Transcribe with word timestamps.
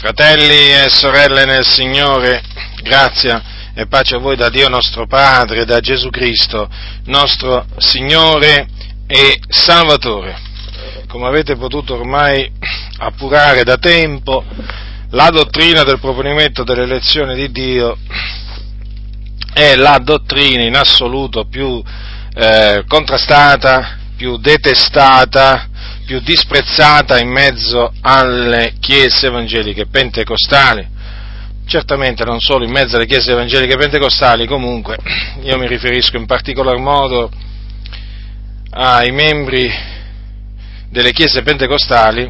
Fratelli 0.00 0.72
e 0.72 0.88
sorelle 0.88 1.44
nel 1.44 1.66
Signore, 1.66 2.42
grazia 2.82 3.42
e 3.74 3.86
pace 3.86 4.14
a 4.14 4.18
voi 4.18 4.34
da 4.34 4.48
Dio 4.48 4.66
nostro 4.70 5.06
Padre, 5.06 5.66
da 5.66 5.80
Gesù 5.80 6.08
Cristo, 6.08 6.70
nostro 7.04 7.66
Signore 7.76 8.66
e 9.06 9.38
Salvatore. 9.46 10.38
Come 11.06 11.26
avete 11.26 11.54
potuto 11.56 11.96
ormai 11.96 12.50
appurare 12.96 13.62
da 13.62 13.76
tempo, 13.76 14.42
la 15.10 15.28
dottrina 15.28 15.82
del 15.82 16.00
proponimento 16.00 16.64
dell'elezione 16.64 17.34
di 17.34 17.50
Dio 17.50 17.98
è 19.52 19.76
la 19.76 20.00
dottrina 20.02 20.62
in 20.62 20.76
assoluto 20.76 21.44
più 21.44 21.78
eh, 22.36 22.84
contrastata, 22.88 23.98
più 24.16 24.38
detestata, 24.38 25.68
più 26.10 26.18
disprezzata 26.18 27.20
in 27.20 27.28
mezzo 27.28 27.92
alle 28.00 28.72
chiese 28.80 29.28
evangeliche 29.28 29.86
pentecostali. 29.86 30.84
Certamente 31.64 32.24
non 32.24 32.40
solo 32.40 32.64
in 32.64 32.72
mezzo 32.72 32.96
alle 32.96 33.06
chiese 33.06 33.30
evangeliche 33.30 33.76
pentecostali, 33.76 34.48
comunque 34.48 34.96
io 35.44 35.56
mi 35.56 35.68
riferisco 35.68 36.16
in 36.16 36.26
particolar 36.26 36.78
modo 36.78 37.30
ai 38.70 39.12
membri 39.12 39.72
delle 40.88 41.12
chiese 41.12 41.42
pentecostali 41.42 42.28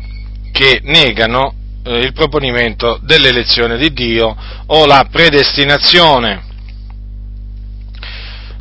che 0.53 0.81
negano 0.83 1.55
eh, 1.83 2.01
il 2.01 2.13
proponimento 2.13 3.01
dell'elezione 3.03 3.79
di 3.79 3.95
Dio 3.95 4.37
o 4.67 4.85
la 4.85 5.09
predestinazione. 5.11 6.43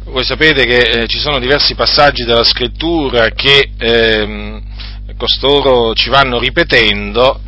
Voi 0.05 0.24
sapete 0.24 0.66
che 0.66 0.77
eh, 0.77 1.08
ci 1.08 1.20
sono 1.20 1.40
diversi 1.40 1.76
passaggi 1.76 2.24
della 2.24 2.46
scrittura 2.46 3.32
che 3.32 3.72
eh, 3.77 4.68
costoro 5.20 5.94
ci 5.94 6.09
vanno 6.09 6.40
ripetendo, 6.40 7.41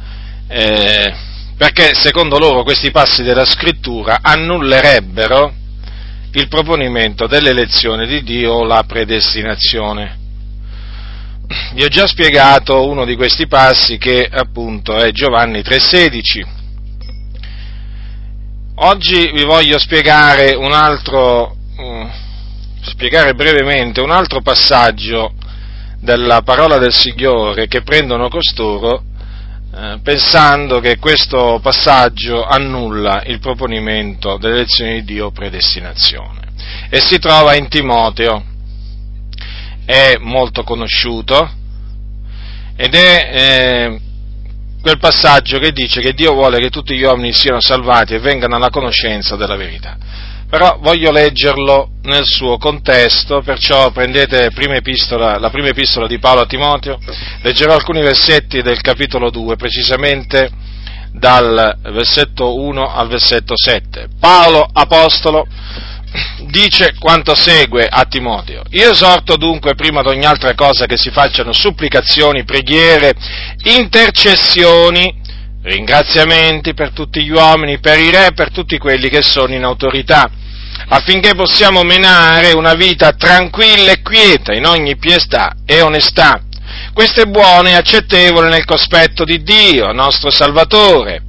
eh, 0.49 1.15
perché 1.55 1.93
secondo 1.93 2.37
loro 2.37 2.63
questi 2.63 2.91
passi 2.91 3.23
della 3.23 3.45
scrittura 3.45 4.19
annullerebbero 4.21 5.53
il 6.33 6.47
proponimento 6.49 7.27
dell'elezione 7.27 8.07
di 8.07 8.23
Dio 8.23 8.51
o 8.51 8.63
la 8.65 8.83
predestinazione. 8.85 10.19
Vi 11.73 11.83
ho 11.83 11.87
già 11.87 12.07
spiegato 12.07 12.87
uno 12.89 13.05
di 13.05 13.15
questi 13.15 13.47
passi 13.47 13.97
che 13.97 14.27
appunto 14.29 14.97
è 14.97 15.11
Giovanni 15.11 15.61
3,16. 15.61 16.59
Oggi 18.75 19.31
vi 19.31 19.43
voglio 19.43 19.79
spiegare 19.79 20.55
un 20.55 20.73
altro, 20.73 21.55
uh, 21.77 22.09
spiegare 22.81 23.33
brevemente 23.33 24.01
un 24.01 24.11
altro 24.11 24.41
passaggio 24.41 25.33
della 26.01 26.41
parola 26.41 26.77
del 26.79 26.93
Signore 26.93 27.67
che 27.67 27.83
prendono 27.83 28.27
costoro 28.27 29.03
eh, 29.73 29.99
pensando 30.03 30.79
che 30.79 30.97
questo 30.97 31.59
passaggio 31.61 32.43
annulla 32.43 33.23
il 33.25 33.39
proponimento 33.39 34.37
dell'elezione 34.37 34.95
di 34.95 35.03
Dio 35.03 35.31
predestinazione. 35.31 36.39
E 36.89 36.99
si 36.99 37.19
trova 37.19 37.55
in 37.55 37.69
Timoteo, 37.69 38.43
è 39.85 40.17
molto 40.19 40.63
conosciuto 40.63 41.49
ed 42.75 42.95
è 42.95 43.29
eh, 43.31 43.99
quel 44.81 44.97
passaggio 44.97 45.59
che 45.59 45.71
dice 45.71 46.01
che 46.01 46.13
Dio 46.13 46.33
vuole 46.33 46.59
che 46.59 46.69
tutti 46.69 46.97
gli 46.97 47.03
uomini 47.03 47.31
siano 47.31 47.61
salvati 47.61 48.15
e 48.15 48.19
vengano 48.19 48.55
alla 48.55 48.69
conoscenza 48.69 49.35
della 49.35 49.55
verità 49.55 49.97
però 50.51 50.79
voglio 50.81 51.11
leggerlo 51.11 51.91
nel 52.01 52.25
suo 52.25 52.57
contesto, 52.57 53.41
perciò 53.41 53.89
prendete 53.91 54.51
prima 54.51 54.75
epistola, 54.75 55.39
la 55.39 55.49
prima 55.49 55.69
epistola 55.69 56.07
di 56.07 56.19
Paolo 56.19 56.41
a 56.41 56.45
Timoteo, 56.45 56.99
leggerò 57.41 57.73
alcuni 57.73 58.01
versetti 58.01 58.61
del 58.61 58.81
capitolo 58.81 59.29
2, 59.29 59.55
precisamente 59.55 60.49
dal 61.13 61.77
versetto 61.83 62.59
1 62.59 62.93
al 62.93 63.07
versetto 63.07 63.53
7. 63.55 64.09
Paolo, 64.19 64.67
apostolo, 64.73 65.47
dice 66.47 66.95
quanto 66.99 67.33
segue 67.33 67.87
a 67.87 68.03
Timoteo. 68.03 68.63
Io 68.71 68.91
esorto 68.91 69.37
dunque 69.37 69.75
prima 69.75 70.01
di 70.01 70.09
ogni 70.09 70.25
altra 70.25 70.53
cosa 70.53 70.85
che 70.85 70.97
si 70.97 71.11
facciano 71.11 71.53
supplicazioni, 71.53 72.43
preghiere, 72.43 73.13
intercessioni, 73.63 75.17
ringraziamenti 75.63 76.73
per 76.73 76.91
tutti 76.91 77.23
gli 77.23 77.31
uomini, 77.31 77.79
per 77.79 77.99
i 77.99 78.09
re, 78.11 78.33
per 78.33 78.51
tutti 78.51 78.77
quelli 78.77 79.07
che 79.07 79.21
sono 79.21 79.53
in 79.53 79.63
autorità 79.63 80.29
affinché 80.93 81.35
possiamo 81.35 81.83
menare 81.83 82.51
una 82.51 82.73
vita 82.73 83.13
tranquilla 83.13 83.91
e 83.91 84.01
quieta 84.01 84.53
in 84.53 84.65
ogni 84.65 84.97
pietà 84.97 85.53
e 85.65 85.81
onestà. 85.81 86.41
Questo 86.93 87.21
è 87.21 87.25
buono 87.25 87.69
e 87.69 87.73
accettevole 87.73 88.49
nel 88.49 88.65
cospetto 88.65 89.23
di 89.23 89.41
Dio, 89.41 89.93
nostro 89.93 90.29
Salvatore, 90.29 91.23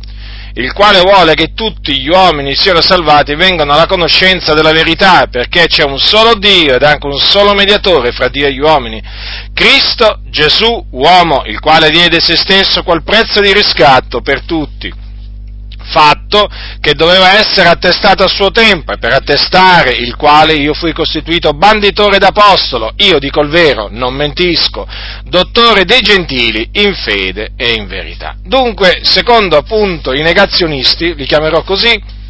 il 0.55 0.73
quale 0.73 1.01
vuole 1.01 1.35
che 1.35 1.55
tutti 1.55 1.97
gli 2.01 2.09
uomini 2.09 2.57
siano 2.57 2.81
salvati 2.81 3.33
e 3.33 3.37
vengano 3.37 3.73
alla 3.73 3.87
conoscenza 3.87 4.53
della 4.53 4.73
verità, 4.73 5.29
perché 5.31 5.67
c'è 5.69 5.85
un 5.85 5.99
solo 6.01 6.35
Dio 6.35 6.75
ed 6.75 6.83
anche 6.83 7.07
un 7.07 7.19
solo 7.19 7.55
mediatore 7.55 8.11
fra 8.11 8.27
Dio 8.27 8.47
e 8.47 8.53
gli 8.53 8.61
uomini, 8.61 9.01
Cristo 9.55 10.23
Gesù, 10.29 10.85
uomo, 10.91 11.45
il 11.47 11.61
quale 11.61 11.89
diede 11.91 12.21
se 12.21 12.35
stesso 12.35 12.83
qual 12.83 13.05
prezzo 13.05 13.41
di 13.41 13.53
riscatto 13.53 14.23
per 14.23 14.43
tutti 14.43 15.02
fatto 15.93 16.49
che 16.81 16.95
doveva 16.95 17.39
essere 17.39 17.69
attestato 17.69 18.25
a 18.25 18.29
suo 18.29 18.51
tempo 18.51 18.93
e 18.93 18.99
per 18.99 19.13
attestare 19.13 19.91
il 19.91 20.17
quale 20.17 20.55
io 20.55 20.73
fui 20.73 20.93
costituito 20.93 21.53
banditore 21.53 22.19
d'apostolo, 22.19 22.95
io 22.97 23.19
dico 23.19 23.43
il 23.43 23.51
vero, 23.51 23.89
non 23.91 24.15
mentisco, 24.15 24.89
dottore 25.25 25.85
dei 25.85 26.01
gentili 26.01 26.71
in 26.73 26.95
fede 26.95 27.53
e 27.57 27.73
in 27.73 27.87
verità. 27.87 28.37
Dunque, 28.43 29.01
secondo 29.03 29.57
appunto 29.57 30.13
i 30.13 30.23
negazionisti, 30.23 31.15
li 31.15 31.27
chiamerò 31.27 31.63
così, 31.63 32.21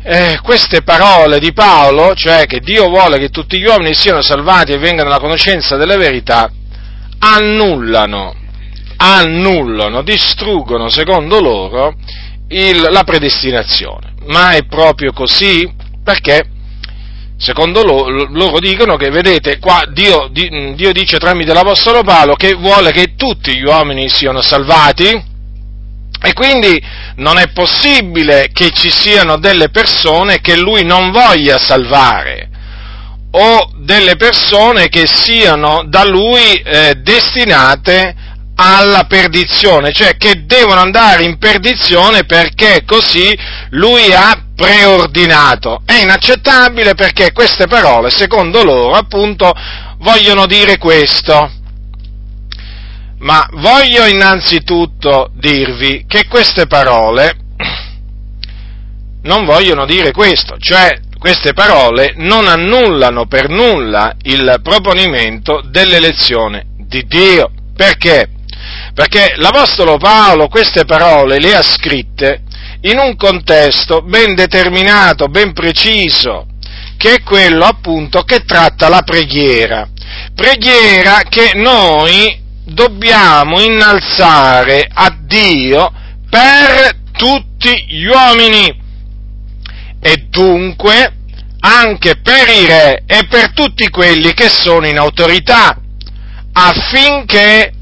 eh, 0.00 0.38
queste 0.42 0.82
parole 0.82 1.40
di 1.40 1.52
Paolo, 1.52 2.14
cioè 2.14 2.46
che 2.46 2.60
Dio 2.60 2.88
vuole 2.88 3.18
che 3.18 3.28
tutti 3.28 3.58
gli 3.58 3.66
uomini 3.66 3.92
siano 3.94 4.22
salvati 4.22 4.72
e 4.72 4.78
vengano 4.78 5.08
alla 5.08 5.18
conoscenza 5.18 5.76
della 5.76 5.96
verità, 5.96 6.50
annullano 7.18 8.46
annullano, 8.98 10.02
distruggono, 10.02 10.88
secondo 10.88 11.40
loro, 11.40 11.94
il, 12.48 12.80
la 12.90 13.04
predestinazione. 13.04 14.14
Ma 14.26 14.50
è 14.50 14.66
proprio 14.66 15.12
così 15.12 15.70
perché, 16.02 16.44
secondo 17.38 17.82
loro, 17.82 18.26
loro 18.30 18.58
dicono 18.58 18.96
che, 18.96 19.10
vedete, 19.10 19.58
qua 19.58 19.84
Dio, 19.90 20.28
Dio 20.30 20.92
dice 20.92 21.18
tramite 21.18 21.54
l'Apostolo 21.54 22.02
Paolo 22.02 22.34
che 22.34 22.54
vuole 22.54 22.90
che 22.90 23.14
tutti 23.16 23.56
gli 23.56 23.64
uomini 23.64 24.08
siano 24.08 24.42
salvati, 24.42 25.36
e 26.20 26.32
quindi 26.32 26.82
non 27.16 27.38
è 27.38 27.52
possibile 27.52 28.48
che 28.52 28.70
ci 28.70 28.90
siano 28.90 29.38
delle 29.38 29.70
persone 29.70 30.40
che 30.40 30.56
lui 30.56 30.84
non 30.84 31.12
voglia 31.12 31.58
salvare 31.58 32.48
o 33.30 33.70
delle 33.76 34.16
persone 34.16 34.88
che 34.88 35.06
siano 35.06 35.84
da 35.86 36.04
lui 36.04 36.54
eh, 36.54 36.94
destinate 36.96 38.14
alla 38.60 39.04
perdizione, 39.04 39.92
cioè 39.92 40.16
che 40.16 40.44
devono 40.44 40.80
andare 40.80 41.22
in 41.22 41.38
perdizione 41.38 42.24
perché 42.24 42.82
così 42.84 43.36
lui 43.70 44.12
ha 44.12 44.42
preordinato. 44.54 45.82
È 45.84 46.00
inaccettabile 46.02 46.94
perché 46.94 47.30
queste 47.32 47.68
parole, 47.68 48.10
secondo 48.10 48.64
loro, 48.64 48.94
appunto, 48.94 49.52
vogliono 49.98 50.46
dire 50.46 50.76
questo. 50.76 51.52
Ma 53.20 53.48
voglio 53.52 54.06
innanzitutto 54.06 55.30
dirvi 55.34 56.04
che 56.08 56.26
queste 56.26 56.66
parole 56.66 57.36
non 59.22 59.44
vogliono 59.44 59.86
dire 59.86 60.12
questo, 60.12 60.56
cioè 60.58 61.00
queste 61.18 61.52
parole 61.52 62.14
non 62.16 62.46
annullano 62.46 63.26
per 63.26 63.48
nulla 63.48 64.14
il 64.22 64.60
proponimento 64.62 65.62
dell'elezione 65.64 66.66
di 66.76 67.04
Dio. 67.06 67.50
Perché? 67.76 68.30
Perché 68.94 69.34
l'Apostolo 69.36 69.96
Paolo 69.96 70.48
queste 70.48 70.84
parole 70.84 71.38
le 71.38 71.54
ha 71.54 71.62
scritte 71.62 72.42
in 72.82 72.98
un 72.98 73.16
contesto 73.16 74.02
ben 74.02 74.34
determinato, 74.34 75.26
ben 75.26 75.52
preciso, 75.52 76.46
che 76.96 77.14
è 77.14 77.22
quello 77.22 77.64
appunto 77.64 78.22
che 78.22 78.44
tratta 78.44 78.88
la 78.88 79.02
preghiera. 79.02 79.88
Preghiera 80.34 81.22
che 81.28 81.52
noi 81.54 82.40
dobbiamo 82.64 83.60
innalzare 83.60 84.88
a 84.92 85.16
Dio 85.20 85.92
per 86.28 86.96
tutti 87.12 87.86
gli 87.88 88.04
uomini 88.04 88.86
e 90.00 90.26
dunque 90.28 91.14
anche 91.60 92.20
per 92.20 92.48
i 92.48 92.66
re 92.66 93.02
e 93.06 93.26
per 93.28 93.52
tutti 93.52 93.88
quelli 93.90 94.32
che 94.32 94.48
sono 94.48 94.86
in 94.86 94.98
autorità, 94.98 95.76
affinché 96.52 97.72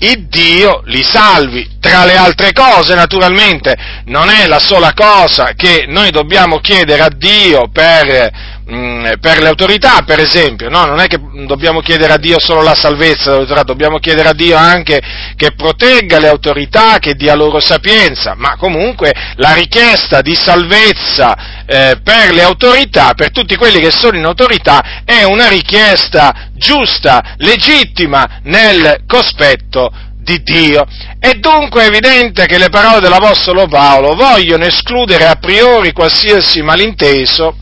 il 0.00 0.26
Dio 0.28 0.82
li 0.86 1.02
salvi. 1.02 1.78
Tra 1.80 2.04
le 2.04 2.16
altre 2.16 2.52
cose, 2.52 2.94
naturalmente, 2.94 3.76
non 4.06 4.28
è 4.28 4.46
la 4.46 4.58
sola 4.58 4.92
cosa 4.94 5.52
che 5.54 5.86
noi 5.88 6.10
dobbiamo 6.10 6.58
chiedere 6.58 7.02
a 7.02 7.10
Dio 7.10 7.68
per, 7.72 8.30
mh, 8.70 9.18
per 9.20 9.40
le 9.40 9.48
autorità, 9.48 10.02
per 10.04 10.20
esempio, 10.20 10.68
no? 10.68 10.84
non 10.84 11.00
è 11.00 11.06
che 11.06 11.18
dobbiamo 11.46 11.80
chiedere 11.80 12.12
a 12.12 12.18
Dio 12.18 12.38
solo 12.38 12.62
la 12.62 12.74
salvezza 12.74 13.38
dobbiamo 13.64 13.98
chiedere 13.98 14.28
a 14.28 14.32
Dio 14.32 14.56
anche 14.56 15.00
che 15.36 15.52
protegga 15.52 16.18
le 16.18 16.28
autorità, 16.28 16.98
che 16.98 17.14
dia 17.14 17.34
loro 17.34 17.60
sapienza, 17.60 18.34
ma 18.36 18.56
comunque 18.56 19.12
la 19.36 19.52
richiesta 19.52 20.20
di 20.20 20.34
salvezza 20.34 21.64
eh, 21.66 22.00
per 22.02 22.32
le 22.32 22.42
autorità, 22.42 23.14
per 23.14 23.30
tutti 23.32 23.56
quelli 23.56 23.80
che 23.80 23.90
sono 23.90 24.16
in 24.16 24.24
autorità, 24.24 25.02
è 25.04 25.24
una 25.24 25.48
richiesta 25.48 26.48
giusta, 26.54 27.34
legittima 27.38 28.40
nel 28.44 29.02
cospetto 29.06 29.90
di 30.18 30.42
Dio. 30.42 30.84
È 31.18 31.32
dunque 31.34 31.86
evidente 31.86 32.46
che 32.46 32.58
le 32.58 32.68
parole 32.68 33.00
dell'Apostolo 33.00 33.66
Paolo 33.66 34.14
vogliono 34.14 34.64
escludere 34.64 35.26
a 35.26 35.36
priori 35.36 35.92
qualsiasi 35.92 36.62
malinteso 36.62 37.56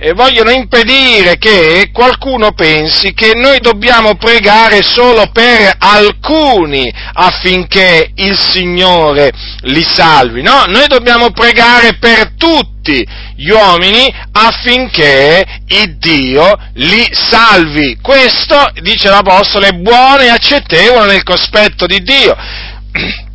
e 0.00 0.12
vogliono 0.12 0.50
impedire 0.50 1.38
che 1.38 1.90
qualcuno 1.92 2.52
pensi 2.52 3.12
che 3.14 3.32
noi 3.34 3.58
dobbiamo 3.58 4.14
pregare 4.14 4.80
solo 4.80 5.28
per 5.32 5.74
alcuni 5.76 6.88
affinché 7.14 8.12
il 8.14 8.38
Signore 8.38 9.32
li 9.62 9.82
salvi. 9.82 10.40
No, 10.40 10.66
noi 10.68 10.86
dobbiamo 10.86 11.32
pregare 11.32 11.96
per 11.98 12.34
tutti 12.38 13.04
gli 13.34 13.50
uomini 13.50 14.08
affinché 14.30 15.44
il 15.66 15.96
Dio 15.98 16.56
li 16.74 17.04
salvi. 17.10 17.98
Questo, 18.00 18.70
dice 18.80 19.08
l'Apostolo, 19.08 19.66
è 19.66 19.72
buono 19.72 20.20
e 20.20 20.28
accettevole 20.28 21.10
nel 21.10 21.24
cospetto 21.24 21.86
di 21.86 22.00
Dio 22.02 22.36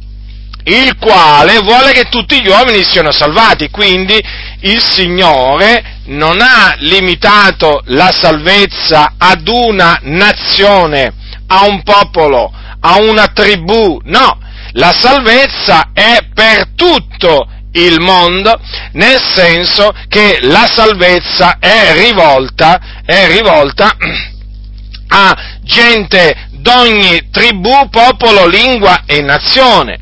il 0.66 0.96
quale 0.98 1.60
vuole 1.60 1.92
che 1.92 2.06
tutti 2.06 2.42
gli 2.42 2.48
uomini 2.48 2.86
siano 2.86 3.12
salvati, 3.12 3.70
quindi 3.70 4.18
il 4.62 4.82
Signore 4.82 5.93
non 6.06 6.42
ha 6.42 6.76
limitato 6.80 7.82
la 7.86 8.12
salvezza 8.12 9.14
ad 9.18 9.48
una 9.48 10.00
nazione, 10.04 11.14
a 11.48 11.66
un 11.66 11.84
popolo, 11.84 12.52
a 12.80 12.98
una 13.00 13.28
tribù, 13.28 14.00
no, 14.06 14.40
la 14.74 14.94
salvezza 14.94 15.92
è 15.94 16.20
per 16.34 16.70
tutto 16.76 17.48
il 17.74 18.00
mondo, 18.00 18.60
nel 18.94 19.22
senso 19.22 19.92
che 20.08 20.40
la 20.42 20.68
salvezza 20.72 21.58
è 21.60 21.94
rivolta, 21.94 23.02
è 23.06 23.28
rivolta 23.28 23.96
a 25.08 25.36
gente 25.62 26.48
d'ogni 26.52 27.30
tribù, 27.30 27.90
popolo, 27.90 28.48
lingua 28.48 29.04
e 29.06 29.22
nazione. 29.22 30.00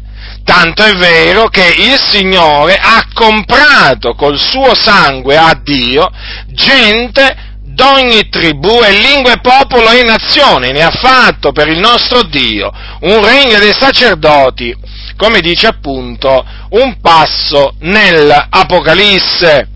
Tanto 0.52 0.84
è 0.84 0.94
vero 0.98 1.48
che 1.48 1.66
il 1.78 1.98
Signore 1.98 2.76
ha 2.76 3.08
comprato 3.14 4.16
col 4.16 4.38
suo 4.38 4.76
sangue 4.76 5.38
a 5.38 5.58
Dio 5.64 6.12
gente 6.48 7.56
d'ogni 7.62 8.28
tribù 8.28 8.82
e 8.84 8.92
lingua 8.92 9.32
e 9.32 9.40
popolo 9.40 9.90
e 9.92 10.04
nazione, 10.04 10.72
ne 10.72 10.84
ha 10.84 10.92
fatto 10.92 11.54
per 11.54 11.70
il 11.70 11.80
nostro 11.80 12.24
Dio 12.24 12.70
un 13.00 13.24
regno 13.24 13.60
dei 13.60 13.72
sacerdoti, 13.72 14.76
come 15.16 15.40
dice 15.40 15.68
appunto 15.68 16.46
un 16.72 17.00
passo 17.00 17.76
nell'Apocalisse. 17.80 19.71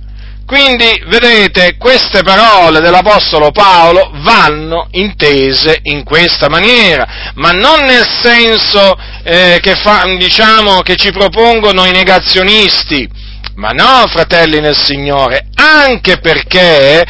Quindi, 0.46 1.02
vedete, 1.08 1.76
queste 1.76 2.22
parole 2.22 2.80
dell'Apostolo 2.80 3.50
Paolo 3.50 4.12
vanno 4.18 4.88
intese 4.92 5.80
in 5.84 6.04
questa 6.04 6.50
maniera, 6.50 7.32
ma 7.34 7.50
non 7.50 7.84
nel 7.84 8.08
senso 8.22 8.96
eh, 9.24 9.58
che, 9.60 9.74
fa, 9.76 10.04
diciamo, 10.18 10.82
che 10.82 10.98
ci 10.98 11.12
propongono 11.12 11.86
i 11.86 11.92
negazionisti, 11.92 13.10
ma 13.56 13.70
no, 13.70 14.06
fratelli 14.08 14.60
nel 14.60 14.78
Signore, 14.78 15.48
anche 15.56 16.20
perché 16.20 17.04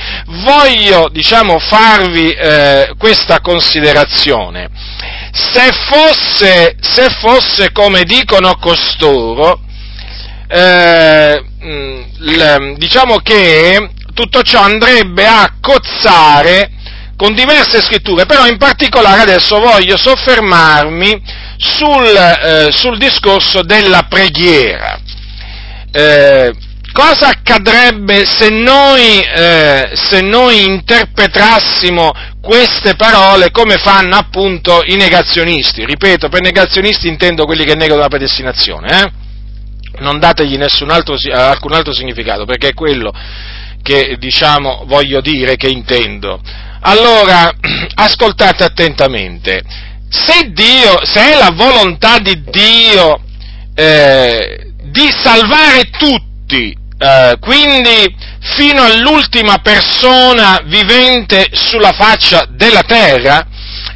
voglio, 0.45 1.09
diciamo, 1.11 1.59
farvi 1.59 2.31
eh, 2.31 2.93
questa 2.97 3.41
considerazione. 3.41 4.69
Se 5.33 5.71
fosse, 5.89 6.77
se 6.79 7.09
fosse 7.19 7.73
come 7.73 8.03
dicono 8.03 8.55
costoro, 8.61 9.59
eh, 10.47 11.43
diciamo 12.77 13.17
che 13.17 13.89
tutto 14.13 14.41
ciò 14.43 14.61
andrebbe 14.61 15.25
a 15.25 15.55
cozzare 15.59 16.71
con 17.17 17.33
diverse 17.33 17.81
scritture, 17.81 18.25
però 18.25 18.45
in 18.45 18.57
particolare 18.57 19.21
adesso 19.21 19.59
voglio 19.59 19.97
soffermarmi 19.97 21.21
sul, 21.57 22.15
eh, 22.15 22.71
sul 22.71 22.97
discorso 22.97 23.61
della 23.61 24.03
preghiera. 24.09 24.99
Eh, 25.91 26.53
cosa 26.91 27.27
accadrebbe 27.29 28.25
se 28.25 28.49
noi, 28.49 29.21
eh, 29.21 29.91
se 29.93 30.21
noi 30.21 30.65
interpretassimo 30.65 32.11
queste 32.41 32.95
parole 32.95 33.51
come 33.51 33.77
fanno 33.77 34.17
appunto 34.17 34.81
i 34.85 34.95
negazionisti? 34.95 35.85
Ripeto, 35.85 36.29
per 36.29 36.41
negazionisti 36.41 37.07
intendo 37.07 37.45
quelli 37.45 37.63
che 37.63 37.75
negano 37.75 38.01
la 38.01 38.09
predestinazione, 38.09 39.01
eh? 39.01 39.23
Non 39.99 40.19
dategli 40.19 40.59
altro, 40.87 41.15
alcun 41.31 41.73
altro 41.73 41.93
significato, 41.93 42.45
perché 42.45 42.69
è 42.69 42.73
quello 42.73 43.13
che 43.81 44.15
diciamo 44.17 44.83
voglio 44.87 45.21
dire, 45.21 45.55
che 45.55 45.67
intendo. 45.67 46.41
Allora, 46.81 47.51
ascoltate 47.95 48.63
attentamente, 48.63 49.61
se 50.09 50.51
Dio, 50.51 50.99
se 51.03 51.33
è 51.33 51.37
la 51.37 51.51
volontà 51.53 52.19
di 52.19 52.43
Dio 52.49 53.21
eh, 53.75 54.71
di 54.81 55.11
salvare 55.11 55.89
tutti, 55.97 56.75
eh, 56.97 57.37
quindi 57.39 58.15
fino 58.39 58.83
all'ultima 58.83 59.57
persona 59.57 60.61
vivente 60.65 61.47
sulla 61.51 61.91
faccia 61.91 62.47
della 62.49 62.83
terra, 62.83 63.45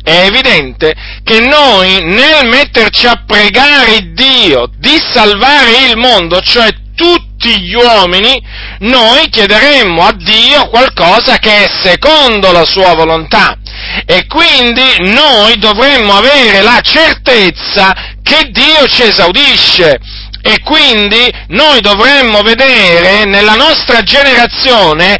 è 0.04 0.26
evidente 0.26 0.94
che 1.24 1.40
noi 1.40 2.04
nel 2.04 2.48
metterci 2.48 3.06
a 3.08 3.24
pregare 3.26 4.12
Dio 4.14 4.70
di 4.78 4.98
salvare 5.12 5.86
il 5.90 5.98
mondo, 5.98 6.40
cioè 6.42 6.70
tutti 6.96 7.62
gli 7.62 7.74
uomini, 7.74 8.42
noi 8.80 9.30
chiederemmo 9.30 10.06
a 10.06 10.12
Dio 10.12 10.68
qualcosa 10.68 11.38
che 11.38 11.64
è 11.64 11.70
secondo 11.82 12.52
la 12.52 12.66
sua 12.66 12.94
volontà. 12.94 13.58
E 14.06 14.26
quindi 14.28 15.12
noi 15.14 15.58
dovremmo 15.58 16.18
avere 16.18 16.62
la 16.62 16.82
certezza 16.82 17.94
che 18.22 18.50
Dio 18.52 18.86
ci 18.88 19.04
esaudisce. 19.04 19.98
E 20.42 20.60
quindi 20.62 21.32
noi 21.50 21.80
dovremmo 21.82 22.42
vedere 22.42 23.26
nella 23.26 23.56
nostra 23.56 24.04
generazione 24.04 25.18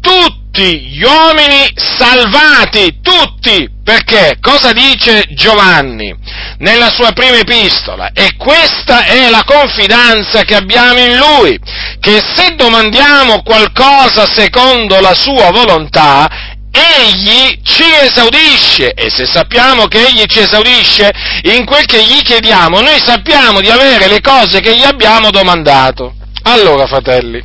tutti 0.00 0.35
gli 0.62 1.02
uomini 1.02 1.68
salvati, 1.74 3.00
tutti, 3.02 3.68
perché 3.84 4.38
cosa 4.40 4.72
dice 4.72 5.24
Giovanni 5.30 6.14
nella 6.58 6.90
sua 6.90 7.12
prima 7.12 7.38
epistola? 7.38 8.10
E 8.12 8.34
questa 8.36 9.04
è 9.04 9.28
la 9.30 9.44
confidenza 9.44 10.42
che 10.42 10.54
abbiamo 10.54 10.98
in 10.98 11.16
lui, 11.16 11.58
che 12.00 12.22
se 12.34 12.54
domandiamo 12.56 13.42
qualcosa 13.42 14.26
secondo 14.26 15.00
la 15.00 15.14
sua 15.14 15.50
volontà, 15.50 16.28
egli 16.76 17.58
ci 17.62 17.84
esaudisce 18.02 18.92
e 18.92 19.08
se 19.10 19.24
sappiamo 19.26 19.86
che 19.86 20.06
egli 20.06 20.24
ci 20.26 20.40
esaudisce 20.40 21.10
in 21.42 21.64
quel 21.64 21.86
che 21.86 22.02
gli 22.02 22.20
chiediamo, 22.22 22.80
noi 22.80 23.00
sappiamo 23.00 23.60
di 23.60 23.70
avere 23.70 24.08
le 24.08 24.20
cose 24.20 24.60
che 24.60 24.76
gli 24.76 24.84
abbiamo 24.84 25.30
domandato. 25.30 26.14
Allora, 26.42 26.86
fratelli, 26.86 27.42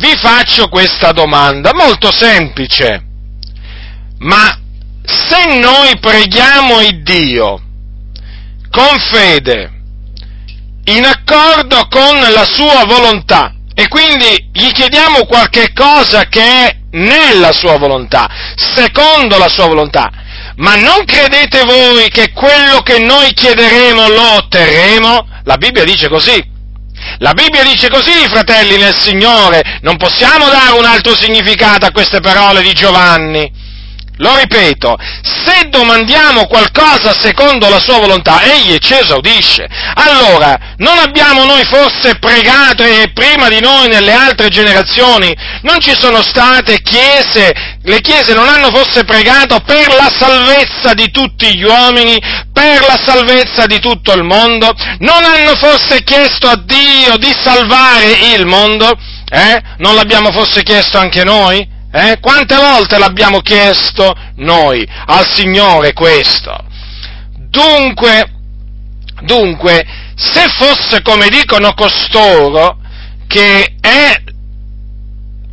vi 0.00 0.16
faccio 0.16 0.68
questa 0.68 1.12
domanda 1.12 1.72
molto 1.74 2.10
semplice, 2.10 3.04
ma 4.20 4.58
se 5.04 5.58
noi 5.58 5.98
preghiamo 6.00 6.80
il 6.80 7.02
Dio 7.02 7.60
con 8.70 8.98
fede, 9.12 9.70
in 10.84 11.04
accordo 11.04 11.86
con 11.90 12.18
la 12.32 12.44
sua 12.44 12.84
volontà, 12.86 13.54
e 13.74 13.88
quindi 13.88 14.48
gli 14.52 14.70
chiediamo 14.72 15.26
qualche 15.26 15.72
cosa 15.74 16.24
che 16.24 16.42
è 16.42 16.76
nella 16.92 17.52
sua 17.52 17.76
volontà, 17.76 18.26
secondo 18.56 19.36
la 19.36 19.48
sua 19.50 19.66
volontà. 19.66 20.10
Ma 20.56 20.76
non 20.76 21.04
credete 21.04 21.62
voi 21.64 22.08
che 22.08 22.32
quello 22.32 22.80
che 22.82 22.98
noi 23.00 23.32
chiederemo 23.34 24.08
lo 24.08 24.32
otterremo? 24.36 25.28
La 25.44 25.56
Bibbia 25.56 25.84
dice 25.84 26.08
così. 26.08 26.49
La 27.18 27.32
Bibbia 27.32 27.62
dice 27.62 27.88
così, 27.88 28.26
fratelli 28.28 28.76
nel 28.76 28.96
Signore, 28.96 29.78
non 29.82 29.96
possiamo 29.96 30.48
dare 30.48 30.78
un 30.78 30.84
altro 30.84 31.14
significato 31.14 31.86
a 31.86 31.90
queste 31.90 32.20
parole 32.20 32.62
di 32.62 32.72
Giovanni. 32.72 33.59
Lo 34.20 34.36
ripeto, 34.36 34.98
se 35.22 35.68
domandiamo 35.70 36.46
qualcosa 36.46 37.14
secondo 37.14 37.70
la 37.70 37.80
sua 37.80 37.98
volontà, 37.98 38.42
egli 38.42 38.76
ci 38.76 38.92
esaudisce. 38.92 39.66
Allora, 39.94 40.74
non 40.76 40.98
abbiamo 40.98 41.44
noi 41.44 41.64
forse 41.64 42.18
pregato 42.18 42.82
e 42.82 43.12
prima 43.14 43.48
di 43.48 43.60
noi 43.60 43.88
nelle 43.88 44.12
altre 44.12 44.48
generazioni 44.48 45.34
non 45.62 45.80
ci 45.80 45.94
sono 45.98 46.20
state 46.20 46.82
chiese, 46.82 47.78
le 47.82 48.00
chiese 48.02 48.34
non 48.34 48.46
hanno 48.46 48.68
forse 48.70 49.04
pregato 49.04 49.58
per 49.60 49.88
la 49.94 50.12
salvezza 50.14 50.92
di 50.92 51.10
tutti 51.10 51.56
gli 51.56 51.62
uomini, 51.62 52.18
per 52.52 52.82
la 52.82 53.00
salvezza 53.02 53.64
di 53.64 53.78
tutto 53.78 54.12
il 54.12 54.22
mondo? 54.22 54.70
Non 54.98 55.24
hanno 55.24 55.56
forse 55.56 56.02
chiesto 56.02 56.46
a 56.46 56.62
Dio 56.62 57.16
di 57.16 57.34
salvare 57.42 58.18
il 58.34 58.44
mondo? 58.44 58.92
Eh? 59.30 59.62
Non 59.78 59.94
l'abbiamo 59.94 60.30
forse 60.30 60.62
chiesto 60.62 60.98
anche 60.98 61.24
noi? 61.24 61.78
Eh? 61.92 62.18
Quante 62.20 62.54
volte 62.54 62.98
l'abbiamo 62.98 63.40
chiesto 63.40 64.14
noi 64.36 64.86
al 65.06 65.26
Signore 65.26 65.92
questo? 65.92 66.56
Dunque, 67.48 68.30
dunque, 69.22 69.84
se 70.14 70.46
fosse 70.50 71.02
come 71.02 71.28
dicono 71.28 71.74
costoro, 71.74 72.78
che 73.26 73.74
è 73.80 74.22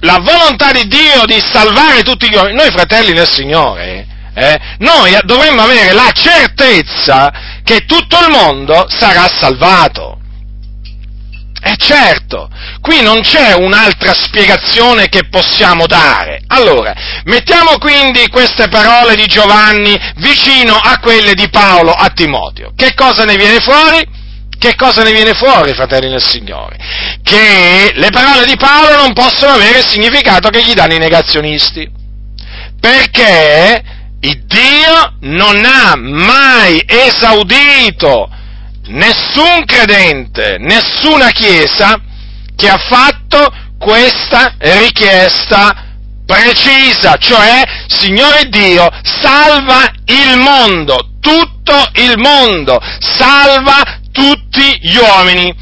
la 0.02 0.20
volontà 0.20 0.72
di 0.72 0.88
Dio 0.88 1.26
di 1.26 1.42
salvare 1.42 2.04
tutti 2.04 2.30
gli 2.30 2.36
uomini, 2.36 2.56
noi 2.56 2.70
fratelli 2.70 3.14
nel 3.14 3.28
Signore, 3.28 4.06
eh, 4.36 4.60
noi 4.80 5.18
dovremmo 5.24 5.64
avere 5.64 5.94
la 5.94 6.12
certezza 6.14 7.32
che 7.64 7.86
tutto 7.86 8.20
il 8.20 8.30
mondo 8.30 8.86
sarà 8.90 9.28
salvato. 9.28 10.17
E 11.68 11.76
certo, 11.76 12.50
qui 12.80 13.02
non 13.02 13.20
c'è 13.20 13.54
un'altra 13.54 14.14
spiegazione 14.14 15.10
che 15.10 15.28
possiamo 15.28 15.86
dare. 15.86 16.42
Allora, 16.48 16.96
mettiamo 17.26 17.78
quindi 17.78 18.30
queste 18.30 18.70
parole 18.70 19.16
di 19.16 19.26
Giovanni 19.26 20.00
vicino 20.16 20.78
a 20.78 20.98
quelle 21.00 21.34
di 21.34 21.50
Paolo 21.50 21.92
a 21.92 22.08
Timoteo. 22.08 22.72
Che 22.74 22.94
cosa 22.94 23.26
ne 23.26 23.36
viene 23.36 23.60
fuori? 23.60 24.02
Che 24.58 24.76
cosa 24.76 25.04
ne 25.04 25.12
viene 25.12 25.34
fuori, 25.34 25.74
fratelli 25.74 26.10
del 26.10 26.26
Signore? 26.26 26.78
Che 27.22 27.92
le 27.94 28.10
parole 28.12 28.46
di 28.46 28.56
Paolo 28.56 28.96
non 28.96 29.12
possono 29.12 29.52
avere 29.52 29.80
il 29.80 29.86
significato 29.86 30.48
che 30.48 30.64
gli 30.64 30.74
danno 30.74 30.94
i 30.94 31.00
negazionisti. 31.00 31.86
Perché 32.80 33.84
Dio 34.20 35.18
non 35.20 35.66
ha 35.66 35.98
mai 35.98 36.82
esaudito 36.88 38.30
nessun 38.88 39.64
credente, 39.66 40.58
nessuna 40.60 41.30
chiesa 41.30 42.00
che 42.56 42.70
ha 42.70 42.78
fatto 42.78 43.52
questa 43.80 44.56
richiesta 44.58 45.86
precisa, 46.26 47.16
cioè, 47.16 47.62
Signore 47.88 48.50
Dio, 48.50 48.90
salva 49.02 49.90
il 50.06 50.38
mondo, 50.38 51.12
tutto 51.22 51.90
il 51.96 52.18
mondo, 52.18 52.80
salva 53.00 54.00
tutti 54.12 54.78
gli 54.82 54.98
uomini. 54.98 55.54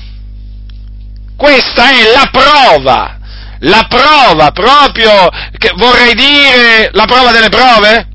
Questa 1.38 1.90
è 1.90 2.12
la 2.14 2.30
prova, 2.32 3.18
la 3.60 3.86
prova 3.88 4.52
proprio, 4.52 5.30
che 5.58 5.72
vorrei 5.76 6.16
dire, 6.16 6.90
la 6.94 7.06
prova 7.06 7.32
delle 7.32 7.50
prove? 7.50 8.08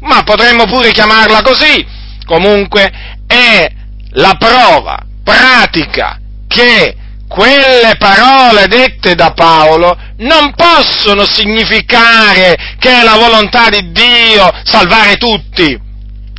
Ma 0.00 0.22
potremmo 0.22 0.64
pure 0.64 0.92
chiamarla 0.92 1.42
così. 1.42 1.86
Comunque 2.24 2.90
è 3.26 3.78
la 4.12 4.34
prova 4.38 4.98
pratica 5.22 6.18
che 6.48 6.96
quelle 7.28 7.94
parole 7.96 8.66
dette 8.66 9.14
da 9.14 9.30
Paolo 9.32 9.96
non 10.18 10.52
possono 10.54 11.24
significare 11.24 12.56
che 12.78 13.00
è 13.00 13.04
la 13.04 13.16
volontà 13.16 13.68
di 13.68 13.92
Dio 13.92 14.50
salvare 14.64 15.16
tutti, 15.16 15.78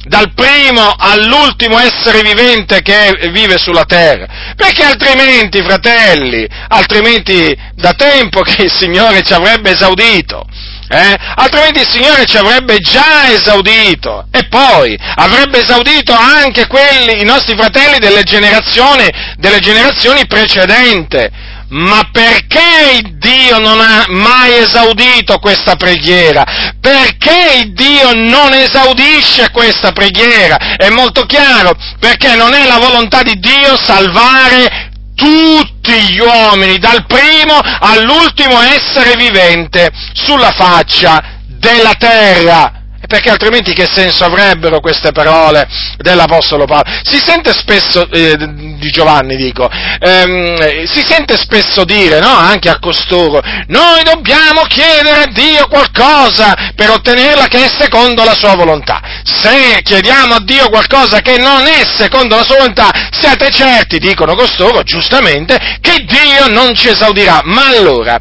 dal 0.04 0.34
primo 0.34 0.94
all'ultimo 0.98 1.78
essere 1.80 2.22
vivente 2.22 2.82
che 2.82 3.30
vive 3.32 3.58
sulla 3.58 3.86
terra, 3.86 4.54
perché 4.56 4.84
altrimenti, 4.84 5.62
fratelli, 5.62 6.46
altrimenti 6.68 7.56
da 7.76 7.94
tempo 7.94 8.42
che 8.42 8.64
il 8.64 8.72
Signore 8.72 9.22
ci 9.22 9.34
avrebbe 9.34 9.72
esaudito, 9.72 10.46
eh? 10.92 11.18
altrimenti 11.36 11.80
il 11.80 11.90
Signore 11.90 12.26
ci 12.26 12.36
avrebbe 12.36 12.80
già 12.80 13.32
esaudito 13.32 14.26
e 14.30 14.46
poi 14.50 14.98
avrebbe 15.16 15.60
esaudito 15.60 16.14
anche 16.14 16.68
quelli, 16.68 17.22
i 17.22 17.26
nostri 17.26 17.56
fratelli 17.56 17.98
delle 17.98 18.24
generazioni, 18.24 19.10
delle 19.38 19.60
generazioni 19.60 20.28
precedenti. 20.28 21.50
Ma 21.70 22.02
perché 22.12 23.02
Dio 23.14 23.58
non 23.60 23.80
ha 23.80 24.04
mai 24.10 24.58
esaudito 24.58 25.38
questa 25.40 25.78
preghiera? 25.78 26.44
Perché 26.82 27.72
Dio 27.72 28.12
non 28.14 28.52
esaudisce 28.52 29.52
questa 29.52 29.94
preghiera? 29.94 30.58
È 30.76 30.90
molto 30.90 31.24
chiaro, 31.24 31.74
perché 31.98 32.36
non 32.36 32.54
è 32.54 32.66
la 32.66 32.78
volontà 32.78 33.22
di 33.22 33.40
Dio 33.40 33.78
salvare 33.82 34.91
tutti 35.16 35.92
gli 35.92 36.20
uomini, 36.20 36.78
dal 36.78 37.06
primo 37.06 37.60
all'ultimo 37.60 38.62
essere 38.62 39.16
vivente 39.16 39.90
sulla 40.14 40.52
faccia 40.52 41.40
della 41.48 41.94
terra 41.94 42.81
perché 43.12 43.30
altrimenti 43.30 43.74
che 43.74 43.90
senso 43.92 44.24
avrebbero 44.24 44.80
queste 44.80 45.12
parole 45.12 45.68
dell'Apostolo 45.98 46.64
Paolo? 46.64 46.86
Si 47.04 47.18
sente 47.18 47.52
spesso, 47.52 48.10
eh, 48.10 48.38
di 48.38 48.90
Giovanni 48.90 49.36
dico, 49.36 49.70
ehm, 49.70 50.86
si 50.86 51.04
sente 51.06 51.36
spesso 51.36 51.84
dire, 51.84 52.22
no, 52.22 52.34
anche 52.34 52.70
a 52.70 52.80
costoro, 52.80 53.42
noi 53.68 54.02
dobbiamo 54.04 54.62
chiedere 54.62 55.24
a 55.24 55.26
Dio 55.26 55.68
qualcosa 55.68 56.56
per 56.74 56.90
ottenerla 56.92 57.48
che 57.48 57.66
è 57.66 57.68
secondo 57.78 58.24
la 58.24 58.34
sua 58.34 58.56
volontà. 58.56 59.02
Se 59.26 59.82
chiediamo 59.84 60.36
a 60.36 60.42
Dio 60.42 60.70
qualcosa 60.70 61.20
che 61.20 61.38
non 61.38 61.68
è 61.68 61.84
secondo 61.98 62.38
la 62.38 62.44
sua 62.44 62.56
volontà, 62.56 63.10
siate 63.12 63.52
certi, 63.52 64.00
dicono 64.00 64.36
costoro, 64.36 64.84
giustamente, 64.84 65.60
che 65.82 66.06
Dio 66.06 66.48
non 66.48 66.74
ci 66.74 66.88
esaudirà. 66.88 67.42
Ma 67.44 67.68
allora, 67.68 68.18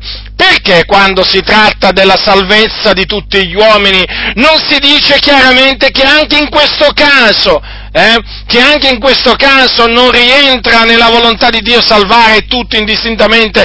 perché 0.50 0.85
quando 0.85 1.23
si 1.23 1.42
tratta 1.42 1.92
della 1.92 2.19
salvezza 2.21 2.92
di 2.92 3.07
tutti 3.07 3.47
gli 3.47 3.54
uomini 3.54 4.04
non 4.35 4.61
si 4.66 4.80
dice 4.80 5.21
chiaramente 5.21 5.92
che 5.92 6.02
anche 6.02 6.38
in 6.38 6.49
questo 6.49 6.90
caso, 6.92 7.62
eh, 7.92 8.19
che 8.47 8.61
anche 8.61 8.88
in 8.88 8.99
questo 8.99 9.35
caso 9.37 9.87
non 9.87 10.11
rientra 10.11 10.83
nella 10.83 11.09
volontà 11.09 11.50
di 11.50 11.61
Dio 11.61 11.80
salvare 11.80 12.47
tutti 12.47 12.76
indistintamente 12.76 13.64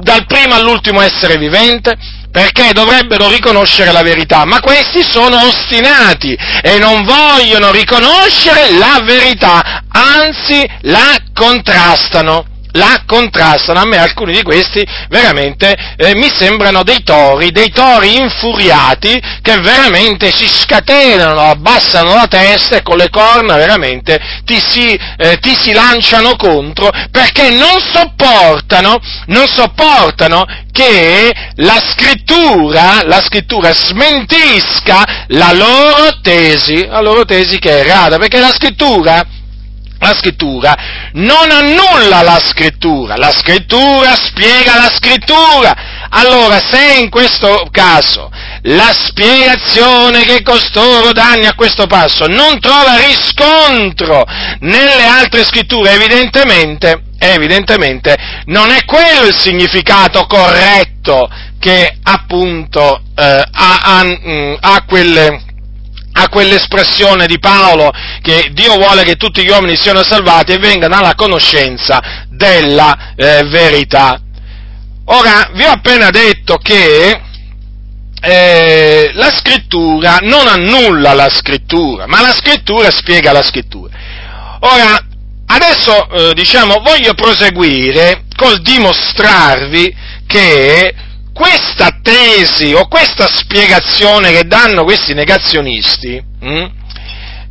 dal 0.00 0.26
primo 0.26 0.54
all'ultimo 0.54 1.00
essere 1.00 1.38
vivente? 1.38 1.96
Perché 2.32 2.72
dovrebbero 2.72 3.30
riconoscere 3.30 3.92
la 3.92 4.02
verità, 4.02 4.44
ma 4.44 4.60
questi 4.60 5.02
sono 5.02 5.36
ostinati 5.46 6.36
e 6.60 6.78
non 6.78 7.04
vogliono 7.04 7.70
riconoscere 7.70 8.72
la 8.76 9.00
verità, 9.04 9.84
anzi 9.88 10.68
la 10.82 11.16
contrastano 11.32 12.55
la 12.76 13.02
contrastano. 13.06 13.80
A 13.80 13.86
me 13.86 13.98
alcuni 13.98 14.32
di 14.32 14.42
questi 14.42 14.86
veramente 15.08 15.74
eh, 15.96 16.14
mi 16.14 16.30
sembrano 16.32 16.82
dei 16.82 17.02
tori, 17.02 17.50
dei 17.50 17.70
tori 17.70 18.16
infuriati 18.16 19.20
che 19.42 19.58
veramente 19.60 20.30
si 20.34 20.46
scatenano, 20.46 21.40
abbassano 21.40 22.14
la 22.14 22.26
testa 22.26 22.76
e 22.76 22.82
con 22.82 22.96
le 22.96 23.10
corna 23.10 23.56
veramente 23.56 24.18
ti 24.44 24.60
si, 24.60 24.98
eh, 25.16 25.38
ti 25.38 25.56
si 25.58 25.72
lanciano 25.72 26.36
contro 26.36 26.90
perché 27.10 27.50
non 27.50 27.80
sopportano, 27.92 28.98
non 29.26 29.46
sopportano 29.48 30.44
che 30.70 31.32
la 31.56 31.82
scrittura, 31.90 33.00
la 33.04 33.22
scrittura 33.22 33.72
smentisca 33.72 35.24
la 35.28 35.52
loro 35.52 36.20
tesi, 36.20 36.86
la 36.86 37.00
loro 37.00 37.24
tesi 37.24 37.58
che 37.58 37.70
è 37.70 37.80
errata, 37.80 38.18
perché 38.18 38.38
la 38.38 38.52
scrittura 38.52 39.24
la 39.98 40.14
scrittura 40.14 40.76
non 41.14 41.50
annulla 41.50 42.22
la 42.22 42.38
scrittura, 42.38 43.16
la 43.16 43.32
scrittura 43.32 44.14
spiega 44.14 44.76
la 44.76 44.90
scrittura. 44.94 45.74
Allora, 46.10 46.58
se 46.58 46.98
in 46.98 47.10
questo 47.10 47.66
caso 47.70 48.30
la 48.62 48.92
spiegazione 48.92 50.24
che 50.24 50.42
costoro 50.42 51.12
danno 51.12 51.48
a 51.48 51.54
questo 51.54 51.86
passo 51.86 52.26
non 52.26 52.60
trova 52.60 52.96
riscontro 52.96 54.24
nelle 54.60 55.04
altre 55.04 55.44
scritture, 55.44 55.92
evidentemente, 55.92 57.02
evidentemente 57.18 58.16
non 58.46 58.70
è 58.70 58.84
quello 58.84 59.26
il 59.26 59.36
significato 59.36 60.26
corretto 60.26 61.28
che 61.58 61.96
appunto 62.02 63.00
eh, 63.16 63.22
ha, 63.24 63.80
ha, 63.82 64.04
mm, 64.04 64.54
ha 64.60 64.84
quelle 64.86 65.45
a 66.18 66.28
quell'espressione 66.28 67.26
di 67.26 67.38
Paolo 67.38 67.92
che 68.22 68.48
Dio 68.52 68.76
vuole 68.76 69.02
che 69.02 69.16
tutti 69.16 69.42
gli 69.42 69.50
uomini 69.50 69.76
siano 69.76 70.02
salvati 70.02 70.52
e 70.52 70.58
vengano 70.58 70.96
alla 70.96 71.14
conoscenza 71.14 72.24
della 72.28 73.14
eh, 73.14 73.44
verità. 73.44 74.20
Ora, 75.06 75.50
vi 75.52 75.62
ho 75.62 75.70
appena 75.70 76.10
detto 76.10 76.56
che 76.56 77.20
eh, 78.20 79.10
la 79.12 79.30
scrittura 79.30 80.16
non 80.22 80.48
annulla 80.48 81.12
la 81.12 81.28
scrittura, 81.28 82.06
ma 82.06 82.22
la 82.22 82.32
scrittura 82.32 82.90
spiega 82.90 83.30
la 83.30 83.42
scrittura. 83.42 83.94
Ora, 84.60 84.98
adesso, 85.46 86.08
eh, 86.08 86.34
diciamo, 86.34 86.80
voglio 86.82 87.12
proseguire 87.14 88.24
col 88.34 88.60
dimostrarvi 88.62 89.94
che 90.26 90.94
questa 91.36 91.98
tesi 92.00 92.72
o 92.72 92.88
questa 92.88 93.28
spiegazione 93.30 94.32
che 94.32 94.44
danno 94.44 94.84
questi 94.84 95.12
negazionisti 95.12 96.18
mh, 96.40 96.48
hm, 96.48 96.70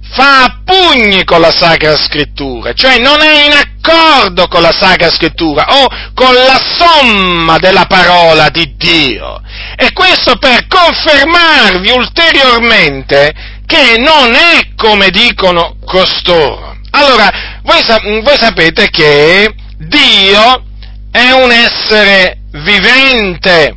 fa 0.09 0.43
a 0.43 0.61
pugni 0.65 1.23
con 1.23 1.39
la 1.39 1.51
Sacra 1.51 1.95
Scrittura, 1.95 2.73
cioè 2.73 2.97
non 2.97 3.21
è 3.21 3.45
in 3.45 3.51
accordo 3.51 4.47
con 4.47 4.63
la 4.63 4.71
Sacra 4.71 5.11
Scrittura 5.11 5.67
o 5.69 5.87
con 6.15 6.33
la 6.33 6.59
somma 6.77 7.59
della 7.59 7.85
parola 7.85 8.49
di 8.49 8.73
Dio. 8.75 9.39
E 9.75 9.91
questo 9.93 10.37
per 10.37 10.65
confermarvi 10.65 11.91
ulteriormente 11.91 13.33
che 13.67 13.97
non 13.99 14.33
è 14.33 14.73
come 14.75 15.11
dicono 15.11 15.75
costoro. 15.85 16.75
Allora, 16.89 17.29
voi, 17.61 17.83
voi 18.23 18.37
sapete 18.37 18.89
che 18.89 19.53
Dio 19.77 20.63
è 21.11 21.31
un 21.31 21.51
essere 21.51 22.39
vivente, 22.63 23.75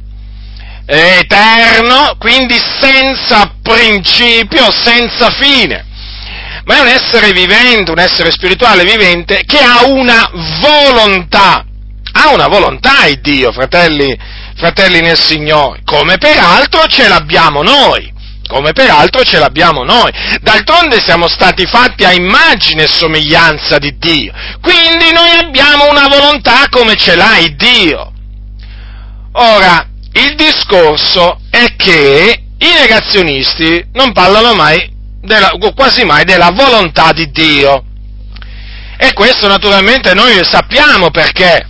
eterno, 0.87 2.17
quindi 2.19 2.59
senza 2.81 3.55
principio, 3.63 4.71
senza 4.71 5.31
fine. 5.31 5.85
Ma 6.65 6.77
è 6.77 6.81
un 6.81 6.89
essere 6.89 7.33
vivente, 7.33 7.91
un 7.91 7.99
essere 7.99 8.31
spirituale 8.31 8.85
vivente 8.85 9.43
che 9.47 9.59
ha 9.59 9.85
una 9.87 10.31
volontà. 10.61 11.65
Ha 12.13 12.33
una 12.33 12.49
volontà 12.49 13.07
il 13.07 13.21
Dio, 13.21 13.53
fratelli, 13.53 14.17
fratelli 14.57 15.01
nel 15.01 15.19
Signore, 15.19 15.81
come 15.85 16.19
peraltro 16.19 16.87
ce 16.87 17.09
l'abbiamo 17.09 17.63
noi 17.63 18.17
come 18.49 18.73
peraltro 18.73 19.23
ce 19.25 19.39
l'abbiamo 19.39 19.85
noi. 19.85 20.11
D'altronde 20.41 21.01
siamo 21.01 21.29
stati 21.29 21.67
fatti 21.67 22.05
a 22.05 22.13
immagine 22.13 22.85
e 22.85 22.89
somiglianza 22.89 23.77
di 23.77 23.99
Dio, 23.99 24.33
quindi 24.63 25.13
noi 25.13 25.39
abbiamo 25.39 25.87
una 25.91 26.09
volontà 26.09 26.67
come 26.71 26.97
ce 26.97 27.15
l'ha 27.15 27.37
Dio. 27.55 28.13
Ora, 29.41 29.87
il 30.15 30.35
discorso 30.35 31.39
è 31.49 31.77
che 31.77 32.43
i 32.59 32.73
negazionisti 32.81 33.87
non 33.93 34.13
parlano 34.13 34.55
mai, 34.55 34.91
della, 35.21 35.53
quasi 35.77 36.05
mai, 36.05 36.25
della 36.25 36.51
volontà 36.51 37.13
di 37.13 37.31
Dio. 37.31 37.85
E 38.97 39.13
questo 39.13 39.47
naturalmente 39.47 40.13
noi 40.15 40.41
sappiamo 40.43 41.11
perché. 41.11 41.67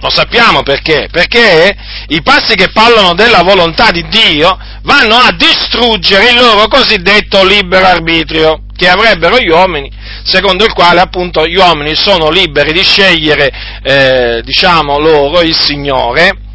Lo 0.00 0.10
sappiamo 0.10 0.62
perché? 0.62 1.08
Perché 1.10 1.76
i 2.06 2.22
passi 2.22 2.54
che 2.54 2.70
parlano 2.72 3.14
della 3.14 3.42
volontà 3.42 3.90
di 3.90 4.06
Dio 4.08 4.56
vanno 4.82 5.16
a 5.16 5.32
distruggere 5.32 6.30
il 6.30 6.36
loro 6.36 6.68
cosiddetto 6.68 7.44
libero 7.44 7.84
arbitrio 7.84 8.62
che 8.76 8.88
avrebbero 8.88 9.38
gli 9.38 9.48
uomini, 9.48 9.90
secondo 10.22 10.64
il 10.64 10.72
quale 10.72 11.00
appunto 11.00 11.46
gli 11.46 11.56
uomini 11.56 11.96
sono 11.96 12.30
liberi 12.30 12.72
di 12.72 12.82
scegliere, 12.82 13.50
eh, 13.82 14.40
diciamo 14.42 14.98
loro, 14.98 15.42
il 15.42 15.54
Signore, 15.54 16.48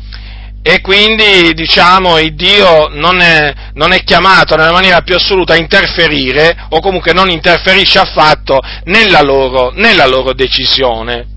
e 0.67 0.81
quindi 0.81 1.53
diciamo 1.53 2.17
il 2.17 2.33
Dio 2.33 2.87
non 2.89 3.19
è, 3.19 3.53
non 3.75 3.91
è, 3.91 4.03
chiamato 4.03 4.55
nella 4.55 4.71
maniera 4.71 5.01
più 5.01 5.13
assoluta 5.13 5.53
a 5.53 5.57
interferire 5.57 6.65
o 6.69 6.79
comunque 6.79 7.13
non 7.13 7.29
interferisce 7.29 7.99
affatto 7.99 8.59
nella 8.85 9.21
loro, 9.21 9.71
nella 9.75 10.07
loro 10.07 10.33
decisione. 10.33 11.27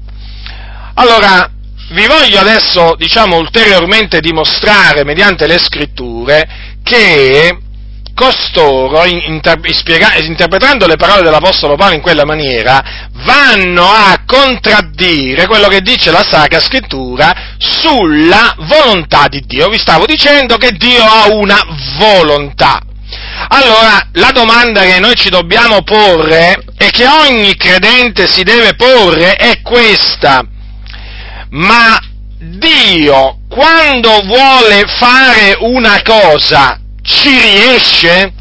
Allora, 0.95 1.47
vi 1.91 2.07
voglio 2.07 2.39
adesso, 2.39 2.95
diciamo, 2.97 3.37
ulteriormente 3.37 4.21
dimostrare 4.21 5.05
mediante 5.05 5.47
le 5.47 5.59
scritture 5.59 6.49
che 6.83 7.55
costoro, 8.19 9.05
interpretando 9.05 10.89
le 10.89 10.97
parole 10.97 11.23
dell'Apostolo 11.23 11.77
Paolo 11.77 11.95
in 11.95 12.01
quella 12.01 12.25
maniera, 12.25 13.09
vanno 13.25 13.85
a 13.85 14.23
contraddire 14.27 15.47
quello 15.47 15.69
che 15.69 15.83
dice 15.83 16.11
la 16.11 16.27
Sacra 16.29 16.59
Scrittura 16.59 17.55
sulla 17.59 18.57
volontà 18.59 19.29
di 19.29 19.45
Dio. 19.47 19.69
Vi 19.69 19.79
stavo 19.79 20.05
dicendo 20.05 20.57
che 20.57 20.73
Dio 20.73 21.05
ha 21.05 21.29
una 21.29 21.65
volontà. 21.97 22.81
Allora, 23.51 24.09
la 24.15 24.33
domanda 24.33 24.81
che 24.81 24.99
noi 24.99 25.15
ci 25.15 25.31
dobbiamo 25.31 25.83
porre 25.83 26.61
e 26.77 26.91
che 26.91 27.07
ogni 27.07 27.57
credente 27.57 28.27
si 28.27 28.43
deve 28.43 28.75
porre 28.75 29.37
è 29.37 29.63
questa. 29.63 30.43
Ma 31.51 31.97
Dio, 32.37 33.39
quando 33.49 34.21
vuole 34.25 34.85
fare 34.99 35.57
una 35.61 36.03
cosa, 36.03 36.81
ci 37.09 37.41
riesce? 37.41 38.33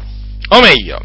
O 0.50 0.60
meglio, 0.60 1.00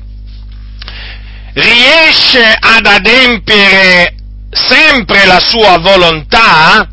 riesce 1.53 2.55
ad 2.59 2.85
adempiere 2.85 4.15
sempre 4.51 5.25
la 5.25 5.39
sua 5.39 5.77
volontà? 5.79 6.87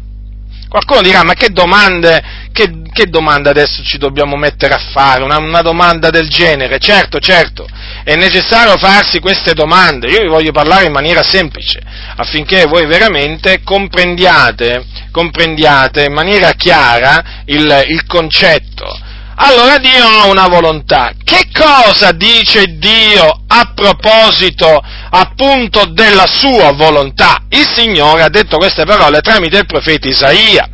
Qualcuno 0.68 1.02
dirà, 1.02 1.24
ma 1.24 1.34
che 1.34 1.48
domande, 1.48 2.22
che, 2.52 2.70
che 2.92 3.06
domanda 3.06 3.50
adesso 3.50 3.82
ci 3.82 3.98
dobbiamo 3.98 4.36
mettere 4.36 4.74
a 4.74 4.90
fare? 4.92 5.24
Una, 5.24 5.38
una, 5.38 5.62
domanda 5.62 6.10
del 6.10 6.28
genere? 6.28 6.78
Certo, 6.78 7.18
certo, 7.18 7.66
è 8.04 8.14
necessario 8.14 8.76
farsi 8.78 9.18
queste 9.18 9.52
domande. 9.52 10.08
Io 10.08 10.22
vi 10.22 10.28
voglio 10.28 10.52
parlare 10.52 10.86
in 10.86 10.92
maniera 10.92 11.24
semplice, 11.24 11.80
affinché 12.14 12.66
voi 12.66 12.86
veramente 12.86 13.62
comprendiate, 13.64 14.84
comprendiate 15.10 16.04
in 16.04 16.12
maniera 16.12 16.52
chiara 16.52 17.42
il, 17.46 17.84
il 17.88 18.06
concetto 18.06 19.08
allora 19.42 19.78
Dio 19.78 20.04
ha 20.06 20.26
una 20.26 20.48
volontà. 20.48 21.12
Che 21.24 21.48
cosa 21.52 22.12
dice 22.12 22.76
Dio 22.78 23.42
a 23.46 23.72
proposito 23.74 24.82
appunto 25.10 25.86
della 25.86 26.26
sua 26.26 26.72
volontà? 26.72 27.44
Il 27.48 27.66
Signore 27.74 28.22
ha 28.22 28.28
detto 28.28 28.58
queste 28.58 28.84
parole 28.84 29.20
tramite 29.20 29.58
il 29.58 29.66
profeta 29.66 30.08
Isaia. 30.08 30.68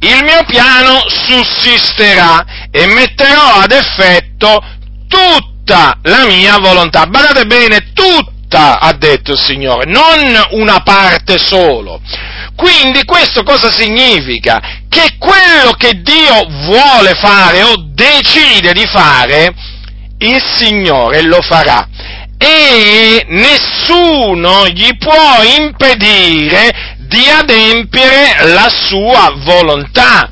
Il 0.00 0.22
mio 0.24 0.44
piano 0.46 1.04
sussisterà 1.06 2.68
e 2.70 2.86
metterò 2.86 3.60
ad 3.62 3.72
effetto 3.72 4.62
tutta 5.08 5.98
la 6.02 6.26
mia 6.26 6.58
volontà. 6.58 7.06
Badate 7.06 7.46
bene, 7.46 7.92
tutta, 7.94 8.30
ha 8.56 8.92
detto 8.92 9.32
il 9.32 9.38
Signore, 9.38 9.84
non 9.90 10.46
una 10.50 10.80
parte 10.80 11.38
solo. 11.38 12.00
Quindi 12.54 13.04
questo 13.04 13.42
cosa 13.42 13.70
significa? 13.70 14.60
Che 14.88 15.16
quello 15.18 15.72
che 15.76 16.00
Dio 16.00 16.46
vuole 16.64 17.12
fare 17.14 17.62
o 17.62 17.74
decide 17.92 18.72
di 18.72 18.86
fare, 18.86 19.54
il 20.18 20.42
Signore 20.56 21.22
lo 21.22 21.42
farà 21.42 21.86
e 22.38 23.24
nessuno 23.28 24.68
gli 24.68 24.96
può 24.98 25.42
impedire 25.58 26.94
di 26.98 27.28
adempiere 27.28 28.52
la 28.52 28.68
sua 28.68 29.34
volontà. 29.38 30.30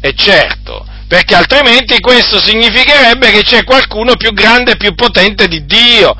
E 0.00 0.14
certo, 0.14 0.86
perché 1.08 1.34
altrimenti 1.34 1.98
questo 2.00 2.40
significherebbe 2.40 3.30
che 3.30 3.42
c'è 3.42 3.64
qualcuno 3.64 4.16
più 4.16 4.32
grande 4.32 4.72
e 4.72 4.76
più 4.76 4.94
potente 4.94 5.48
di 5.48 5.64
Dio. 5.64 6.14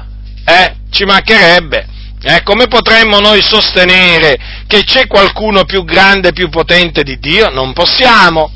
Eh, 0.45 0.77
ci 0.91 1.05
mancherebbe. 1.05 1.87
Eh, 2.21 2.43
come 2.43 2.67
potremmo 2.67 3.21
noi 3.21 3.41
sostenere 3.43 4.37
che 4.67 4.83
c'è 4.83 5.07
qualcuno 5.07 5.65
più 5.65 5.85
grande 5.85 6.33
più 6.33 6.49
potente 6.49 7.05
di 7.05 7.19
Dio? 7.19 7.49
Non 7.51 7.73
possiamo. 7.73 8.53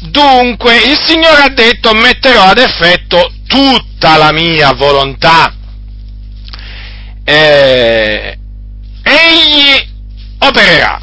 Dunque, 0.00 0.76
il 0.76 0.98
Signore 1.04 1.42
ha 1.42 1.48
detto 1.48 1.92
metterò 1.92 2.44
ad 2.44 2.58
effetto 2.58 3.32
tutta 3.46 4.16
la 4.16 4.32
mia 4.32 4.72
volontà. 4.72 5.54
Eh, 7.24 8.38
egli 9.02 9.88
opererà. 10.38 11.00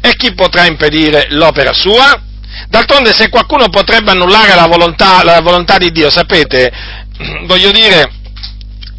E 0.00 0.14
chi 0.16 0.32
potrà 0.34 0.66
impedire 0.66 1.26
l'opera 1.30 1.72
sua? 1.72 2.22
D'altronde 2.68 3.12
se 3.12 3.28
qualcuno 3.28 3.68
potrebbe 3.68 4.12
annullare 4.12 4.54
la 4.54 4.66
volontà, 4.66 5.22
la 5.24 5.40
volontà 5.40 5.76
di 5.78 5.90
Dio, 5.90 6.10
sapete, 6.10 6.72
voglio 7.46 7.70
dire, 7.70 8.19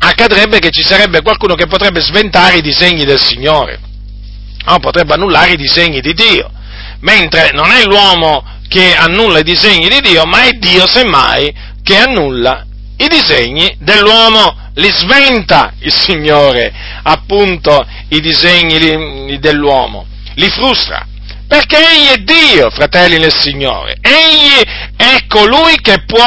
accadrebbe 0.04 0.60
che 0.60 0.72
ci 0.72 0.82
sarebbe 0.82 1.22
qualcuno 1.22 1.54
che 1.54 1.68
potrebbe 1.68 2.02
sventare 2.02 2.58
i 2.58 2.62
disegni 2.62 3.06
del 3.06 3.20
Signore, 3.20 3.80
no? 4.66 4.80
potrebbe 4.80 5.14
annullare 5.14 5.52
i 5.52 5.58
disegni 5.58 6.02
di 6.02 6.14
Dio, 6.14 6.50
mentre 7.02 7.52
non 7.54 7.70
è 7.72 7.84
l'uomo 7.84 8.44
che 8.68 8.96
annulla 8.96 9.40
i 9.40 9.44
disegni 9.44 9.88
di 9.90 10.02
Dio, 10.02 10.26
ma 10.26 10.44
è 10.44 10.52
Dio 10.54 10.88
semmai 10.88 11.54
che 11.84 11.98
annulla 11.98 12.66
i 12.98 13.08
disegni 13.08 13.76
dell'uomo, 13.80 14.70
li 14.76 14.90
sventa 14.90 15.74
il 15.80 15.94
Signore, 15.94 16.74
appunto, 17.04 17.86
i 18.10 18.20
disegni 18.22 19.38
dell'uomo, 19.40 20.08
li 20.36 20.50
frustra 20.50 21.06
perché 21.52 21.76
egli 21.76 22.08
è 22.08 22.18
Dio, 22.20 22.70
fratelli 22.70 23.18
nel 23.18 23.34
Signore. 23.34 23.98
Egli 24.00 24.64
è 24.96 25.26
colui 25.28 25.82
che 25.82 26.06
può 26.06 26.24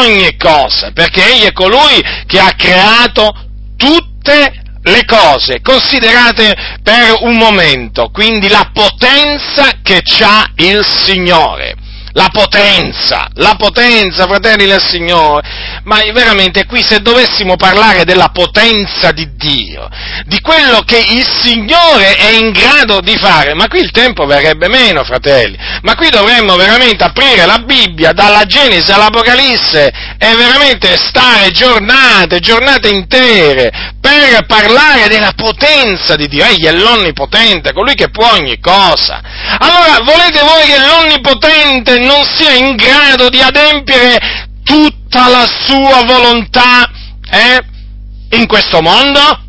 ogni 0.00 0.36
cosa, 0.36 0.90
perché 0.90 1.24
egli 1.24 1.44
è 1.44 1.52
colui 1.52 2.02
che 2.26 2.40
ha 2.40 2.52
creato 2.56 3.32
tutte 3.76 4.52
le 4.82 5.04
cose, 5.04 5.60
considerate 5.60 6.52
per 6.82 7.18
un 7.20 7.36
momento, 7.36 8.10
quindi 8.10 8.48
la 8.48 8.68
potenza 8.72 9.78
che 9.80 10.02
ha 10.22 10.50
il 10.56 10.84
Signore 10.84 11.76
la 12.14 12.28
potenza, 12.32 13.28
la 13.34 13.54
potenza, 13.56 14.26
fratelli 14.26 14.66
del 14.66 14.80
Signore, 14.80 15.82
ma 15.84 16.00
veramente 16.12 16.64
qui 16.64 16.82
se 16.82 17.00
dovessimo 17.00 17.56
parlare 17.56 18.04
della 18.04 18.28
potenza 18.28 19.10
di 19.10 19.34
Dio, 19.36 19.88
di 20.24 20.40
quello 20.40 20.82
che 20.82 20.98
il 20.98 21.26
Signore 21.26 22.16
è 22.16 22.30
in 22.30 22.52
grado 22.52 23.00
di 23.00 23.16
fare, 23.16 23.54
ma 23.54 23.66
qui 23.66 23.80
il 23.80 23.90
tempo 23.90 24.26
verrebbe 24.26 24.68
meno, 24.68 25.02
fratelli, 25.02 25.58
ma 25.82 25.96
qui 25.96 26.08
dovremmo 26.08 26.54
veramente 26.54 27.02
aprire 27.02 27.46
la 27.46 27.58
Bibbia 27.58 28.12
dalla 28.12 28.44
Genesi 28.44 28.92
all'Apocalisse 28.92 29.92
e 30.16 30.36
veramente 30.36 30.96
stare 30.96 31.50
giornate, 31.50 32.38
giornate 32.38 32.88
intere 32.90 33.92
per 34.00 34.44
parlare 34.46 35.08
della 35.08 35.32
potenza 35.34 36.14
di 36.14 36.28
Dio. 36.28 36.44
Egli 36.44 36.66
è 36.66 36.72
l'onnipotente, 36.72 37.72
colui 37.72 37.94
che 37.94 38.10
può 38.10 38.30
ogni 38.32 38.60
cosa. 38.60 39.20
Allora, 39.58 39.98
volete 40.04 40.42
voi 40.42 40.66
che 40.66 40.78
l'onnipotente 40.78 42.03
non 42.04 42.24
sia 42.24 42.52
in 42.52 42.76
grado 42.76 43.28
di 43.28 43.40
adempiere 43.40 44.18
tutta 44.62 45.28
la 45.28 45.46
sua 45.46 46.04
volontà 46.04 46.88
eh, 47.30 47.60
in 48.36 48.46
questo 48.46 48.80
mondo? 48.80 49.42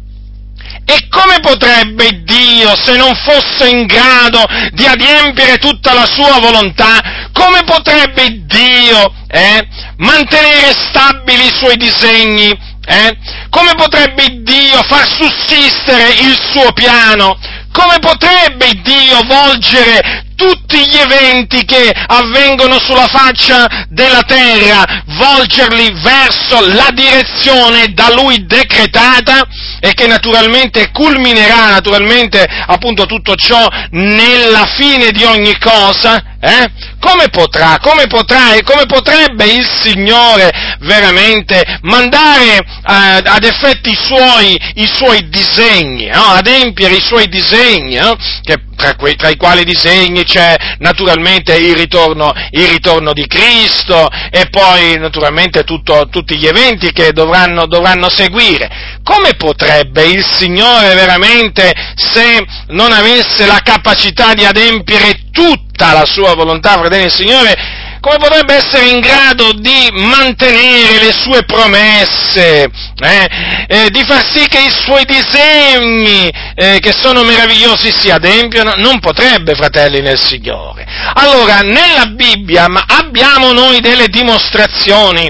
E 0.87 1.07
come 1.09 1.39
potrebbe 1.39 2.23
Dio, 2.23 2.75
se 2.75 2.95
non 2.95 3.15
fosse 3.15 3.69
in 3.69 3.87
grado 3.87 4.43
di 4.71 4.85
adempiere 4.85 5.57
tutta 5.57 5.93
la 5.93 6.05
sua 6.05 6.39
volontà, 6.39 7.29
come 7.33 7.63
potrebbe 7.63 8.45
Dio 8.45 9.11
eh, 9.27 9.67
mantenere 9.97 10.73
stabili 10.73 11.47
i 11.47 11.53
suoi 11.53 11.75
disegni? 11.75 12.55
Eh? 12.87 13.17
Come 13.49 13.73
potrebbe 13.75 14.43
Dio 14.43 14.83
far 14.83 15.07
sussistere 15.07 16.09
il 16.21 16.39
suo 16.51 16.71
piano? 16.73 17.35
Come 17.71 17.97
potrebbe 17.97 18.79
Dio 18.83 19.23
volgere 19.25 20.24
tutti 20.35 20.77
gli 20.87 20.97
eventi 20.97 21.65
che 21.65 21.91
avvengono 22.07 22.79
sulla 22.79 23.07
faccia 23.07 23.85
della 23.89 24.21
terra, 24.23 25.03
volgerli 25.05 25.91
verso 26.01 26.59
la 26.73 26.89
direzione 26.93 27.93
da 27.93 28.13
lui 28.13 28.45
decretata 28.45 29.47
e 29.85 29.93
che 29.93 30.07
naturalmente 30.07 30.89
culminerà 30.91 31.69
naturalmente 31.69 32.43
appunto 32.43 33.05
tutto 33.05 33.35
ciò 33.35 33.67
nella 33.91 34.65
fine 34.65 35.11
di 35.11 35.23
ogni 35.23 35.55
cosa, 35.59 36.35
eh? 36.39 36.93
Come 36.99 37.29
potrà, 37.29 37.77
come 37.79 38.07
potrà 38.07 38.53
e 38.53 38.63
come 38.63 38.85
potrebbe 38.87 39.45
il 39.45 39.67
Signore 39.79 40.49
veramente 40.79 41.79
mandare 41.81 42.57
eh, 42.57 42.63
ad 42.83 43.43
effetti 43.43 43.89
i 43.91 43.97
suoi, 43.99 44.59
i 44.75 44.89
suoi 44.91 45.29
disegni, 45.29 46.07
no? 46.07 46.23
adempiere 46.23 46.95
i 46.95 47.01
suoi 47.01 47.27
disegni, 47.27 47.95
no? 47.95 48.15
che 48.41 48.55
tra, 48.75 48.95
quei, 48.95 49.15
tra, 49.15 49.29
i 49.29 49.37
quali 49.37 49.63
disegni 49.63 50.23
c'è 50.23 50.55
naturalmente 50.79 51.55
il 51.55 51.75
ritorno, 51.75 52.33
il 52.51 52.67
ritorno 52.67 53.13
di 53.13 53.25
Cristo 53.27 54.07
e 54.31 54.47
poi 54.49 54.97
naturalmente 54.97 55.63
tutto, 55.63 56.07
tutti 56.09 56.37
gli 56.37 56.47
eventi 56.47 56.91
che 56.91 57.11
dovranno, 57.11 57.67
dovranno 57.67 58.09
seguire. 58.09 58.99
Come 59.03 59.35
potrebbe 59.35 59.74
il 59.79 60.23
Signore 60.23 60.93
veramente, 60.93 61.73
se 61.95 62.45
non 62.67 62.91
avesse 62.91 63.45
la 63.45 63.59
capacità 63.63 64.33
di 64.33 64.45
adempiere 64.45 65.23
tutta 65.31 65.93
la 65.93 66.05
sua 66.05 66.33
volontà, 66.33 66.73
fratelli 66.73 67.03
del 67.03 67.11
Signore, 67.11 67.74
come 68.05 68.17
potrebbe 68.17 68.53
essere 68.53 68.89
in 68.89 68.99
grado 68.99 69.51
di 69.53 69.89
mantenere 69.93 71.05
le 71.05 71.11
sue 71.11 71.43
promesse, 71.43 72.69
eh? 72.99 73.27
Eh, 73.67 73.89
di 73.89 74.03
far 74.05 74.23
sì 74.31 74.45
che 74.45 74.59
i 74.59 74.69
suoi 74.69 75.05
disegni, 75.05 76.29
eh, 76.53 76.77
che 76.79 76.91
sono 76.91 77.23
meravigliosi, 77.23 77.91
si 77.91 78.11
adempiano? 78.11 78.73
Non 78.77 78.99
potrebbe, 78.99 79.55
fratelli 79.55 80.01
nel 80.01 80.19
Signore. 80.21 80.85
Allora, 81.15 81.61
nella 81.61 82.05
Bibbia 82.05 82.67
abbiamo 82.85 83.51
noi 83.53 83.79
delle 83.79 84.07
dimostrazioni, 84.07 85.27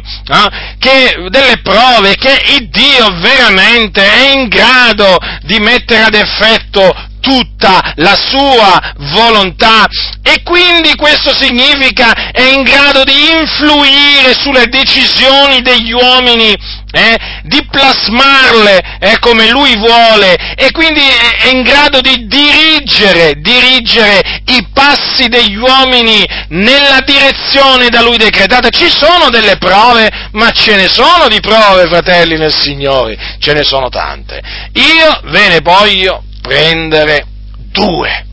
che, 0.77 1.15
delle 1.29 1.61
prove 1.63 2.15
che 2.15 2.57
il 2.57 2.67
Dio 2.67 3.09
veramente 3.21 4.03
è 4.03 4.33
in 4.33 4.49
grado 4.49 5.17
di 5.43 5.59
mettere 5.59 6.03
ad 6.03 6.13
effetto 6.13 6.93
tutta 7.25 7.93
la 7.95 8.15
sua 8.15 8.93
volontà 9.13 9.87
e 10.21 10.43
quindi 10.43 10.95
questo 10.95 11.33
significa 11.33 12.31
è 12.31 12.41
in 12.41 12.61
grado 12.61 13.03
di 13.03 13.31
influire 13.31 14.33
sulle 14.39 14.67
decisioni 14.67 15.61
degli 15.61 15.91
uomini, 15.91 16.55
eh, 16.91 17.17
di 17.43 17.65
plasmarle 17.69 18.97
eh, 18.99 19.19
come 19.19 19.49
lui 19.49 19.75
vuole 19.75 20.35
e 20.55 20.71
quindi 20.71 21.01
è 21.01 21.47
in 21.49 21.63
grado 21.63 21.99
di 21.99 22.27
dirigere, 22.27 23.33
dirigere 23.39 24.41
i 24.45 24.67
passi 24.71 25.27
degli 25.27 25.55
uomini 25.55 26.23
nella 26.49 27.01
direzione 27.03 27.89
da 27.89 28.01
lui 28.01 28.17
decretata. 28.17 28.69
Ci 28.69 28.89
sono 28.89 29.29
delle 29.29 29.57
prove, 29.57 30.29
ma 30.33 30.51
ce 30.51 30.75
ne 30.75 30.87
sono 30.87 31.27
di 31.27 31.39
prove, 31.39 31.87
fratelli 31.87 32.37
nel 32.37 32.53
Signore, 32.53 33.17
ce 33.39 33.53
ne 33.53 33.63
sono 33.63 33.89
tante. 33.89 34.41
Io 34.73 35.21
ve 35.25 35.47
ne 35.47 35.59
voglio 35.61 36.23
prendere 36.45 37.25
due. 37.71 38.25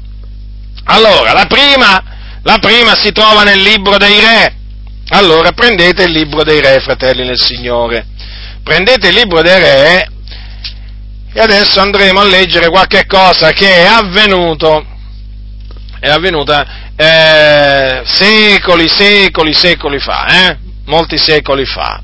Allora, 0.85 1.33
la 1.33 1.47
prima, 1.47 2.03
la 2.43 2.59
prima 2.59 2.95
si 2.95 3.13
trova 3.13 3.43
nel 3.43 3.61
libro 3.61 3.97
dei 3.97 4.21
re. 4.21 4.55
Allora, 5.09 5.53
prendete 5.53 6.05
il 6.05 6.13
libro 6.13 6.43
dei 6.43 6.61
re, 6.61 6.81
fratelli 6.81 7.25
nel 7.25 7.41
Signore. 7.41 8.07
Prendete 8.63 9.09
il 9.09 9.15
libro 9.15 9.43
dei 9.43 9.59
re 9.59 10.11
e 11.35 11.41
adesso 11.41 11.81
andremo 11.81 12.21
a 12.21 12.25
leggere 12.25 12.69
qualche 12.69 13.07
cosa 13.07 13.51
che 13.53 13.83
è 13.83 13.87
avvenuto, 13.87 14.85
è 15.99 16.09
avvenuta 16.09 16.93
eh, 16.95 18.03
secoli, 18.05 18.87
secoli, 18.89 19.55
secoli 19.55 19.99
fa, 19.99 20.27
eh? 20.27 20.59
molti 20.87 21.17
secoli 21.17 21.65
fa. 21.65 22.03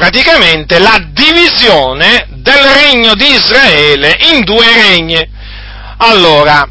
Praticamente 0.00 0.78
la 0.78 0.98
divisione 1.12 2.26
del 2.36 2.56
regno 2.56 3.14
di 3.14 3.34
Israele 3.34 4.16
in 4.32 4.44
due 4.44 4.64
regni. 4.72 5.22
Allora, 5.98 6.66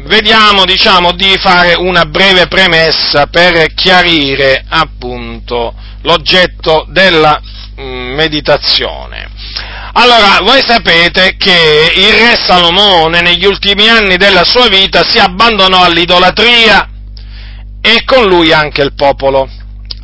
vediamo, 0.00 0.66
diciamo, 0.66 1.12
di 1.12 1.34
fare 1.38 1.72
una 1.72 2.04
breve 2.04 2.46
premessa 2.46 3.26
per 3.28 3.72
chiarire 3.72 4.66
appunto 4.68 5.74
l'oggetto 6.02 6.84
della 6.90 7.40
mm, 7.80 8.12
meditazione. 8.16 9.30
Allora, 9.94 10.40
voi 10.42 10.60
sapete 10.60 11.36
che 11.38 11.90
il 11.96 12.12
re 12.12 12.36
Salomone 12.36 13.22
negli 13.22 13.46
ultimi 13.46 13.88
anni 13.88 14.18
della 14.18 14.44
sua 14.44 14.68
vita 14.68 15.02
si 15.08 15.18
abbandonò 15.18 15.84
all'idolatria 15.84 16.86
e 17.80 18.04
con 18.04 18.26
lui 18.26 18.52
anche 18.52 18.82
il 18.82 18.92
popolo. 18.92 19.48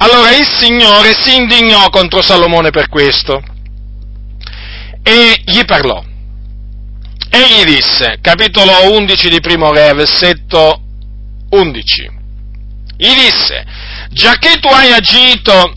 Allora 0.02 0.34
il 0.34 0.48
Signore 0.56 1.14
si 1.20 1.36
indignò 1.36 1.90
contro 1.90 2.22
Salomone 2.22 2.70
per 2.70 2.88
questo 2.88 3.42
e 5.02 5.42
gli 5.44 5.62
parlò. 5.66 6.02
Egli 7.28 7.64
disse, 7.64 8.18
capitolo 8.22 8.94
11 8.94 9.28
di 9.28 9.40
Primo 9.40 9.70
Re, 9.72 9.92
versetto 9.92 10.80
11, 11.50 12.10
gli 12.96 13.14
disse, 13.14 13.64
già 14.10 14.36
che 14.38 14.58
tu 14.58 14.68
hai 14.68 14.90
agito 14.90 15.74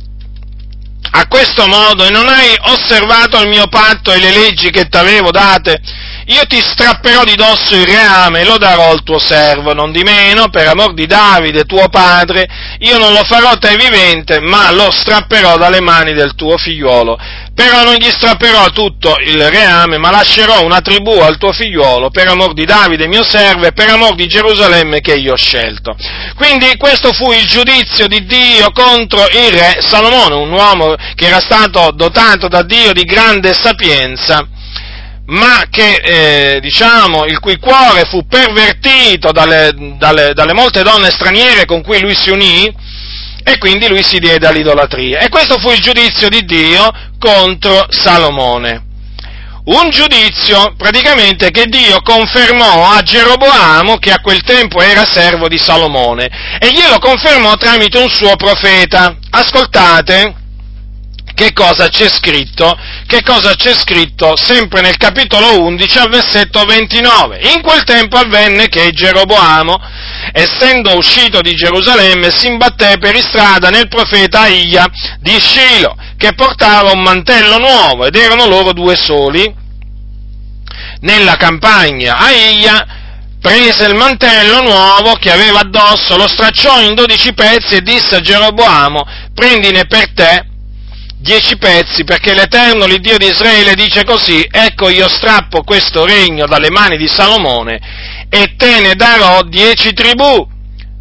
a 1.11 1.27
questo 1.27 1.67
modo 1.67 2.05
e 2.05 2.09
non 2.09 2.27
hai 2.29 2.55
osservato 2.61 3.41
il 3.41 3.49
mio 3.49 3.67
patto 3.67 4.13
e 4.13 4.19
le 4.19 4.31
leggi 4.31 4.69
che 4.69 4.87
ti 4.87 4.97
avevo 4.97 5.31
date, 5.31 5.81
io 6.27 6.45
ti 6.47 6.61
strapperò 6.61 7.23
di 7.23 7.35
dosso 7.35 7.75
il 7.75 7.85
reame 7.85 8.41
e 8.41 8.45
lo 8.45 8.57
darò 8.57 8.91
al 8.91 9.03
tuo 9.03 9.19
servo, 9.19 9.73
non 9.73 9.91
di 9.91 10.03
meno, 10.03 10.49
per 10.49 10.67
amor 10.67 10.93
di 10.93 11.05
Davide, 11.05 11.65
tuo 11.65 11.89
padre, 11.89 12.47
io 12.79 12.97
non 12.97 13.11
lo 13.11 13.23
farò 13.23 13.57
te 13.57 13.75
vivente, 13.75 14.39
ma 14.39 14.71
lo 14.71 14.89
strapperò 14.89 15.57
dalle 15.57 15.81
mani 15.81 16.13
del 16.13 16.35
tuo 16.35 16.57
figliuolo. 16.57 17.17
Però 17.53 17.83
non 17.83 17.95
gli 17.95 18.09
strapperò 18.09 18.69
tutto 18.69 19.15
il 19.19 19.49
reame, 19.49 19.97
ma 19.97 20.09
lascerò 20.11 20.63
una 20.63 20.79
tribù 20.79 21.19
al 21.19 21.37
tuo 21.37 21.51
figliuolo, 21.51 22.09
per 22.09 22.27
amor 22.29 22.53
di 22.53 22.65
Davide, 22.65 23.07
mio 23.07 23.23
servo, 23.23 23.65
e 23.65 23.73
per 23.73 23.89
amor 23.89 24.15
di 24.15 24.25
Gerusalemme 24.25 25.01
che 25.01 25.15
io 25.15 25.33
ho 25.33 25.37
scelto. 25.37 25.95
Quindi 26.35 26.75
questo 26.77 27.11
fu 27.11 27.31
il 27.31 27.45
giudizio 27.45 28.07
di 28.07 28.25
Dio 28.25 28.71
contro 28.71 29.27
il 29.27 29.51
re 29.51 29.77
Salomone, 29.81 30.35
un 30.35 30.51
uomo 30.51 30.95
che 31.15 31.27
era 31.27 31.39
stato 31.39 31.91
dotato 31.93 32.47
da 32.47 32.63
Dio 32.63 32.93
di 32.93 33.03
grande 33.03 33.53
sapienza, 33.53 34.47
ma 35.25 35.63
che, 35.69 35.95
eh, 35.95 36.59
diciamo, 36.59 37.25
il 37.25 37.39
cui 37.39 37.57
cuore 37.57 38.05
fu 38.09 38.25
pervertito 38.27 39.31
dalle, 39.31 39.71
dalle, 39.97 40.33
dalle 40.33 40.53
molte 40.53 40.83
donne 40.83 41.11
straniere 41.11 41.65
con 41.65 41.81
cui 41.81 42.01
lui 42.01 42.15
si 42.15 42.29
unì, 42.29 42.73
e 43.45 43.57
quindi 43.57 43.87
lui 43.87 44.03
si 44.03 44.19
diede 44.19 44.47
all'idolatria. 44.47 45.19
E 45.19 45.29
questo 45.29 45.59
fu 45.59 45.69
il 45.71 45.79
giudizio 45.79 46.29
di 46.29 46.43
Dio 46.45 46.89
contro 47.19 47.87
Salomone. 47.89 48.91
Un 49.65 49.89
giudizio 49.91 50.73
praticamente 50.77 51.49
che 51.49 51.65
Dio 51.67 52.01
confermò 52.01 52.91
a 52.91 53.01
Geroboamo, 53.01 53.97
che 53.97 54.11
a 54.11 54.19
quel 54.19 54.41
tempo 54.43 54.81
era 54.81 55.05
servo 55.05 55.47
di 55.47 55.57
Salomone, 55.57 56.57
e 56.59 56.69
glielo 56.71 56.99
confermò 56.99 57.55
tramite 57.55 57.97
un 57.97 58.09
suo 58.09 58.35
profeta. 58.35 59.15
Ascoltate, 59.29 60.35
che 61.43 61.51
cosa 61.51 61.89
c'è 61.89 62.07
scritto? 62.07 62.73
Che 63.05 63.21
cosa 63.21 63.53
c'è 63.53 63.73
scritto 63.73 64.37
sempre 64.37 64.79
nel 64.79 64.95
capitolo 64.95 65.61
11 65.61 65.97
al 65.97 66.09
versetto 66.09 66.63
29? 66.63 67.37
In 67.53 67.61
quel 67.61 67.83
tempo 67.83 68.15
avvenne 68.15 68.69
che 68.69 68.91
Geroboamo, 68.91 69.77
essendo 70.31 70.95
uscito 70.95 71.41
di 71.41 71.53
Gerusalemme, 71.53 72.31
si 72.31 72.47
imbatté 72.47 72.97
per 72.97 73.19
strada 73.19 73.67
nel 73.67 73.89
profeta 73.89 74.41
Aia 74.43 74.89
di 75.19 75.37
Shilo, 75.37 75.97
che 76.15 76.33
portava 76.33 76.91
un 76.91 77.01
mantello 77.01 77.57
nuovo, 77.57 78.05
ed 78.05 78.15
erano 78.15 78.47
loro 78.47 78.71
due 78.71 78.95
soli 78.95 79.53
nella 81.01 81.35
campagna. 81.35 82.19
Aia 82.19 82.87
prese 83.41 83.83
il 83.87 83.95
mantello 83.95 84.61
nuovo 84.61 85.15
che 85.15 85.29
aveva 85.29 85.59
addosso, 85.59 86.15
lo 86.15 86.29
stracciò 86.29 86.79
in 86.79 86.95
dodici 86.95 87.33
pezzi 87.33 87.75
e 87.75 87.81
disse 87.81 88.15
a 88.15 88.21
Geroboamo, 88.21 89.05
prendine 89.33 89.85
per 89.87 90.13
te 90.13 90.51
dieci 91.23 91.57
pezzi, 91.57 92.03
perché 92.03 92.33
l'Eterno, 92.33 92.85
l'Iddio 92.85 93.17
di 93.17 93.27
Israele, 93.27 93.75
dice 93.75 94.03
così, 94.03 94.45
ecco 94.51 94.89
io 94.89 95.07
strappo 95.07 95.63
questo 95.63 96.05
regno 96.05 96.45
dalle 96.45 96.69
mani 96.69 96.97
di 96.97 97.07
Salomone 97.07 97.79
e 98.29 98.55
te 98.57 98.81
ne 98.81 98.93
darò 98.95 99.41
dieci 99.43 99.93
tribù, 99.93 100.45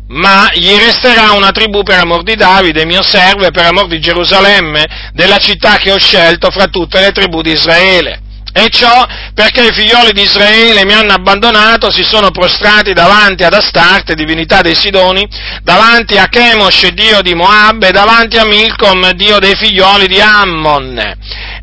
ma 0.08 0.48
gli 0.54 0.76
resterà 0.76 1.32
una 1.32 1.50
tribù 1.50 1.82
per 1.82 1.98
amor 1.98 2.22
di 2.22 2.36
Davide, 2.36 2.84
mio 2.84 3.02
servo, 3.02 3.46
e 3.46 3.50
per 3.50 3.66
amor 3.66 3.88
di 3.88 3.98
Gerusalemme, 3.98 5.10
della 5.12 5.38
città 5.38 5.76
che 5.78 5.90
ho 5.90 5.98
scelto 5.98 6.50
fra 6.50 6.66
tutte 6.66 7.00
le 7.00 7.10
tribù 7.10 7.42
di 7.42 7.50
Israele. 7.50 8.20
E 8.54 8.68
ciò 8.68 9.06
perché 9.34 9.64
i 9.64 9.72
figlioli 9.72 10.12
di 10.12 10.22
Israele 10.22 10.84
mi 10.84 10.92
hanno 10.92 11.12
abbandonato, 11.12 11.90
si 11.90 12.04
sono 12.04 12.30
prostrati 12.30 12.92
davanti 12.92 13.44
ad 13.44 13.54
Astarte, 13.54 14.14
divinità 14.14 14.60
dei 14.60 14.74
Sidoni, 14.74 15.26
davanti 15.62 16.18
a 16.18 16.28
Chemosh, 16.28 16.88
dio 16.88 17.22
di 17.22 17.34
Moab, 17.34 17.82
e 17.82 17.92
davanti 17.92 18.36
a 18.36 18.44
Milcom, 18.44 19.12
dio 19.12 19.38
dei 19.38 19.54
figlioli 19.56 20.06
di 20.06 20.20
Ammon. 20.20 20.98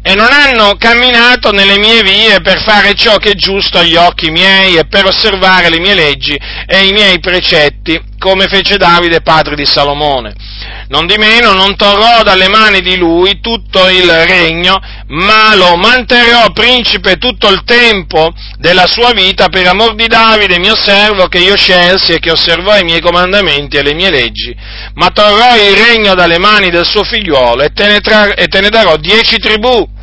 E 0.01 0.15
non 0.15 0.29
hanno 0.31 0.75
camminato 0.77 1.51
nelle 1.51 1.77
mie 1.77 2.01
vie 2.01 2.41
per 2.41 2.63
fare 2.63 2.95
ciò 2.95 3.17
che 3.17 3.31
è 3.31 3.35
giusto 3.35 3.77
agli 3.77 3.95
occhi 3.95 4.31
miei 4.31 4.77
e 4.77 4.85
per 4.85 5.05
osservare 5.05 5.69
le 5.69 5.79
mie 5.79 5.93
leggi 5.93 6.39
e 6.65 6.85
i 6.85 6.91
miei 6.91 7.19
precetti, 7.19 8.01
come 8.19 8.47
fece 8.47 8.77
Davide, 8.77 9.21
padre 9.21 9.55
di 9.55 9.65
Salomone. 9.65 10.35
Non 10.89 11.07
di 11.07 11.15
meno 11.17 11.53
non 11.53 11.75
torrò 11.75 12.21
dalle 12.21 12.47
mani 12.47 12.81
di 12.81 12.97
lui 12.97 13.39
tutto 13.39 13.87
il 13.87 14.07
regno, 14.25 14.79
ma 15.07 15.55
lo 15.55 15.75
manterrò 15.75 16.51
principe 16.51 17.17
tutto 17.17 17.49
il 17.49 17.63
tempo 17.63 18.31
della 18.57 18.85
sua 18.85 19.11
vita 19.13 19.49
per 19.49 19.65
amor 19.67 19.95
di 19.95 20.07
Davide, 20.07 20.59
mio 20.59 20.75
servo, 20.75 21.27
che 21.27 21.39
io 21.39 21.55
scelsi 21.55 22.13
e 22.13 22.19
che 22.19 22.31
osservò 22.31 22.77
i 22.77 22.83
miei 22.83 23.01
comandamenti 23.01 23.77
e 23.77 23.83
le 23.83 23.95
mie 23.95 24.11
leggi. 24.11 24.55
Ma 24.95 25.09
torrò 25.09 25.55
il 25.55 25.75
regno 25.75 26.13
dalle 26.13 26.37
mani 26.37 26.69
del 26.69 26.85
suo 26.85 27.03
figliuolo 27.03 27.63
e 27.63 27.69
te 27.69 27.87
ne, 27.87 27.99
tra- 28.01 28.33
e 28.35 28.47
te 28.47 28.61
ne 28.61 28.69
darò 28.69 28.97
dieci 28.97 29.37
tribù 29.37 29.97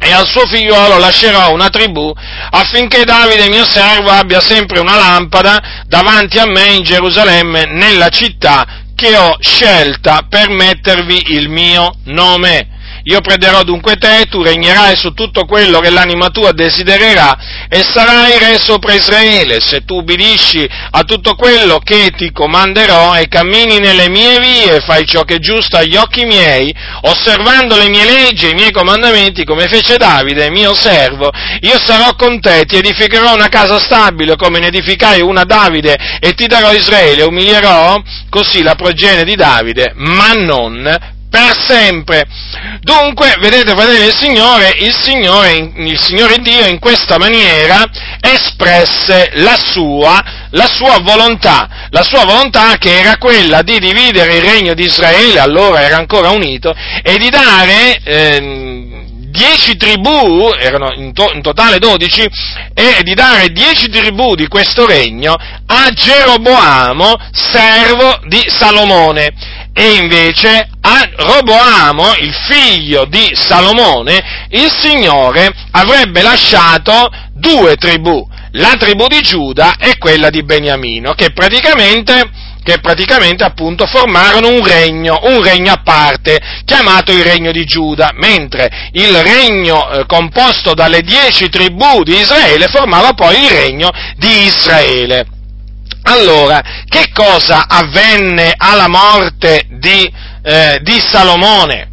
e 0.00 0.12
al 0.12 0.26
suo 0.26 0.46
figliuolo 0.46 0.98
lascerò 0.98 1.52
una 1.52 1.68
tribù 1.68 2.12
affinché 2.50 3.04
Davide 3.04 3.48
mio 3.48 3.64
servo 3.64 4.10
abbia 4.10 4.40
sempre 4.40 4.78
una 4.78 4.96
lampada 4.96 5.84
davanti 5.86 6.38
a 6.38 6.46
me 6.46 6.74
in 6.74 6.84
Gerusalemme 6.84 7.64
nella 7.66 8.08
città 8.08 8.84
che 8.94 9.16
ho 9.16 9.36
scelta 9.40 10.26
per 10.28 10.48
mettervi 10.50 11.32
il 11.32 11.48
mio 11.48 11.94
nome. 12.06 12.77
Io 13.10 13.22
prenderò 13.22 13.62
dunque 13.62 13.96
te, 13.96 14.26
tu 14.28 14.42
regnerai 14.42 14.94
su 14.94 15.14
tutto 15.14 15.46
quello 15.46 15.80
che 15.80 15.88
l'anima 15.88 16.28
tua 16.28 16.52
desidererà 16.52 17.66
e 17.70 17.82
sarai 17.82 18.38
re 18.38 18.58
sopra 18.58 18.92
Israele, 18.92 19.60
se 19.60 19.82
tu 19.86 19.96
ubbidisci 19.96 20.68
a 20.90 21.02
tutto 21.04 21.34
quello 21.34 21.78
che 21.78 22.10
ti 22.14 22.30
comanderò 22.32 23.16
e 23.16 23.26
cammini 23.28 23.78
nelle 23.78 24.10
mie 24.10 24.38
vie, 24.40 24.80
fai 24.80 25.06
ciò 25.06 25.22
che 25.22 25.36
è 25.36 25.38
giusto 25.38 25.78
agli 25.78 25.96
occhi 25.96 26.26
miei, 26.26 26.74
osservando 27.04 27.78
le 27.78 27.88
mie 27.88 28.04
leggi 28.04 28.44
e 28.44 28.50
i 28.50 28.54
miei 28.54 28.72
comandamenti 28.72 29.42
come 29.44 29.68
fece 29.68 29.96
Davide, 29.96 30.50
mio 30.50 30.74
servo, 30.74 31.30
io 31.60 31.80
sarò 31.82 32.14
con 32.14 32.38
te, 32.42 32.66
ti 32.66 32.76
edificherò 32.76 33.32
una 33.32 33.48
casa 33.48 33.78
stabile 33.78 34.36
come 34.36 34.58
ne 34.58 34.66
edificai 34.66 35.22
una 35.22 35.44
Davide 35.44 35.96
e 36.20 36.34
ti 36.34 36.46
darò 36.46 36.74
Israele, 36.74 37.22
umilierò 37.22 38.02
così 38.28 38.62
la 38.62 38.74
progenie 38.74 39.24
di 39.24 39.34
Davide, 39.34 39.92
ma 39.96 40.34
non 40.34 41.16
per 41.30 41.56
sempre. 41.66 42.24
Dunque, 42.80 43.36
vedete, 43.40 43.74
fratelli 43.74 43.98
del 43.98 44.16
Signore, 44.16 44.74
il 44.78 44.94
Signore, 44.94 45.72
il 45.76 46.00
Signore 46.00 46.38
Dio 46.38 46.66
in 46.66 46.78
questa 46.78 47.18
maniera 47.18 47.84
espresse 48.20 49.30
la 49.34 49.56
sua, 49.56 50.22
la 50.50 50.68
sua 50.68 50.98
volontà, 51.00 51.88
la 51.90 52.02
sua 52.02 52.24
volontà 52.24 52.76
che 52.78 52.98
era 52.98 53.16
quella 53.18 53.62
di 53.62 53.78
dividere 53.78 54.36
il 54.36 54.42
regno 54.42 54.74
di 54.74 54.84
Israele, 54.84 55.38
allora 55.38 55.82
era 55.82 55.96
ancora 55.96 56.30
unito, 56.30 56.74
e 57.02 57.16
di 57.18 57.28
dare 57.28 58.00
eh, 58.02 58.88
dieci 59.28 59.76
tribù, 59.76 60.50
erano 60.58 60.92
in, 60.94 61.12
to- 61.12 61.30
in, 61.32 61.42
totale 61.42 61.78
dodici, 61.78 62.26
e 62.74 63.02
di 63.02 63.14
dare 63.14 63.48
dieci 63.48 63.88
tribù 63.88 64.34
di 64.34 64.48
questo 64.48 64.86
regno 64.86 65.34
a 65.34 65.90
Geroboamo, 65.90 67.14
servo 67.32 68.20
di 68.26 68.42
Salomone 68.46 69.57
e 69.78 69.92
invece 69.92 70.68
a 70.80 71.08
Roboamo, 71.14 72.14
il 72.18 72.34
figlio 72.34 73.04
di 73.04 73.30
Salomone, 73.32 74.48
il 74.50 74.68
Signore 74.76 75.52
avrebbe 75.70 76.20
lasciato 76.20 77.08
due 77.32 77.76
tribù, 77.76 78.26
la 78.52 78.74
tribù 78.76 79.06
di 79.06 79.20
Giuda 79.20 79.76
e 79.78 79.96
quella 79.96 80.30
di 80.30 80.42
Beniamino, 80.42 81.12
che 81.12 81.30
praticamente, 81.30 82.28
che 82.64 82.80
praticamente 82.80 83.44
appunto 83.44 83.86
formarono 83.86 84.48
un 84.48 84.64
regno, 84.64 85.20
un 85.22 85.40
regno 85.44 85.70
a 85.70 85.80
parte, 85.84 86.40
chiamato 86.64 87.12
il 87.12 87.22
regno 87.22 87.52
di 87.52 87.64
Giuda, 87.64 88.10
mentre 88.14 88.90
il 88.94 89.16
regno 89.22 89.90
eh, 89.90 90.06
composto 90.06 90.74
dalle 90.74 91.02
dieci 91.02 91.48
tribù 91.48 92.02
di 92.02 92.18
Israele 92.18 92.66
formava 92.66 93.12
poi 93.12 93.44
il 93.44 93.50
regno 93.50 93.90
di 94.16 94.46
Israele. 94.46 95.37
Allora, 96.10 96.62
che 96.88 97.10
cosa 97.12 97.66
avvenne 97.68 98.54
alla 98.56 98.88
morte 98.88 99.66
di, 99.68 100.10
eh, 100.42 100.78
di 100.80 100.98
Salomone? 100.98 101.90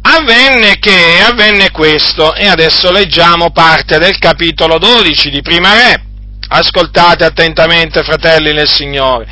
Avvenne 0.00 0.78
che, 0.78 1.20
avvenne 1.20 1.70
questo, 1.70 2.34
e 2.34 2.46
adesso 2.46 2.90
leggiamo 2.90 3.50
parte 3.50 3.98
del 3.98 4.18
capitolo 4.18 4.78
12 4.78 5.28
di 5.28 5.42
Prima 5.42 5.74
Re. 5.74 6.04
Ascoltate 6.48 7.24
attentamente, 7.24 8.02
fratelli 8.04 8.54
nel 8.54 8.68
Signore, 8.68 9.26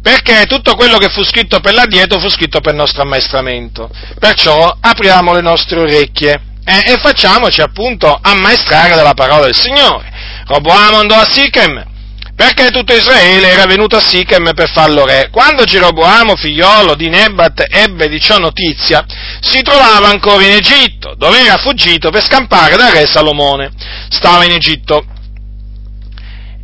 perché 0.00 0.44
tutto 0.46 0.76
quello 0.76 0.98
che 0.98 1.08
fu 1.08 1.24
scritto 1.24 1.58
per 1.58 1.72
l'adieto 1.72 2.20
fu 2.20 2.28
scritto 2.28 2.60
per 2.60 2.74
il 2.74 2.78
nostro 2.78 3.02
ammaestramento. 3.02 3.90
Perciò 4.20 4.76
apriamo 4.80 5.32
le 5.32 5.40
nostre 5.40 5.80
orecchie 5.80 6.40
eh, 6.64 6.92
e 6.92 6.98
facciamoci 6.98 7.60
appunto 7.60 8.16
ammaestrare 8.22 8.94
dalla 8.94 9.14
parola 9.14 9.46
del 9.46 9.56
Signore. 9.56 10.12
Roboamo 10.46 10.98
andò 10.98 11.16
a 11.16 11.26
Sichem, 11.28 11.96
perché 12.38 12.70
tutto 12.70 12.94
Israele 12.94 13.48
era 13.48 13.66
venuto 13.66 13.96
a 13.96 14.00
Sichem 14.00 14.52
per 14.54 14.70
farlo 14.70 15.04
re. 15.04 15.28
Quando 15.28 15.64
Geroboamo, 15.64 16.36
figliolo 16.36 16.94
di 16.94 17.08
Nebat, 17.08 17.66
ebbe 17.68 18.08
di 18.08 18.20
ciò 18.20 18.38
notizia, 18.38 19.04
si 19.40 19.60
trovava 19.62 20.06
ancora 20.06 20.44
in 20.44 20.52
Egitto, 20.52 21.16
dove 21.16 21.40
era 21.40 21.56
fuggito 21.56 22.10
per 22.10 22.24
scampare 22.24 22.76
dal 22.76 22.92
re 22.92 23.06
Salomone. 23.06 23.72
Stava 24.08 24.44
in 24.44 24.52
Egitto. 24.52 25.04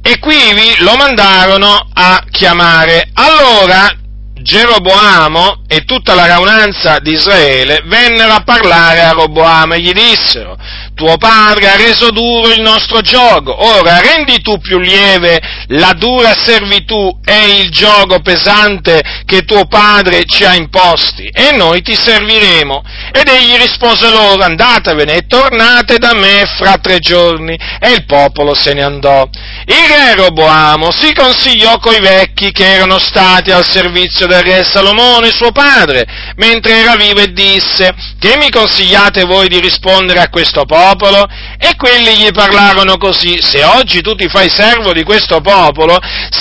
E 0.01 0.19
quivi 0.21 0.77
lo 0.79 0.95
mandarono 0.95 1.89
a 1.93 2.23
chiamare. 2.31 3.11
Allora 3.13 3.99
Geroboamo 4.45 5.63
e 5.67 5.85
tutta 5.85 6.15
la 6.15 6.27
raunanza 6.27 6.99
di 6.99 7.13
Israele 7.13 7.83
vennero 7.87 8.35
a 8.35 8.43
parlare 8.43 9.01
a 9.01 9.13
Roboamo 9.13 9.73
e 9.73 9.81
gli 9.81 9.93
dissero, 9.93 10.55
tuo 10.95 11.17
padre 11.17 11.71
ha 11.71 11.77
reso 11.77 12.11
duro 12.11 12.53
il 12.53 12.61
nostro 12.61 13.01
gioco, 13.01 13.65
ora 13.65 14.01
rendi 14.01 14.43
tu 14.43 14.59
più 14.59 14.79
lieve 14.79 15.41
la 15.69 15.93
dura 15.97 16.35
servitù 16.35 17.19
e 17.25 17.61
il 17.61 17.71
gioco 17.71 18.21
pesante 18.21 19.03
che 19.25 19.43
tuo 19.43 19.67
padre 19.67 20.25
ci 20.27 20.45
ha 20.45 20.55
imposti, 20.55 21.25
e 21.33 21.57
noi 21.57 21.83
ti 21.83 21.95
serviremo. 21.95 22.83
Ed 23.13 23.29
egli 23.29 23.57
rispose 23.57 24.11
loro, 24.11 24.43
andatevene 24.43 25.15
e 25.15 25.27
tornate 25.27 25.99
da 25.99 26.15
me 26.15 26.45
fra 26.57 26.77
tre 26.79 26.99
giorni, 26.99 27.59
e 27.81 27.91
il 27.93 28.05
popolo 28.05 28.55
se 28.55 28.75
ne 28.75 28.83
andò. 28.83 29.29
Il 29.67 29.89
re 29.89 30.15
Roboamo 30.15 30.91
si 30.91 31.13
consigliò 31.15 31.79
coi 31.79 32.01
vecchi 32.01 32.53
che 32.53 32.75
erano 32.75 32.99
stati 32.99 33.51
al 33.51 33.67
servizio 33.67 34.27
del 34.27 34.43
re 34.43 34.65
Salomone, 34.65 35.31
suo 35.31 35.53
padre, 35.53 36.05
mentre 36.37 36.77
era 36.77 36.97
vivo 36.97 37.21
e 37.21 37.33
disse, 37.33 37.95
che 38.19 38.37
mi 38.37 38.51
consigliate 38.51 39.25
voi 39.25 39.49
di 39.49 39.61
rispondere 39.61 40.21
a 40.21 40.29
questo 40.29 40.65
popolo? 40.65 41.27
E 41.59 41.75
quelli 41.77 42.17
gli 42.17 42.31
parlarono 42.33 42.97
così, 42.97 43.39
se 43.41 43.63
oggi 43.65 44.03
tu 44.03 44.15
ti 44.15 44.29
fai 44.29 44.51
servo 44.51 44.93
di 44.93 45.03
questo 45.03 45.41
popolo, 45.41 45.54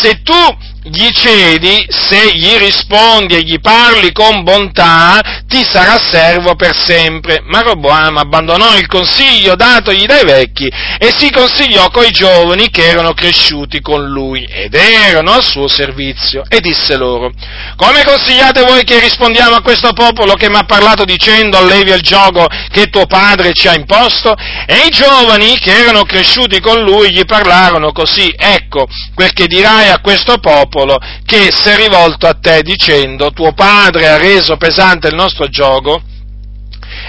se 0.02 0.16
tu 0.16 0.73
gli 0.84 1.10
cedi, 1.12 1.86
se 1.88 2.32
gli 2.34 2.58
rispondi 2.58 3.36
e 3.36 3.42
gli 3.42 3.60
parli 3.60 4.12
con 4.12 4.44
bontà, 4.44 5.22
ti 5.48 5.64
sarà 5.64 5.98
servo 5.98 6.56
per 6.56 6.76
sempre. 6.76 7.42
Ma 7.46 7.62
Roboam 7.62 8.18
abbandonò 8.18 8.76
il 8.76 8.88
consiglio 8.88 9.56
datogli 9.56 10.06
dai 10.06 10.26
vecchi 10.26 10.68
e 10.68 11.14
si 11.18 11.32
consigliò 11.32 11.90
coi 11.90 12.12
giovani 12.12 12.70
che 12.70 12.86
erano 12.86 13.14
cresciuti 13.14 13.80
con 13.80 14.06
lui 14.08 14.44
ed 14.44 14.74
erano 14.74 15.32
al 15.32 15.44
suo 15.44 15.68
servizio 15.68 16.44
e 16.50 16.60
disse 16.60 16.98
loro, 16.98 17.32
come 17.78 18.04
consigliate 18.04 18.64
voi 18.64 18.84
che 18.84 19.00
rispondiamo 19.00 19.56
a 19.56 19.62
questo 19.62 19.94
popolo 19.94 20.34
che 20.34 20.50
mi 20.50 20.58
ha 20.58 20.66
parlato 20.66 21.06
dicendo 21.06 21.58
allevi 21.58 21.92
il 21.92 22.02
gioco 22.02 22.48
che 22.70 22.88
tuo 22.88 23.06
padre 23.06 23.54
ci 23.54 23.68
ha 23.68 23.74
imposto? 23.74 24.34
E 24.66 24.88
i 24.88 24.90
giovani 24.90 25.58
che 25.60 25.72
erano 25.72 26.04
cresciuti 26.04 26.60
con 26.60 26.82
lui 26.82 27.12
gli 27.12 27.24
parlarono 27.26 27.92
così, 27.92 28.34
ecco, 28.36 28.88
quel 29.14 29.32
che 29.32 29.48
dirai 29.48 29.90
a 29.90 30.00
questo 30.00 30.38
popolo 30.40 30.73
popolo 30.74 30.98
che 31.24 31.50
si 31.52 31.70
è 31.70 31.78
rivolto 31.78 32.26
a 32.26 32.34
te 32.34 32.64
dicendo 32.64 33.32
tuo 33.32 33.54
padre 33.54 34.10
ha 34.10 34.18
reso 34.18 34.58
pesante 34.58 35.08
il 35.08 35.16
nostro 35.16 35.48
gioco 35.48 36.02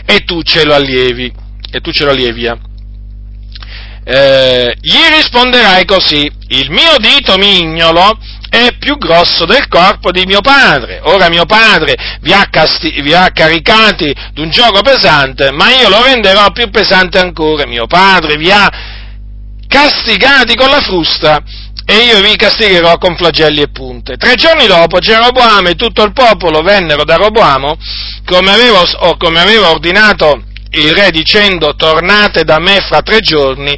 e 0.04 0.20
tu 0.20 0.42
ce 0.42 0.64
lo 0.64 0.74
allievi, 0.74 1.32
e 1.70 1.80
tu 1.80 1.90
ce 1.90 2.04
lo 2.04 2.10
allievi. 2.10 2.72
Eh, 4.06 4.76
gli 4.80 4.98
risponderai 5.16 5.86
così, 5.86 6.30
il 6.48 6.70
mio 6.70 6.96
dito 6.98 7.36
mignolo 7.38 8.18
è 8.50 8.76
più 8.78 8.98
grosso 8.98 9.46
del 9.46 9.66
corpo 9.66 10.10
di 10.10 10.24
mio 10.26 10.40
padre. 10.40 11.00
Ora 11.04 11.28
mio 11.28 11.46
padre 11.46 11.94
vi 12.20 12.32
ha, 12.32 12.46
casti- 12.50 13.00
vi 13.00 13.14
ha 13.14 13.30
caricati 13.32 14.14
d'un 14.34 14.50
gioco 14.50 14.82
pesante, 14.82 15.50
ma 15.52 15.70
io 15.70 15.88
lo 15.88 16.02
renderò 16.02 16.50
più 16.50 16.68
pesante 16.70 17.18
ancora. 17.18 17.66
Mio 17.66 17.86
padre 17.86 18.36
vi 18.36 18.50
ha 18.50 18.70
castigati 19.66 20.54
con 20.54 20.68
la 20.68 20.80
frusta 20.80 21.42
e 21.86 21.96
io 21.96 22.20
vi 22.20 22.34
castigherò 22.36 22.96
con 22.96 23.16
flagelli 23.16 23.60
e 23.60 23.68
punte. 23.68 24.16
Tre 24.16 24.34
giorni 24.36 24.66
dopo 24.66 24.98
Geroboamo 24.98 25.68
e 25.68 25.74
tutto 25.74 26.02
il 26.02 26.12
popolo 26.12 26.62
vennero 26.62 27.04
da 27.04 27.16
Roboamo, 27.16 27.76
come 28.24 28.50
aveva, 28.50 28.82
come 29.18 29.40
aveva 29.40 29.70
ordinato 29.70 30.42
il 30.70 30.92
re 30.92 31.10
dicendo 31.10 31.74
tornate 31.76 32.42
da 32.44 32.58
me 32.58 32.80
fra 32.80 33.02
tre 33.02 33.20
giorni 33.20 33.72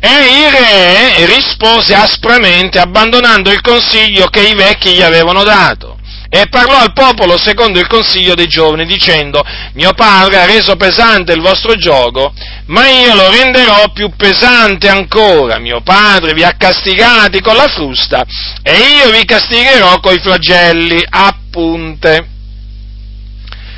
e 0.00 0.08
il 0.08 0.50
re 0.50 1.26
rispose 1.26 1.94
aspramente 1.94 2.78
abbandonando 2.78 3.50
il 3.50 3.62
consiglio 3.62 4.26
che 4.26 4.40
i 4.40 4.54
vecchi 4.54 4.92
gli 4.92 5.02
avevano 5.02 5.44
dato 5.44 5.98
e 6.28 6.46
parlò 6.48 6.78
al 6.78 6.92
popolo 6.92 7.38
secondo 7.38 7.78
il 7.78 7.86
consiglio 7.86 8.34
dei 8.34 8.46
giovani, 8.46 8.84
dicendo, 8.86 9.42
mio 9.74 9.92
padre 9.92 10.38
ha 10.38 10.46
reso 10.46 10.76
pesante 10.76 11.32
il 11.32 11.40
vostro 11.40 11.74
gioco, 11.76 12.32
ma 12.66 12.88
io 12.88 13.14
lo 13.14 13.30
renderò 13.30 13.90
più 13.92 14.10
pesante 14.16 14.88
ancora. 14.88 15.58
Mio 15.58 15.80
padre 15.82 16.32
vi 16.32 16.42
ha 16.42 16.56
castigati 16.56 17.40
con 17.40 17.56
la 17.56 17.68
frusta 17.68 18.24
e 18.62 18.72
io 18.72 19.10
vi 19.10 19.24
castigherò 19.24 20.00
coi 20.00 20.18
flagelli 20.18 21.04
a 21.08 21.36
punte. 21.50 22.33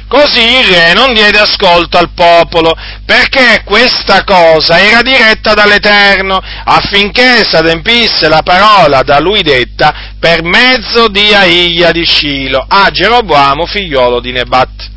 Così 0.09 0.59
il 0.59 0.67
re 0.67 0.93
non 0.95 1.13
diede 1.13 1.39
ascolto 1.39 1.99
al 1.99 2.11
popolo, 2.15 2.73
perché 3.05 3.63
questa 3.65 4.23
cosa 4.23 4.79
era 4.79 5.03
diretta 5.03 5.53
dall'Eterno, 5.53 6.41
affinché 6.65 7.43
s'adempisse 7.43 8.29
la 8.29 8.43
parola 8.43 9.03
da 9.03 9.19
lui 9.19 9.43
detta 9.43 10.13
per 10.21 10.45
mezzo 10.45 11.09
di 11.09 11.35
Aiglia 11.35 11.91
di 11.91 12.05
Scilo 12.05 12.65
a 12.69 12.89
Geroboamo, 12.91 13.67
figliolo 13.67 14.21
di 14.21 14.31
Nebat. 14.31 14.95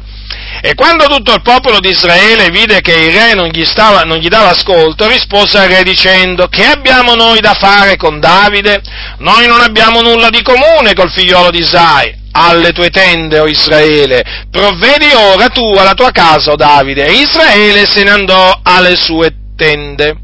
E 0.62 0.76
quando 0.76 1.06
tutto 1.06 1.34
il 1.34 1.42
popolo 1.42 1.80
di 1.80 1.90
Israele 1.90 2.50
vide 2.50 2.82
che 2.82 2.94
il 2.94 3.12
re 3.12 3.34
non 3.34 3.48
gli, 3.48 3.66
stava, 3.66 4.02
non 4.02 4.18
gli, 4.18 4.28
dava 4.28 4.50
ascolto, 4.50 5.08
rispose 5.08 5.58
al 5.58 5.70
re 5.70 5.84
dicendo, 5.84 6.48
che 6.50 6.66
abbiamo 6.66 7.16
noi 7.16 7.40
da 7.40 7.54
fare 7.54 7.96
con 7.96 8.20
Davide? 8.20 8.82
Noi 9.20 9.48
non 9.48 9.62
abbiamo 9.62 10.02
nulla 10.02 10.30
di 10.30 10.44
comune 10.44 10.94
col 10.94 11.12
figliolo 11.12 11.50
di 11.50 11.60
Isai 11.60 12.19
alle 12.32 12.72
tue 12.72 12.90
tende, 12.90 13.40
o 13.40 13.48
Israele, 13.48 14.24
provvedi 14.50 15.08
ora 15.14 15.50
tu 15.50 15.64
alla 15.78 15.94
tua 15.94 16.12
casa, 16.12 16.52
o 16.52 16.56
Davide. 16.56 17.06
E 17.06 17.22
Israele 17.22 17.86
se 17.86 18.04
ne 18.04 18.12
andò 18.12 18.60
alle 18.64 18.96
sue 18.96 19.34
tende. 19.56 20.16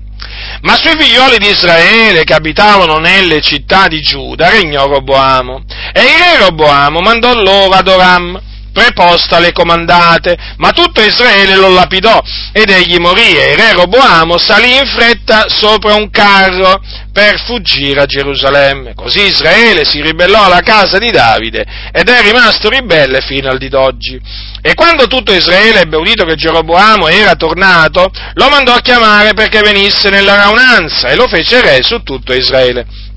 Ma 0.61 0.75
sui 0.75 0.95
figlioli 0.97 1.37
di 1.37 1.49
Israele 1.49 2.23
che 2.23 2.33
abitavano 2.33 2.97
nelle 2.97 3.41
città 3.41 3.87
di 3.87 4.01
Giuda 4.01 4.49
regnò 4.49 4.87
Roboamo. 4.87 5.63
E 5.93 6.01
il 6.01 6.17
re 6.17 6.45
Roboamo 6.45 6.99
mandò 7.01 7.33
loro 7.33 7.73
ad 7.75 7.87
Oram 7.87 8.41
preposta 8.75 9.37
alle 9.37 9.53
comandate, 9.53 10.35
ma 10.57 10.71
tutto 10.71 10.99
Israele 10.99 11.55
lo 11.55 11.69
lapidò 11.69 12.21
ed 12.51 12.69
egli 12.69 12.97
morì 12.97 13.33
e 13.33 13.51
il 13.53 13.57
re 13.57 13.71
Roboamo 13.71 14.37
salì 14.37 14.75
in 14.75 14.85
fretta 14.85 15.45
sopra 15.47 15.93
un 15.93 16.09
carro 16.09 16.81
per 17.13 17.41
fuggire 17.45 18.01
a 18.01 18.05
Gerusalemme. 18.05 18.93
Così 18.93 19.21
Israele 19.21 19.85
si 19.85 20.01
ribellò 20.01 20.43
alla 20.43 20.59
casa 20.59 20.97
di 20.97 21.09
Davide 21.09 21.65
ed 21.93 22.09
è 22.09 22.21
rimasto 22.21 22.67
ribelle 22.67 23.21
fino 23.21 23.49
al 23.49 23.57
di 23.57 23.69
d'oggi. 23.69 24.19
E 24.61 24.73
quando 24.73 25.07
tutto 25.07 25.31
Israele 25.31 25.81
ebbe 25.81 25.95
udito 25.95 26.25
che 26.25 26.35
Geroboamo 26.35 27.07
era 27.07 27.35
tornato, 27.35 28.11
lo 28.33 28.49
mandò 28.49 28.73
a 28.73 28.81
chiamare 28.81 29.33
perché 29.33 29.61
venisse 29.61 30.09
nella 30.09 30.35
raunanza 30.35 31.07
e 31.07 31.15
lo 31.15 31.29
fece 31.29 31.61
re 31.61 31.81
su 31.81 32.03
tutto 32.03 32.33
Israele 32.33 33.13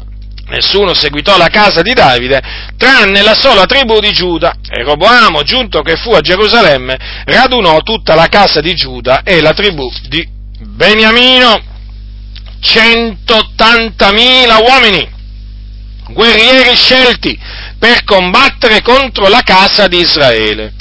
nessuno 0.49 0.95
seguitò 0.95 1.37
la 1.37 1.49
casa 1.49 1.83
di 1.83 1.93
Davide, 1.93 2.41
tranne 2.77 3.23
la 3.23 3.35
sola 3.35 3.67
tribù 3.67 4.01
di 4.01 4.13
Giuda. 4.13 4.55
E 4.69 4.83
Roboamo, 4.83 5.43
giunto 5.43 5.83
che 5.83 5.97
fu 5.97 6.13
a 6.13 6.21
Gerusalemme, 6.21 6.97
radunò 7.25 7.81
tutta 7.83 8.15
la 8.15 8.27
casa 8.27 8.61
di 8.61 8.75
Giuda 8.75 9.23
e 9.23 9.41
la 9.41 9.53
tribù 9.53 9.91
di 10.09 10.27
Beniamino. 10.61 11.77
180.000 12.61 14.67
uomini, 14.67 15.09
guerrieri 16.09 16.75
scelti, 16.75 17.39
per 17.79 18.03
combattere 18.03 18.83
contro 18.83 19.29
la 19.29 19.43
casa 19.45 19.87
di 19.87 19.99
Israele. 19.99 20.73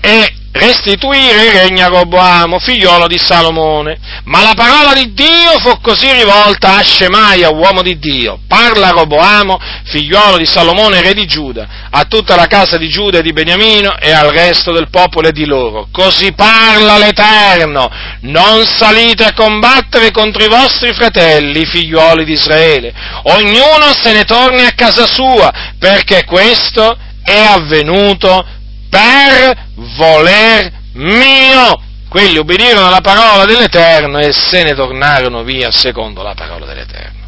E 0.00 0.34
restituire 0.52 1.46
il 1.46 1.52
regno 1.52 1.84
a 1.84 1.88
Roboamo, 1.88 2.58
figliolo 2.58 3.06
di 3.06 3.18
Salomone. 3.18 3.98
Ma 4.24 4.42
la 4.42 4.54
parola 4.54 4.92
di 4.92 5.12
Dio 5.12 5.58
fu 5.58 5.80
così 5.80 6.12
rivolta 6.12 6.76
a 6.76 6.82
Shemaia, 6.82 7.50
uomo 7.50 7.82
di 7.82 7.98
Dio. 7.98 8.38
Parla 8.46 8.90
Roboamo, 8.90 9.58
figliolo 9.84 10.36
di 10.36 10.46
Salomone, 10.46 11.00
re 11.00 11.14
di 11.14 11.26
Giuda, 11.26 11.88
a 11.90 12.04
tutta 12.04 12.36
la 12.36 12.46
casa 12.46 12.76
di 12.76 12.88
Giuda 12.88 13.18
e 13.18 13.22
di 13.22 13.32
Beniamino 13.32 13.98
e 13.98 14.12
al 14.12 14.28
resto 14.28 14.72
del 14.72 14.90
popolo 14.90 15.28
e 15.28 15.32
di 15.32 15.46
loro. 15.46 15.88
Così 15.90 16.32
parla 16.32 16.98
l'Eterno. 16.98 17.90
Non 18.20 18.64
salite 18.66 19.24
a 19.24 19.34
combattere 19.34 20.10
contro 20.10 20.44
i 20.44 20.48
vostri 20.48 20.92
fratelli, 20.92 21.64
figlioli 21.64 22.24
di 22.24 22.32
Israele. 22.32 22.92
Ognuno 23.24 23.92
se 23.98 24.12
ne 24.12 24.24
torni 24.24 24.64
a 24.64 24.74
casa 24.74 25.06
sua, 25.06 25.50
perché 25.78 26.24
questo 26.24 26.96
è 27.24 27.38
avvenuto 27.38 28.44
per 28.92 29.68
voler 29.96 30.70
mio. 30.92 31.82
Quelli 32.10 32.36
obbedirono 32.36 32.88
alla 32.88 33.00
parola 33.00 33.46
dell'Eterno 33.46 34.18
e 34.18 34.34
se 34.34 34.62
ne 34.62 34.74
tornarono 34.74 35.42
via 35.42 35.70
secondo 35.70 36.22
la 36.22 36.34
parola 36.34 36.66
dell'Eterno. 36.66 37.20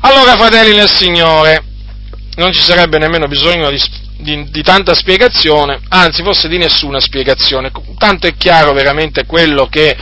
Allora, 0.00 0.36
fratelli 0.36 0.74
nel 0.74 0.88
Signore, 0.88 1.62
non 2.36 2.50
ci 2.50 2.62
sarebbe 2.62 2.96
nemmeno 2.96 3.26
bisogno 3.26 3.68
di, 3.68 3.78
di, 4.16 4.50
di, 4.50 4.62
tanta 4.62 4.94
spiegazione, 4.94 5.80
anzi 5.88 6.22
forse 6.22 6.48
di 6.48 6.56
nessuna 6.56 6.98
spiegazione, 6.98 7.70
tanto 7.98 8.26
è 8.26 8.34
chiaro 8.34 8.72
veramente 8.72 9.26
quello 9.26 9.66
che, 9.66 9.94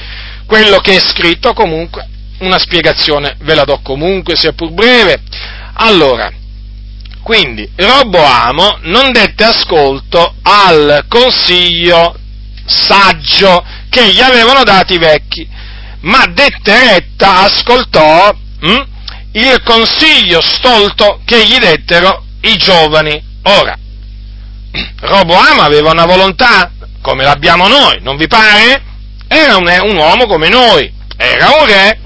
quello 0.47 0.79
che 0.79 0.95
è 0.95 1.01
scritto, 1.01 1.53
comunque 1.55 2.09
una 2.39 2.59
spiegazione 2.61 3.37
ve 3.41 3.55
la 3.55 3.65
do 3.65 3.81
comunque, 3.83 4.37
sia 4.37 4.53
pur 4.53 4.71
breve. 4.71 5.23
Allora, 5.75 6.31
quindi 7.25 7.67
Roboamo 7.75 8.81
non 8.83 9.11
dette 9.11 9.45
ascolto 9.45 10.35
al 10.43 11.07
consiglio 11.09 12.15
saggio 12.67 13.65
che 13.89 14.13
gli 14.13 14.21
avevano 14.21 14.63
dati 14.63 14.93
i 14.93 14.99
vecchi, 14.99 15.49
ma 16.01 16.27
dette 16.27 16.79
retta, 16.79 17.45
ascoltò 17.45 18.31
hm, 18.61 18.87
il 19.33 19.63
consiglio 19.65 20.43
stolto 20.43 21.23
che 21.25 21.47
gli 21.47 21.57
dettero 21.57 22.25
i 22.43 22.57
giovani. 22.59 23.23
Ora, 23.45 23.75
Roboamo 25.01 25.63
aveva 25.63 25.93
una 25.93 26.05
volontà 26.05 26.71
come 27.01 27.25
l'abbiamo 27.25 27.67
noi, 27.69 28.01
non 28.03 28.19
vi 28.19 28.27
pare? 28.27 28.83
Era 29.29 29.57
un, 29.57 29.67
un 29.67 29.97
uomo 29.97 30.27
come 30.27 30.51
noi, 30.51 30.93
era 31.17 31.53
un 31.59 31.67
re, 31.67 32.01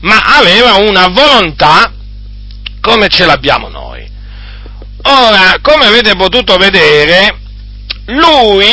ma 0.00 0.18
aveva 0.36 0.74
una 0.74 1.06
volontà 1.06 1.92
come 2.80 3.06
ce 3.06 3.24
l'abbiamo 3.24 3.68
noi. 3.68 3.97
Ora, 5.02 5.58
come 5.62 5.86
avete 5.86 6.14
potuto 6.16 6.56
vedere, 6.56 7.38
lui 8.06 8.66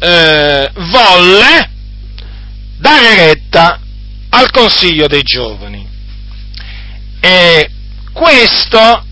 eh, 0.00 0.70
volle 0.74 1.70
dare 2.76 3.14
retta 3.14 3.80
al 4.30 4.50
consiglio 4.50 5.06
dei 5.06 5.22
giovani 5.22 5.86
e 7.20 7.70
questo 8.12 9.04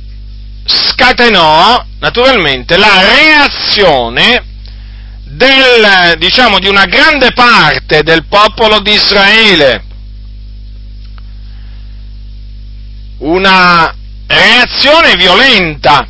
scatenò 0.65 1.85
naturalmente 1.99 2.77
la 2.77 3.03
reazione 3.15 4.45
del, 5.25 6.17
diciamo, 6.19 6.59
di 6.59 6.69
una 6.69 6.87
grande 6.87 7.33
parte 7.33 8.03
del 8.03 8.25
popolo 8.27 8.81
di 8.81 8.93
Israele. 8.93 9.85
Una 13.19 13.95
reazione 14.27 15.17
violenta 15.17 16.07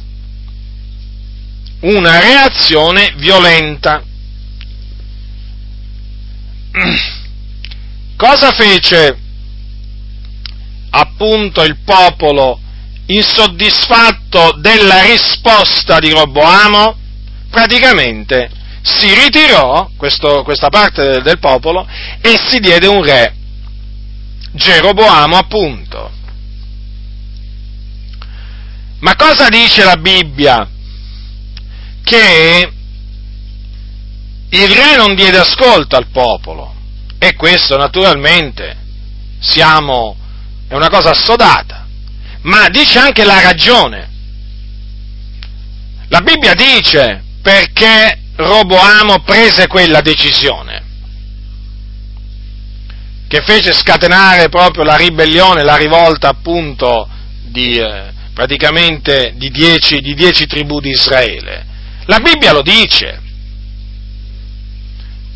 una 1.81 2.21
reazione 2.21 3.15
violenta. 3.17 4.03
Cosa 8.17 8.53
fece 8.53 9.19
appunto 10.91 11.63
il 11.63 11.79
popolo 11.85 12.61
insoddisfatto 13.07 14.57
della 14.59 15.03
risposta 15.03 15.99
di 15.99 16.11
Roboamo? 16.11 16.97
Praticamente 17.51 18.51
si 18.83 19.13
ritirò, 19.15 19.91
questo, 19.97 20.43
questa 20.45 20.69
parte 20.69 21.03
del, 21.03 21.23
del 21.23 21.39
popolo, 21.39 21.87
e 22.21 22.39
si 22.49 22.61
diede 22.61 22.87
un 22.87 23.03
re, 23.03 23.35
Geroboamo 24.53 25.37
appunto. 25.37 26.13
Ma 29.01 29.15
cosa 29.17 29.49
dice 29.49 29.85
la 29.85 29.97
Bibbia 29.97 30.69
che 32.07 32.73
il 34.49 34.69
re 34.69 34.97
non 34.97 35.17
diede 35.17 35.39
ascolto 35.39 35.97
al 35.97 36.07
popolo 36.07 36.73
e 37.19 37.35
questo 37.35 37.77
naturalmente 37.77 38.77
siamo, 39.41 40.17
è 40.69 40.75
una 40.75 40.89
cosa 40.89 41.11
assodata, 41.11 41.85
ma 42.43 42.69
dice 42.69 43.01
anche 43.01 43.25
la 43.25 43.41
ragione. 43.41 44.09
La 46.07 46.21
Bibbia 46.21 46.55
dice 46.55 47.25
perché 47.43 48.21
Roboamo 48.37 49.23
prese 49.23 49.67
quella 49.67 50.01
decisione 50.01 50.85
che 53.27 53.43
fece 53.43 53.73
scatenare 53.73 54.49
proprio 54.49 54.85
la 54.85 54.95
ribellione, 54.95 55.65
la 55.65 55.77
rivolta 55.77 56.29
appunto 56.29 57.09
di, 57.43 57.77
eh, 57.77 58.13
praticamente 58.33 59.33
di 59.35 59.51
dieci, 59.51 60.01
di 60.01 60.15
dieci 60.15 60.47
tribù 60.47 60.79
di 60.79 60.91
Israele. 60.91 61.66
La 62.07 62.21
Bibbia 62.21 62.53
lo 62.53 62.63
dice. 62.63 63.21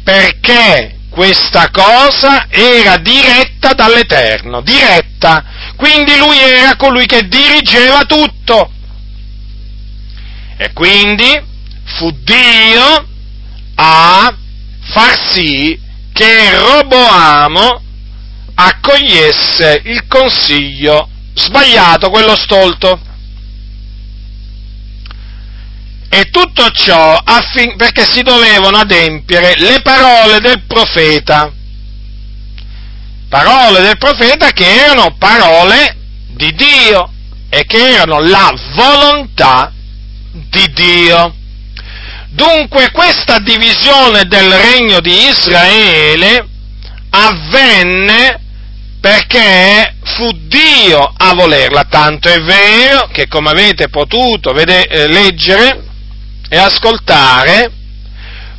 Perché 0.03 0.99
questa 1.11 1.71
cosa 1.71 2.47
era 2.49 2.97
diretta 2.99 3.73
dall'Eterno, 3.73 4.61
diretta. 4.63 5.45
Quindi 5.77 6.17
lui 6.17 6.39
era 6.39 6.77
colui 6.77 7.07
che 7.07 7.27
dirigeva 7.29 8.05
tutto. 8.05 8.73
E 10.57 10.73
quindi 10.73 11.41
fu 11.85 12.11
Dio 12.23 13.09
a 13.75 14.35
far 14.81 15.19
sì 15.29 15.79
che 16.13 16.59
Roboamo 16.59 17.83
accogliesse 18.55 19.83
il 19.85 20.07
consiglio 20.07 21.09
sbagliato, 21.35 22.11
quello 22.11 22.37
stolto. 22.37 23.01
E 26.13 26.29
tutto 26.31 26.69
ciò 26.71 27.17
affin- 27.25 27.77
perché 27.77 28.05
si 28.05 28.23
dovevano 28.23 28.79
adempiere 28.79 29.55
le 29.59 29.81
parole 29.81 30.41
del 30.41 30.63
profeta. 30.67 31.53
Parole 33.29 33.81
del 33.81 33.97
profeta 33.97 34.51
che 34.51 34.67
erano 34.67 35.15
parole 35.17 35.97
di 36.31 36.53
Dio 36.55 37.13
e 37.49 37.65
che 37.65 37.91
erano 37.93 38.19
la 38.19 38.53
volontà 38.75 39.73
di 40.33 40.73
Dio. 40.73 41.35
Dunque 42.31 42.91
questa 42.91 43.39
divisione 43.39 44.25
del 44.25 44.51
regno 44.51 45.01
di 45.01 45.29
Israele 45.29 46.45
avvenne 47.11 48.41
perché 49.01 49.95
fu 50.03 50.29
Dio 50.33 51.13
a 51.17 51.35
volerla, 51.35 51.85
tanto 51.85 52.29
è 52.29 52.41
vero 52.41 53.09
che 53.13 53.29
come 53.29 53.51
avete 53.51 53.89
potuto 53.89 54.53
vede- 54.53 54.87
eh, 54.89 55.07
leggere 55.07 55.85
e 56.51 56.59
ascoltare, 56.59 57.71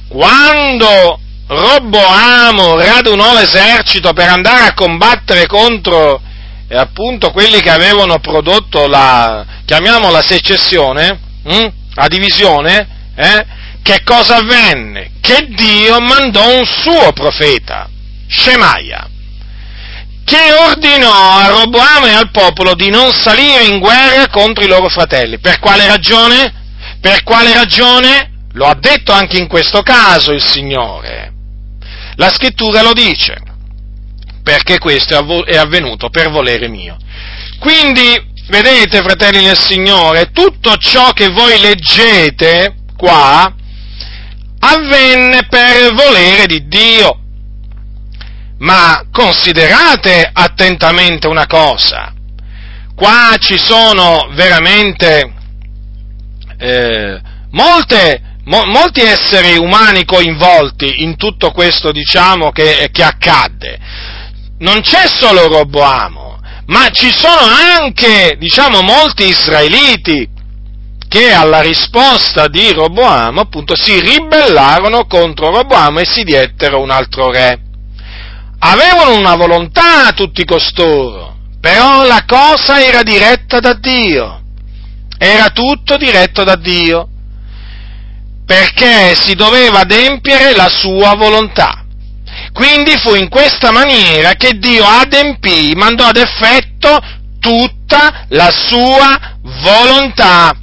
quando 0.08 1.20
Robboamo 1.46 2.78
radunò 2.78 3.34
l'esercito 3.34 4.14
per 4.14 4.30
andare 4.30 4.68
a 4.68 4.74
combattere 4.74 5.48
contro 5.48 6.22
eh, 6.70 6.78
appunto 6.78 7.32
quelli 7.32 7.60
che 7.60 7.70
avevano 7.70 8.20
prodotto 8.20 8.88
la, 8.88 9.46
chiamiamola 9.66 10.22
secessione, 10.22 11.20
hm? 11.44 11.68
la 11.96 12.08
divisione, 12.08 12.88
eh? 13.14 13.46
che 13.82 14.02
cosa 14.06 14.38
avvenne? 14.38 15.12
Che 15.20 15.48
Dio 15.50 16.00
mandò 16.00 16.58
un 16.58 16.66
suo 16.66 17.12
profeta, 17.12 17.90
Shemaia, 18.30 19.10
che 20.24 20.54
ordinò 20.54 21.40
a 21.40 21.48
Roboamo 21.48 22.06
e 22.06 22.14
al 22.14 22.32
popolo 22.32 22.74
di 22.76 22.90
non 22.90 23.12
salire 23.12 23.66
in 23.66 23.80
guerra 23.80 24.30
contro 24.30 24.64
i 24.64 24.68
loro 24.68 24.88
fratelli. 24.88 25.40
Per 25.40 25.60
quale 25.60 25.86
ragione? 25.88 26.61
Per 27.02 27.24
quale 27.24 27.54
ragione? 27.54 28.30
Lo 28.54 28.68
ha 28.68 28.76
detto 28.76 29.12
anche 29.12 29.38
in 29.38 29.48
questo 29.48 29.82
caso 29.82 30.32
il 30.32 30.44
Signore. 30.44 31.34
La 32.16 32.32
scrittura 32.32 32.84
lo 32.84 32.94
dice, 32.94 33.36
perché 34.44 34.78
questo 34.78 35.46
è 35.46 35.58
avvenuto 35.58 36.10
per 36.10 36.30
volere 36.30 36.68
mio. 36.68 36.98
Quindi, 37.60 38.34
vedete, 38.50 39.02
fratelli 39.02 39.46
del 39.46 39.58
Signore, 39.58 40.32
tutto 40.32 40.76
ciò 40.78 41.12
che 41.12 41.30
voi 41.30 41.60
leggete 41.60 42.76
qua 42.96 43.52
avvenne 44.60 45.48
per 45.50 45.94
volere 45.96 46.46
di 46.46 46.68
Dio. 46.68 47.20
Ma 48.60 49.08
considerate 49.12 50.30
attentamente 50.32 51.26
una 51.26 51.48
cosa, 51.48 52.14
qua 52.94 53.36
ci 53.40 53.58
sono 53.58 54.30
veramente 54.34 55.40
eh, 56.62 57.20
molte, 57.52 58.22
mo, 58.46 58.64
molti 58.66 59.02
esseri 59.02 59.58
umani 59.58 60.06
coinvolti 60.06 61.02
in 61.02 61.16
tutto 61.18 61.52
questo, 61.52 61.92
diciamo, 61.92 62.52
che, 62.52 62.90
che 62.92 63.04
accadde. 63.04 63.80
Non 64.60 64.82
c'è 64.82 65.08
solo 65.08 65.48
Roboamo, 65.48 66.40
ma 66.68 66.90
ci 66.90 67.12
sono 67.12 67.42
anche, 67.80 68.36
diciamo, 68.38 68.82
molti 68.82 69.28
israeliti 69.28 70.30
che 71.08 71.34
alla 71.34 71.62
risposta 71.62 72.48
di 72.48 72.72
Roboamo, 72.72 73.42
appunto, 73.42 73.76
si 73.76 74.00
ribellarono 74.00 75.08
contro 75.08 75.50
Roboamo 75.50 76.00
e 76.00 76.06
si 76.06 76.24
diettero 76.24 76.80
un 76.80 76.92
altro 76.92 77.32
re. 77.32 77.60
Avevano 78.60 79.18
una 79.18 79.36
volontà 79.36 80.12
tutti 80.14 80.46
costoro, 80.46 81.36
però 81.60 82.06
la 82.06 82.24
cosa 82.28 82.80
era 82.80 83.02
diretta 83.02 83.60
da 83.60 83.74
Dio 83.74 84.41
era 85.24 85.50
tutto 85.50 85.98
diretto 85.98 86.44
da 86.44 86.56
Dio, 86.56 87.08
perché 88.44 89.14
si 89.16 89.36
doveva 89.36 89.82
adempiere 89.82 90.56
la 90.56 90.68
sua 90.68 91.14
volontà. 91.14 91.86
Quindi 92.52 92.98
fu 92.98 93.14
in 93.14 93.30
questa 93.30 93.70
maniera 93.70 94.34
che 94.34 94.58
Dio 94.58 94.84
adempì, 94.84 95.74
mandò 95.76 96.08
ad 96.08 96.18
effetto 96.18 97.00
tutta 97.40 98.26
la 98.30 98.52
sua 98.52 99.38
volontà 99.62 100.56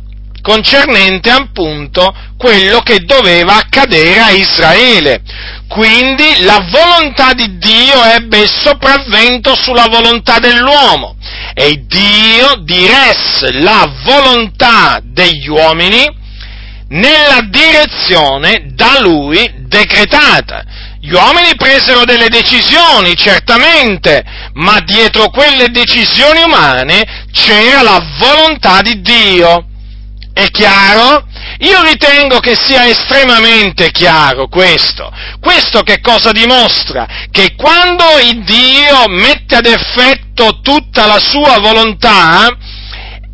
concernente 0.43 1.31
appunto 1.31 2.13
quello 2.37 2.81
che 2.81 2.99
doveva 3.05 3.59
accadere 3.59 4.19
a 4.19 4.31
Israele. 4.31 5.23
Quindi 5.69 6.43
la 6.43 6.67
volontà 6.69 7.33
di 7.33 7.59
Dio 7.59 8.03
ebbe 8.03 8.41
il 8.41 8.51
sopravvento 8.51 9.55
sulla 9.55 9.87
volontà 9.89 10.41
dell'uomo 10.41 11.17
e 11.61 11.85
Dio 11.89 12.63
diresse 12.63 13.51
la 13.55 13.93
volontà 14.05 15.01
degli 15.03 15.49
uomini 15.49 16.09
nella 16.91 17.41
direzione 17.51 18.71
da 18.75 19.01
lui 19.01 19.53
decretata. 19.67 20.63
Gli 21.01 21.11
uomini 21.13 21.57
presero 21.57 22.05
delle 22.05 22.29
decisioni, 22.29 23.17
certamente, 23.17 24.23
ma 24.53 24.79
dietro 24.85 25.31
quelle 25.31 25.71
decisioni 25.71 26.43
umane 26.43 27.27
c'era 27.33 27.83
la 27.83 28.07
volontà 28.19 28.81
di 28.81 29.01
Dio. 29.01 29.67
È 30.33 30.47
chiaro? 30.51 31.27
Io 31.61 31.83
ritengo 31.83 32.39
che 32.39 32.55
sia 32.55 32.87
estremamente 32.87 33.91
chiaro 33.91 34.47
questo. 34.47 35.11
Questo 35.41 35.83
che 35.83 36.01
cosa 36.01 36.31
dimostra? 36.31 37.07
Che 37.31 37.55
quando 37.57 38.05
il 38.23 38.45
Dio 38.45 39.09
mette 39.09 39.57
ad 39.57 39.67
effetto 39.67 40.61
tutta 40.63 41.07
la 41.07 41.19
sua 41.19 41.59
volontà, 41.59 42.49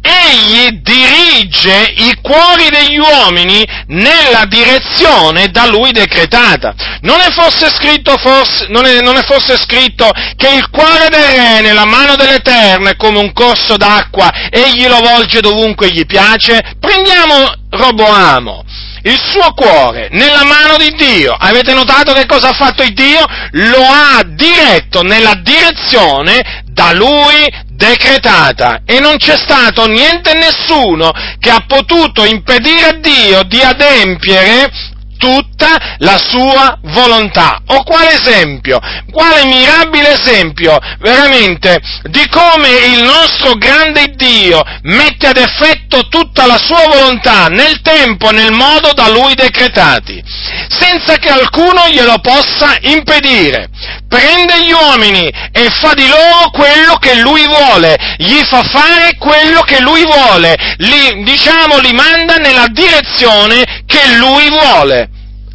egli 0.05 0.81
dirige 0.83 1.95
i 1.97 2.19
cuori 2.21 2.69
degli 2.69 2.99
uomini 2.99 3.67
nella 3.87 4.45
direzione 4.47 5.49
da 5.49 5.67
lui 5.67 5.93
decretata. 5.93 6.75
Non 7.01 7.21
è 7.21 7.31
fosse 7.31 7.71
scritto, 7.71 8.17
forse, 8.19 8.67
non 8.69 8.85
è, 8.85 9.01
non 9.01 9.17
è 9.17 9.23
fosse 9.23 9.57
scritto 9.57 10.11
che 10.37 10.49
il 10.51 10.69
cuore 10.69 11.09
del 11.09 11.25
re 11.25 11.61
nella 11.63 11.87
mano 11.87 12.17
dell'Eterno 12.17 12.91
è 12.91 12.97
come 12.97 13.19
un 13.19 13.33
corso 13.33 13.77
d'acqua, 13.77 14.31
egli 14.51 14.87
lo 14.87 15.01
volge 15.01 15.41
dovunque 15.41 15.91
gli 15.91 16.05
piace? 16.05 16.77
Prendiamo 16.79 17.53
Roboamo 17.71 18.65
il 19.05 19.21
suo 19.31 19.53
cuore 19.55 20.09
nella 20.13 20.45
mano 20.45 20.77
di 20.77 20.91
Dio. 20.95 21.35
Avete 21.39 21.75
notato 21.75 22.13
che 22.13 22.27
cosa 22.27 22.49
ha 22.49 22.53
fatto 22.53 22.83
il 22.83 22.95
Dio? 22.95 23.25
Lo 23.53 23.83
ha 23.83 24.23
diretto 24.27 25.03
nella 25.03 25.35
direzione 25.43 26.63
da 26.65 26.93
lui 26.93 27.63
decretata 27.69 28.81
e 28.87 29.01
non 29.01 29.17
c'è 29.17 29.37
stato 29.37 29.87
niente 29.87 30.31
e 30.31 30.39
nessuno 30.39 31.13
che 31.39 31.51
ha 31.51 31.65
potuto 31.67 32.25
impedire 32.25 32.87
a 32.87 32.93
Dio 32.95 33.43
di 33.43 33.61
adempiere 33.61 34.93
tutta 35.25 35.97
la 35.99 36.19
sua 36.19 36.79
volontà. 36.83 37.63
O 37.69 37.83
quale 37.83 38.13
esempio? 38.21 38.79
Quale 39.11 39.47
mirabile 39.47 40.21
esempio, 40.21 40.79
veramente, 41.01 41.81
di 42.03 42.29
come 42.29 42.69
il 42.69 43.03
nostro 43.05 43.55
grande 43.55 44.13
Dio 44.17 44.63
mette 44.83 45.29
ad 45.29 45.39
effetto 45.39 46.09
tutta 46.09 46.45
la 46.45 46.59
sua 46.59 46.87
volontà 46.89 47.47
nel 47.47 47.81
tempo 47.81 48.31
nel 48.33 48.53
modo 48.53 48.93
da 48.93 49.09
lui 49.09 49.35
decretati, 49.35 50.23
senza 50.69 51.17
che 51.17 51.31
alcuno 51.31 51.89
glielo 51.89 52.19
possa 52.19 52.77
impedire. 52.83 53.71
Prende 54.07 54.63
gli 54.63 54.73
uomini 54.73 55.27
e 55.53 55.71
fa 55.71 55.95
di 55.95 56.07
loro 56.07 56.51
quello 56.51 56.97
che 56.97 57.15
lui 57.17 57.47
vuole, 57.47 57.97
gli 58.19 58.41
fa 58.45 58.63
fare 58.63 59.17
quello 59.19 59.63
che 59.63 59.81
lui 59.81 60.05
vuole, 60.05 60.55
li, 60.79 61.25
diciamo, 61.25 61.79
li 61.79 61.93
manda 61.93 62.37
nella 62.37 62.67
direzione 62.69 63.83
che 63.87 64.17
lui 64.17 64.49
vuole. 64.51 65.14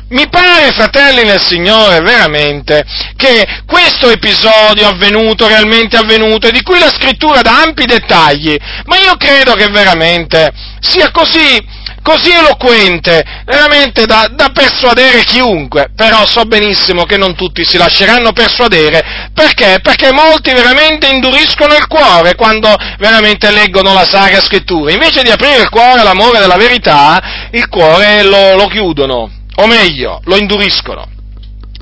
Mi 0.10 0.28
pare, 0.28 0.72
fratelli 0.72 1.24
nel 1.24 1.40
Signore, 1.40 2.00
veramente, 2.00 2.84
che 3.16 3.46
questo 3.68 4.10
episodio 4.10 4.88
avvenuto, 4.88 5.48
realmente 5.48 5.98
avvenuto, 5.98 6.48
e 6.48 6.52
di 6.52 6.64
cui 6.64 6.80
la 6.80 6.90
scrittura 6.90 7.42
dà 7.42 7.62
ampi 7.62 7.86
dettagli, 7.86 8.58
ma 8.86 8.98
io 8.98 9.16
credo 9.18 9.54
che 9.54 9.68
veramente 9.68 10.52
sia 10.80 11.12
così, 11.12 11.64
così 12.02 12.32
eloquente, 12.32 13.24
veramente 13.46 14.08
da, 14.08 14.28
da, 14.34 14.50
persuadere 14.50 15.24
chiunque, 15.26 15.92
però 15.96 16.26
so 16.26 16.44
benissimo 16.46 17.04
che 17.04 17.18
non 17.18 17.36
tutti 17.36 17.64
si 17.64 17.78
lasceranno 17.78 18.32
persuadere, 18.32 19.30
perché? 19.32 19.78
Perché 19.80 20.12
molti 20.12 20.52
veramente 20.54 21.06
induriscono 21.08 21.76
il 21.76 21.86
cuore 21.86 22.34
quando 22.34 22.76
veramente 22.98 23.52
leggono 23.52 23.94
la 23.94 24.06
Sacra 24.06 24.42
Scrittura, 24.42 24.92
invece 24.92 25.22
di 25.22 25.30
aprire 25.30 25.62
il 25.62 25.70
cuore 25.70 26.00
all'amore 26.00 26.40
della 26.40 26.58
verità, 26.58 27.50
il 27.52 27.70
cuore 27.70 28.24
lo, 28.24 28.56
lo 28.56 28.66
chiudono 28.66 29.38
o 29.62 29.68
meglio, 29.68 30.22
lo 30.24 30.38
induriscono. 30.38 31.08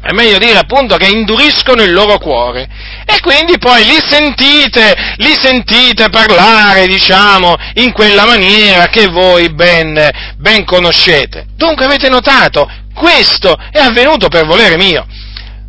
è 0.02 0.12
meglio 0.14 0.38
dire 0.38 0.58
appunto 0.58 0.96
che 0.96 1.08
induriscono 1.08 1.82
il 1.84 1.92
loro 1.92 2.18
cuore. 2.18 2.68
E 3.06 3.20
quindi 3.20 3.58
poi 3.58 3.84
li 3.86 4.00
sentite, 4.00 5.16
li 5.18 5.34
sentite 5.40 6.10
parlare, 6.10 6.88
diciamo, 6.88 7.56
in 7.76 7.92
quella 7.92 8.26
maniera 8.26 8.88
che 8.88 9.08
voi 9.08 9.54
ben, 9.54 10.10
ben 10.38 10.66
conoscete. 10.66 11.48
Dunque 11.56 11.86
avete 11.86 12.10
notato, 12.10 12.70
questo 12.94 13.56
è 13.72 13.80
avvenuto 13.80 14.28
per 14.28 14.46
volere 14.46 14.78
mio. 14.78 15.06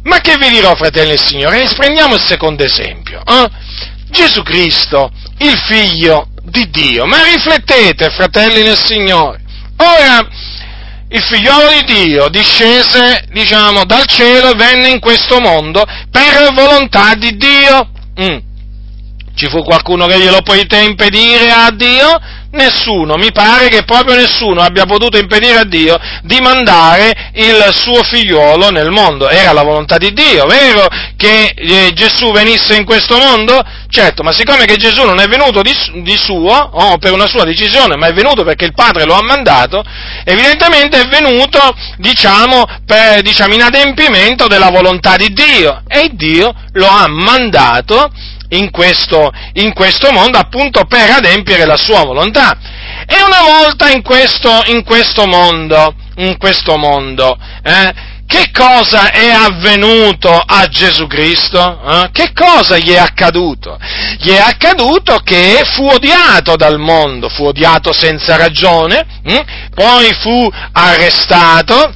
Ma 0.05 0.21
che 0.21 0.37
vi 0.39 0.49
dirò, 0.49 0.75
fratelli 0.75 1.13
e 1.13 1.19
signori? 1.19 1.67
Prendiamo 1.77 2.15
il 2.15 2.25
secondo 2.25 2.65
esempio. 2.65 3.23
Eh? 3.27 3.49
Gesù 4.11 4.43
Cristo, 4.43 5.11
il 5.39 5.57
figlio 5.67 6.29
di 6.45 6.71
Dio. 6.71 7.05
Ma 7.05 7.23
riflettete, 7.23 8.09
fratelli 8.11 8.63
nel 8.63 8.79
Signore. 8.79 9.41
Ora, 9.77 10.27
il 11.11 11.23
figliolo 11.23 11.71
di 11.73 11.93
Dio 11.93 12.29
discese, 12.29 13.25
diciamo, 13.31 13.85
dal 13.85 14.05
cielo 14.07 14.51
e 14.51 14.55
venne 14.57 14.89
in 14.89 15.01
questo 15.01 15.41
mondo 15.41 15.85
per 16.11 16.53
volontà 16.53 17.15
di 17.15 17.37
Dio. 17.37 17.91
Mm. 18.21 18.48
Ci 19.39 19.49
fu 19.49 19.63
qualcuno 19.63 20.07
che 20.07 20.19
glielo 20.19 20.43
poté 20.43 20.81
impedire 20.81 21.49
a 21.53 21.71
Dio? 21.71 22.19
Nessuno, 22.51 23.15
mi 23.15 23.31
pare 23.31 23.69
che 23.69 23.85
proprio 23.85 24.17
nessuno 24.17 24.63
abbia 24.63 24.85
potuto 24.85 25.17
impedire 25.17 25.59
a 25.59 25.65
Dio 25.65 25.97
di 26.23 26.41
mandare 26.41 27.31
il 27.35 27.71
suo 27.73 28.03
figliuolo 28.03 28.71
nel 28.71 28.91
mondo. 28.91 29.29
Era 29.29 29.53
la 29.53 29.63
volontà 29.63 29.97
di 29.97 30.13
Dio, 30.13 30.45
vero 30.47 30.89
che 31.17 31.53
eh, 31.55 31.93
Gesù 31.95 32.33
venisse 32.33 32.75
in 32.75 32.85
questo 32.85 33.17
mondo? 33.17 33.63
Certo, 33.89 34.25
ma 34.25 34.33
siccome 34.33 34.65
che 34.65 34.75
Gesù 34.75 35.05
non 35.05 35.21
è 35.21 35.29
venuto 35.29 35.63
di, 35.63 35.73
di 36.03 36.17
suo, 36.17 36.57
o 36.57 36.99
per 36.99 37.13
una 37.13 37.29
sua 37.29 37.45
decisione, 37.45 37.95
ma 37.95 38.09
è 38.09 38.13
venuto 38.13 38.43
perché 38.43 38.65
il 38.65 38.75
Padre 38.75 39.05
lo 39.05 39.15
ha 39.15 39.23
mandato, 39.23 39.85
evidentemente 40.25 41.01
è 41.01 41.07
venuto, 41.07 41.61
diciamo, 41.99 42.65
per, 42.85 43.23
diciamo, 43.23 43.55
in 43.55 43.63
adempimento 43.63 44.49
della 44.49 44.71
volontà 44.71 45.15
di 45.15 45.33
Dio. 45.33 45.83
E 45.87 46.11
Dio 46.13 46.53
lo 46.73 46.89
ha 46.89 47.07
mandato 47.07 48.11
in 48.51 48.71
questo, 48.71 49.31
in 49.55 49.73
questo 49.73 50.11
mondo 50.13 50.39
appunto 50.39 50.85
per 50.85 51.11
adempiere 51.11 51.65
la 51.65 51.77
sua 51.77 52.05
volontà. 52.05 52.57
E 53.07 53.23
una 53.23 53.43
volta 53.43 53.91
in 53.91 54.03
questo, 54.03 54.63
in 54.67 54.85
questo 54.85 55.27
mondo, 55.27 55.95
in 56.17 56.37
questo 56.37 56.77
mondo, 56.77 57.39
eh, 57.63 58.17
che 58.29 58.51
cosa 58.53 59.11
è 59.11 59.31
avvenuto 59.31 60.31
a 60.31 60.67
Gesù 60.67 61.07
Cristo? 61.07 61.81
Eh? 61.91 62.11
Che 62.13 62.33
cosa 62.35 62.77
gli 62.77 62.91
è 62.91 62.99
accaduto? 62.99 63.79
Gli 64.19 64.29
è 64.29 64.39
accaduto 64.39 65.21
che 65.25 65.63
fu 65.73 65.87
odiato 65.87 66.55
dal 66.55 66.79
mondo, 66.79 67.31
fu 67.31 67.45
odiato 67.45 67.91
senza 67.95 68.37
ragione, 68.37 69.07
hm? 69.25 69.71
poi 69.75 70.13
fu 70.21 70.47
arrestato, 70.73 71.95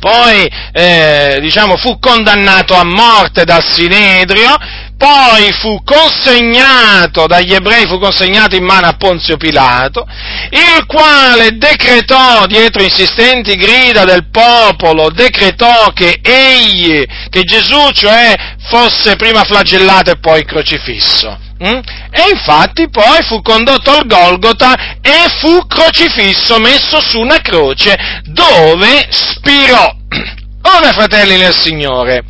poi 0.00 0.50
eh, 0.72 1.38
diciamo, 1.40 1.76
fu 1.76 2.00
condannato 2.00 2.74
a 2.74 2.84
morte 2.84 3.44
dal 3.44 3.64
Sinedrio, 3.64 4.56
poi 4.96 5.52
fu 5.60 5.82
consegnato 5.82 7.26
dagli 7.26 7.52
ebrei, 7.52 7.86
fu 7.86 7.98
consegnato 7.98 8.56
in 8.56 8.64
mano 8.64 8.86
a 8.86 8.96
Ponzio 8.96 9.36
Pilato, 9.36 10.06
il 10.50 10.86
quale 10.86 11.56
decretò, 11.56 12.46
dietro 12.46 12.82
insistenti 12.82 13.56
grida 13.56 14.04
del 14.04 14.28
popolo, 14.30 15.10
decretò 15.10 15.90
che 15.92 16.20
egli, 16.22 17.04
che 17.28 17.42
Gesù, 17.42 17.90
cioè, 17.92 18.34
fosse 18.68 19.16
prima 19.16 19.42
flagellato 19.44 20.12
e 20.12 20.18
poi 20.18 20.44
crocifisso. 20.44 21.38
Mm? 21.62 21.78
E 22.10 22.30
infatti 22.32 22.88
poi 22.88 23.22
fu 23.22 23.40
condotto 23.40 23.90
al 23.90 24.06
Golgota 24.06 24.98
e 25.00 25.28
fu 25.38 25.66
crocifisso, 25.66 26.58
messo 26.58 27.00
su 27.00 27.20
una 27.20 27.40
croce, 27.40 27.96
dove 28.24 29.06
spirò. 29.10 29.94
Ora, 30.76 30.92
fratelli 30.92 31.36
nel 31.36 31.54
Signore, 31.54 32.24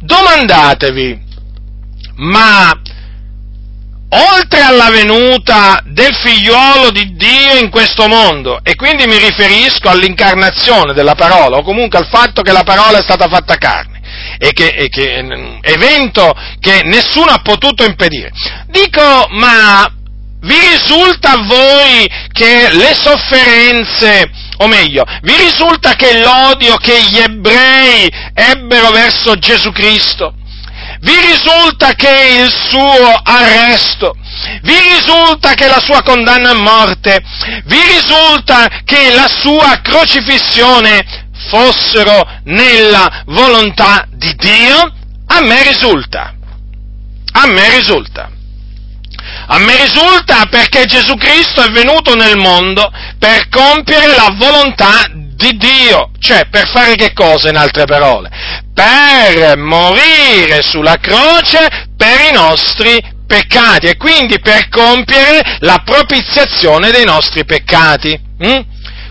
domandatevi, 0.00 1.30
ma 2.22 2.80
oltre 4.08 4.60
alla 4.60 4.90
venuta 4.90 5.80
del 5.86 6.14
figliuolo 6.14 6.90
di 6.90 7.14
Dio 7.14 7.56
in 7.60 7.70
questo 7.70 8.06
mondo, 8.06 8.60
e 8.62 8.74
quindi 8.74 9.06
mi 9.06 9.16
riferisco 9.16 9.88
all'incarnazione 9.88 10.92
della 10.92 11.14
parola, 11.14 11.56
o 11.56 11.62
comunque 11.62 11.98
al 11.98 12.08
fatto 12.08 12.42
che 12.42 12.52
la 12.52 12.62
parola 12.62 12.98
è 12.98 13.02
stata 13.02 13.28
fatta 13.28 13.56
carne, 13.56 14.00
e 14.38 14.52
che, 14.52 14.68
e 14.68 14.88
che 14.88 15.24
evento 15.62 16.32
che 16.60 16.82
nessuno 16.84 17.30
ha 17.30 17.40
potuto 17.42 17.84
impedire. 17.84 18.30
Dico, 18.66 19.26
ma 19.30 19.90
vi 20.42 20.58
risulta 20.72 21.32
a 21.32 21.44
voi 21.44 22.06
che 22.32 22.68
le 22.72 22.94
sofferenze, 22.94 24.30
o 24.58 24.66
meglio, 24.66 25.04
vi 25.22 25.36
risulta 25.36 25.94
che 25.94 26.18
l'odio 26.18 26.76
che 26.76 27.02
gli 27.04 27.18
ebrei 27.18 28.10
ebbero 28.34 28.90
verso 28.90 29.36
Gesù 29.38 29.72
Cristo, 29.72 30.34
vi 31.02 31.20
risulta 31.20 31.94
che 31.94 32.42
il 32.42 32.52
suo 32.68 33.20
arresto, 33.24 34.14
vi 34.62 34.78
risulta 34.94 35.54
che 35.54 35.66
la 35.66 35.80
sua 35.80 36.00
condanna 36.02 36.50
a 36.50 36.54
morte, 36.54 37.20
vi 37.64 37.80
risulta 37.92 38.68
che 38.84 39.12
la 39.12 39.28
sua 39.28 39.80
crocifissione 39.82 41.30
fossero 41.48 42.24
nella 42.44 43.22
volontà 43.26 44.06
di 44.10 44.32
Dio? 44.36 44.94
A 45.26 45.40
me 45.40 45.62
risulta. 45.64 46.34
A 47.32 47.46
me 47.46 47.68
risulta. 47.74 48.30
A 49.46 49.58
me 49.58 49.76
risulta 49.76 50.46
perché 50.46 50.84
Gesù 50.86 51.16
Cristo 51.16 51.62
è 51.62 51.70
venuto 51.70 52.14
nel 52.14 52.36
mondo 52.36 52.90
per 53.18 53.48
compiere 53.48 54.14
la 54.14 54.32
volontà 54.36 55.10
di 55.42 55.56
Dio, 55.56 56.10
cioè 56.20 56.46
per 56.48 56.68
fare 56.68 56.94
che 56.94 57.12
cosa 57.12 57.48
in 57.48 57.56
altre 57.56 57.84
parole? 57.84 58.30
Per 58.72 59.56
morire 59.58 60.62
sulla 60.62 60.96
croce 60.96 61.88
per 61.96 62.30
i 62.30 62.32
nostri 62.32 63.00
peccati 63.26 63.88
e 63.88 63.96
quindi 63.96 64.38
per 64.40 64.68
compiere 64.68 65.58
la 65.60 65.82
propiziazione 65.84 66.90
dei 66.92 67.04
nostri 67.04 67.44
peccati. 67.44 68.18
Hm? 68.38 68.60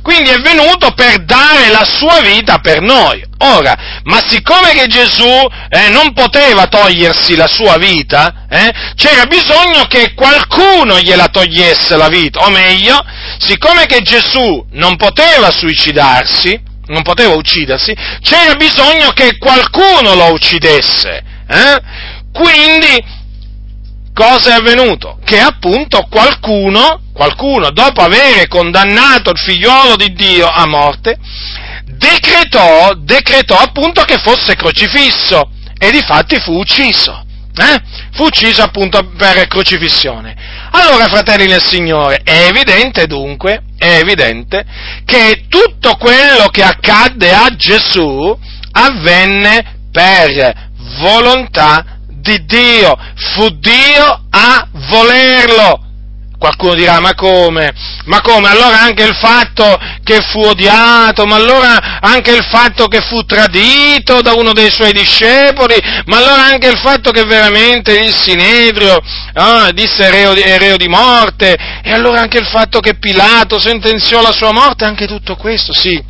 Quindi 0.02 0.30
è 0.32 0.39
venuto 0.39 0.91
per 0.91 1.24
dare 1.26 1.70
la 1.70 1.86
sua 1.86 2.22
vita 2.22 2.58
per 2.58 2.82
noi. 2.82 3.24
Ora, 3.39 4.02
ma 4.04 4.20
siccome 4.28 4.72
che 4.72 4.88
Gesù 4.88 5.26
eh, 5.70 5.89
non 5.89 6.14
poteva 6.14 6.68
togliersi 6.68 7.36
la 7.36 7.47
sua 7.47 7.78
vita, 7.78 8.45
eh, 8.49 8.72
c'era 8.95 9.26
bisogno 9.26 9.86
che 9.88 10.14
qualcuno 10.14 10.99
gliela 10.99 11.28
togliesse 11.28 11.95
la 11.97 12.08
vita, 12.08 12.41
o 12.45 12.49
meglio, 12.49 13.04
siccome 13.39 13.86
che 13.86 14.02
Gesù 14.02 14.66
non 14.72 14.95
poteva 14.95 15.52
suicidarsi, 15.52 16.60
non 16.88 17.04
poteva 17.04 17.34
uccidersi, 17.34 17.95
c'era 18.22 18.56
bisogno 18.56 19.12
che 19.12 19.38
qualcuno 19.38 20.14
lo 20.16 20.34
uccidesse. 20.34 21.24
Eh? 21.47 21.82
Quindi, 22.32 23.20
cosa 24.14 24.51
è 24.51 24.53
avvenuto? 24.53 25.20
Che 25.24 25.39
appunto 25.39 26.07
qualcuno, 26.09 27.01
qualcuno, 27.14 27.72
dopo 27.72 28.01
aver 28.01 28.47
condannato 28.47 29.32
il 29.32 29.38
figliolo 29.38 29.95
di 29.95 30.14
Dio 30.14 30.47
a 30.47 30.66
morte, 30.68 31.18
decretò, 31.86 32.93
decretò 32.95 33.57
appunto 33.57 34.03
che 34.03 34.18
fosse 34.18 34.55
crocifisso 34.55 35.49
e 35.78 35.91
di 35.91 36.01
fatti 36.01 36.39
fu 36.39 36.57
ucciso. 36.57 37.26
Eh? 37.53 37.82
Fu 38.14 38.24
ucciso 38.24 38.64
appunto 38.64 39.12
per 39.18 39.47
crocifissione. 39.47 40.36
Allora, 40.72 41.07
fratelli 41.07 41.47
nel 41.47 41.62
Signore, 41.62 42.22
è 42.24 42.47
evidente 42.47 43.07
dunque, 43.07 43.64
è 43.78 43.97
evidente 43.97 44.64
che 45.05 45.45
tutto 45.49 45.95
quello 45.97 46.47
che 46.49 46.64
accadde 46.64 47.34
a 47.34 47.53
Gesù 47.55 48.38
avvenne 48.72 49.80
per 49.91 50.70
volontà 50.99 51.90
di 52.22 52.45
Dio, 52.45 52.95
fu 53.34 53.49
Dio 53.59 54.26
a 54.30 54.67
volerlo. 54.72 55.86
Qualcuno 56.41 56.74
dirà, 56.74 56.99
ma 56.99 57.13
come? 57.13 57.72
Ma 58.05 58.19
come? 58.22 58.49
Allora 58.49 58.82
anche 58.82 59.03
il 59.03 59.13
fatto 59.13 59.78
che 60.03 60.22
fu 60.22 60.39
odiato, 60.39 61.28
ma 61.28 61.36
allora 61.36 61.99
anche 61.99 62.32
il 62.32 62.43
fatto 62.49 62.88
che 62.88 62.99
fu 63.01 63.24
tradito 63.26 64.22
da 64.22 64.34
uno 64.34 64.51
dei 64.51 64.72
suoi 64.72 64.91
discepoli, 64.91 65.76
ma 66.05 66.17
allora 66.17 66.45
anche 66.45 66.67
il 66.67 66.80
fatto 66.80 67.11
che 67.11 67.26
veramente 67.26 67.95
il 67.95 68.11
Sinedrio 68.11 68.99
ah, 69.34 69.69
disse 69.72 70.09
reo 70.09 70.34
di, 70.34 70.41
reo 70.41 70.78
di 70.78 70.88
morte, 70.88 71.55
e 71.84 71.91
allora 71.91 72.22
anche 72.22 72.39
il 72.39 72.47
fatto 72.47 72.80
che 72.80 72.95
Pilato 72.95 73.59
sentenziò 73.59 74.19
la 74.19 74.32
sua 74.32 74.51
morte, 74.51 74.84
anche 74.84 75.05
tutto 75.05 75.36
questo, 75.36 75.74
sì. 75.74 76.03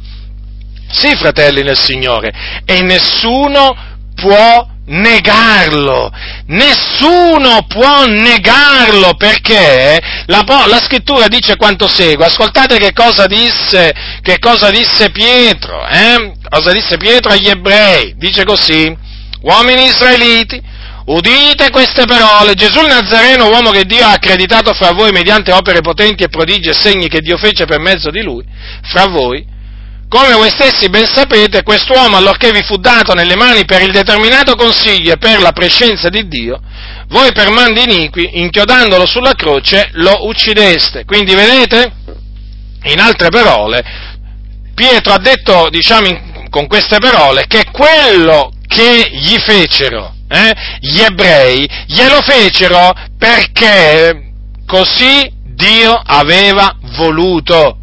Sì, 0.89 1.14
fratelli 1.18 1.62
nel 1.62 1.78
Signore, 1.78 2.32
e 2.64 2.82
nessuno 2.82 3.76
può 4.16 4.70
negarlo. 4.86 6.11
Nessuno 6.47 7.65
può 7.67 8.05
negarlo 8.05 9.13
perché 9.15 9.99
la, 10.25 10.43
la, 10.45 10.82
scrittura 10.82 11.27
dice 11.27 11.55
quanto 11.55 11.88
segue. 11.88 12.25
Ascoltate 12.25 12.77
che 12.77 12.93
cosa 12.93 13.25
disse, 13.25 13.93
che 14.21 14.39
cosa 14.39 14.69
disse 14.69 15.11
Pietro, 15.11 15.88
eh? 15.88 16.34
Cosa 16.49 16.71
disse 16.71 16.97
Pietro 16.97 17.32
agli 17.32 17.47
ebrei? 17.47 18.15
Dice 18.17 18.43
così, 18.43 18.93
uomini 19.41 19.86
israeliti, 19.86 20.61
udite 21.05 21.69
queste 21.69 22.05
parole. 22.05 22.53
Gesù 22.55 22.82
il 22.82 22.88
Nazareno, 22.88 23.47
uomo 23.47 23.71
che 23.71 23.86
Dio 23.86 24.05
ha 24.05 24.13
accreditato 24.13 24.73
fra 24.73 24.91
voi 24.91 25.11
mediante 25.11 25.51
opere 25.51 25.82
potenti 25.82 26.23
e 26.23 26.29
prodigi 26.29 26.69
e 26.69 26.73
segni 26.73 27.07
che 27.07 27.21
Dio 27.21 27.38
fece 27.38 27.65
per 27.65 27.79
mezzo 27.79 28.09
di 28.09 28.21
lui, 28.21 28.43
fra 28.82 29.07
voi 29.07 29.59
come 30.12 30.34
voi 30.34 30.49
stessi 30.49 30.89
ben 30.89 31.05
sapete, 31.05 31.64
quest'uomo, 31.64 32.18
allorché 32.18 32.51
vi 32.51 32.62
fu 32.64 32.76
dato 32.76 33.14
nelle 33.14 33.38
mani 33.38 33.64
per 33.64 33.82
il 33.82 33.93
determinato 33.93 34.55
consiglio 34.55 35.14
e 35.14 35.18
per 35.18 35.39
la 35.39 35.53
prescenza 35.53 36.09
di 36.09 36.28
Dio, 36.28 36.59
voi 37.07 37.32
per 37.32 37.49
mandi 37.49 37.84
iniqui, 37.84 38.41
inchiodandolo 38.41 39.05
sulla 39.05 39.36
croce, 39.36 39.88
lo 39.93 40.28
uccideste. 40.28 41.05
Quindi 41.05 41.34
vedete? 41.34 41.93
In 42.88 42.99
altre 42.99 43.30
parole, 43.30 43.82
Pietro 44.76 45.14
ha 45.14 45.20
detto, 45.20 45.70
diciamo, 45.70 46.07
in, 46.07 46.47
con 46.49 46.68
queste 46.68 46.97
parole, 46.97 47.45
che 47.47 47.64
quello 47.72 48.51
che 48.68 49.07
gli 49.14 49.38
fecero 49.38 50.16
eh, 50.28 50.53
gli 50.82 50.99
ebrei, 50.99 51.66
glielo 51.88 52.22
fecero 52.22 52.91
perché 53.18 54.34
così 54.66 55.32
Dio 55.55 55.93
aveva 55.93 56.76
voluto 56.97 57.78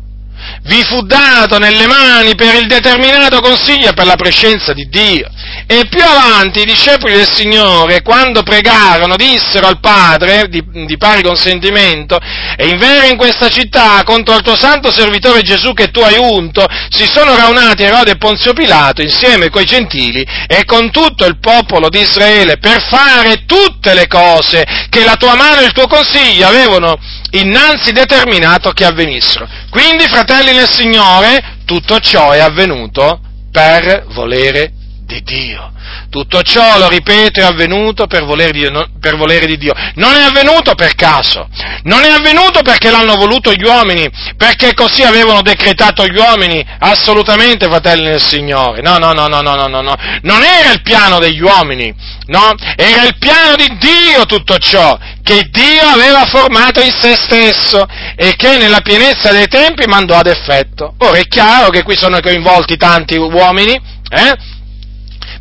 vi 0.68 0.84
fu 0.84 1.00
dato 1.00 1.58
nelle 1.58 1.86
mani 1.86 2.34
per 2.34 2.54
il 2.54 2.66
determinato 2.66 3.40
consiglio 3.40 3.88
e 3.88 3.94
per 3.94 4.04
la 4.04 4.16
prescenza 4.16 4.74
di 4.74 4.86
Dio. 4.88 5.28
E 5.66 5.86
più 5.88 6.02
avanti 6.02 6.60
i 6.60 6.64
discepoli 6.66 7.14
del 7.14 7.28
Signore, 7.30 8.02
quando 8.02 8.42
pregarono, 8.42 9.16
dissero 9.16 9.66
al 9.66 9.80
Padre, 9.80 10.46
di, 10.48 10.62
di 10.86 10.96
pari 10.98 11.22
consentimento, 11.22 12.18
e 12.56 12.68
in 12.68 12.78
vero 12.78 13.06
in 13.06 13.16
questa 13.16 13.48
città, 13.48 14.02
contro 14.04 14.36
il 14.36 14.42
tuo 14.42 14.56
santo 14.56 14.90
servitore 14.90 15.42
Gesù 15.42 15.72
che 15.72 15.90
tu 15.90 16.00
hai 16.00 16.16
unto, 16.18 16.66
si 16.90 17.06
sono 17.06 17.34
raunati 17.34 17.82
Erode 17.82 18.12
e 18.12 18.16
Ponzio 18.16 18.52
Pilato 18.52 19.00
insieme 19.02 19.48
coi 19.48 19.64
gentili 19.64 20.26
e 20.46 20.64
con 20.64 20.90
tutto 20.90 21.24
il 21.24 21.38
popolo 21.38 21.88
di 21.88 22.00
Israele 22.00 22.58
per 22.58 22.82
fare 22.88 23.44
tutte 23.46 23.94
le 23.94 24.06
cose 24.06 24.64
che 24.90 25.04
la 25.04 25.16
tua 25.16 25.34
mano 25.34 25.60
e 25.60 25.64
il 25.64 25.72
tuo 25.72 25.86
consiglio 25.86 26.46
avevano 26.46 26.98
innanzi 27.32 27.92
determinato 27.92 28.72
che 28.72 28.84
avvenissero. 28.84 29.48
Quindi, 29.70 30.06
fratelli 30.06 30.52
nel 30.52 30.68
Signore, 30.68 31.58
tutto 31.64 31.98
ciò 32.00 32.30
è 32.30 32.38
avvenuto 32.38 33.20
per 33.50 34.06
volere 34.08 34.72
di 35.04 35.22
Dio. 35.22 35.72
Tutto 36.10 36.40
ciò, 36.40 36.78
lo 36.78 36.88
ripeto, 36.88 37.40
è 37.40 37.42
avvenuto 37.42 38.06
per 38.06 38.24
volere, 38.24 38.50
di 38.52 38.66
per 38.98 39.16
volere 39.16 39.44
di 39.44 39.58
Dio. 39.58 39.74
Non 39.96 40.14
è 40.14 40.22
avvenuto 40.22 40.74
per 40.74 40.94
caso, 40.94 41.48
non 41.82 42.02
è 42.02 42.08
avvenuto 42.08 42.62
perché 42.62 42.90
l'hanno 42.90 43.16
voluto 43.16 43.52
gli 43.52 43.62
uomini, 43.62 44.08
perché 44.36 44.72
così 44.72 45.02
avevano 45.02 45.42
decretato 45.42 46.06
gli 46.06 46.16
uomini, 46.16 46.64
assolutamente, 46.78 47.66
fratelli 47.66 48.04
del 48.04 48.22
Signore. 48.22 48.80
No, 48.80 48.96
no, 48.96 49.12
no, 49.12 49.26
no, 49.26 49.42
no, 49.42 49.54
no, 49.54 49.66
no, 49.66 49.82
no. 49.82 49.94
Non 50.22 50.42
era 50.42 50.72
il 50.72 50.80
piano 50.80 51.18
degli 51.18 51.42
uomini, 51.42 51.94
no? 52.26 52.54
Era 52.74 53.02
il 53.02 53.18
piano 53.18 53.54
di 53.56 53.76
Dio 53.76 54.24
tutto 54.24 54.56
ciò, 54.56 54.98
che 55.22 55.48
Dio 55.50 55.82
aveva 55.82 56.24
formato 56.24 56.80
in 56.80 56.92
se 56.92 57.16
stesso 57.16 57.86
e 58.16 58.34
che 58.34 58.56
nella 58.56 58.80
pienezza 58.80 59.30
dei 59.30 59.46
tempi 59.46 59.84
mandò 59.86 60.16
ad 60.16 60.26
effetto. 60.26 60.94
Ora 61.00 61.18
è 61.18 61.28
chiaro 61.28 61.68
che 61.68 61.82
qui 61.82 61.98
sono 61.98 62.18
coinvolti 62.20 62.78
tanti 62.78 63.16
uomini, 63.16 63.78
eh? 64.10 64.56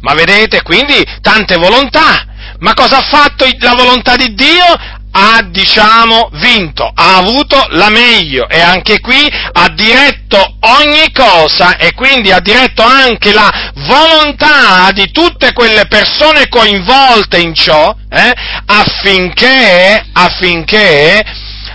Ma 0.01 0.13
vedete, 0.13 0.61
quindi 0.61 1.03
tante 1.21 1.55
volontà. 1.55 2.25
Ma 2.59 2.73
cosa 2.73 2.97
ha 2.97 3.01
fatto 3.01 3.45
la 3.59 3.73
volontà 3.73 4.15
di 4.15 4.33
Dio? 4.33 4.95
ha, 5.17 5.41
diciamo, 5.41 6.29
vinto, 6.33 6.91
ha 6.93 7.17
avuto 7.17 7.65
la 7.71 7.89
meglio 7.89 8.47
e 8.47 8.61
anche 8.61 8.99
qui 8.99 9.27
ha 9.53 9.67
diretto 9.69 10.37
ogni 10.59 11.11
cosa 11.11 11.77
e 11.77 11.93
quindi 11.93 12.31
ha 12.31 12.39
diretto 12.39 12.83
anche 12.83 13.33
la 13.33 13.71
volontà 13.87 14.91
di 14.91 15.09
tutte 15.11 15.53
quelle 15.53 15.87
persone 15.87 16.47
coinvolte 16.47 17.39
in 17.39 17.55
ciò 17.55 17.95
eh, 18.09 18.33
affinché, 18.67 20.05
affinché 20.13 21.25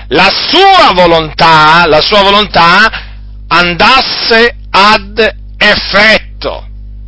la 0.08 0.30
sua 0.30 0.92
volontà, 0.94 1.84
la 1.86 2.00
sua 2.00 2.22
volontà 2.22 2.88
andasse 3.48 4.56
ad 4.70 5.34
effetto. 5.58 6.30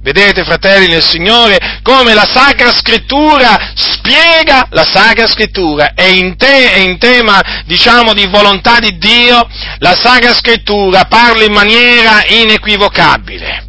Vedete, 0.04 0.44
fratelli 0.44 0.88
nel 0.88 1.02
Signore, 1.02 1.80
come 1.82 2.12
la 2.12 2.28
Sacra 2.30 2.70
Scrittura 2.74 3.72
spiega 3.74 4.66
la 4.72 4.84
Sacra 4.84 5.26
Scrittura 5.26 5.94
e 5.94 6.10
in, 6.10 6.36
te, 6.36 6.74
e 6.74 6.82
in 6.82 6.98
tema, 6.98 7.40
diciamo, 7.64 8.12
di 8.12 8.26
volontà 8.26 8.80
di 8.80 8.98
Dio, 8.98 9.48
la 9.78 9.94
Sacra 9.98 10.34
Scrittura 10.34 11.06
parla 11.06 11.44
in 11.44 11.52
maniera 11.52 12.22
inequivocabile. 12.26 13.68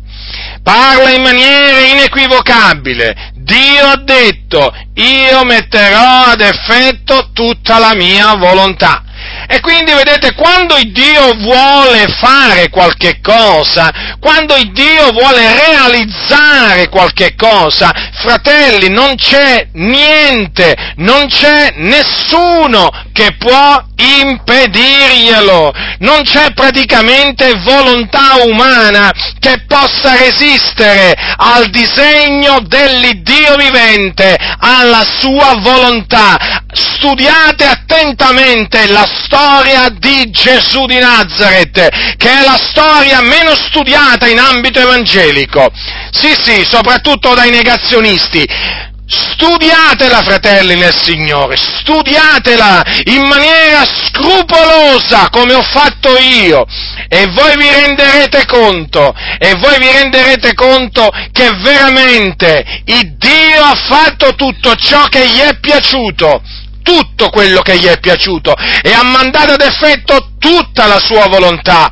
Parla 0.62 1.12
in 1.12 1.22
maniera 1.22 1.80
inequivocabile. 1.80 3.32
Dio 3.36 3.86
ha 3.86 4.02
detto, 4.04 4.76
io 4.96 5.46
metterò 5.46 6.26
ad 6.32 6.42
effetto 6.42 7.30
tutta 7.32 7.80
la 7.80 7.96
mia 7.96 8.36
volontà. 8.36 9.05
E 9.48 9.60
quindi 9.60 9.92
vedete, 9.94 10.34
quando 10.34 10.76
Dio 10.86 11.36
vuole 11.36 12.08
fare 12.08 12.70
qualche 12.70 13.20
cosa, 13.22 14.18
quando 14.20 14.56
Dio 14.72 15.12
vuole 15.12 15.68
realizzare 15.68 16.90
qualche 16.90 17.36
cosa, 17.36 17.94
fratelli, 18.14 18.90
non 18.90 19.16
c'è 19.16 19.68
niente, 19.74 20.76
non 20.98 21.28
c'è 21.28 21.74
nessuno 21.78 22.90
che 23.14 23.36
può 23.38 23.84
impedirglielo. 23.96 25.74
Non 26.00 26.24
c'è 26.24 26.54
praticamente 26.54 27.54
volontà 27.64 28.36
umana 28.44 29.12
che 29.40 29.64
possa 29.68 30.16
resistere 30.18 31.14
al 31.38 31.70
disegno 31.70 32.60
dell'Iddio 32.62 33.56
vivente, 33.56 34.36
alla 34.60 35.06
sua 35.20 35.56
volontà. 35.60 36.64
Studiate 36.72 37.66
attentamente 37.66 38.88
la 38.88 39.08
storia 39.08 39.90
di 39.90 40.30
Gesù 40.30 40.86
di 40.86 41.00
Nazareth, 41.00 41.90
che 42.18 42.30
è 42.30 42.44
la 42.44 42.58
storia 42.60 43.22
meno 43.22 43.56
studiata 43.56 44.28
in 44.28 44.40
ambito 44.40 44.80
evangelico. 44.80 45.72
Sì, 46.12 46.36
sì, 46.42 46.66
soprattutto 46.66 47.34
dai 47.34 47.50
negazionisti. 47.52 48.94
Studiatela, 49.08 50.24
fratelli 50.24 50.76
nel 50.76 50.96
Signore, 51.00 51.56
studiatela 51.58 52.84
in 53.06 53.28
maniera 53.28 53.86
scrupolosa 53.86 55.30
come 55.30 55.54
ho 55.54 55.62
fatto 55.62 56.18
io. 56.18 56.66
E 57.08 57.28
voi 57.28 57.56
vi 57.56 57.70
renderete 57.70 58.46
conto, 58.48 59.14
e 59.38 59.54
voi 59.58 59.78
vi 59.78 59.92
renderete 59.92 60.56
conto 60.56 61.12
che 61.32 61.52
veramente 61.62 62.82
il 62.86 63.16
Dio 63.18 63.62
ha 63.62 63.76
fatto 63.76 64.34
tutto 64.34 64.74
ciò 64.76 65.04
che 65.04 65.30
gli 65.30 65.40
è 65.40 65.60
piaciuto, 65.60 66.42
tutto 66.82 67.30
quello 67.30 67.62
che 67.62 67.78
gli 67.78 67.86
è 67.86 68.00
piaciuto 68.00 68.56
e 68.82 68.92
ha 68.92 69.04
mandato 69.04 69.54
ad 69.54 69.62
effetto 69.62 70.32
tutta 70.40 70.88
la 70.88 71.00
sua 71.00 71.28
volontà 71.28 71.92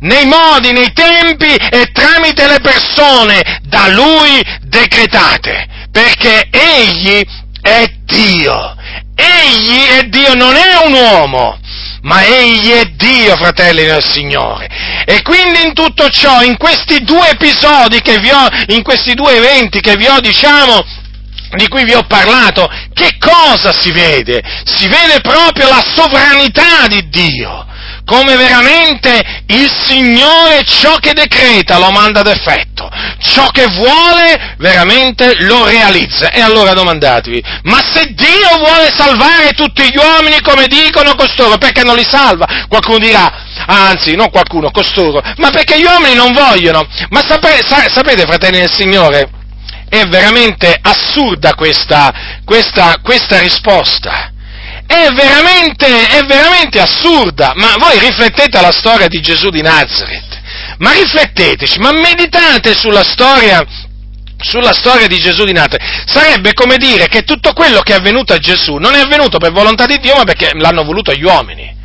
nei 0.00 0.26
modi, 0.26 0.72
nei 0.72 0.92
tempi 0.92 1.54
e 1.54 1.90
tramite 1.92 2.46
le 2.46 2.60
persone 2.60 3.60
da 3.62 3.88
lui 3.88 4.40
decretate 4.62 5.77
perché 5.98 6.48
egli 6.52 7.24
è 7.60 7.84
Dio. 8.04 8.76
Egli 9.16 9.80
è 9.98 10.02
Dio, 10.04 10.34
non 10.34 10.54
è 10.54 10.76
un 10.84 10.92
uomo, 10.92 11.58
ma 12.02 12.24
egli 12.24 12.70
è 12.70 12.84
Dio, 12.92 13.36
fratelli 13.36 13.84
del 13.84 14.04
Signore. 14.04 14.68
E 15.04 15.22
quindi 15.22 15.66
in 15.66 15.74
tutto 15.74 16.08
ciò, 16.08 16.42
in 16.42 16.56
questi 16.56 17.02
due 17.02 17.30
episodi 17.30 18.00
che 18.00 18.20
vi 18.20 18.30
ho, 18.30 18.46
in 18.68 18.84
questi 18.84 19.14
due 19.14 19.38
eventi 19.38 19.80
che 19.80 19.96
vi 19.96 20.06
ho, 20.06 20.20
diciamo, 20.20 20.84
di 21.56 21.66
cui 21.66 21.82
vi 21.82 21.94
ho 21.94 22.04
parlato, 22.04 22.70
che 22.92 23.16
cosa 23.18 23.72
si 23.72 23.90
vede? 23.90 24.40
Si 24.64 24.86
vede 24.86 25.20
proprio 25.20 25.66
la 25.66 25.82
sovranità 25.84 26.86
di 26.86 27.08
Dio 27.08 27.66
come 28.08 28.36
veramente 28.36 29.22
il 29.48 29.70
Signore 29.84 30.64
ciò 30.64 30.96
che 30.96 31.12
decreta 31.12 31.76
lo 31.76 31.90
manda 31.90 32.20
ad 32.20 32.26
effetto, 32.26 32.88
ciò 33.20 33.48
che 33.48 33.66
vuole 33.66 34.54
veramente 34.56 35.34
lo 35.42 35.66
realizza. 35.66 36.30
E 36.30 36.40
allora 36.40 36.72
domandatevi, 36.72 37.44
ma 37.64 37.82
se 37.92 38.14
Dio 38.14 38.56
vuole 38.56 38.90
salvare 38.96 39.50
tutti 39.52 39.82
gli 39.82 39.98
uomini 39.98 40.40
come 40.40 40.66
dicono 40.68 41.14
costoro, 41.16 41.58
perché 41.58 41.82
non 41.82 41.96
li 41.96 42.06
salva? 42.08 42.46
Qualcuno 42.66 42.98
dirà, 42.98 43.30
anzi, 43.66 44.16
non 44.16 44.30
qualcuno, 44.30 44.70
costoro, 44.70 45.20
ma 45.36 45.50
perché 45.50 45.78
gli 45.78 45.84
uomini 45.84 46.14
non 46.14 46.32
vogliono? 46.32 46.86
Ma 47.10 47.20
sapete, 47.20 47.62
sapete 47.90 48.22
fratelli 48.22 48.60
del 48.60 48.72
Signore, 48.72 49.28
è 49.90 50.02
veramente 50.04 50.78
assurda 50.80 51.54
questa, 51.54 52.40
questa, 52.44 53.00
questa 53.02 53.38
risposta 53.38 54.27
è 54.88 55.12
veramente, 55.12 55.86
è 55.86 56.24
veramente 56.24 56.80
assurda, 56.80 57.52
ma 57.56 57.74
voi 57.78 57.98
riflettete 57.98 58.56
alla 58.56 58.72
storia 58.72 59.06
di 59.06 59.20
Gesù 59.20 59.50
di 59.50 59.60
Nazareth, 59.60 60.40
ma 60.78 60.92
rifletteteci, 60.92 61.78
ma 61.78 61.92
meditate 61.92 62.74
sulla 62.74 63.04
storia 63.04 63.62
sulla 64.40 64.72
storia 64.72 65.08
di 65.08 65.18
Gesù 65.18 65.44
di 65.44 65.52
Nazareth, 65.52 66.04
sarebbe 66.06 66.54
come 66.54 66.76
dire 66.76 67.08
che 67.08 67.22
tutto 67.22 67.52
quello 67.52 67.80
che 67.80 67.92
è 67.92 67.96
avvenuto 67.96 68.32
a 68.32 68.38
Gesù 68.38 68.76
non 68.76 68.94
è 68.94 69.00
avvenuto 69.00 69.38
per 69.38 69.52
volontà 69.52 69.84
di 69.84 69.98
Dio, 69.98 70.14
ma 70.14 70.24
perché 70.24 70.52
l'hanno 70.54 70.84
voluto 70.84 71.12
gli 71.12 71.24
uomini. 71.24 71.76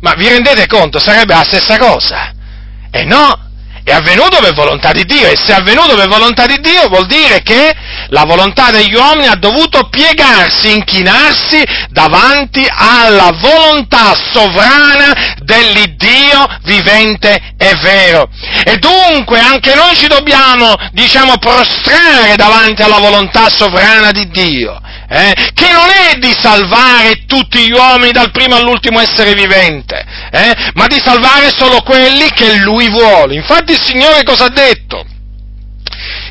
Ma 0.00 0.14
vi 0.14 0.26
rendete 0.26 0.66
conto? 0.66 0.98
Sarebbe 0.98 1.34
la 1.34 1.44
stessa 1.44 1.76
cosa. 1.76 2.32
E 2.90 3.04
no, 3.04 3.47
è 3.88 3.94
avvenuto 3.94 4.38
per 4.40 4.54
volontà 4.54 4.92
di 4.92 5.04
Dio, 5.04 5.26
e 5.26 5.36
se 5.36 5.52
è 5.52 5.56
avvenuto 5.56 5.94
per 5.94 6.08
volontà 6.08 6.46
di 6.46 6.60
Dio 6.60 6.88
vuol 6.88 7.06
dire 7.06 7.42
che 7.42 7.74
La 8.10 8.24
volontà 8.24 8.70
degli 8.70 8.94
uomini 8.94 9.26
ha 9.26 9.34
dovuto 9.34 9.88
piegarsi, 9.88 10.72
inchinarsi 10.72 11.62
davanti 11.90 12.66
alla 12.66 13.30
volontà 13.34 14.14
sovrana 14.32 15.34
dell'Iddio 15.42 16.46
vivente 16.62 17.38
e 17.58 17.74
vero. 17.82 18.28
E 18.64 18.78
dunque 18.78 19.38
anche 19.40 19.74
noi 19.74 19.94
ci 19.94 20.06
dobbiamo, 20.06 20.74
diciamo, 20.92 21.36
prostrare 21.36 22.36
davanti 22.36 22.82
alla 22.82 22.98
volontà 22.98 23.50
sovrana 23.50 24.10
di 24.10 24.28
Dio 24.28 24.80
eh, 25.08 25.34
che 25.54 25.72
non 25.72 25.88
è 25.88 26.18
di 26.18 26.34
salvare 26.38 27.24
tutti 27.26 27.66
gli 27.66 27.72
uomini 27.72 28.12
dal 28.12 28.30
primo 28.30 28.56
all'ultimo 28.56 29.00
essere 29.00 29.34
vivente, 29.34 30.04
eh, 30.30 30.54
ma 30.74 30.86
di 30.86 31.00
salvare 31.02 31.50
solo 31.50 31.80
quelli 31.82 32.30
che 32.32 32.56
Lui 32.56 32.90
vuole. 32.90 33.34
Infatti 33.34 33.72
il 33.72 33.80
Signore 33.80 34.22
cosa 34.22 34.44
ha 34.44 34.50
detto? 34.50 35.04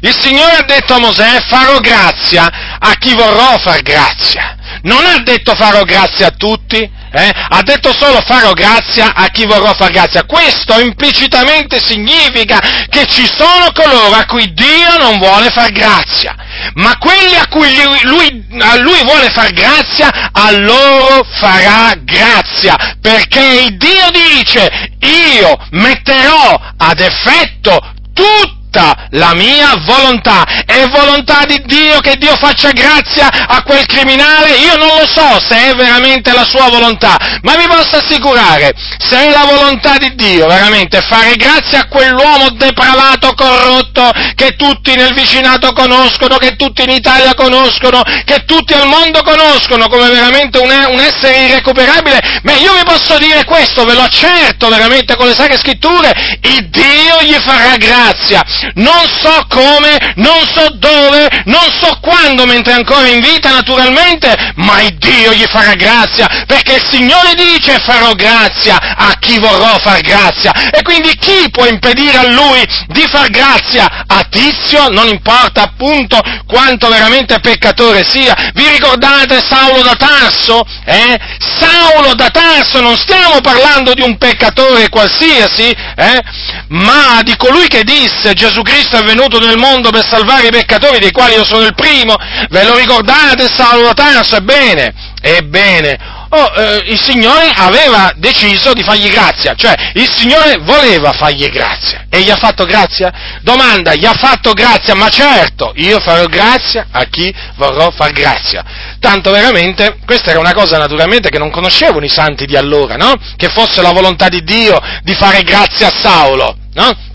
Il 0.01 0.15
Signore 0.17 0.57
ha 0.57 0.63
detto 0.63 0.93
a 0.93 0.99
Mosè 0.99 1.41
farò 1.47 1.79
grazia 1.79 2.77
a 2.79 2.95
chi 2.99 3.15
vorrò 3.15 3.57
far 3.57 3.81
grazia. 3.81 4.55
Non 4.83 5.03
ha 5.03 5.17
detto 5.23 5.55
farò 5.55 5.83
grazia 5.83 6.27
a 6.27 6.31
tutti, 6.31 6.89
eh? 7.17 7.31
ha 7.49 7.61
detto 7.63 7.91
solo 7.97 8.21
farò 8.25 8.53
grazia 8.53 9.13
a 9.15 9.27
chi 9.27 9.45
vorrò 9.45 9.73
far 9.73 9.91
grazia. 9.91 10.25
Questo 10.25 10.79
implicitamente 10.79 11.79
significa 11.83 12.59
che 12.89 13.05
ci 13.07 13.25
sono 13.25 13.71
coloro 13.73 14.15
a 14.15 14.25
cui 14.25 14.53
Dio 14.53 14.97
non 14.99 15.17
vuole 15.17 15.49
far 15.49 15.71
grazia, 15.71 16.35
ma 16.75 16.97
quelli 16.97 17.35
a 17.35 17.47
cui 17.47 17.69
lui, 17.81 17.99
lui, 18.03 18.59
a 18.59 18.75
lui 18.77 19.01
vuole 19.03 19.29
far 19.29 19.51
grazia, 19.51 20.29
a 20.31 20.51
loro 20.51 21.25
farà 21.39 21.95
grazia, 21.99 22.75
perché 23.01 23.75
Dio 23.77 24.09
dice 24.11 24.91
io 24.99 25.57
metterò 25.71 26.59
ad 26.77 26.99
effetto 26.99 27.93
tutto 28.13 28.56
tutta 28.77 29.07
la 29.11 29.33
mia 29.33 29.75
volontà. 29.85 30.43
È 30.65 30.87
volontà 30.89 31.43
di 31.45 31.61
Dio 31.65 31.99
che 31.99 32.15
Dio 32.17 32.35
faccia 32.35 32.71
grazia 32.71 33.27
a 33.47 33.63
quel 33.63 33.85
criminale? 33.85 34.57
Io 34.57 34.75
non 34.77 34.89
lo 34.99 35.07
so 35.07 35.39
se 35.39 35.71
è 35.71 35.75
veramente 35.75 36.31
la 36.31 36.45
sua 36.47 36.69
volontà, 36.69 37.17
ma 37.41 37.55
vi 37.55 37.65
posso 37.67 37.97
assicurare, 37.97 38.73
se 38.99 39.27
è 39.27 39.31
la 39.31 39.45
volontà 39.45 39.97
di 39.97 40.13
Dio 40.15 40.45
veramente 40.47 41.01
fare 41.01 41.35
grazia 41.35 41.79
a 41.79 41.87
quell'uomo 41.87 42.51
depravato, 42.51 43.33
corrotto, 43.33 44.11
che 44.35 44.55
tutti 44.55 44.95
nel 44.95 45.13
vicinato 45.13 45.73
conoscono, 45.73 46.37
che 46.37 46.55
tutti 46.55 46.83
in 46.83 46.89
Italia 46.89 47.33
conoscono, 47.33 48.03
che 48.25 48.43
tutti 48.45 48.73
al 48.73 48.87
mondo 48.87 49.23
conoscono 49.23 49.87
come 49.87 50.09
veramente 50.09 50.59
un, 50.59 50.69
un 50.69 50.99
essere 50.99 51.45
irrecuperabile, 51.47 52.41
beh 52.43 52.53
io 52.55 52.73
vi 52.73 52.83
posso 52.83 53.17
dire 53.17 53.43
questo, 53.45 53.85
ve 53.85 53.93
lo 53.93 54.01
accerto 54.01 54.69
veramente 54.69 55.15
con 55.15 55.27
le 55.27 55.33
sacre 55.33 55.57
scritture, 55.57 56.37
il 56.41 56.69
Dio 56.69 57.21
gli 57.21 57.35
farà 57.39 57.75
grazia 57.77 58.43
non 58.75 59.05
so 59.21 59.45
come, 59.49 60.13
non 60.15 60.45
so 60.53 60.69
dove, 60.77 61.29
non 61.45 61.67
so 61.81 61.97
quando, 62.01 62.45
mentre 62.45 62.73
ancora 62.73 63.07
in 63.07 63.21
vita 63.21 63.51
naturalmente, 63.51 64.35
ma 64.55 64.81
il 64.81 64.95
Dio 64.97 65.33
gli 65.33 65.45
farà 65.45 65.73
grazia, 65.73 66.27
perché 66.45 66.75
il 66.75 66.87
Signore 66.89 67.33
dice 67.35 67.79
farò 67.79 68.13
grazia 68.13 68.77
a 68.95 69.15
chi 69.19 69.39
vorrò 69.39 69.77
far 69.79 70.01
grazia. 70.01 70.51
E 70.71 70.81
quindi 70.81 71.15
chi 71.17 71.49
può 71.51 71.65
impedire 71.65 72.17
a 72.17 72.31
lui 72.31 72.65
di 72.87 73.05
far 73.07 73.29
grazia 73.29 74.05
a 74.07 74.25
Tizio? 74.29 74.89
Non 74.89 75.07
importa 75.07 75.63
appunto 75.63 76.19
quanto 76.45 76.87
veramente 76.87 77.39
peccatore 77.39 78.05
sia. 78.07 78.35
Vi 78.53 78.67
ricordate 78.69 79.43
Saulo 79.47 79.81
da 79.81 79.95
Tarso? 79.95 80.65
Eh? 80.85 81.17
Saulo 81.59 82.13
da 82.15 82.29
Tarso, 82.29 82.81
non 82.81 82.97
stiamo 82.97 83.41
parlando 83.41 83.93
di 83.93 84.01
un 84.01 84.17
peccatore 84.17 84.89
qualsiasi, 84.89 85.69
eh? 85.69 86.21
ma 86.69 87.21
di 87.23 87.35
colui 87.37 87.67
che 87.67 87.83
disse 87.83 88.33
Gesù 88.33 88.46
Cristo 88.61 88.97
è 88.97 89.03
venuto 89.03 89.39
nel 89.39 89.57
mondo 89.57 89.89
per 89.89 90.05
salvare 90.07 90.47
i 90.47 90.51
peccatori, 90.51 90.99
dei 90.99 91.11
quali 91.11 91.33
io 91.33 91.45
sono 91.45 91.65
il 91.65 91.73
primo. 91.75 92.15
Ve 92.49 92.63
lo 92.63 92.75
ricordate, 92.75 93.47
Saulo 93.47 93.93
Tarso? 93.93 94.35
Ebbene, 94.35 94.93
ebbene, 95.21 96.15
Oh, 96.29 96.51
eh, 96.57 96.83
il 96.87 97.01
Signore 97.01 97.49
aveva 97.55 98.11
deciso 98.17 98.73
di 98.73 98.83
fargli 98.83 99.09
grazia, 99.09 99.53
cioè 99.55 99.73
il 99.93 100.11
Signore 100.11 100.57
voleva 100.59 101.13
fargli 101.13 101.47
grazia 101.49 102.05
e 102.09 102.21
gli 102.21 102.29
ha 102.29 102.35
fatto 102.35 102.65
grazia? 102.65 103.39
Domanda, 103.41 103.93
gli 103.93 104.05
ha 104.05 104.13
fatto 104.13 104.51
grazia, 104.51 104.93
ma 104.93 105.07
certo, 105.07 105.71
io 105.75 106.01
farò 106.01 106.25
grazia 106.25 106.87
a 106.91 107.05
chi 107.05 107.33
vorrò 107.55 107.91
far 107.91 108.11
grazia. 108.11 108.61
Tanto 108.99 109.31
veramente, 109.31 109.99
questa 110.05 110.31
era 110.31 110.39
una 110.39 110.53
cosa 110.53 110.77
naturalmente 110.77 111.29
che 111.29 111.37
non 111.37 111.49
conoscevano 111.49 112.03
i 112.03 112.09
santi 112.09 112.45
di 112.45 112.57
allora, 112.57 112.95
no? 112.95 113.13
Che 113.37 113.47
fosse 113.47 113.81
la 113.81 113.93
volontà 113.93 114.27
di 114.27 114.43
Dio 114.43 114.77
di 115.03 115.13
fare 115.13 115.43
grazia 115.43 115.87
a 115.87 115.93
Saulo, 115.97 116.57
no? 116.73 117.06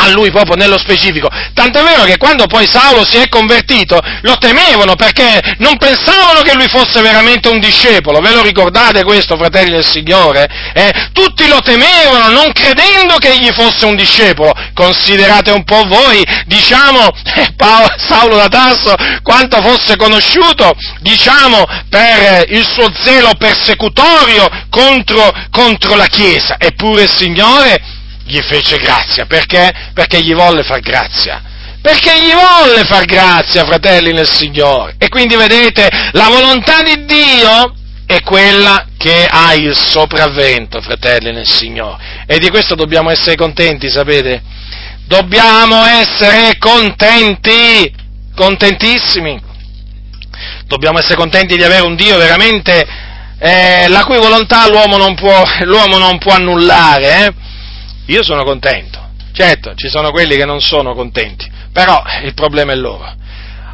A 0.00 0.08
lui 0.08 0.30
proprio 0.30 0.56
nello 0.56 0.78
specifico. 0.78 1.28
Tant'è 1.54 1.82
vero 1.82 2.04
che 2.04 2.16
quando 2.16 2.46
poi 2.46 2.66
Saulo 2.66 3.04
si 3.08 3.18
è 3.18 3.28
convertito 3.28 4.00
lo 4.22 4.36
temevano 4.36 4.94
perché 4.96 5.40
non 5.58 5.76
pensavano 5.76 6.40
che 6.42 6.54
lui 6.54 6.68
fosse 6.68 7.00
veramente 7.02 7.48
un 7.48 7.58
discepolo. 7.58 8.20
Ve 8.20 8.34
lo 8.34 8.42
ricordate 8.42 9.04
questo, 9.04 9.36
fratelli 9.36 9.70
del 9.70 9.84
Signore? 9.84 10.48
Eh? 10.72 11.08
Tutti 11.12 11.46
lo 11.48 11.60
temevano 11.60 12.28
non 12.30 12.52
credendo 12.52 13.16
che 13.16 13.32
egli 13.32 13.50
fosse 13.52 13.86
un 13.86 13.96
discepolo. 13.96 14.52
Considerate 14.74 15.50
un 15.50 15.64
po' 15.64 15.84
voi, 15.86 16.24
diciamo, 16.46 17.08
eh, 17.36 17.52
Paolo, 17.56 17.88
Saulo 17.96 18.36
da 18.36 18.48
Tasso, 18.48 18.94
quanto 19.22 19.60
fosse 19.60 19.96
conosciuto, 19.96 20.72
diciamo, 21.00 21.64
per 21.88 22.44
il 22.48 22.66
suo 22.66 22.90
zelo 23.02 23.32
persecutorio 23.38 24.48
contro, 24.70 25.32
contro 25.50 25.94
la 25.94 26.06
Chiesa. 26.06 26.56
Eppure 26.58 27.06
Signore 27.06 27.98
gli 28.30 28.40
fece 28.40 28.76
grazia. 28.76 29.26
Perché? 29.26 29.70
Perché 29.92 30.22
gli 30.22 30.34
volle 30.34 30.62
far 30.62 30.80
grazia. 30.80 31.42
Perché 31.82 32.12
gli 32.20 32.32
volle 32.32 32.84
far 32.84 33.04
grazia, 33.04 33.64
fratelli 33.64 34.12
nel 34.12 34.28
Signore. 34.28 34.94
E 34.98 35.08
quindi 35.08 35.34
vedete, 35.34 35.88
la 36.12 36.28
volontà 36.28 36.82
di 36.82 37.04
Dio 37.04 37.74
è 38.06 38.20
quella 38.22 38.86
che 38.96 39.26
ha 39.28 39.54
il 39.54 39.74
sopravvento, 39.76 40.80
fratelli 40.80 41.32
nel 41.32 41.48
Signore. 41.48 42.24
E 42.26 42.38
di 42.38 42.50
questo 42.50 42.74
dobbiamo 42.74 43.10
essere 43.10 43.34
contenti, 43.34 43.88
sapete? 43.90 44.42
Dobbiamo 45.06 45.84
essere 45.84 46.56
contenti, 46.58 47.92
contentissimi. 48.36 49.48
Dobbiamo 50.66 50.98
essere 50.98 51.16
contenti 51.16 51.56
di 51.56 51.64
avere 51.64 51.86
un 51.86 51.96
Dio 51.96 52.16
veramente 52.16 52.86
eh, 53.42 53.88
la 53.88 54.04
cui 54.04 54.18
volontà 54.18 54.68
l'uomo 54.68 54.98
non 54.98 55.14
può, 55.14 55.42
l'uomo 55.62 55.96
non 55.96 56.18
può 56.18 56.34
annullare. 56.34 57.26
Eh? 57.26 57.32
Io 58.10 58.24
sono 58.24 58.42
contento. 58.44 59.08
Certo, 59.32 59.74
ci 59.74 59.88
sono 59.88 60.10
quelli 60.10 60.36
che 60.36 60.44
non 60.44 60.60
sono 60.60 60.94
contenti, 60.94 61.48
però 61.72 62.02
il 62.24 62.34
problema 62.34 62.72
è 62.72 62.74
loro. 62.74 63.08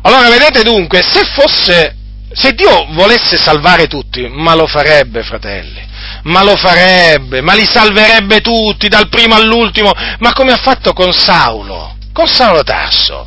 Allora, 0.02 0.28
vedete 0.28 0.62
dunque, 0.62 1.02
se 1.02 1.24
fosse, 1.24 1.96
se 2.30 2.52
Dio 2.52 2.86
volesse 2.90 3.36
salvare 3.36 3.86
tutti, 3.86 4.28
ma 4.28 4.54
lo 4.54 4.66
farebbe, 4.66 5.22
fratelli, 5.22 5.80
ma 6.24 6.44
lo 6.44 6.54
farebbe, 6.54 7.40
ma 7.40 7.54
li 7.54 7.64
salverebbe 7.64 8.42
tutti, 8.42 8.88
dal 8.88 9.08
primo 9.08 9.34
all'ultimo, 9.34 9.90
ma 10.18 10.32
come 10.34 10.52
ha 10.52 10.58
fatto 10.58 10.92
con 10.92 11.12
Saulo, 11.12 11.96
con 12.12 12.26
Saulo 12.26 12.62
Tarso. 12.62 13.26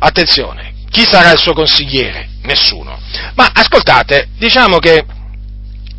Attenzione, 0.00 0.74
chi 0.90 1.04
sarà 1.08 1.30
il 1.30 1.38
suo 1.38 1.54
consigliere? 1.54 2.30
Nessuno. 2.42 2.98
Ma 3.34 3.50
ascoltate, 3.54 4.30
diciamo 4.36 4.78
che 4.78 5.04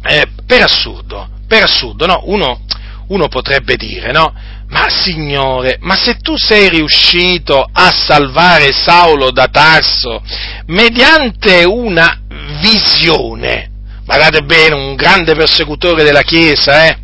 eh, 0.04 0.28
per 0.46 0.64
assurdo, 0.64 1.30
per 1.48 1.64
assurdo, 1.64 2.06
no? 2.06 2.22
Uno, 2.26 2.62
uno 3.08 3.28
potrebbe 3.28 3.76
dire, 3.76 4.12
no? 4.12 4.34
Ma 4.70 4.90
Signore, 4.90 5.78
ma 5.82 5.96
se 5.96 6.18
tu 6.18 6.36
sei 6.38 6.70
riuscito 6.70 7.68
a 7.72 7.90
salvare 7.92 8.74
Saulo 8.74 9.32
da 9.32 9.48
Tarso 9.48 10.22
mediante 10.66 11.64
una 11.64 12.20
visione, 12.60 13.72
guardate 14.04 14.42
bene, 14.42 14.76
un 14.76 14.96
grande 14.96 15.36
persecutore 15.36 16.04
della 16.04 16.22
Chiesa, 16.22 16.86
eh? 16.86 16.98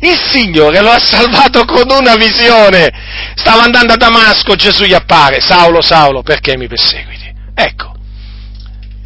Il 0.00 0.16
Signore 0.30 0.80
lo 0.80 0.90
ha 0.90 1.00
salvato 1.00 1.64
con 1.64 1.90
una 1.90 2.14
visione. 2.14 2.90
Stava 3.34 3.64
andando 3.64 3.94
a 3.94 3.96
Damasco, 3.96 4.54
Gesù 4.54 4.84
gli 4.84 4.94
appare, 4.94 5.40
Saulo, 5.40 5.82
Saulo, 5.82 6.22
perché 6.22 6.56
mi 6.56 6.68
perseguiti? 6.68 7.34
Ecco, 7.54 7.96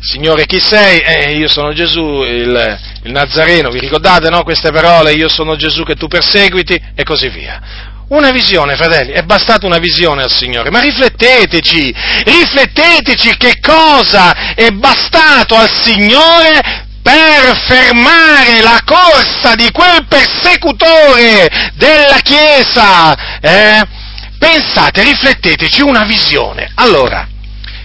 Signore 0.05 0.47
chi 0.47 0.59
sei? 0.59 0.99
Eh, 0.99 1.37
io 1.37 1.49
sono 1.49 1.73
Gesù, 1.73 2.25
il, 2.25 2.81
il 3.05 3.13
Nazareno, 3.13 3.71
vi 3.71 3.79
ricordate 3.79 4.31
no, 4.31 4.43
queste 4.43 4.73
parole? 4.73 5.13
Io 5.13 5.29
sono 5.29 5.55
Gesù 5.55 5.85
che 5.85 5.95
tu 5.95 6.09
perseguiti 6.09 6.77
e 6.97 7.05
così 7.05 7.29
via. 7.29 7.61
Una 8.09 8.33
visione, 8.33 8.75
fratelli, 8.75 9.13
è 9.13 9.23
bastata 9.23 9.65
una 9.65 9.79
visione 9.79 10.25
al 10.25 10.31
Signore, 10.31 10.71
ma 10.71 10.81
rifletteteci, 10.81 11.95
rifletteteci 12.25 13.37
che 13.37 13.61
cosa 13.61 14.55
è 14.55 14.71
bastato 14.71 15.55
al 15.55 15.71
Signore 15.71 16.89
per 17.01 17.57
fermare 17.69 18.61
la 18.61 18.83
corsa 18.85 19.55
di 19.55 19.71
quel 19.71 20.05
persecutore 20.09 21.71
della 21.75 22.19
Chiesa. 22.23 23.41
Eh? 23.41 23.83
Pensate, 24.37 25.05
rifletteteci, 25.05 25.81
una 25.81 26.03
visione. 26.03 26.73
Allora, 26.75 27.25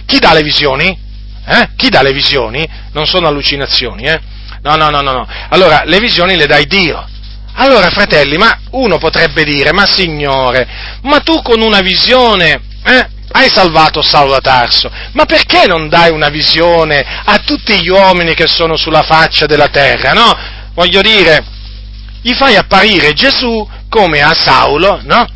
chi 0.04 0.18
dà 0.18 0.32
le 0.32 0.42
visioni? 0.42 1.06
Eh? 1.48 1.70
Chi 1.76 1.88
dà 1.88 2.02
le 2.02 2.12
visioni? 2.12 2.68
Non 2.92 3.06
sono 3.06 3.26
allucinazioni, 3.26 4.04
eh? 4.04 4.20
No, 4.62 4.76
no, 4.76 4.90
no, 4.90 5.00
no, 5.00 5.12
no. 5.12 5.28
Allora, 5.48 5.82
le 5.84 5.98
visioni 5.98 6.36
le 6.36 6.46
dai 6.46 6.66
Dio. 6.66 7.06
Allora, 7.54 7.88
fratelli, 7.90 8.36
ma 8.36 8.56
uno 8.72 8.98
potrebbe 8.98 9.44
dire, 9.44 9.72
ma 9.72 9.86
Signore, 9.86 10.68
ma 11.02 11.20
tu 11.20 11.40
con 11.42 11.60
una 11.60 11.80
visione, 11.80 12.60
eh? 12.84 13.08
hai 13.32 13.48
salvato 13.50 14.00
Saulo 14.00 14.40
Tarso, 14.40 14.90
ma 15.12 15.24
perché 15.24 15.66
non 15.66 15.88
dai 15.88 16.10
una 16.10 16.28
visione 16.28 17.04
a 17.24 17.38
tutti 17.38 17.80
gli 17.80 17.88
uomini 17.88 18.34
che 18.34 18.46
sono 18.46 18.76
sulla 18.76 19.02
faccia 19.02 19.46
della 19.46 19.68
terra, 19.68 20.12
no? 20.12 20.36
Voglio 20.74 21.00
dire, 21.00 21.44
gli 22.22 22.32
fai 22.34 22.56
apparire 22.56 23.12
Gesù 23.12 23.68
come 23.88 24.20
a 24.20 24.34
Saulo, 24.34 25.00
no? 25.02 25.26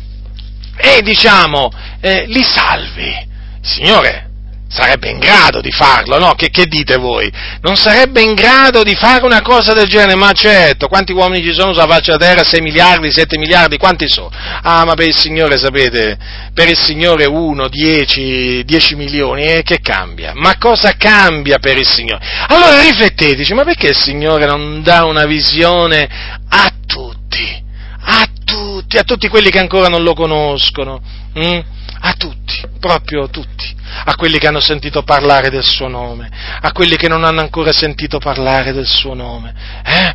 E 0.77 1.01
diciamo, 1.01 1.71
eh, 1.99 2.25
li 2.27 2.43
salvi. 2.43 3.31
Signore, 3.61 4.29
sarebbe 4.73 5.09
in 5.09 5.19
grado 5.19 5.61
di 5.61 5.71
farlo, 5.71 6.17
no? 6.17 6.33
Che, 6.33 6.49
che, 6.49 6.65
dite 6.65 6.97
voi? 6.97 7.31
Non 7.61 7.75
sarebbe 7.75 8.21
in 8.21 8.33
grado 8.33 8.81
di 8.81 8.95
fare 8.95 9.23
una 9.23 9.41
cosa 9.41 9.73
del 9.73 9.87
genere, 9.87 10.15
ma 10.15 10.31
certo, 10.31 10.87
quanti 10.87 11.11
uomini 11.11 11.43
ci 11.43 11.53
sono 11.53 11.73
sulla 11.73 11.85
faccia 11.85 12.17
della 12.17 12.31
terra? 12.31 12.43
6 12.43 12.61
miliardi, 12.61 13.11
7 13.11 13.37
miliardi, 13.37 13.77
quanti 13.77 14.09
sono? 14.09 14.31
Ah, 14.63 14.83
ma 14.83 14.95
per 14.95 15.07
il 15.07 15.15
Signore, 15.15 15.59
sapete, 15.59 16.17
per 16.53 16.67
il 16.67 16.77
Signore 16.77 17.25
1, 17.25 17.67
10, 17.67 18.63
10 18.65 18.95
milioni, 18.95 19.43
eh, 19.43 19.61
che 19.61 19.79
cambia? 19.79 20.31
Ma 20.33 20.57
cosa 20.57 20.95
cambia 20.97 21.59
per 21.59 21.77
il 21.77 21.87
Signore? 21.87 22.25
Allora 22.47 22.81
rifletteteci, 22.81 23.53
ma 23.53 23.63
perché 23.63 23.89
il 23.89 23.97
Signore 23.97 24.47
non 24.47 24.81
dà 24.81 25.05
una 25.05 25.25
visione 25.25 26.09
a 26.49 26.71
tutti? 26.87 27.61
A 28.05 28.27
tutti, 28.43 28.97
a 28.97 29.03
tutti 29.03 29.27
quelli 29.27 29.51
che 29.51 29.59
ancora 29.59 29.87
non 29.87 30.01
lo 30.01 30.15
conoscono? 30.15 30.99
Mm? 31.37 31.59
A 32.05 32.13
tutti, 32.17 32.61
proprio 32.81 33.29
tutti, 33.29 33.73
a 34.05 34.13
quelli 34.15 34.37
che 34.37 34.47
hanno 34.47 34.59
sentito 34.59 35.03
parlare 35.03 35.49
del 35.49 35.63
suo 35.63 35.87
nome, 35.87 36.29
a 36.59 36.71
quelli 36.73 36.97
che 36.97 37.07
non 37.07 37.23
hanno 37.23 37.39
ancora 37.39 37.71
sentito 37.71 38.19
parlare 38.19 38.73
del 38.73 38.85
suo 38.85 39.13
nome. 39.13 39.53
Eh? 39.85 40.13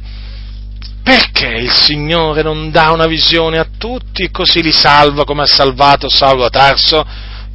Perché 1.03 1.47
il 1.47 1.71
Signore 1.71 2.43
non 2.43 2.71
dà 2.71 2.91
una 2.91 3.07
visione 3.07 3.59
a 3.59 3.67
tutti 3.79 4.25
e 4.25 4.31
così 4.31 4.63
li 4.63 4.73
salva 4.73 5.25
come 5.25 5.45
ha 5.45 5.47
salvato 5.47 6.11
Saulo 6.11 6.45
a 6.45 6.51
Tarso? 6.51 7.07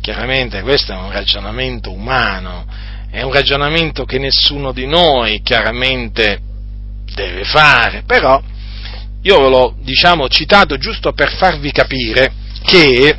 Chiaramente 0.02 0.62
questo 0.62 0.94
è 0.94 0.96
un 0.96 1.12
ragionamento 1.12 1.92
umano, 1.92 2.66
è 3.12 3.22
un 3.22 3.32
ragionamento 3.32 4.06
che 4.06 4.18
nessuno 4.18 4.72
di 4.72 4.88
noi 4.88 5.44
chiaramente 5.44 6.40
deve 7.14 7.44
fare, 7.44 8.02
però 8.08 8.42
io 9.22 9.40
ve 9.40 9.50
l'ho 9.50 9.76
diciamo 9.80 10.28
citato 10.28 10.78
giusto 10.78 11.14
per 11.14 11.36
farvi 11.36 11.72
capire 11.72 12.34
che 12.64 13.16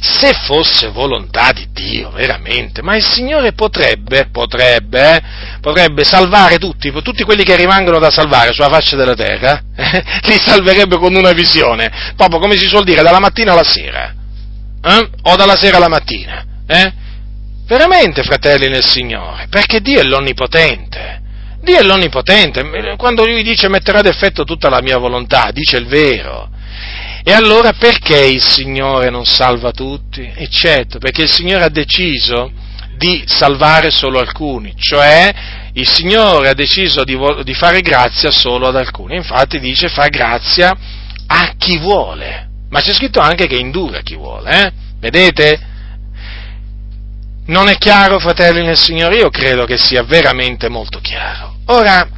se 0.00 0.32
fosse 0.44 0.88
volontà 0.88 1.52
di 1.52 1.68
Dio, 1.72 2.10
veramente, 2.10 2.82
ma 2.82 2.96
il 2.96 3.04
Signore 3.04 3.52
potrebbe, 3.52 4.28
potrebbe, 4.30 5.16
eh, 5.16 5.22
potrebbe 5.60 6.04
salvare 6.04 6.58
tutti, 6.58 6.92
tutti 7.02 7.24
quelli 7.24 7.44
che 7.44 7.56
rimangono 7.56 7.98
da 7.98 8.10
salvare 8.10 8.52
sulla 8.52 8.68
faccia 8.68 8.96
della 8.96 9.14
terra, 9.14 9.60
eh, 9.76 10.02
li 10.28 10.38
salverebbe 10.38 10.98
con 10.98 11.14
una 11.14 11.32
visione, 11.32 12.12
proprio 12.16 12.38
come 12.38 12.56
si 12.56 12.66
suol 12.66 12.84
dire, 12.84 13.02
dalla 13.02 13.18
mattina 13.20 13.52
alla 13.52 13.64
sera, 13.64 14.14
eh, 14.82 15.10
o 15.22 15.36
dalla 15.36 15.56
sera 15.56 15.78
alla 15.78 15.88
mattina, 15.88 16.44
eh? 16.66 16.92
veramente, 17.66 18.22
fratelli 18.22 18.68
nel 18.68 18.84
Signore, 18.84 19.46
perché 19.50 19.80
Dio 19.80 20.00
è 20.00 20.04
l'Onnipotente. 20.04 21.16
Dio 21.60 21.76
è 21.76 21.82
l'Onnipotente, 21.82 22.96
quando 22.96 23.26
Lui 23.26 23.42
dice 23.42 23.68
metterà 23.68 23.98
ad 23.98 24.06
effetto 24.06 24.44
tutta 24.44 24.68
la 24.68 24.80
mia 24.80 24.96
volontà, 24.96 25.50
dice 25.52 25.76
il 25.76 25.86
vero. 25.86 26.48
E 27.28 27.32
allora 27.34 27.74
perché 27.74 28.24
il 28.24 28.42
Signore 28.42 29.10
non 29.10 29.26
salva 29.26 29.70
tutti? 29.70 30.22
E 30.34 30.48
certo, 30.48 30.96
perché 30.96 31.24
il 31.24 31.30
Signore 31.30 31.64
ha 31.64 31.68
deciso 31.68 32.50
di 32.96 33.22
salvare 33.26 33.90
solo 33.90 34.18
alcuni, 34.18 34.72
cioè 34.78 35.30
il 35.74 35.86
Signore 35.86 36.48
ha 36.48 36.54
deciso 36.54 37.04
di, 37.04 37.18
di 37.44 37.52
fare 37.52 37.82
grazia 37.82 38.30
solo 38.30 38.68
ad 38.68 38.76
alcuni. 38.76 39.16
Infatti 39.16 39.60
dice 39.60 39.90
fa 39.90 40.08
grazia 40.08 40.74
a 41.26 41.52
chi 41.58 41.76
vuole, 41.76 42.48
ma 42.70 42.80
c'è 42.80 42.94
scritto 42.94 43.20
anche 43.20 43.46
che 43.46 43.56
indura 43.56 44.00
chi 44.00 44.16
vuole, 44.16 44.64
eh? 44.64 44.72
Vedete? 44.98 45.60
Non 47.44 47.68
è 47.68 47.76
chiaro, 47.76 48.18
fratelli 48.18 48.64
nel 48.64 48.78
Signore? 48.78 49.18
Io 49.18 49.28
credo 49.28 49.66
che 49.66 49.76
sia 49.76 50.02
veramente 50.02 50.70
molto 50.70 50.98
chiaro. 51.00 51.56
Ora, 51.66 52.08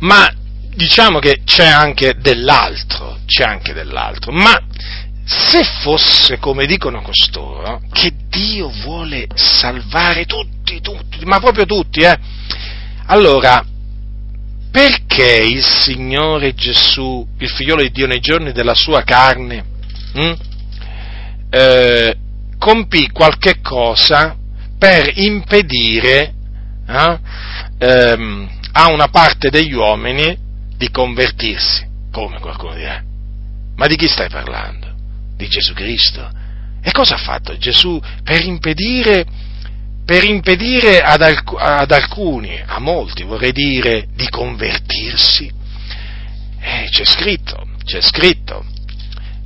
ma 0.00 0.28
diciamo 0.76 1.18
che 1.18 1.40
c'è 1.44 1.66
anche 1.66 2.16
dell'altro, 2.18 3.18
c'è 3.26 3.44
anche 3.44 3.72
dell'altro, 3.72 4.30
ma 4.30 4.56
se 5.24 5.64
fosse 5.82 6.38
come 6.38 6.66
dicono 6.66 7.02
costoro, 7.02 7.80
che 7.90 8.12
Dio 8.28 8.68
vuole 8.68 9.26
salvare 9.34 10.26
tutti, 10.26 10.80
tutti, 10.80 11.24
ma 11.24 11.40
proprio 11.40 11.64
tutti, 11.64 12.00
eh, 12.00 12.16
allora 13.06 13.64
perché 14.70 15.38
il 15.38 15.64
Signore 15.64 16.54
Gesù, 16.54 17.26
il 17.38 17.48
figliolo 17.48 17.80
di 17.82 17.90
Dio 17.90 18.06
nei 18.06 18.20
giorni 18.20 18.52
della 18.52 18.74
sua 18.74 19.02
carne, 19.02 19.64
hm, 20.12 20.34
eh, 21.48 22.16
compì 22.58 23.10
qualche 23.10 23.60
cosa 23.62 24.36
per 24.78 25.10
impedire 25.14 26.34
eh, 26.86 27.18
ehm, 27.78 28.50
a 28.72 28.88
una 28.88 29.08
parte 29.08 29.48
degli 29.48 29.72
uomini 29.72 30.44
di 30.76 30.90
convertirsi. 30.90 31.86
Come 32.12 32.38
qualcuno 32.40 32.74
dirà? 32.74 33.02
Ma 33.76 33.86
di 33.86 33.96
chi 33.96 34.08
stai 34.08 34.28
parlando? 34.28 34.94
Di 35.36 35.48
Gesù 35.48 35.72
Cristo. 35.74 36.30
E 36.82 36.90
cosa 36.92 37.14
ha 37.14 37.18
fatto 37.18 37.56
Gesù 37.58 38.00
per 38.22 38.44
impedire, 38.44 39.26
per 40.04 40.24
impedire 40.24 41.02
ad, 41.02 41.20
alc- 41.20 41.58
ad, 41.58 41.90
alcuni, 41.90 42.62
a 42.64 42.78
molti 42.78 43.22
vorrei 43.22 43.52
dire, 43.52 44.06
di 44.14 44.28
convertirsi? 44.28 45.52
Eh, 46.58 46.88
c'è 46.90 47.04
scritto, 47.04 47.66
c'è 47.84 48.00
scritto. 48.00 48.64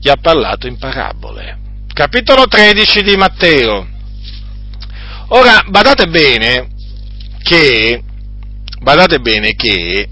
Gli 0.00 0.08
ha 0.08 0.16
parlato 0.20 0.66
in 0.66 0.78
parabole. 0.78 1.58
Capitolo 1.92 2.46
13 2.46 3.02
di 3.02 3.16
Matteo. 3.16 3.88
Ora, 5.28 5.64
badate 5.68 6.06
bene 6.06 6.68
che, 7.42 8.02
badate 8.80 9.18
bene 9.20 9.54
che 9.54 10.08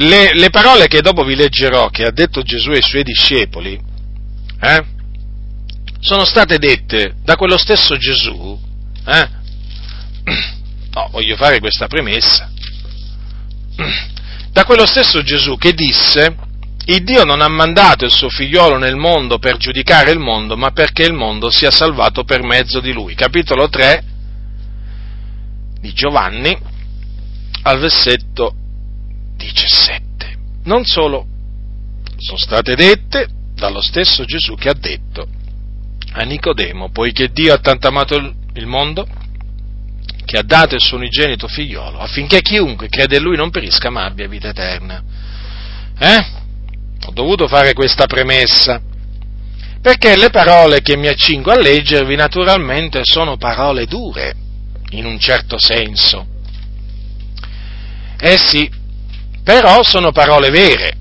le, 0.00 0.32
le, 0.32 0.48
parole 0.48 0.86
che 0.86 1.02
dopo 1.02 1.24
vi 1.24 1.34
leggerò, 1.34 1.88
che 1.88 2.04
ha 2.04 2.10
detto 2.10 2.40
Gesù 2.42 2.70
ai 2.70 2.82
suoi 2.82 3.02
discepoli, 3.02 3.78
eh, 4.60 4.84
sono 6.00 6.24
state 6.24 6.58
dette 6.58 7.16
da 7.22 7.36
quello 7.36 7.58
stesso 7.58 7.96
Gesù, 7.98 8.58
eh? 9.06 9.28
no, 10.94 11.08
voglio 11.10 11.36
fare 11.36 11.60
questa 11.60 11.86
premessa, 11.86 12.50
da 14.50 14.64
quello 14.64 14.86
stesso 14.86 15.22
Gesù 15.22 15.58
che 15.58 15.74
disse, 15.74 16.34
il 16.86 17.04
Dio 17.04 17.24
non 17.24 17.42
ha 17.42 17.48
mandato 17.48 18.06
il 18.06 18.10
suo 18.10 18.30
figliolo 18.30 18.78
nel 18.78 18.96
mondo 18.96 19.38
per 19.38 19.58
giudicare 19.58 20.12
il 20.12 20.18
mondo, 20.18 20.56
ma 20.56 20.70
perché 20.70 21.02
il 21.02 21.12
mondo 21.12 21.50
sia 21.50 21.70
salvato 21.70 22.24
per 22.24 22.42
mezzo 22.42 22.80
di 22.80 22.92
lui. 22.92 23.14
Capitolo 23.14 23.68
3 23.68 24.04
di 25.78 25.92
Giovanni, 25.92 26.58
al 27.62 27.78
versetto 27.78 28.54
17. 29.40 30.36
Non 30.64 30.84
solo, 30.84 31.26
sono 32.18 32.36
state 32.36 32.74
dette 32.74 33.26
dallo 33.54 33.80
stesso 33.80 34.24
Gesù 34.24 34.54
che 34.54 34.68
ha 34.68 34.74
detto 34.74 35.26
a 36.12 36.22
Nicodemo, 36.22 36.90
poiché 36.90 37.28
Dio 37.32 37.54
ha 37.54 37.58
tanto 37.58 37.88
amato 37.88 38.16
il 38.54 38.66
mondo, 38.66 39.06
che 40.24 40.36
ha 40.36 40.42
dato 40.42 40.74
il 40.74 40.80
suo 40.80 40.98
unigenito 40.98 41.48
figliolo, 41.48 41.98
affinché 41.98 42.40
chiunque 42.42 42.88
crede 42.88 43.16
in 43.16 43.22
lui 43.22 43.36
non 43.36 43.50
perisca 43.50 43.90
ma 43.90 44.04
abbia 44.04 44.28
vita 44.28 44.48
eterna. 44.48 45.02
Eh? 45.98 46.26
Ho 47.06 47.12
dovuto 47.12 47.48
fare 47.48 47.72
questa 47.72 48.06
premessa, 48.06 48.80
perché 49.80 50.16
le 50.16 50.30
parole 50.30 50.82
che 50.82 50.96
mi 50.96 51.08
accingo 51.08 51.50
a 51.50 51.58
leggervi 51.58 52.14
naturalmente 52.14 53.00
sono 53.02 53.38
parole 53.38 53.86
dure, 53.86 54.34
in 54.90 55.06
un 55.06 55.18
certo 55.18 55.58
senso. 55.58 56.26
Eh 58.20 58.36
sì, 58.36 58.70
però 59.42 59.82
sono 59.82 60.12
parole 60.12 60.50
vere, 60.50 60.96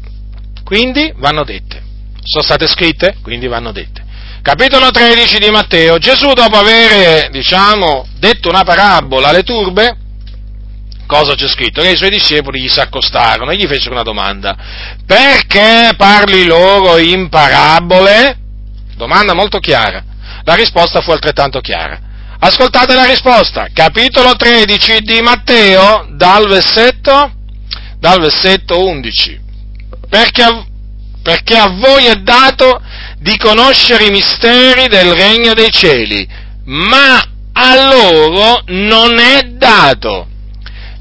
quindi 0.64 1.14
vanno 1.18 1.44
dette. 1.44 1.82
Sono 2.22 2.44
state 2.44 2.68
scritte, 2.68 3.18
quindi 3.22 3.48
vanno 3.48 3.72
dette. 3.72 4.06
Capitolo 4.42 4.90
13 4.90 5.40
di 5.40 5.50
Matteo, 5.50 5.98
Gesù 5.98 6.32
dopo 6.34 6.58
aver, 6.58 7.30
diciamo, 7.30 8.08
detto 8.20 8.50
una 8.50 8.64
parabola 8.64 9.30
alle 9.30 9.44
turbe, 9.44 9.98
cosa 11.06 11.36
c'è 11.36 11.48
scritto? 11.48 11.82
Che 11.82 11.90
i 11.90 11.98
suoi 11.98 12.12
discepoli 12.12 12.62
gli 12.62 12.70
si 12.70 12.80
accostarono 12.80 13.52
e 13.52 13.58
gli 13.58 13.68
fecero 13.68 13.94
una 13.94 14.04
domanda. 14.04 14.56
Perché 15.06 15.94
parli 15.98 16.46
loro 16.46 16.98
in 16.98 17.30
parabole? 17.30 18.38
Domanda 18.96 19.34
molto 19.34 19.60
chiara. 19.60 20.04
La 20.44 20.56
risposta 20.56 21.02
fu 21.02 21.12
altrettanto 21.12 21.60
chiara. 21.60 22.00
Ascoltate 22.40 22.94
la 22.94 23.06
risposta. 23.06 23.68
Capitolo 23.74 24.36
13 24.36 25.02
di 25.02 25.20
Matteo, 25.22 26.08
dal 26.12 26.48
versetto 26.48 27.39
dal 28.00 28.20
versetto 28.20 28.86
11, 28.86 29.40
perché 30.10 30.42
a, 30.42 30.66
perché 31.22 31.56
a 31.56 31.68
voi 31.68 32.06
è 32.06 32.16
dato 32.16 32.82
di 33.20 33.38
conoscere 33.38 34.06
i 34.06 34.12
misteri 34.12 34.88
del 34.88 35.14
regno 35.14 35.54
dei 35.54 35.70
cieli, 35.70 36.28
ma 36.66 37.22
a 37.52 37.86
loro 37.88 38.62
non 38.68 39.20
è 39.20 39.44
dato, 39.44 40.28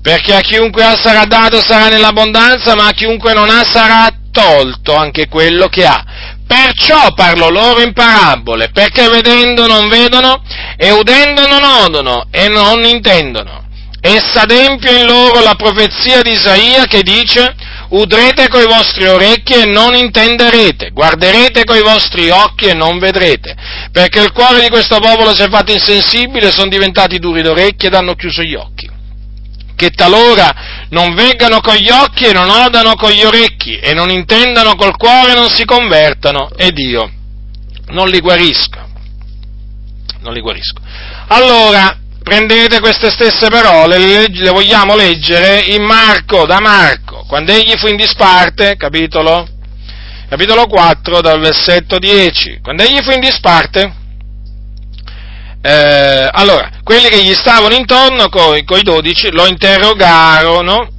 perché 0.02 0.34
a 0.34 0.40
chiunque 0.40 0.82
ha 0.82 0.96
sarà 0.96 1.24
dato 1.24 1.60
sarà 1.60 1.88
nell'abbondanza, 1.88 2.74
ma 2.74 2.88
a 2.88 2.92
chiunque 2.92 3.32
non 3.32 3.48
ha 3.48 3.64
sarà 3.64 4.08
tolto 4.32 4.94
anche 4.94 5.28
quello 5.28 5.68
che 5.68 5.86
ha. 5.86 6.04
Perciò 6.46 7.12
parlo 7.12 7.50
loro 7.50 7.82
in 7.82 7.92
parabole, 7.92 8.70
perché 8.70 9.08
vedendo 9.08 9.66
non 9.66 9.88
vedono 9.88 10.42
e 10.76 10.90
udendo 10.90 11.46
non 11.46 11.62
odono 11.62 12.26
e 12.30 12.48
non 12.48 12.82
intendono. 12.84 13.67
E 14.00 14.20
s'adempie 14.20 15.00
in 15.00 15.06
loro 15.06 15.40
la 15.42 15.54
profezia 15.56 16.22
di 16.22 16.30
Isaia 16.30 16.84
che 16.84 17.02
dice 17.02 17.54
udrete 17.90 18.48
coi 18.48 18.64
vostri 18.66 19.06
orecchi 19.06 19.54
e 19.54 19.64
non 19.64 19.94
intenderete, 19.94 20.90
guarderete 20.90 21.64
coi 21.64 21.82
vostri 21.82 22.30
occhi 22.30 22.66
e 22.66 22.74
non 22.74 22.98
vedrete, 22.98 23.56
perché 23.90 24.20
il 24.20 24.32
cuore 24.32 24.60
di 24.60 24.68
questo 24.68 24.98
popolo 25.00 25.34
si 25.34 25.42
è 25.42 25.48
fatto 25.48 25.72
insensibile, 25.72 26.52
sono 26.52 26.68
diventati 26.68 27.18
duri 27.18 27.42
d'orecchi 27.42 27.86
ed 27.86 27.94
hanno 27.94 28.14
chiuso 28.14 28.42
gli 28.42 28.54
occhi. 28.54 28.88
Che 29.74 29.90
talora 29.90 30.86
non 30.90 31.14
veggano 31.14 31.60
con 31.60 31.74
gli 31.74 31.88
occhi 31.88 32.24
e 32.24 32.32
non 32.32 32.50
odano 32.50 32.94
con 32.94 33.10
gli 33.10 33.22
orecchi 33.22 33.78
e 33.78 33.94
non 33.94 34.10
intendano 34.10 34.74
col 34.74 34.96
cuore 34.96 35.32
e 35.32 35.34
non 35.34 35.48
si 35.48 35.64
convertano 35.64 36.50
ed 36.56 36.78
io 36.78 37.10
non 37.90 38.08
li 38.08 38.20
guarisco. 38.20 38.86
Non 40.20 40.32
li 40.32 40.40
guarisco. 40.40 40.80
Allora, 41.28 41.96
prendete 42.28 42.78
queste 42.78 43.10
stesse 43.10 43.48
parole, 43.48 43.96
le, 43.96 44.28
le 44.28 44.50
vogliamo 44.50 44.94
leggere 44.94 45.60
in 45.60 45.82
Marco, 45.82 46.44
da 46.44 46.60
Marco, 46.60 47.24
quando 47.26 47.52
egli 47.52 47.74
fu 47.78 47.86
in 47.86 47.96
disparte, 47.96 48.76
capitolo, 48.76 49.48
capitolo 50.28 50.66
4, 50.66 51.22
dal 51.22 51.40
versetto 51.40 51.98
10, 51.98 52.60
quando 52.62 52.82
egli 52.82 53.02
fu 53.02 53.12
in 53.12 53.20
disparte, 53.20 53.94
eh, 55.62 56.28
allora, 56.30 56.70
quelli 56.84 57.08
che 57.08 57.22
gli 57.22 57.32
stavano 57.32 57.74
intorno, 57.74 58.28
coi, 58.28 58.62
coi 58.64 58.82
dodici, 58.82 59.30
lo 59.32 59.46
interrogarono 59.46 60.96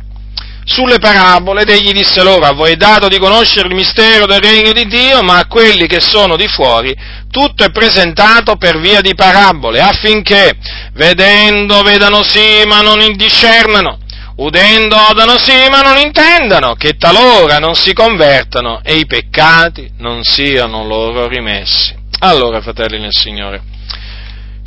sulle 0.70 1.00
parabole 1.00 1.64
ed 1.64 1.70
egli 1.70 1.92
disse 1.92 2.22
loro, 2.22 2.46
a 2.46 2.54
voi 2.54 2.74
è 2.74 2.76
dato 2.76 3.08
di 3.08 3.18
conoscere 3.18 3.68
il 3.68 3.74
mistero 3.74 4.28
del 4.28 4.40
regno 4.40 4.72
di 4.72 4.86
Dio, 4.86 5.24
ma 5.24 5.40
a 5.40 5.48
quelli 5.48 5.88
che 5.88 6.00
sono 6.00 6.38
di 6.38 6.48
fuori 6.48 6.96
tutto 7.32 7.64
è 7.64 7.72
presentato 7.72 8.56
per 8.56 8.80
via 8.80 9.02
di 9.02 9.16
parabole, 9.16 9.82
affinché 9.82 10.58
vedendo 10.94 11.82
vedano 11.82 12.24
sì 12.24 12.64
ma 12.66 12.82
non 12.82 13.00
discernano, 13.16 13.98
udendo 14.38 14.96
odano 15.10 15.38
sì 15.38 15.68
ma 15.70 15.82
non 15.82 15.98
intendano, 15.98 16.76
che 16.76 16.98
talora 16.98 17.58
non 17.58 17.76
si 17.76 17.94
convertano 17.94 18.82
e 18.84 18.96
i 18.96 19.06
peccati 19.06 19.92
non 19.98 20.24
siano 20.24 20.86
loro 20.86 21.28
rimessi. 21.28 21.98
Allora, 22.22 22.62
fratelli 22.62 23.00
nel 23.00 23.14
Signore, 23.14 23.62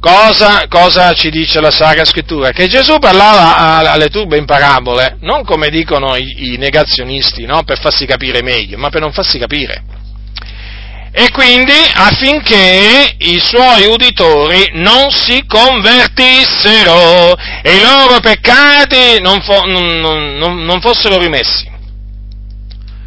Cosa, 0.02 0.66
cosa, 0.68 1.12
ci 1.12 1.30
dice 1.30 1.60
la 1.60 1.70
Sacra 1.70 2.04
Scrittura? 2.04 2.50
Che 2.50 2.66
Gesù 2.66 2.98
parlava 2.98 3.88
alle 3.88 4.08
turbe 4.08 4.36
in 4.36 4.46
parabole, 4.46 5.16
non 5.20 5.44
come 5.44 5.68
dicono 5.68 6.16
i, 6.16 6.54
i 6.54 6.56
negazionisti, 6.56 7.46
no? 7.46 7.62
per 7.62 7.78
farsi 7.78 8.04
capire 8.04 8.42
meglio, 8.42 8.78
ma 8.78 8.88
per 8.88 9.00
non 9.00 9.12
farsi 9.12 9.38
capire. 9.38 9.84
E 11.12 11.30
quindi 11.30 11.74
affinché 11.94 13.14
i 13.16 13.38
suoi 13.38 13.86
uditori 13.86 14.70
non 14.72 15.12
si 15.12 15.44
convertissero 15.46 17.36
e 17.62 17.76
i 17.76 17.80
loro 17.82 18.18
peccati 18.18 19.20
non, 19.20 19.40
fo, 19.40 19.62
non, 19.66 20.00
non, 20.36 20.64
non 20.64 20.80
fossero 20.80 21.16
rimessi. 21.18 21.71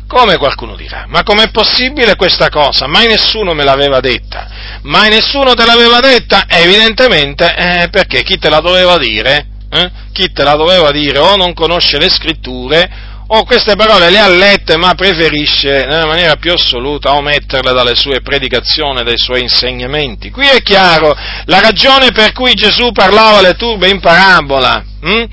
Come 0.07 0.37
qualcuno 0.37 0.75
dirà, 0.75 1.05
ma 1.07 1.23
com'è 1.23 1.49
possibile 1.49 2.15
questa 2.15 2.49
cosa? 2.49 2.87
Mai 2.87 3.07
nessuno 3.07 3.53
me 3.53 3.63
l'aveva 3.63 3.99
detta. 3.99 4.47
Mai 4.83 5.09
nessuno 5.09 5.55
te 5.55 5.65
l'aveva 5.65 5.99
detta? 5.99 6.45
Evidentemente 6.47 7.55
eh, 7.55 7.89
perché 7.89 8.21
chi 8.21 8.37
te 8.37 8.49
la 8.49 8.59
doveva 8.59 8.97
dire? 8.97 9.47
Eh? 9.69 9.91
Chi 10.13 10.31
te 10.31 10.43
la 10.43 10.55
doveva 10.55 10.91
dire 10.91 11.17
o 11.17 11.35
non 11.35 11.53
conosce 11.53 11.97
le 11.97 12.09
scritture 12.09 13.13
o 13.27 13.43
queste 13.43 13.75
parole 13.75 14.11
le 14.11 14.19
ha 14.19 14.27
lette 14.27 14.77
ma 14.77 14.93
preferisce 14.93 15.85
nella 15.85 16.05
maniera 16.05 16.35
più 16.35 16.51
assoluta 16.51 17.15
ometterle 17.15 17.73
dalle 17.73 17.95
sue 17.95 18.21
predicazioni, 18.21 19.03
dai 19.03 19.17
suoi 19.17 19.41
insegnamenti. 19.41 20.29
Qui 20.29 20.47
è 20.47 20.61
chiaro 20.61 21.15
la 21.45 21.59
ragione 21.59 22.11
per 22.11 22.31
cui 22.33 22.53
Gesù 22.53 22.91
parlava 22.91 23.39
alle 23.39 23.55
turbe 23.55 23.89
in 23.89 23.99
parabola. 23.99 24.83
Hm? 25.01 25.23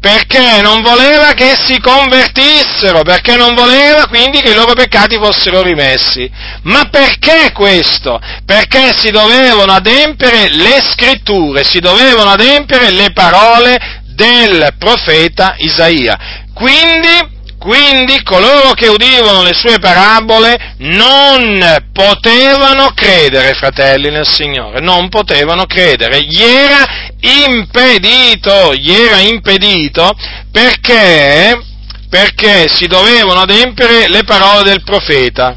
Perché 0.00 0.60
non 0.62 0.80
voleva 0.80 1.32
che 1.32 1.54
si 1.56 1.80
convertissero, 1.80 3.02
perché 3.02 3.36
non 3.36 3.54
voleva 3.54 4.06
quindi 4.06 4.40
che 4.40 4.50
i 4.50 4.54
loro 4.54 4.74
peccati 4.74 5.16
fossero 5.16 5.62
rimessi. 5.62 6.30
Ma 6.62 6.88
perché 6.88 7.52
questo? 7.52 8.20
Perché 8.44 8.92
si 8.96 9.10
dovevano 9.10 9.72
adempiere 9.72 10.50
le 10.50 10.80
scritture, 10.80 11.64
si 11.64 11.80
dovevano 11.80 12.30
adempiere 12.30 12.90
le 12.90 13.10
parole 13.12 14.02
del 14.04 14.74
profeta 14.78 15.54
Isaia. 15.58 16.44
Quindi 16.54 17.36
quindi 17.58 18.22
coloro 18.22 18.72
che 18.72 18.86
udivano 18.86 19.42
le 19.42 19.52
sue 19.52 19.78
parabole 19.80 20.76
non 20.78 21.88
potevano 21.92 22.92
credere, 22.94 23.54
fratelli 23.54 24.10
nel 24.10 24.26
Signore, 24.26 24.80
non 24.80 25.08
potevano 25.08 25.66
credere, 25.66 26.22
gli 26.22 26.40
era 26.40 27.12
impedito, 27.20 28.74
gli 28.74 28.92
era 28.92 29.18
impedito 29.18 30.16
perché, 30.52 31.60
perché 32.08 32.68
si 32.68 32.86
dovevano 32.86 33.40
adempiere 33.40 34.08
le 34.08 34.22
parole 34.22 34.62
del 34.62 34.84
profeta. 34.84 35.56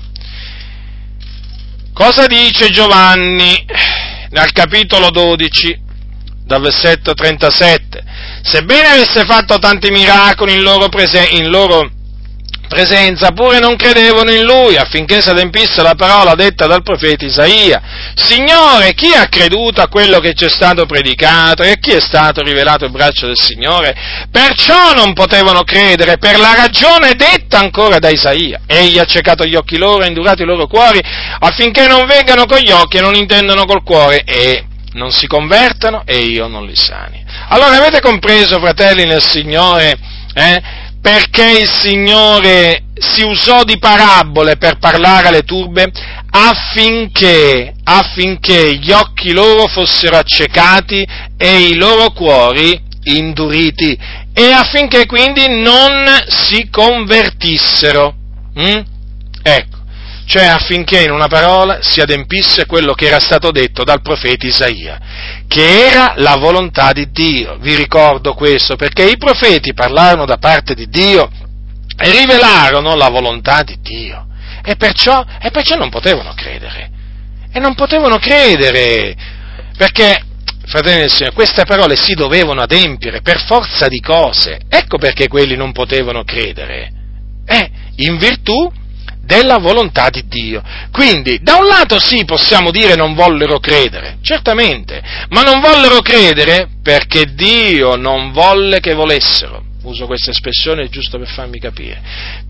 Cosa 1.94 2.26
dice 2.26 2.70
Giovanni 2.70 3.64
nel 4.30 4.52
capitolo 4.54 5.12
12, 5.12 5.80
dal 6.46 6.62
versetto 6.62 7.14
37? 7.14 8.04
Sebbene 8.44 8.88
avesse 8.88 9.24
fatto 9.26 9.58
tanti 9.60 9.92
miracoli 9.92 10.54
in 10.54 10.62
loro, 10.62 10.90
prese- 10.90 11.30
in 11.32 11.50
loro 11.50 11.90
presenza, 12.72 13.32
pure 13.32 13.60
non 13.60 13.76
credevano 13.76 14.32
in 14.32 14.44
lui 14.44 14.78
affinché 14.78 15.20
si 15.20 15.30
adempisse 15.30 15.82
la 15.82 15.94
parola 15.96 16.36
detta 16.36 16.68
dal 16.68 16.84
profeta 16.84 17.26
Isaia. 17.26 17.82
Signore, 18.16 18.94
chi 18.94 19.12
ha 19.14 19.28
creduto 19.28 19.82
a 19.82 19.90
quello 19.90 20.20
che 20.20 20.34
ci 20.34 20.46
è 20.46 20.50
stato 20.50 20.86
predicato 20.86 21.64
e 21.64 21.72
a 21.72 21.76
chi 21.76 21.92
è 21.92 22.00
stato 22.00 22.42
rivelato 22.42 22.86
il 22.86 22.92
braccio 22.92 23.26
del 23.26 23.38
Signore? 23.38 23.94
Perciò 24.32 24.94
non 24.94 25.12
potevano 25.12 25.64
credere 25.64 26.18
per 26.18 26.40
la 26.40 26.56
ragione 26.56 27.14
detta 27.16 27.60
ancora 27.60 28.00
da 28.00 28.10
Isaia. 28.10 28.62
Egli 28.66 28.98
ha 28.98 29.06
ciecato 29.06 29.44
gli 29.44 29.56
occhi 29.56 29.78
loro 29.78 30.04
e 30.04 30.08
indurato 30.08 30.44
i 30.44 30.46
loro 30.46 30.68
cuori 30.68 31.02
affinché 31.40 31.88
non 31.88 32.06
vengano 32.06 32.46
con 32.46 32.60
gli 32.60 32.72
occhi 32.72 32.98
e 32.98 33.02
non 33.02 33.16
intendano 33.16 33.66
col 33.66 33.84
cuore 33.84 34.24
e 34.24 34.64
non 34.94 35.12
si 35.12 35.28
convertano 35.28 36.04
e 36.06 36.20
io 36.20 36.48
non 36.48 36.66
li 36.66 36.76
sani. 36.76 37.24
Allora 37.50 37.78
avete 37.78 38.02
compreso, 38.02 38.60
fratelli 38.60 39.06
nel 39.06 39.22
Signore, 39.22 39.98
eh, 40.34 40.62
perché 41.02 41.60
il 41.62 41.70
Signore 41.70 42.84
si 42.94 43.24
usò 43.24 43.64
di 43.64 43.80
parabole 43.80 44.58
per 44.58 44.78
parlare 44.78 45.30
alle 45.30 45.44
turbe 45.44 45.92
affinché, 46.30 47.74
affinché 47.84 48.76
gli 48.76 48.92
occhi 48.92 49.32
loro 49.32 49.68
fossero 49.68 50.18
accecati 50.18 51.06
e 51.38 51.60
i 51.70 51.76
loro 51.76 52.12
cuori 52.12 52.90
induriti 53.04 53.98
e 54.34 54.52
affinché 54.52 55.08
quindi 55.08 55.48
non 55.62 56.06
si 56.28 56.70
convertissero. 56.70 58.14
Mm? 58.60 58.80
Ecco, 59.44 59.78
cioè 60.32 60.46
affinché 60.46 61.04
in 61.04 61.12
una 61.12 61.28
parola 61.28 61.80
si 61.82 62.00
adempisse 62.00 62.66
quello 62.66 62.94
che 62.94 63.08
era 63.08 63.20
stato 63.20 63.52
detto 63.52 63.84
dal 63.84 64.02
profeta 64.02 64.48
Isaia, 64.48 64.98
che 65.46 65.86
era 65.88 66.14
la 66.16 66.38
volontà 66.38 66.94
di 66.94 67.12
Dio. 67.12 67.58
Vi 67.60 67.76
ricordo 67.76 68.34
questo 68.34 68.78
perché 68.78 69.04
i 69.04 69.18
profeti 69.18 69.74
parlarono 69.74 70.26
da 70.26 70.38
parte 70.38 70.74
di 70.74 70.88
Dio 70.88 71.30
e 71.98 72.12
rivelarono 72.12 72.96
la 72.96 73.10
volontà 73.10 73.62
di 73.64 73.78
Dio 73.82 74.28
e 74.64 74.78
perciò, 74.78 75.22
e 75.42 75.52
perciò 75.52 75.76
non 75.76 75.90
potevano 75.90 76.32
credere. 76.34 76.90
E 77.52 77.60
non 77.60 77.76
potevano 77.76 78.18
credere 78.18 79.14
perché 79.76 80.24
fratelli 80.64 81.02
del 81.02 81.12
Signore, 81.12 81.36
queste 81.36 81.66
parole 81.66 81.98
si 81.98 82.14
dovevano 82.14 82.62
adempiere 82.62 83.20
per 83.20 83.42
forza 83.42 83.90
di 83.90 84.00
cose. 84.00 84.62
Ecco 84.70 84.98
perché 84.98 85.28
quelli 85.28 85.58
non 85.58 85.74
potevano 85.74 86.24
credere. 86.24 86.90
Eh, 87.46 87.70
in 87.98 88.18
virtù 88.18 88.80
della 89.32 89.60
volontà 89.60 90.10
di 90.10 90.26
Dio. 90.28 90.62
Quindi, 90.92 91.40
da 91.42 91.56
un 91.56 91.66
lato 91.66 92.02
sì, 92.02 92.26
possiamo 92.26 92.70
dire 92.70 92.96
non 92.96 93.14
vollero 93.14 93.60
credere, 93.60 94.18
certamente, 94.22 95.02
ma 95.30 95.42
non 95.42 95.62
vollero 95.62 96.02
credere 96.02 96.68
perché 96.84 97.34
Dio 97.34 97.96
non 97.96 98.34
volle 98.34 98.82
che 98.82 98.94
volessero. 98.94 99.64
Uso 99.84 100.06
questa 100.06 100.32
espressione 100.32 100.90
giusto 100.90 101.18
per 101.18 101.30
farmi 101.30 101.60
capire. 101.60 102.02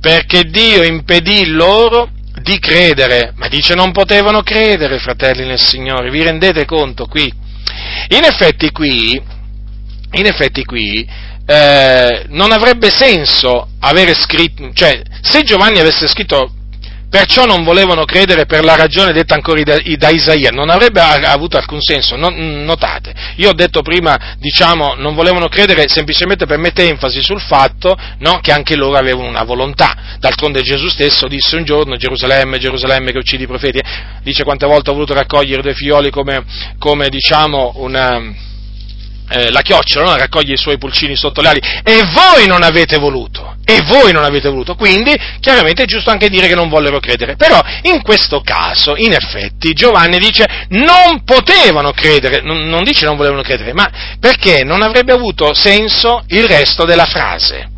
Perché 0.02 0.46
Dio 0.46 0.82
impedì 0.82 1.46
loro 1.46 2.10
di 2.42 2.58
credere, 2.58 3.34
ma 3.36 3.48
dice 3.48 3.76
non 3.76 3.92
potevano 3.92 4.42
credere, 4.42 4.98
fratelli 4.98 5.46
nel 5.46 5.62
Signore, 5.62 6.10
vi 6.10 6.24
rendete 6.24 6.66
conto 6.66 7.06
qui? 7.06 7.32
In 8.08 8.24
effetti 8.24 8.72
qui, 8.72 9.22
in 10.14 10.26
effetti 10.26 10.66
qui, 10.66 11.08
eh, 11.46 12.26
non 12.30 12.52
avrebbe 12.52 12.90
senso 12.90 13.68
avere 13.80 14.16
scritto, 14.16 14.72
cioè, 14.74 15.00
se 15.22 15.44
Giovanni 15.44 15.80
avesse 15.80 16.08
scritto 16.08 16.56
perciò 17.12 17.46
non 17.46 17.66
volevano 17.66 18.06
credere 18.06 18.46
per 18.46 18.64
la 18.64 18.78
ragione 18.78 19.12
detta 19.12 19.36
ancora 19.36 19.62
da, 19.64 19.78
da 19.98 20.10
Isaia, 20.10 20.50
non 20.50 20.70
avrebbe 20.70 21.02
avuto 21.02 21.58
alcun 21.58 21.82
senso, 21.82 22.16
notate, 22.16 23.14
io 23.36 23.50
ho 23.50 23.54
detto 23.54 23.82
prima, 23.82 24.38
diciamo, 24.40 24.96
non 24.96 25.14
volevano 25.14 25.50
credere 25.50 25.90
semplicemente 25.90 26.46
per 26.46 26.58
mettere 26.58 26.88
enfasi 26.88 27.22
sul 27.22 27.42
fatto 27.42 27.98
no, 28.20 28.40
che 28.42 28.54
anche 28.54 28.78
loro 28.78 28.98
avevano 28.98 29.28
una 29.28 29.44
volontà, 29.44 30.16
d'altronde 30.20 30.62
Gesù 30.62 30.88
stesso 30.88 31.28
disse 31.28 31.58
un 31.58 31.66
giorno, 31.66 31.98
Gerusalemme, 31.98 32.58
Gerusalemme 32.60 33.12
che 33.12 33.18
uccidi 33.18 33.44
i 33.44 33.48
profeti, 33.48 33.82
dice 34.24 34.46
quante 34.46 34.66
volte 34.66 34.90
ho 34.90 34.94
voluto 34.94 35.14
raccogliere 35.14 35.62
due 35.62 35.74
figlioli 35.74 36.10
come, 36.12 36.46
come 36.80 37.10
diciamo, 37.10 37.74
una 37.76 38.50
eh, 39.32 39.50
la 39.50 39.62
chiocciola, 39.62 40.12
no? 40.12 40.18
raccoglie 40.18 40.54
i 40.54 40.58
suoi 40.58 40.78
pulcini 40.78 41.16
sotto 41.16 41.42
le 41.42 41.48
ali, 41.48 41.62
e 41.84 42.04
voi 42.14 42.48
non 42.48 42.64
avete 42.64 42.98
voluto, 42.98 43.56
e 43.64 43.82
voi 43.84 44.12
non 44.12 44.24
avete 44.24 44.50
voluto, 44.50 44.76
quindi 44.76 45.16
chiaramente 45.40 45.84
è 45.84 45.86
giusto 45.86 46.10
anche 46.10 46.30
dire 46.30 46.48
che 46.48 46.56
non 46.56 46.70
vollero 46.70 47.00
credere, 47.00 47.36
però 47.36 47.62
in 47.84 48.02
questo 48.02 48.42
caso, 48.42 48.96
in 48.96 49.14
effetti, 49.14 49.74
Giovanni 49.74 50.20
dice 50.20 50.68
non 50.70 51.24
potevano 51.24 51.92
credere, 51.92 52.42
non, 52.42 52.68
non 52.68 52.84
dice 52.84 53.06
non 53.06 53.16
volevano 53.16 53.42
credere, 53.42 53.74
ma 53.74 53.90
perché 54.20 54.64
non 54.64 54.82
avrebbe 54.82 55.14
avuto 55.14 55.54
senso 55.54 56.24
il 56.28 56.46
resto 56.46 56.86
della 56.86 57.06
frase. 57.06 57.70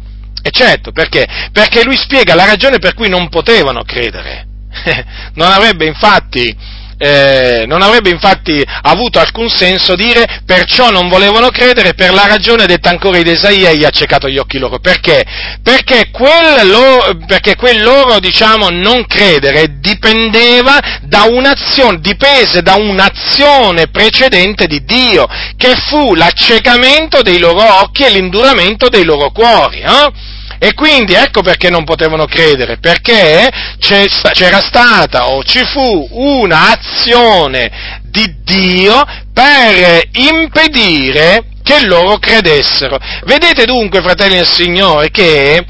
E 0.45 0.49
certo, 0.51 0.91
perché? 0.91 1.25
Perché 1.53 1.85
lui 1.85 1.95
spiega 1.95 2.35
la 2.35 2.45
ragione 2.45 2.77
per 2.79 2.95
cui 2.95 3.07
non 3.07 3.29
potevano 3.29 3.83
credere. 3.83 4.47
non 5.35 5.51
avrebbe 5.51 5.85
infatti 5.85 6.53
eh, 6.97 7.65
non 7.67 7.81
avrebbe 7.81 8.09
infatti 8.09 8.63
avuto 8.83 9.19
alcun 9.19 9.49
senso 9.49 9.95
dire 9.95 10.41
perciò 10.45 10.89
non 10.89 11.09
volevano 11.09 11.49
credere 11.49 11.93
per 11.93 12.13
la 12.13 12.27
ragione 12.27 12.65
detta 12.65 12.89
ancora 12.89 13.21
di 13.21 13.31
Isaia 13.31 13.69
e 13.69 13.77
gli 13.77 13.83
ha 13.83 13.87
accecato 13.87 14.29
gli 14.29 14.37
occhi 14.37 14.57
loro. 14.57 14.79
Perché? 14.79 15.23
Perché 15.61 16.09
quel 16.11 16.67
loro, 16.67 17.17
perché 17.25 17.55
quel 17.55 17.81
loro 17.81 18.19
diciamo, 18.19 18.69
non 18.69 19.05
credere 19.05 19.79
dipendeva 19.79 20.79
da 21.01 21.23
un'azione, 21.23 21.99
dipese 21.99 22.61
da 22.61 22.75
un'azione 22.75 23.87
precedente 23.87 24.67
di 24.67 24.83
Dio, 24.83 25.27
che 25.57 25.75
fu 25.87 26.15
l'accecamento 26.15 27.21
dei 27.21 27.39
loro 27.39 27.81
occhi 27.81 28.03
e 28.03 28.09
l'induramento 28.09 28.89
dei 28.89 29.03
loro 29.03 29.31
cuori. 29.31 29.79
Eh? 29.79 30.41
E 30.63 30.73
quindi 30.75 31.13
ecco 31.13 31.41
perché 31.41 31.69
non 31.69 31.83
potevano 31.83 32.25
credere, 32.25 32.77
perché 32.77 33.49
c'era 33.79 34.61
stata 34.61 35.27
o 35.27 35.43
ci 35.43 35.61
fu 35.65 36.07
un'azione 36.09 37.99
di 38.03 38.33
Dio 38.45 39.03
per 39.33 40.07
impedire 40.13 41.47
che 41.61 41.85
loro 41.85 42.17
credessero. 42.17 42.97
Vedete 43.25 43.65
dunque, 43.65 44.01
fratelli 44.01 44.35
del 44.35 44.47
Signore, 44.47 45.09
che 45.11 45.65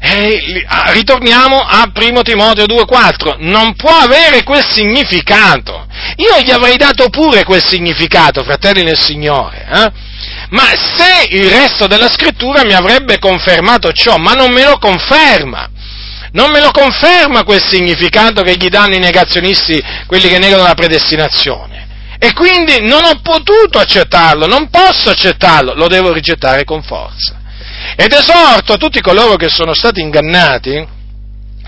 eh, 0.00 0.66
ritorniamo 0.88 1.58
a 1.58 1.90
1 1.94 2.20
Timoteo 2.20 2.66
2,4, 2.66 3.36
non 3.38 3.74
può 3.74 3.96
avere 3.96 4.42
quel 4.42 4.66
significato. 4.68 5.86
Io 6.16 6.42
gli 6.42 6.50
avrei 6.50 6.76
dato 6.76 7.08
pure 7.08 7.42
quel 7.42 7.64
significato, 7.64 8.44
fratelli 8.44 8.84
del 8.84 9.00
Signore, 9.00 9.66
eh? 9.66 9.92
Ma 10.50 10.64
se 10.96 11.26
il 11.30 11.50
resto 11.50 11.86
della 11.86 12.08
scrittura 12.08 12.64
mi 12.64 12.74
avrebbe 12.74 13.18
confermato 13.18 13.92
ciò, 13.92 14.16
ma 14.16 14.32
non 14.32 14.52
me 14.52 14.64
lo 14.64 14.78
conferma. 14.78 15.70
Non 16.32 16.50
me 16.50 16.60
lo 16.60 16.70
conferma 16.70 17.44
quel 17.44 17.62
significato 17.62 18.42
che 18.42 18.56
gli 18.56 18.68
danno 18.68 18.94
i 18.94 18.98
negazionisti, 18.98 19.82
quelli 20.06 20.28
che 20.28 20.38
negano 20.38 20.64
la 20.64 20.74
predestinazione. 20.74 21.86
E 22.18 22.32
quindi 22.32 22.80
non 22.80 23.04
ho 23.04 23.20
potuto 23.22 23.78
accettarlo, 23.78 24.46
non 24.46 24.68
posso 24.68 25.10
accettarlo, 25.10 25.74
lo 25.74 25.88
devo 25.88 26.12
rigettare 26.12 26.64
con 26.64 26.82
forza. 26.82 27.40
Ed 27.96 28.12
esorto 28.12 28.76
tutti 28.76 29.00
coloro 29.00 29.36
che 29.36 29.48
sono 29.48 29.74
stati 29.74 30.00
ingannati, 30.00 30.86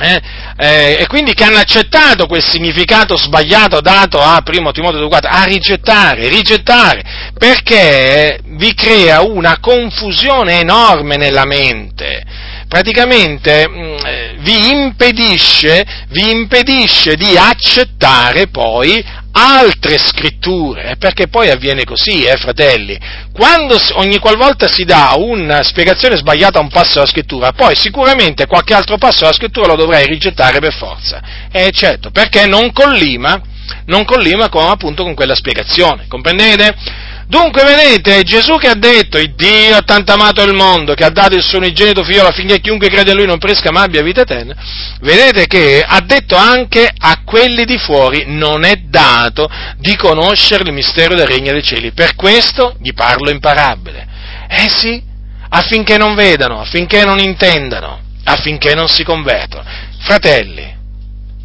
eh, 0.01 0.20
eh, 0.57 0.96
e 1.01 1.07
quindi 1.07 1.34
che 1.34 1.44
hanno 1.44 1.59
accettato 1.59 2.26
quel 2.26 2.44
significato 2.44 3.16
sbagliato 3.16 3.80
dato 3.80 4.20
a 4.20 4.42
1 4.44 4.72
Timoteo 4.72 5.09
2,4 5.09 5.26
a 5.28 5.44
rigettare, 5.44 6.28
rigettare, 6.28 7.03
perché 7.36 8.38
vi 8.44 8.74
crea 8.74 9.22
una 9.22 9.59
confusione 9.61 10.61
enorme 10.61 11.16
nella 11.16 11.44
mente. 11.44 12.22
Praticamente 12.68 13.66
mm, 13.68 13.96
eh, 14.05 14.34
vi, 14.40 14.70
impedisce, 14.70 15.84
vi 16.11 16.30
impedisce 16.30 17.14
di 17.14 17.36
accettare 17.36 18.49
poi 18.49 19.03
altre 19.32 19.98
scritture, 19.98 20.96
perché 20.98 21.28
poi 21.28 21.50
avviene 21.50 21.84
così, 21.84 22.24
eh, 22.24 22.36
fratelli, 22.36 22.98
quando 23.32 23.76
ogni 23.94 24.18
qualvolta 24.18 24.66
si 24.68 24.84
dà 24.84 25.14
una 25.16 25.62
spiegazione 25.62 26.16
sbagliata 26.16 26.58
a 26.58 26.62
un 26.62 26.70
passo 26.70 26.94
della 26.94 27.06
scrittura, 27.06 27.52
poi 27.52 27.76
sicuramente 27.76 28.46
qualche 28.46 28.74
altro 28.74 28.98
passo 28.98 29.20
della 29.20 29.32
scrittura 29.32 29.68
lo 29.68 29.76
dovrai 29.76 30.06
rigettare 30.06 30.58
per 30.58 30.74
forza, 30.74 31.20
eh, 31.52 31.70
certo, 31.72 32.10
perché 32.10 32.46
non 32.46 32.72
collima, 32.72 33.40
non 33.86 34.04
collima 34.04 34.48
con, 34.48 34.64
appunto 34.68 35.02
con 35.02 35.14
quella 35.14 35.34
spiegazione, 35.34 36.06
comprendete? 36.08 37.06
Dunque, 37.28 37.62
vedete, 37.62 38.22
Gesù 38.22 38.56
che 38.56 38.68
ha 38.68 38.74
detto, 38.74 39.18
il 39.18 39.34
Dio 39.34 39.76
ha 39.76 39.82
tanto 39.82 40.12
amato 40.12 40.42
il 40.42 40.54
mondo, 40.54 40.94
che 40.94 41.04
ha 41.04 41.10
dato 41.10 41.34
il 41.34 41.42
suo 41.42 41.58
unigenito 41.58 42.02
figlio 42.02 42.26
affinché 42.26 42.58
chiunque 42.58 42.88
crede 42.88 43.10
in 43.10 43.18
lui 43.18 43.26
non 43.26 43.36
presca 43.36 43.70
ma 43.70 43.82
abbia 43.82 44.02
vita 44.02 44.22
eterna, 44.22 44.54
vedete 45.02 45.46
che 45.46 45.84
ha 45.86 46.00
detto 46.00 46.36
anche 46.36 46.88
a 46.96 47.20
quelli 47.24 47.66
di 47.66 47.76
fuori 47.76 48.24
non 48.28 48.64
è 48.64 48.76
dato 48.76 49.46
di 49.76 49.94
conoscere 49.96 50.64
il 50.64 50.72
mistero 50.72 51.14
del 51.14 51.26
regno 51.26 51.52
dei 51.52 51.62
cieli. 51.62 51.92
Per 51.92 52.14
questo 52.14 52.76
gli 52.80 52.94
parlo 52.94 53.28
in 53.28 53.40
parabole. 53.40 54.08
Eh 54.48 54.70
sì, 54.74 55.02
affinché 55.50 55.98
non 55.98 56.14
vedano, 56.14 56.62
affinché 56.62 57.04
non 57.04 57.18
intendano, 57.18 58.00
affinché 58.24 58.74
non 58.74 58.88
si 58.88 59.04
convertono. 59.04 59.64
Fratelli, 59.98 60.74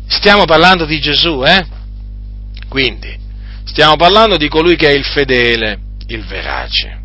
stiamo 0.07 0.45
parlando 0.45 0.86
di 0.86 0.97
Gesù, 1.01 1.43
eh? 1.43 1.65
Quindi, 2.69 3.19
Stiamo 3.74 3.95
parlando 3.95 4.38
di 4.38 4.49
colui 4.49 4.76
che 4.76 4.89
è 4.89 4.91
il 4.91 5.03
fedele, 5.03 5.80
il 6.09 6.24
verace. 6.26 7.01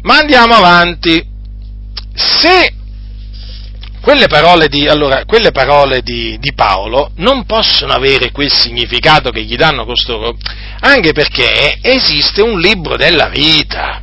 Ma 0.00 0.16
andiamo 0.16 0.54
avanti. 0.54 1.22
Se 2.14 2.72
quelle 4.00 4.28
parole, 4.28 4.68
di, 4.68 4.88
allora, 4.88 5.26
quelle 5.26 5.50
parole 5.50 6.00
di, 6.00 6.38
di, 6.40 6.54
Paolo 6.54 7.10
non 7.16 7.44
possono 7.44 7.92
avere 7.92 8.30
quel 8.30 8.50
significato 8.50 9.28
che 9.28 9.42
gli 9.42 9.56
danno 9.56 9.84
costoro, 9.84 10.38
anche 10.80 11.12
perché 11.12 11.76
esiste 11.82 12.40
un 12.40 12.58
libro 12.58 12.96
della 12.96 13.28
vita, 13.28 14.02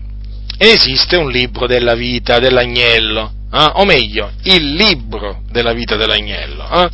esiste 0.55 1.17
un 1.17 1.31
libro 1.31 1.65
della 1.65 1.95
vita 1.95 2.37
dell'agnello, 2.37 3.31
eh? 3.51 3.71
o 3.73 3.85
meglio, 3.85 4.33
il 4.43 4.75
libro 4.75 5.41
della 5.49 5.73
vita 5.73 5.95
dell'agnello. 5.95 6.69
Eh? 6.69 6.89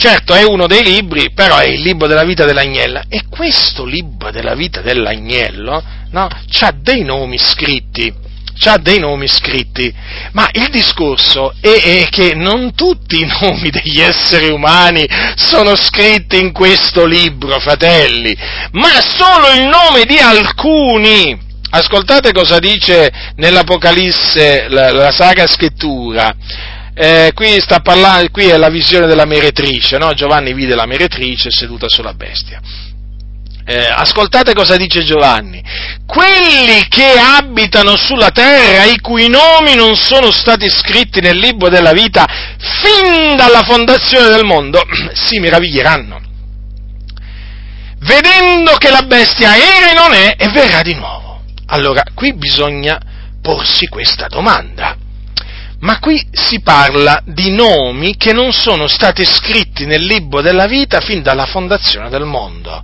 Certo 0.00 0.32
è 0.32 0.44
uno 0.44 0.68
dei 0.68 0.84
libri, 0.84 1.32
però 1.32 1.56
è 1.56 1.66
il 1.66 1.80
libro 1.80 2.06
della 2.06 2.22
vita 2.22 2.44
dell'agnello. 2.44 3.02
E 3.08 3.24
questo 3.28 3.84
libro 3.84 4.30
della 4.30 4.54
vita 4.54 4.80
dell'agnello, 4.80 5.82
no, 6.12 6.28
ha 6.60 6.72
dei 6.80 7.02
nomi 7.02 7.36
scritti, 7.36 8.14
ha 8.66 8.78
dei 8.78 9.00
nomi 9.00 9.26
scritti, 9.26 9.92
ma 10.34 10.48
il 10.52 10.68
discorso 10.70 11.52
è, 11.60 11.82
è, 11.82 12.08
che 12.10 12.36
non 12.36 12.76
tutti 12.76 13.18
i 13.18 13.26
nomi 13.40 13.70
degli 13.70 14.00
esseri 14.00 14.50
umani 14.50 15.04
sono 15.34 15.74
scritti 15.74 16.38
in 16.38 16.52
questo 16.52 17.04
libro, 17.04 17.58
fratelli, 17.58 18.36
ma 18.72 19.00
solo 19.00 19.50
il 19.60 19.66
nome 19.66 20.04
di 20.04 20.18
alcuni. 20.18 21.46
Ascoltate 21.70 22.32
cosa 22.32 22.60
dice 22.60 23.12
nell'Apocalisse 23.34 24.68
la, 24.68 24.92
la 24.92 25.10
Sacra 25.10 25.48
Scrittura 25.48 26.32
eh, 27.00 27.30
qui, 27.32 27.62
parlando, 27.80 28.28
qui, 28.32 28.46
è 28.46 28.56
la 28.56 28.70
visione 28.70 29.06
della 29.06 29.24
meretrice, 29.24 29.98
no? 29.98 30.14
Giovanni 30.14 30.52
vide 30.52 30.74
la 30.74 30.84
meretrice 30.84 31.48
seduta 31.48 31.88
sulla 31.88 32.12
bestia. 32.12 32.60
Eh, 33.64 33.86
ascoltate 33.86 34.52
cosa 34.52 34.76
dice 34.76 35.04
Giovanni. 35.04 35.62
Quelli 36.04 36.88
che 36.88 37.12
abitano 37.16 37.96
sulla 37.96 38.30
terra, 38.30 38.82
i 38.82 38.98
cui 38.98 39.28
nomi 39.28 39.76
non 39.76 39.94
sono 39.94 40.32
stati 40.32 40.68
scritti 40.68 41.20
nel 41.20 41.38
libro 41.38 41.68
della 41.68 41.92
vita 41.92 42.26
fin 42.58 43.36
dalla 43.36 43.62
fondazione 43.62 44.30
del 44.30 44.44
mondo, 44.44 44.82
si 45.14 45.38
meraviglieranno. 45.38 46.20
Vedendo 48.00 48.72
che 48.76 48.90
la 48.90 49.02
bestia 49.02 49.54
era 49.54 49.92
e 49.92 49.94
non 49.94 50.14
è 50.14 50.34
e 50.36 50.48
verrà 50.48 50.82
di 50.82 50.94
nuovo. 50.94 51.42
Allora, 51.66 52.02
qui 52.12 52.34
bisogna 52.34 52.98
porsi 53.40 53.86
questa 53.86 54.26
domanda 54.26 54.96
ma 55.80 55.98
qui 56.00 56.26
si 56.32 56.60
parla 56.60 57.22
di 57.24 57.50
nomi 57.50 58.16
che 58.16 58.32
non 58.32 58.52
sono 58.52 58.88
stati 58.88 59.24
scritti 59.24 59.86
nel 59.86 60.04
libro 60.04 60.40
della 60.40 60.66
vita 60.66 61.00
fin 61.00 61.22
dalla 61.22 61.46
fondazione 61.46 62.08
del 62.08 62.24
mondo. 62.24 62.82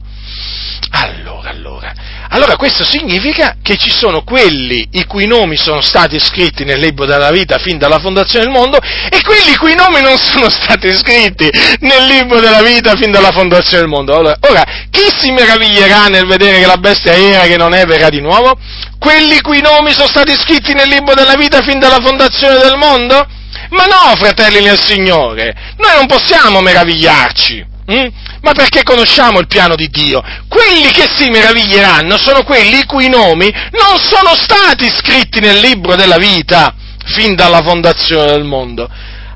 Allora, 0.91 1.51
allora, 1.51 1.93
allora 2.29 2.57
questo 2.57 2.85
significa 2.85 3.57
che 3.63 3.77
ci 3.77 3.91
sono 3.91 4.23
quelli 4.23 4.89
i 4.93 5.05
cui 5.07 5.27
nomi 5.27 5.57
sono 5.57 5.81
stati 5.81 6.19
scritti 6.21 6.65
nel 6.65 6.79
libro 6.79 7.05
della 7.05 7.31
vita 7.31 7.59
fin 7.59 7.79
dalla 7.79 7.99
fondazione 7.99 8.45
del 8.45 8.55
mondo 8.55 8.79
e 8.79 9.21
quelli 9.23 9.53
i 9.53 9.57
cui 9.57 9.75
nomi 9.75 10.01
non 10.03 10.17
sono 10.19 10.49
stati 10.49 10.93
scritti 10.93 11.51
nel 11.81 12.07
libro 12.07 12.39
della 12.39 12.63
vita 12.63 12.95
fin 12.95 13.11
dalla 13.11 13.33
fondazione 13.33 13.81
del 13.81 13.91
mondo. 13.91 14.15
Allora, 14.15 14.37
ora, 14.41 14.65
chi 14.91 15.13
si 15.19 15.33
meraviglierà 15.33 16.07
nel 16.07 16.27
vedere 16.27 16.61
che 16.61 16.67
la 16.67 16.77
bestia 16.77 17.13
era 17.13 17.43
che 17.43 17.57
non 17.57 17.75
è 17.75 17.85
verrà 17.87 18.09
di 18.09 18.21
nuovo? 18.21 18.57
Quelli 18.99 19.37
i 19.37 19.41
cui 19.41 19.61
nomi 19.61 19.93
sono 19.93 20.07
stati 20.07 20.33
scritti 20.35 20.75
nel 20.75 20.89
libro 20.89 21.15
della 21.15 21.35
vita 21.35 21.61
fin 21.63 21.79
dalla 21.79 21.99
fondazione 22.01 22.59
del 22.59 22.77
mondo? 22.77 23.27
Ma 23.71 23.85
no, 23.85 24.15
fratelli 24.17 24.63
nel 24.63 24.79
Signore, 24.79 25.75
noi 25.77 25.97
non 25.97 26.07
possiamo 26.07 26.61
meravigliarci. 26.61 27.73
Hm? 27.87 28.07
Ma 28.45 28.53
perché 28.53 28.83
conosciamo 28.83 29.41
il 29.41 29.47
piano 29.47 29.75
di 29.75 29.89
Dio? 29.89 30.23
Quelli 30.49 30.91
che 30.91 31.07
si 31.17 31.31
meraviglieranno 31.31 32.19
sono 32.19 32.43
quelli 32.43 32.81
i 32.81 32.85
cui 32.85 33.09
nomi 33.09 33.51
non 33.51 33.99
sono 33.99 34.35
stati 34.35 34.87
scritti 34.95 35.41
nel 35.41 35.61
libro 35.61 35.97
della 35.97 36.19
vita 36.19 36.75
fin 37.07 37.35
dalla 37.35 37.63
fondazione 37.63 38.33
del 38.33 38.45
mondo. 38.45 38.87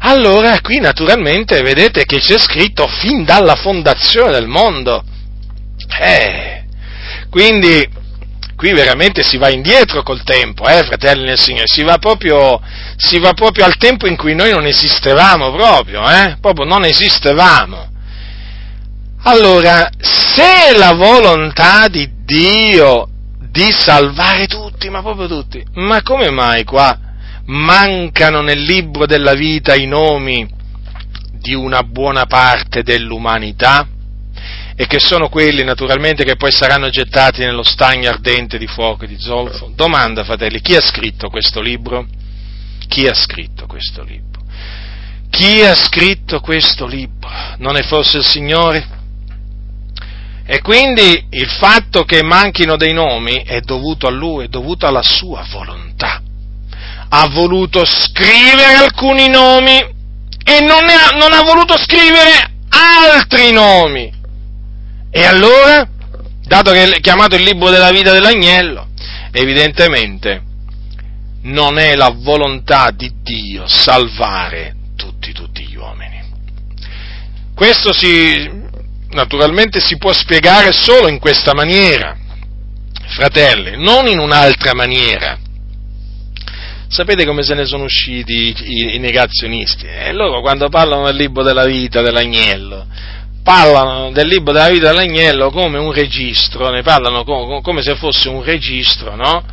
Allora 0.00 0.60
qui 0.60 0.78
naturalmente 0.78 1.62
vedete 1.62 2.04
che 2.04 2.18
c'è 2.18 2.36
scritto 2.36 2.86
fin 2.86 3.24
dalla 3.24 3.54
fondazione 3.54 4.32
del 4.32 4.46
mondo. 4.46 5.02
Eh, 6.00 6.64
quindi 7.30 7.88
qui 8.56 8.74
veramente 8.74 9.22
si 9.22 9.38
va 9.38 9.48
indietro 9.48 10.02
col 10.02 10.22
tempo, 10.22 10.68
eh, 10.68 10.84
fratelli 10.84 11.24
nel 11.24 11.38
Signore, 11.38 11.66
si 11.66 11.82
va, 11.82 11.96
proprio, 11.96 12.60
si 12.96 13.18
va 13.18 13.32
proprio 13.32 13.64
al 13.64 13.78
tempo 13.78 14.06
in 14.06 14.16
cui 14.16 14.34
noi 14.34 14.50
non 14.50 14.66
esistevamo 14.66 15.50
proprio, 15.50 16.06
eh, 16.10 16.36
proprio 16.42 16.66
non 16.66 16.84
esistevamo. 16.84 17.96
Allora, 19.30 19.90
se 20.00 20.74
la 20.74 20.94
volontà 20.94 21.86
di 21.88 22.08
Dio 22.24 23.06
di 23.38 23.70
salvare 23.72 24.46
tutti, 24.46 24.88
ma 24.88 25.02
proprio 25.02 25.28
tutti, 25.28 25.62
ma 25.74 26.00
come 26.00 26.30
mai 26.30 26.64
qua 26.64 26.98
mancano 27.44 28.40
nel 28.40 28.62
libro 28.62 29.04
della 29.04 29.34
vita 29.34 29.74
i 29.74 29.86
nomi 29.86 30.48
di 31.30 31.52
una 31.52 31.82
buona 31.82 32.24
parte 32.24 32.82
dell'umanità? 32.82 33.86
E 34.74 34.86
che 34.86 34.98
sono 34.98 35.28
quelli 35.28 35.62
naturalmente 35.62 36.24
che 36.24 36.36
poi 36.36 36.50
saranno 36.50 36.88
gettati 36.88 37.40
nello 37.40 37.64
stagno 37.64 38.08
ardente 38.08 38.56
di 38.56 38.66
fuoco 38.66 39.04
e 39.04 39.08
di 39.08 39.20
zolfo? 39.20 39.70
Domanda, 39.74 40.24
fratelli, 40.24 40.62
chi 40.62 40.74
ha 40.74 40.80
scritto 40.80 41.28
questo 41.28 41.60
libro? 41.60 42.06
Chi 42.88 43.06
ha 43.06 43.14
scritto 43.14 43.66
questo 43.66 44.02
libro? 44.04 44.40
Chi 45.28 45.60
ha 45.60 45.74
scritto 45.74 46.40
questo 46.40 46.86
libro? 46.86 47.28
Non 47.58 47.76
è 47.76 47.82
forse 47.82 48.16
il 48.18 48.24
Signore? 48.24 48.96
E 50.50 50.62
quindi 50.62 51.26
il 51.28 51.46
fatto 51.46 52.04
che 52.04 52.22
manchino 52.22 52.78
dei 52.78 52.94
nomi 52.94 53.42
è 53.44 53.60
dovuto 53.60 54.06
a 54.06 54.10
lui, 54.10 54.46
è 54.46 54.48
dovuto 54.48 54.86
alla 54.86 55.02
sua 55.02 55.46
volontà. 55.50 56.22
Ha 57.10 57.28
voluto 57.28 57.84
scrivere 57.84 58.72
alcuni 58.72 59.28
nomi 59.28 59.76
e 59.76 60.60
non, 60.60 60.88
ha, 60.88 61.18
non 61.18 61.34
ha 61.34 61.42
voluto 61.42 61.76
scrivere 61.76 62.50
altri 62.70 63.52
nomi. 63.52 64.10
E 65.10 65.22
allora, 65.22 65.86
dato 66.44 66.72
che 66.72 66.94
è 66.94 67.00
chiamato 67.00 67.36
il 67.36 67.42
libro 67.42 67.68
della 67.68 67.90
vita 67.90 68.10
dell'agnello, 68.10 68.88
evidentemente 69.32 70.42
non 71.42 71.78
è 71.78 71.94
la 71.94 72.10
volontà 72.16 72.90
di 72.90 73.12
Dio 73.22 73.64
salvare 73.66 74.76
tutti, 74.96 75.32
tutti 75.32 75.66
gli 75.66 75.76
uomini. 75.76 76.22
Questo 77.54 77.92
si, 77.92 78.66
naturalmente 79.10 79.80
si 79.80 79.96
può 79.96 80.12
spiegare 80.12 80.72
solo 80.72 81.08
in 81.08 81.18
questa 81.18 81.54
maniera, 81.54 82.16
fratelli, 83.06 83.82
non 83.82 84.06
in 84.06 84.18
un'altra 84.18 84.74
maniera. 84.74 85.38
Sapete 86.88 87.26
come 87.26 87.42
se 87.42 87.54
ne 87.54 87.66
sono 87.66 87.84
usciti 87.84 88.54
i, 88.56 88.94
i 88.94 88.98
negazionisti? 88.98 89.86
E 89.86 90.12
loro 90.12 90.40
quando 90.40 90.68
parlano 90.68 91.04
del 91.04 91.16
libro 91.16 91.42
della 91.42 91.64
vita 91.64 92.00
dell'agnello, 92.00 92.86
parlano 93.42 94.10
del 94.10 94.26
libro 94.26 94.52
della 94.52 94.68
vita 94.68 94.88
dell'agnello 94.88 95.50
come 95.50 95.78
un 95.78 95.92
registro, 95.92 96.70
ne 96.70 96.82
parlano 96.82 97.24
come, 97.24 97.60
come 97.60 97.82
se 97.82 97.94
fosse 97.94 98.28
un 98.28 98.42
registro, 98.42 99.16
no? 99.16 99.44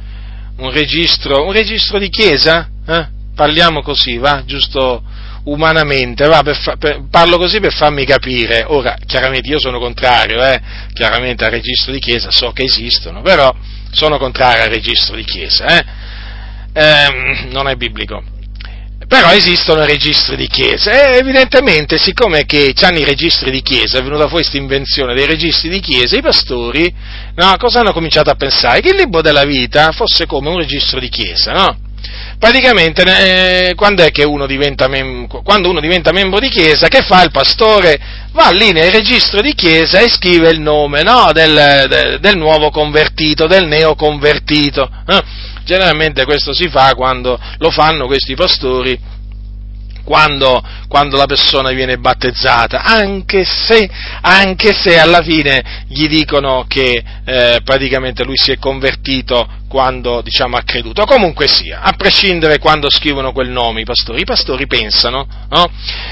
Un 0.57 0.71
registro, 0.71 1.45
un 1.45 1.51
registro 1.51 1.99
di 1.99 2.09
chiesa? 2.09 2.69
Eh? 2.87 3.07
Parliamo 3.35 3.81
così, 3.81 4.17
va? 4.17 4.43
Giusto 4.45 5.03
umanamente, 5.45 6.27
va, 6.27 6.41
per 6.41 6.55
fa, 6.57 6.75
per, 6.77 7.05
parlo 7.09 7.37
così 7.37 7.59
per 7.59 7.73
farmi 7.73 8.05
capire, 8.05 8.63
ora 8.67 8.95
chiaramente 9.05 9.49
io 9.49 9.59
sono 9.59 9.79
contrario, 9.79 10.43
eh, 10.43 10.61
chiaramente 10.93 11.43
al 11.43 11.51
registro 11.51 11.91
di 11.91 11.99
chiesa, 11.99 12.31
so 12.31 12.51
che 12.51 12.63
esistono, 12.63 13.21
però 13.21 13.53
sono 13.91 14.17
contrario 14.17 14.63
al 14.63 14.69
registro 14.69 15.15
di 15.15 15.23
chiesa, 15.23 15.65
eh, 15.65 15.85
eh, 16.73 17.47
non 17.49 17.67
è 17.67 17.75
biblico. 17.75 18.23
Però 19.07 19.31
esistono 19.31 19.85
registri 19.85 20.35
di 20.35 20.47
chiesa 20.47 20.91
e 20.91 21.17
evidentemente 21.17 21.97
siccome 21.97 22.45
che 22.45 22.73
hanno 22.81 22.97
i 22.97 23.03
registri 23.03 23.51
di 23.51 23.61
chiesa, 23.61 23.99
è 23.99 24.01
venuta 24.01 24.27
fuori 24.27 24.43
questa 24.43 24.57
invenzione 24.57 25.13
dei 25.13 25.27
registri 25.27 25.69
di 25.69 25.79
chiesa, 25.79 26.17
i 26.17 26.21
pastori 26.21 26.91
no, 27.35 27.55
cosa 27.57 27.81
hanno 27.81 27.93
cominciato 27.93 28.31
a 28.31 28.35
pensare? 28.35 28.81
Che 28.81 28.89
il 28.89 28.95
libro 28.95 29.21
della 29.21 29.43
vita 29.43 29.91
fosse 29.91 30.25
come 30.25 30.49
un 30.49 30.57
registro 30.57 30.99
di 30.99 31.09
chiesa, 31.09 31.51
no? 31.51 31.84
Praticamente 32.37 33.03
eh, 33.03 33.75
quando 33.75 34.03
uno 34.25 34.45
diventa, 34.45 34.87
mem- 34.87 35.27
quando 35.43 35.69
uno 35.69 35.79
diventa 35.79 36.11
membro 36.11 36.39
di 36.39 36.49
chiesa, 36.49 36.87
che 36.87 37.01
fa 37.01 37.23
il 37.23 37.31
pastore? 37.31 38.23
Va 38.31 38.49
lì 38.51 38.71
nel 38.71 38.91
registro 38.91 39.41
di 39.41 39.53
chiesa 39.53 39.99
e 39.99 40.09
scrive 40.09 40.49
il 40.49 40.59
nome 40.59 41.03
no, 41.03 41.31
del, 41.31 41.85
del, 41.87 42.19
del, 42.19 42.37
nuovo 42.37 42.69
convertito, 42.69 43.47
del 43.47 43.65
neoconvertito. 43.65 44.89
Eh? 45.07 45.23
Generalmente 45.63 46.25
questo 46.25 46.53
si 46.53 46.67
fa 46.67 46.93
quando 46.95 47.39
lo 47.57 47.71
fanno 47.71 48.05
questi 48.07 48.35
pastori 48.35 48.99
quando, 50.05 50.63
quando, 50.87 51.17
la 51.17 51.25
persona 51.25 51.71
viene 51.71 51.97
battezzata, 51.97 52.83
anche 52.83 53.43
se, 53.43 53.89
anche 54.21 54.73
se, 54.73 54.97
alla 54.97 55.21
fine 55.21 55.83
gli 55.89 56.07
dicono 56.07 56.65
che 56.67 57.03
eh, 57.25 57.59
praticamente 57.63 58.23
lui 58.23 58.37
si 58.37 58.51
è 58.51 58.57
convertito 58.57 59.63
quando 59.67 60.21
diciamo, 60.21 60.55
ha 60.55 60.61
creduto. 60.63 61.03
Comunque 61.03 61.47
sia, 61.49 61.81
a 61.81 61.91
prescindere 61.93 62.59
quando 62.59 62.89
scrivono 62.89 63.33
quel 63.33 63.49
nome 63.49 63.81
i 63.81 63.83
pastori, 63.83 64.21
i 64.21 64.25
pastori 64.25 64.67
pensano, 64.67 65.27
no? 65.49 65.69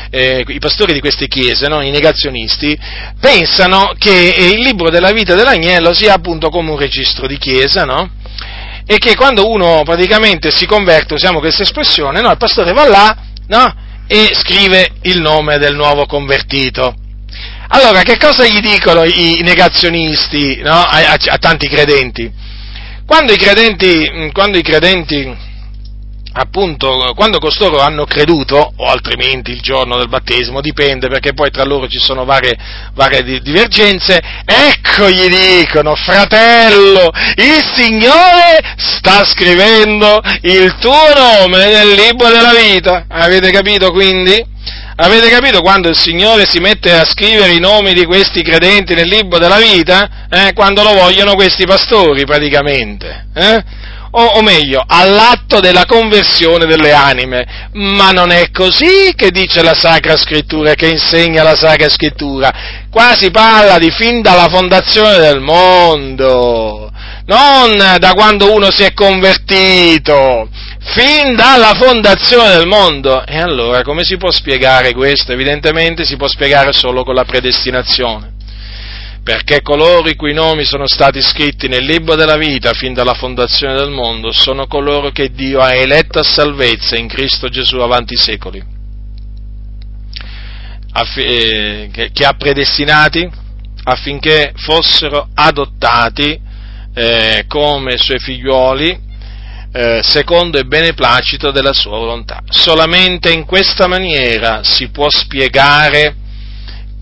eh, 0.10 0.44
i 0.46 0.60
pastori 0.60 0.92
di 0.92 1.00
queste 1.00 1.28
chiese, 1.28 1.68
no? 1.68 1.82
i 1.82 1.92
negazionisti, 1.92 2.78
pensano 3.22 3.94
che 3.98 4.34
il 4.52 4.60
libro 4.60 4.90
della 4.90 5.12
vita 5.12 5.36
dell'agnello 5.36 5.94
sia 5.94 6.14
appunto 6.14 6.50
come 6.50 6.72
un 6.72 6.78
registro 6.78 7.28
di 7.28 7.38
chiesa, 7.38 7.86
no? 7.86 8.10
e 8.86 8.98
che 8.98 9.16
quando 9.16 9.50
uno 9.50 9.82
praticamente 9.86 10.52
si 10.52 10.66
converte, 10.66 11.14
usiamo 11.14 11.40
questa 11.40 11.64
espressione, 11.64 12.20
no? 12.22 12.32
il 12.32 12.38
pastore 12.38 12.74
va 12.74 12.88
là, 12.88 13.18
no? 13.48 13.82
E 14.08 14.32
scrive 14.34 14.92
il 15.04 15.22
nome 15.22 15.58
del 15.58 15.76
nuovo 15.76 16.06
convertito. 16.06 16.96
Allora, 17.70 18.04
che 18.04 18.18
cosa 18.18 18.46
gli 18.46 18.60
dicono 18.60 19.04
i 19.04 19.40
negazionisti 19.42 20.62
no? 20.62 20.74
a, 20.74 21.12
a, 21.12 21.18
a, 21.20 21.38
tanti 21.38 21.68
credenti? 21.68 22.32
Quando 23.06 23.34
i 23.34 23.38
credenti, 23.38 24.30
quando 24.32 24.58
i 24.58 24.62
credenti 24.62 25.52
appunto, 26.34 27.14
quando 27.16 27.40
costoro 27.40 27.80
hanno 27.80 28.06
creduto, 28.06 28.74
o 28.76 28.86
altrimenti 28.86 29.52
il 29.52 29.62
giorno 29.62 29.98
del 29.98 30.10
battesimo, 30.10 30.62
dipende 30.62 31.08
perché 31.08 31.34
poi 31.34 31.52
tra 31.52 31.64
loro 31.64 31.88
ci 31.88 32.00
sono 32.00 32.26
varie, 32.26 32.58
varie 32.94 33.24
divergenze, 33.42 34.20
ecco 34.46 35.10
gli 35.10 35.28
dicono, 35.28 35.96
fratello, 35.96 37.10
il 37.36 37.64
Signore 37.76 38.76
sta 38.78 39.24
scrivendo 39.26 40.22
il 40.42 40.76
tuo 40.80 41.14
nome 41.16 41.66
nel 41.66 41.90
libro 41.90 42.30
della 42.30 42.54
vita. 42.54 43.06
Avete 43.08 43.52
capito 43.52 43.92
quindi? 43.92 44.52
Avete 44.96 45.28
capito 45.30 45.62
quando 45.62 45.90
il 45.90 45.98
Signore 45.98 46.46
si 46.48 46.60
mette 46.60 46.94
a 46.94 47.04
scrivere 47.04 47.54
i 47.54 47.60
nomi 47.60 47.94
di 47.94 48.06
questi 48.06 48.44
credenti 48.44 48.94
nel 48.94 49.08
libro 49.08 49.40
della 49.40 49.58
vita? 49.58 50.28
Eh, 50.30 50.54
quando 50.54 50.84
lo 50.84 50.94
vogliono 50.94 51.34
questi 51.34 51.66
pastori 51.66 52.26
praticamente. 52.26 53.26
Eh? 53.34 53.64
O, 54.16 54.24
o 54.24 54.42
meglio, 54.42 54.84
all'atto 54.86 55.60
della 55.60 55.86
conversione 55.86 56.66
delle 56.66 56.92
anime. 56.92 57.70
Ma 57.74 58.12
non 58.12 58.32
è 58.32 58.52
così 58.52 59.14
che 59.16 59.32
dice 59.32 59.64
la 59.64 59.74
Sacra 59.74 60.18
Scrittura, 60.18 60.74
che 60.74 60.88
insegna 60.88 61.44
la 61.44 61.56
Sacra 61.56 61.90
Scrittura. 61.90 62.52
Qua 62.90 63.16
si 63.16 63.32
parla 63.32 63.78
di 63.78 63.90
fin 63.90 64.22
dalla 64.22 64.50
fondazione 64.50 65.18
del 65.18 65.40
mondo, 65.40 66.92
non 67.26 67.98
da 67.98 68.12
quando 68.14 68.54
uno 68.54 68.70
si 68.70 68.84
è 68.84 68.94
convertito, 68.94 70.48
fin 70.94 71.36
dalla 71.36 71.74
fondazione 71.74 72.56
del 72.56 72.68
mondo. 72.68 73.26
E 73.26 73.40
allora 73.40 73.82
come 73.82 74.04
si 74.04 74.18
può 74.18 74.30
spiegare 74.30 74.94
questo? 74.94 75.32
Evidentemente 75.32 76.06
si 76.06 76.18
può 76.18 76.28
spiegare 76.28 76.72
solo 76.72 77.04
con 77.04 77.16
la 77.16 77.24
predestinazione 77.24 78.33
perché 79.24 79.62
coloro 79.62 80.10
i 80.10 80.16
cui 80.16 80.34
nomi 80.34 80.66
sono 80.66 80.86
stati 80.86 81.22
scritti 81.22 81.70
nel 81.70 81.86
libro 81.86 82.16
della 82.16 82.36
vita 82.36 82.74
fin 82.74 82.94
dalla 82.94 83.14
fondazione 83.14 83.76
del 83.76 83.90
mondo 83.90 84.34
sono 84.34 84.68
coloro 84.68 85.12
che 85.12 85.32
Dio 85.32 85.62
ha 85.62 85.74
eletto 85.74 86.20
a 86.20 86.24
salvezza 86.24 86.98
in 86.98 87.08
Cristo 87.08 87.48
Gesù 87.48 87.78
avanti 87.78 88.16
i 88.16 88.18
secoli, 88.18 88.62
eh, 91.16 91.90
che 92.12 92.26
ha 92.26 92.34
predestinati 92.34 93.30
affinché 93.86 94.52
fossero 94.56 95.30
adottati 95.34 96.40
eh, 96.94 97.46
come 97.48 97.98
suoi 97.98 98.20
figliuoli 98.20 99.12
eh, 99.72 100.02
secondo 100.04 100.60
il 100.60 100.68
beneplacito 100.68 101.52
della 101.52 101.74
sua 101.74 101.98
volontà. 101.98 102.42
Solamente 102.50 103.32
in 103.32 103.46
questa 103.46 103.88
maniera 103.88 104.64
si 104.64 104.90
può 104.90 105.10
spiegare 105.10 106.16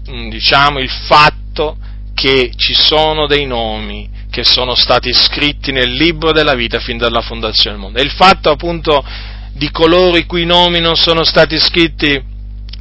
mm, 0.10 0.30
diciamo, 0.30 0.80
il 0.80 0.90
fatto 0.90 1.78
che 2.22 2.52
ci 2.56 2.76
sono 2.76 3.26
dei 3.26 3.48
nomi 3.48 4.08
che 4.30 4.44
sono 4.44 4.76
stati 4.76 5.12
scritti 5.12 5.72
nel 5.72 5.92
libro 5.92 6.32
della 6.32 6.54
vita 6.54 6.80
fin 6.80 6.96
dalla 6.96 7.22
fondazione 7.22 7.76
del 7.76 7.84
mondo. 7.84 7.98
E 7.98 8.04
il 8.04 8.12
fatto 8.12 8.52
appunto 8.52 9.04
di 9.54 9.72
coloro 9.72 10.16
i 10.18 10.28
cui 10.28 10.46
nomi 10.46 10.80
non 10.80 10.96
sono 10.96 11.24
stati 11.24 11.58
scritti 11.58 12.24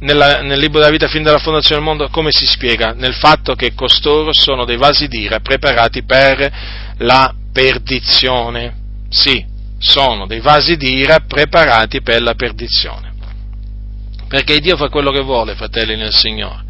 nella, 0.01 0.43
nel 0.43 0.59
libro 0.59 0.79
della 0.79 0.91
vita 0.91 1.07
fin 1.07 1.23
dalla 1.23 1.39
fondazione 1.39 1.81
del 1.81 1.89
mondo, 1.89 2.09
come 2.09 2.31
si 2.31 2.45
spiega? 2.45 2.93
Nel 2.93 3.15
fatto 3.15 3.55
che 3.55 3.73
costoro 3.73 4.31
sono 4.31 4.63
dei 4.63 4.77
vasi 4.77 5.07
d'ira 5.07 5.39
preparati 5.39 6.03
per 6.03 6.51
la 6.99 7.33
perdizione. 7.51 8.75
Sì, 9.09 9.43
sono 9.79 10.27
dei 10.27 10.39
vasi 10.39 10.77
d'ira 10.77 11.21
preparati 11.27 12.03
per 12.03 12.21
la 12.21 12.35
perdizione. 12.35 13.11
Perché 14.27 14.59
Dio 14.59 14.77
fa 14.77 14.87
quello 14.89 15.09
che 15.09 15.21
vuole, 15.21 15.55
fratelli 15.55 15.95
nel 15.95 16.13
Signore. 16.13 16.69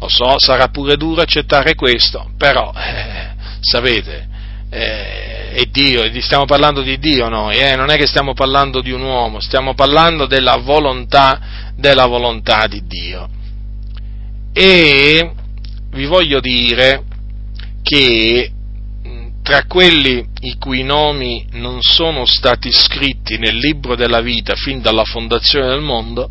Lo 0.00 0.08
so, 0.08 0.38
sarà 0.38 0.68
pure 0.68 0.96
duro 0.96 1.22
accettare 1.22 1.74
questo, 1.74 2.30
però, 2.36 2.72
eh, 2.72 3.34
sapete, 3.60 4.28
eh, 4.70 5.50
è 5.50 5.64
Dio, 5.64 6.02
stiamo 6.20 6.44
parlando 6.44 6.82
di 6.82 6.98
Dio 6.98 7.28
noi, 7.28 7.58
eh, 7.58 7.74
non 7.74 7.90
è 7.90 7.96
che 7.96 8.06
stiamo 8.06 8.32
parlando 8.32 8.80
di 8.80 8.92
un 8.92 9.02
uomo, 9.02 9.40
stiamo 9.40 9.74
parlando 9.74 10.26
della 10.26 10.56
volontà, 10.56 11.72
della 11.74 12.06
volontà 12.06 12.66
di 12.68 12.86
Dio. 12.86 13.28
E 14.52 15.32
vi 15.90 16.04
voglio 16.06 16.38
dire 16.40 17.02
che 17.82 18.52
tra 19.42 19.64
quelli 19.64 20.24
i 20.40 20.58
cui 20.58 20.82
nomi 20.82 21.46
non 21.52 21.78
sono 21.80 22.26
stati 22.26 22.70
scritti 22.70 23.38
nel 23.38 23.56
libro 23.56 23.96
della 23.96 24.20
vita 24.20 24.54
fin 24.54 24.82
dalla 24.82 25.04
fondazione 25.04 25.68
del 25.68 25.80
mondo, 25.80 26.30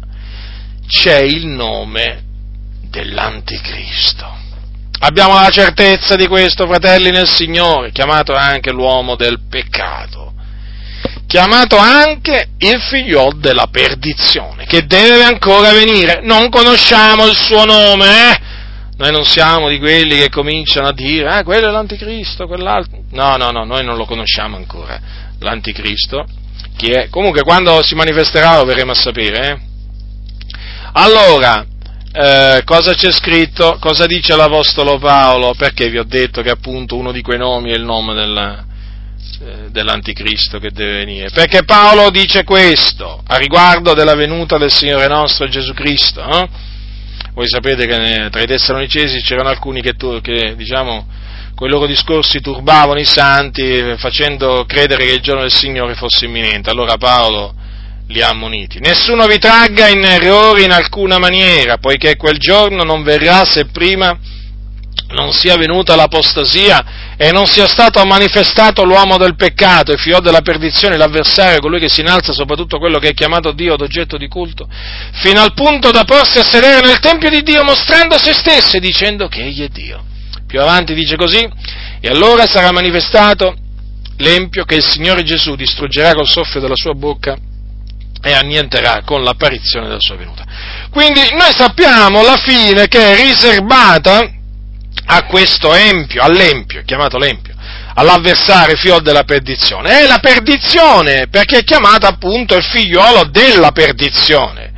c'è 0.85 1.22
il 1.22 1.48
nome 1.48 2.27
dell'Anticristo. 2.98 4.36
Abbiamo 4.99 5.36
la 5.36 5.49
certezza 5.49 6.15
di 6.15 6.28
questo, 6.28 6.65
fratelli 6.65 7.11
nel 7.11 7.30
Signore, 7.30 7.91
chiamato 7.91 8.34
anche 8.34 8.72
l'uomo 8.72 9.15
del 9.15 9.41
peccato, 9.48 10.34
chiamato 11.28 11.78
anche 11.78 12.49
il 12.57 12.82
figliol 12.82 13.38
della 13.38 13.68
perdizione, 13.68 14.65
che 14.65 14.88
deve 14.88 15.24
ancora 15.24 15.72
venire. 15.72 16.22
Non 16.24 16.49
conosciamo 16.49 17.28
il 17.28 17.36
suo 17.36 17.65
nome, 17.65 18.32
eh? 18.32 18.40
Noi 18.98 19.11
non 19.11 19.26
siamo 19.26 19.69
di 19.69 19.78
quelli 19.78 20.18
che 20.18 20.30
cominciano 20.30 20.88
a 20.88 20.94
dire, 20.94 21.30
ah, 21.30 21.44
quello 21.44 21.68
è 21.68 21.72
l'anticristo, 21.72 22.48
quell'altro. 22.48 23.03
No, 23.11 23.36
no, 23.36 23.52
no, 23.52 23.64
noi 23.64 23.84
non 23.84 23.95
lo 23.95 24.06
conosciamo 24.06 24.56
ancora, 24.56 24.99
l'anticristo. 25.40 26.26
Chi 26.76 26.90
è? 26.90 27.07
Comunque 27.10 27.44
quando 27.44 27.84
si 27.84 27.94
manifesterà 27.94 28.57
lo 28.57 28.65
verremo 28.65 28.94
a 28.94 28.95
sapere, 28.95 29.49
eh? 29.49 29.60
Allora, 30.94 31.64
eh, 32.11 32.61
cosa 32.63 32.93
c'è 32.93 33.11
scritto? 33.11 33.77
Cosa 33.79 34.05
dice 34.05 34.35
l'Apostolo 34.35 34.97
Paolo? 34.97 35.53
Perché 35.55 35.89
vi 35.89 35.97
ho 35.97 36.03
detto 36.03 36.41
che 36.41 36.49
appunto 36.49 36.95
uno 36.95 37.11
di 37.11 37.21
quei 37.21 37.38
nomi 37.38 37.71
è 37.71 37.75
il 37.75 37.84
nome 37.84 38.13
della, 38.13 38.65
eh, 39.41 39.69
dell'anticristo 39.69 40.57
che 40.59 40.71
deve 40.71 40.99
venire? 40.99 41.29
Perché 41.29 41.63
Paolo 41.63 42.09
dice 42.09 42.43
questo 42.43 43.21
a 43.25 43.38
riguardo 43.38 43.93
della 43.93 44.15
venuta 44.15 44.57
del 44.57 44.71
Signore 44.71 45.07
nostro 45.07 45.47
Gesù 45.47 45.73
Cristo. 45.73 46.23
Eh? 46.23 46.47
Voi 47.34 47.47
sapete 47.47 47.85
che 47.85 48.29
tra 48.31 48.41
i 48.41 48.47
tessalonicesi 48.47 49.21
c'erano 49.21 49.49
alcuni 49.49 49.81
che, 49.81 49.95
che 50.21 50.55
diciamo, 50.55 51.07
con 51.53 51.67
i 51.67 51.71
loro 51.71 51.85
discorsi 51.85 52.39
turbavano 52.39 52.99
i 52.99 53.05
santi 53.05 53.95
facendo 53.97 54.65
credere 54.65 55.05
che 55.05 55.13
il 55.13 55.21
giorno 55.21 55.41
del 55.41 55.53
Signore 55.53 55.93
fosse 55.93 56.25
imminente. 56.25 56.69
Allora 56.71 56.97
Paolo 56.97 57.53
li 58.07 58.21
ha 58.21 58.29
ammoniti. 58.29 58.79
Nessuno 58.79 59.25
vi 59.27 59.38
tragga 59.38 59.88
in 59.88 60.03
errore 60.03 60.63
in 60.63 60.71
alcuna 60.71 61.17
maniera, 61.17 61.77
poiché 61.77 62.15
quel 62.15 62.38
giorno 62.38 62.84
non 62.84 63.03
verrà 63.03 63.45
se 63.45 63.65
prima 63.65 64.17
non 65.09 65.31
sia 65.31 65.55
venuta 65.55 65.95
l'apostasia 65.95 67.15
e 67.15 67.31
non 67.31 67.45
sia 67.45 67.67
stato 67.67 68.03
manifestato 68.03 68.84
l'uomo 68.84 69.17
del 69.17 69.35
peccato, 69.35 69.91
il 69.91 69.99
figlio 69.99 70.19
della 70.19 70.41
perdizione, 70.41 70.97
l'avversario, 70.97 71.59
colui 71.59 71.79
che 71.79 71.89
si 71.89 72.01
innalza 72.01 72.34
soprattutto 72.34 72.77
quello 72.77 72.99
che 72.99 73.09
è 73.09 73.13
chiamato 73.13 73.51
Dio 73.53 73.73
ad 73.73 73.81
oggetto 73.81 74.17
di 74.17 74.27
culto, 74.27 74.67
fino 75.13 75.41
al 75.41 75.53
punto 75.53 75.91
da 75.91 76.03
porsi 76.03 76.39
a 76.39 76.43
sedere 76.43 76.85
nel 76.85 76.99
Tempio 76.99 77.29
di 77.29 77.41
Dio 77.41 77.63
mostrando 77.63 78.17
se 78.17 78.34
stesso 78.34 78.77
e 78.77 78.79
dicendo 78.79 79.27
che 79.27 79.43
egli 79.43 79.63
è 79.63 79.69
Dio. 79.69 80.03
Più 80.45 80.59
avanti 80.61 80.93
dice 80.93 81.15
così, 81.15 81.47
e 81.99 82.07
allora 82.09 82.45
sarà 82.45 82.71
manifestato 82.71 83.55
l'empio 84.17 84.65
che 84.65 84.75
il 84.75 84.84
Signore 84.84 85.23
Gesù 85.23 85.55
distruggerà 85.55 86.13
col 86.13 86.27
soffio 86.27 86.59
della 86.59 86.75
sua 86.75 86.93
bocca 86.93 87.38
e 88.22 88.34
annienterà 88.34 89.02
con 89.06 89.23
l'apparizione 89.23 89.88
della 89.88 89.99
sua 89.99 90.15
venuta. 90.15 90.44
Quindi 90.89 91.22
noi 91.31 91.53
sappiamo 91.53 92.23
la 92.23 92.38
fine 92.38 92.88
che 92.88 93.11
è 93.11 93.15
riservata 93.15 94.31
a 95.10 95.26
questo 95.26 95.73
empio, 95.73 96.22
all'empio, 96.22 96.84
chiamato 96.84 97.18
l'empio, 97.18 97.56
all'avversario 97.94 98.76
figlio 98.76 98.99
della 98.99 99.23
perdizione. 99.23 100.02
È 100.02 100.07
la 100.07 100.19
perdizione, 100.19 101.27
perché 101.30 101.60
è 101.60 101.64
chiamato 101.64 102.06
appunto 102.06 102.56
il 102.56 102.64
figliolo 102.64 103.26
della 103.30 103.72
perdizione. 103.72 104.72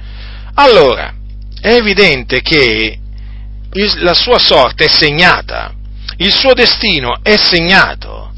Allora, 0.56 1.14
è 1.61 1.74
evidente 1.74 2.41
che 2.41 2.99
il, 3.72 4.03
la 4.03 4.14
sua 4.14 4.40
sorte 4.40 4.86
è 4.86 4.90
segnata, 4.90 5.74
il 6.18 6.34
suo 6.34 6.53
destino 6.53 7.20
è 7.22 7.38
segnato. 7.38 8.28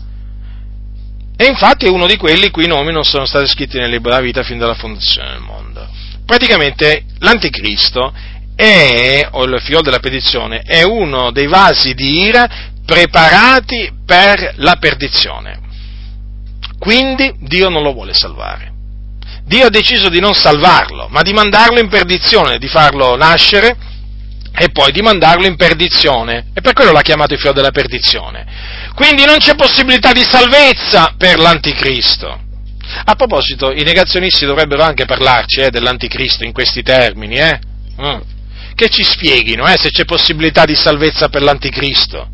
E 1.41 1.47
infatti 1.47 1.87
è 1.87 1.89
uno 1.89 2.05
di 2.05 2.17
quelli 2.17 2.45
i 2.45 2.51
cui 2.51 2.67
nomi 2.67 2.91
non 2.91 3.03
sono 3.03 3.25
stati 3.25 3.47
scritti 3.47 3.79
nel 3.79 3.89
libro 3.89 4.11
della 4.11 4.21
vita 4.21 4.43
fin 4.43 4.59
dalla 4.59 4.75
fondazione 4.75 5.31
del 5.31 5.39
mondo. 5.39 5.89
Praticamente 6.23 7.05
l'anticristo 7.17 8.13
è, 8.55 9.27
o 9.31 9.43
il 9.45 9.59
figlio 9.59 9.81
della 9.81 9.97
perdizione, 9.97 10.61
è 10.61 10.83
uno 10.83 11.31
dei 11.31 11.47
vasi 11.47 11.95
di 11.95 12.25
ira 12.25 12.47
preparati 12.85 13.91
per 14.05 14.53
la 14.57 14.75
perdizione. 14.75 15.59
Quindi 16.77 17.33
Dio 17.39 17.69
non 17.69 17.81
lo 17.81 17.93
vuole 17.93 18.13
salvare. 18.13 18.71
Dio 19.43 19.65
ha 19.65 19.71
deciso 19.71 20.09
di 20.09 20.19
non 20.19 20.35
salvarlo, 20.35 21.07
ma 21.09 21.23
di 21.23 21.33
mandarlo 21.33 21.79
in 21.79 21.89
perdizione, 21.89 22.59
di 22.59 22.67
farlo 22.67 23.15
nascere 23.15 23.75
e 24.53 24.69
poi 24.69 24.91
di 24.91 25.01
mandarlo 25.01 25.45
in 25.45 25.55
perdizione. 25.55 26.47
E 26.53 26.61
per 26.61 26.73
quello 26.73 26.91
l'ha 26.91 27.01
chiamato 27.01 27.33
il 27.33 27.39
figlio 27.39 27.53
della 27.53 27.71
perdizione. 27.71 28.45
Quindi 28.93 29.25
non 29.25 29.37
c'è 29.37 29.55
possibilità 29.55 30.11
di 30.11 30.23
salvezza 30.23 31.15
per 31.17 31.39
l'anticristo. 31.39 32.39
A 33.05 33.15
proposito, 33.15 33.71
i 33.71 33.83
negazionisti 33.83 34.45
dovrebbero 34.45 34.83
anche 34.83 35.05
parlarci 35.05 35.61
eh, 35.61 35.69
dell'anticristo 35.69 36.43
in 36.43 36.51
questi 36.51 36.83
termini, 36.83 37.37
eh? 37.37 37.59
Mm. 38.01 38.19
Che 38.75 38.89
ci 38.89 39.03
spieghino 39.03 39.65
eh, 39.67 39.77
se 39.77 39.89
c'è 39.89 40.03
possibilità 40.05 40.65
di 40.65 40.75
salvezza 40.75 41.29
per 41.29 41.41
l'anticristo. 41.41 42.29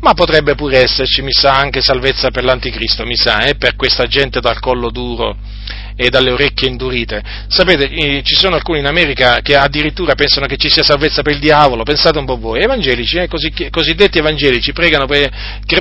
Ma 0.00 0.12
potrebbe 0.12 0.54
pure 0.54 0.82
esserci, 0.82 1.22
mi 1.22 1.32
sa, 1.32 1.56
anche 1.56 1.80
salvezza 1.80 2.30
per 2.30 2.44
l'anticristo, 2.44 3.06
mi 3.06 3.16
sa, 3.16 3.44
eh, 3.44 3.54
per 3.54 3.76
questa 3.76 4.06
gente 4.06 4.40
dal 4.40 4.60
collo 4.60 4.90
duro 4.90 5.36
e 5.96 6.10
dalle 6.10 6.30
orecchie 6.30 6.68
indurite. 6.68 7.22
Sapete, 7.48 7.88
eh, 7.88 8.22
ci 8.22 8.34
sono 8.34 8.56
alcuni 8.56 8.80
in 8.80 8.86
America 8.86 9.40
che 9.40 9.56
addirittura 9.56 10.14
pensano 10.14 10.46
che 10.46 10.56
ci 10.56 10.68
sia 10.68 10.82
salvezza 10.82 11.22
per 11.22 11.32
il 11.32 11.38
diavolo, 11.38 11.82
pensate 11.82 12.18
un 12.18 12.26
po' 12.26 12.36
voi, 12.36 12.60
evangelici, 12.60 13.16
eh, 13.16 13.28
così, 13.28 13.52
cosiddetti 13.70 14.18
evangelici, 14.18 14.72
pregano, 14.72 15.06
per, 15.06 15.30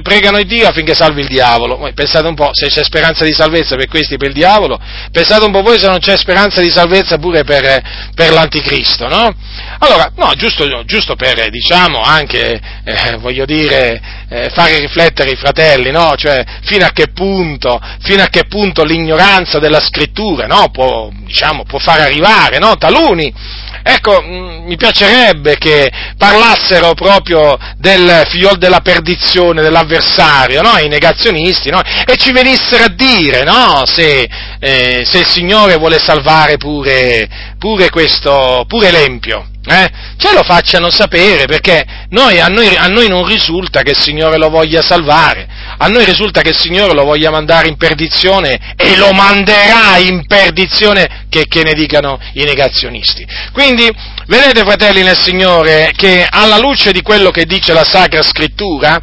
pregano 0.01 0.41
Dio 0.43 0.67
affinché 0.67 0.93
salvi 0.93 1.21
il 1.21 1.27
diavolo. 1.27 1.91
Pensate 1.93 2.27
un 2.27 2.35
po', 2.35 2.49
se 2.53 2.67
c'è 2.67 2.83
speranza 2.83 3.25
di 3.25 3.33
salvezza 3.33 3.75
per 3.75 3.87
questi 3.87 4.17
per 4.17 4.29
il 4.29 4.33
diavolo, 4.33 4.79
pensate 5.11 5.45
un 5.45 5.51
po' 5.51 5.61
voi 5.61 5.79
se 5.79 5.87
non 5.87 5.99
c'è 5.99 6.15
speranza 6.15 6.61
di 6.61 6.71
salvezza 6.71 7.17
pure 7.17 7.43
per, 7.43 7.81
per 8.15 8.31
l'anticristo, 8.31 9.07
no? 9.07 9.35
Allora, 9.79 10.11
no, 10.15 10.31
giusto, 10.35 10.83
giusto 10.85 11.15
per, 11.15 11.49
diciamo, 11.49 12.01
anche, 12.01 12.59
eh, 12.83 13.17
voglio 13.17 13.45
dire, 13.45 14.01
eh, 14.29 14.49
fare 14.53 14.79
riflettere 14.79 15.31
i 15.31 15.35
fratelli, 15.35 15.91
no? 15.91 16.15
Cioè, 16.15 16.43
fino 16.63 16.85
a 16.85 16.91
che 16.91 17.07
punto, 17.13 17.79
fino 18.01 18.23
a 18.23 18.27
che 18.27 18.45
punto 18.45 18.83
l'ignoranza 18.83 19.59
della 19.59 19.79
scrittura, 19.79 20.03
no? 20.47 20.69
Può, 20.71 21.09
diciamo, 21.25 21.63
può 21.63 21.79
far 21.79 22.01
arrivare, 22.01 22.59
no? 22.59 22.75
Taluni. 22.77 23.33
Ecco, 23.87 24.21
mm, 24.21 24.65
mi 24.65 24.77
piacerebbe 24.77 25.57
che 25.57 25.91
parlassero 26.17 26.93
proprio 26.93 27.57
del 27.77 28.23
figliol 28.27 28.57
della 28.57 28.81
perdizione, 28.81 29.61
dell'avversario, 29.61 30.61
no? 30.61 30.77
I 30.77 30.87
negazionisti? 30.87 31.69
E 32.05 32.15
ci 32.15 32.31
venissero 32.31 32.85
a 32.85 32.89
dire? 32.89 33.43
Se, 33.85 34.27
eh, 34.59 35.03
se 35.05 35.19
il 35.19 35.27
Signore 35.27 35.77
vuole 35.77 35.99
salvare 35.99 36.57
pure, 36.57 37.55
pure 37.59 37.89
questo, 37.89 38.65
pure 38.67 38.91
l'empio 38.91 39.49
eh? 39.67 39.89
ce 40.17 40.33
lo 40.33 40.43
facciano 40.43 40.91
sapere 40.91 41.45
perché 41.45 41.83
noi, 42.09 42.39
a, 42.39 42.47
noi, 42.47 42.75
a, 42.75 42.87
noi, 42.87 43.07
non 43.07 43.25
risulta 43.25 43.81
che 43.81 43.91
il 43.91 43.97
Signore 43.97 44.37
lo 44.37 44.49
voglia 44.49 44.81
salvare, 44.81 45.47
a 45.77 45.87
noi 45.87 46.05
risulta 46.05 46.41
che 46.41 46.49
il 46.49 46.57
Signore 46.57 46.93
lo 46.93 47.03
voglia 47.03 47.31
mandare 47.31 47.67
in 47.67 47.77
perdizione 47.77 48.75
e 48.75 48.95
lo 48.97 49.11
manderà 49.11 49.97
in 49.97 50.25
perdizione 50.27 51.25
che, 51.29 51.45
che 51.47 51.63
ne 51.63 51.73
dicano 51.73 52.19
i 52.33 52.43
negazionisti. 52.43 53.25
Quindi 53.51 53.89
vedete 54.27 54.61
fratelli 54.61 55.01
nel 55.01 55.17
Signore 55.17 55.91
che 55.95 56.27
alla 56.29 56.59
luce 56.59 56.91
di 56.91 57.01
quello 57.01 57.31
che 57.31 57.45
dice 57.45 57.73
la 57.73 57.83
Sacra 57.83 58.21
Scrittura 58.21 59.01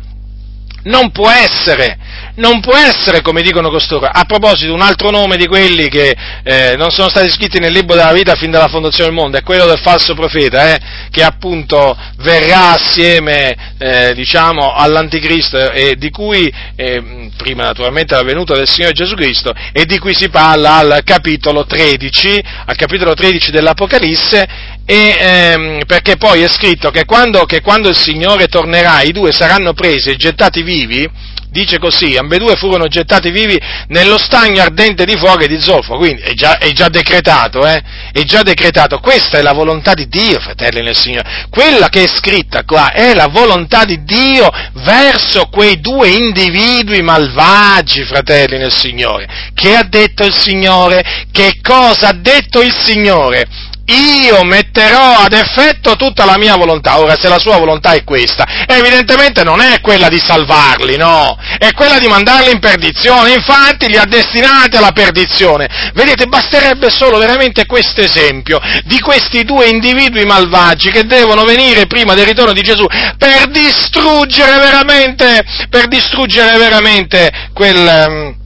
non 0.84 1.10
può 1.10 1.30
essere 1.30 1.98
non 2.36 2.60
può 2.60 2.76
essere 2.76 3.20
come 3.20 3.43
dicono 3.43 3.70
costoro. 3.70 4.06
A 4.06 4.24
proposito, 4.24 4.72
un 4.72 4.80
altro 4.80 5.10
nome 5.10 5.36
di 5.36 5.47
quelli 5.47 5.89
che 5.89 6.16
eh, 6.43 6.74
non 6.76 6.90
sono 6.90 7.09
stati 7.09 7.30
scritti 7.30 7.59
nel 7.59 7.72
libro 7.72 7.94
della 7.94 8.12
vita 8.12 8.34
fin 8.34 8.51
dalla 8.51 8.68
fondazione 8.68 9.10
del 9.10 9.18
mondo 9.18 9.36
è 9.36 9.43
quello 9.43 9.66
del 9.66 9.78
falso 9.78 10.14
profeta, 10.14 10.74
eh, 10.74 10.80
che 11.10 11.22
appunto 11.22 11.97
verrà 12.18 12.72
assieme, 12.72 13.74
eh, 13.78 14.12
diciamo, 14.14 14.72
all'anticristo 14.72 15.70
e 15.72 15.97
di 15.97 16.10
cui, 16.10 16.52
eh, 16.76 17.30
prima 17.36 17.64
naturalmente 17.64 18.14
della 18.14 18.26
venuta 18.26 18.55
del 18.55 18.68
Signore 18.68 18.93
Gesù 18.93 19.14
Cristo, 19.14 19.52
e 19.72 19.84
di 19.84 19.98
cui 19.98 20.14
si 20.14 20.28
parla 20.28 20.76
al 20.76 21.01
capitolo 21.05 21.66
13, 21.66 22.43
al 22.66 22.76
capitolo 22.76 23.14
13 23.14 23.51
dell'Apocalisse, 23.51 24.70
e, 24.84 25.16
ehm, 25.18 25.80
perché 25.86 26.16
poi 26.16 26.43
è 26.43 26.48
scritto 26.48 26.90
che 26.90 27.05
quando, 27.05 27.44
che 27.44 27.60
quando 27.60 27.89
il 27.89 27.97
Signore 27.97 28.47
tornerà 28.47 29.02
i 29.02 29.12
due 29.12 29.32
saranno 29.32 29.74
presi 29.74 30.10
e 30.10 30.16
gettati 30.16 30.62
vivi, 30.62 31.09
dice 31.53 31.79
così, 31.79 32.16
ambedue 32.16 32.57
furono 32.57 32.89
gettati 32.89 33.31
vivi 33.31 33.61
nello 33.89 34.19
stagno 34.19 34.62
ardente 34.62 35.05
di 35.05 35.16
fuoco 35.16 35.41
e 35.41 35.49
di 35.49 35.61
zolfo, 35.61 35.97
quindi 35.97 36.23
è 36.23 36.33
già, 36.33 36.59
è 36.59 36.73
già 36.73 36.89
decretato, 36.89 37.66
eh? 37.66 37.83
È 38.11 38.23
già 38.23 38.43
decretato, 38.43 38.99
questa 38.99 39.39
è 39.39 39.43
la 39.43 39.53
volontà 39.53 39.93
di 39.93 40.09
Dio, 40.09 40.41
fratelli 40.41 40.83
nel 40.83 40.97
Signore, 40.97 41.47
quella 41.51 41.89
che 41.89 42.05
è 42.05 42.07
scritta 42.09 42.65
qua 42.65 42.93
è 42.93 43.15
la 43.15 43.29
volontà 43.29 43.85
di 43.85 44.03
Dio 44.03 44.51
verso 44.73 45.49
quei 45.51 45.79
due 45.81 46.09
individui 46.09 47.03
malvagi, 47.03 48.05
fratelli 48.05 48.57
nel 48.57 48.73
Signore. 48.73 49.51
Che 49.55 49.77
ha 49.77 49.85
detto 49.85 50.24
il 50.24 50.35
Signore? 50.35 51.27
Che 51.31 51.59
cosa 51.61 52.09
ha 52.09 52.15
detto 52.15 52.62
il 52.62 52.74
Signore? 52.83 53.47
Io 53.87 54.45
metterò 54.45 55.17
ad 55.17 55.33
effetto 55.33 55.97
tutta 55.97 56.25
la 56.25 56.39
mia 56.39 56.57
volontà. 56.57 56.99
Ora, 56.99 57.17
se 57.17 57.29
la 57.29 57.39
sua 57.39 57.59
volontà 57.59 57.93
è 57.93 58.05
questa, 58.05 58.47
evidentemente 58.67 59.43
non 59.43 59.61
è 59.61 59.81
quella 59.81 60.09
di 60.09 60.19
salvarli, 60.19 60.97
no, 60.97 61.37
è 61.59 61.73
quella 61.73 61.99
di 61.99 62.07
mandarli 62.07 62.51
in 62.51 62.61
perdizione, 62.61 63.33
infatti 63.33 63.89
li 63.89 63.97
ha 63.97 64.05
destinati 64.05 64.77
alla 64.77 64.93
perdizione. 64.93 65.69
Vedete, 65.95 66.27
basterebbe 66.27 66.91
solo 66.91 67.19
veramente 67.19 67.67
questo 67.67 68.01
esempio 68.01 68.61
di 68.85 69.01
questi 69.01 69.45
due 69.45 69.67
individui 69.67 70.25
malvagi 70.25 70.91
che 70.91 71.05
devono 71.05 71.45
venire 71.45 71.87
prima 71.87 72.15
del 72.15 72.27
ritorno 72.27 72.53
di 72.53 72.63
Gesù 72.63 72.87
per 73.19 73.49
distruggere 73.49 74.59
veramente, 74.59 75.45
per 75.69 75.89
distruggere 75.89 76.57
veramente 76.59 77.51
quel 77.53 78.41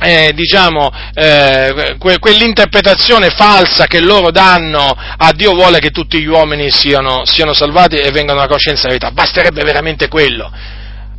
eh, 0.00 0.32
diciamo, 0.34 0.90
eh, 1.14 1.96
que- 1.98 2.18
quell'interpretazione 2.18 3.30
falsa 3.30 3.86
che 3.86 4.00
loro 4.00 4.30
danno 4.30 4.96
a 5.16 5.32
Dio 5.32 5.52
vuole 5.54 5.78
che 5.78 5.90
tutti 5.90 6.20
gli 6.20 6.26
uomini 6.26 6.70
siano, 6.70 7.22
siano 7.24 7.52
salvati 7.52 7.96
e 7.96 8.10
vengano 8.10 8.40
alla 8.40 8.48
coscienza 8.48 8.88
della 8.88 8.98
verità. 8.98 9.10
Basterebbe 9.10 9.64
veramente 9.64 10.08
quello. 10.08 10.50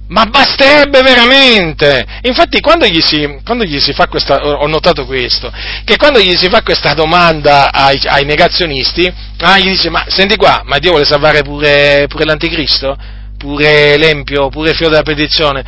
Ma 0.09 0.25
basterebbe 0.25 1.03
veramente! 1.03 2.03
Infatti 2.23 2.59
quando 2.61 2.87
gli, 2.87 2.99
si, 2.99 3.41
quando 3.45 3.63
gli 3.63 3.79
si, 3.79 3.93
fa 3.93 4.07
questa, 4.07 4.43
ho 4.43 4.65
notato 4.65 5.05
questo, 5.05 5.51
che 5.83 5.97
quando 5.97 6.19
gli 6.19 6.35
si 6.35 6.49
fa 6.49 6.63
questa 6.63 6.95
domanda 6.95 7.71
ai, 7.71 7.99
ai 8.05 8.25
negazionisti, 8.25 9.11
ah, 9.41 9.59
gli 9.59 9.69
dice, 9.69 9.91
ma 9.91 10.03
senti 10.07 10.35
qua, 10.35 10.63
ma 10.65 10.79
Dio 10.79 10.91
vuole 10.91 11.05
salvare 11.05 11.43
pure, 11.43 12.05
pure 12.07 12.25
l'anticristo? 12.25 12.97
Pure 13.37 13.97
l'empio? 13.97 14.49
Pure 14.49 14.71
il 14.71 14.75
figlio 14.75 14.89
della 14.89 15.03
petizione? 15.03 15.63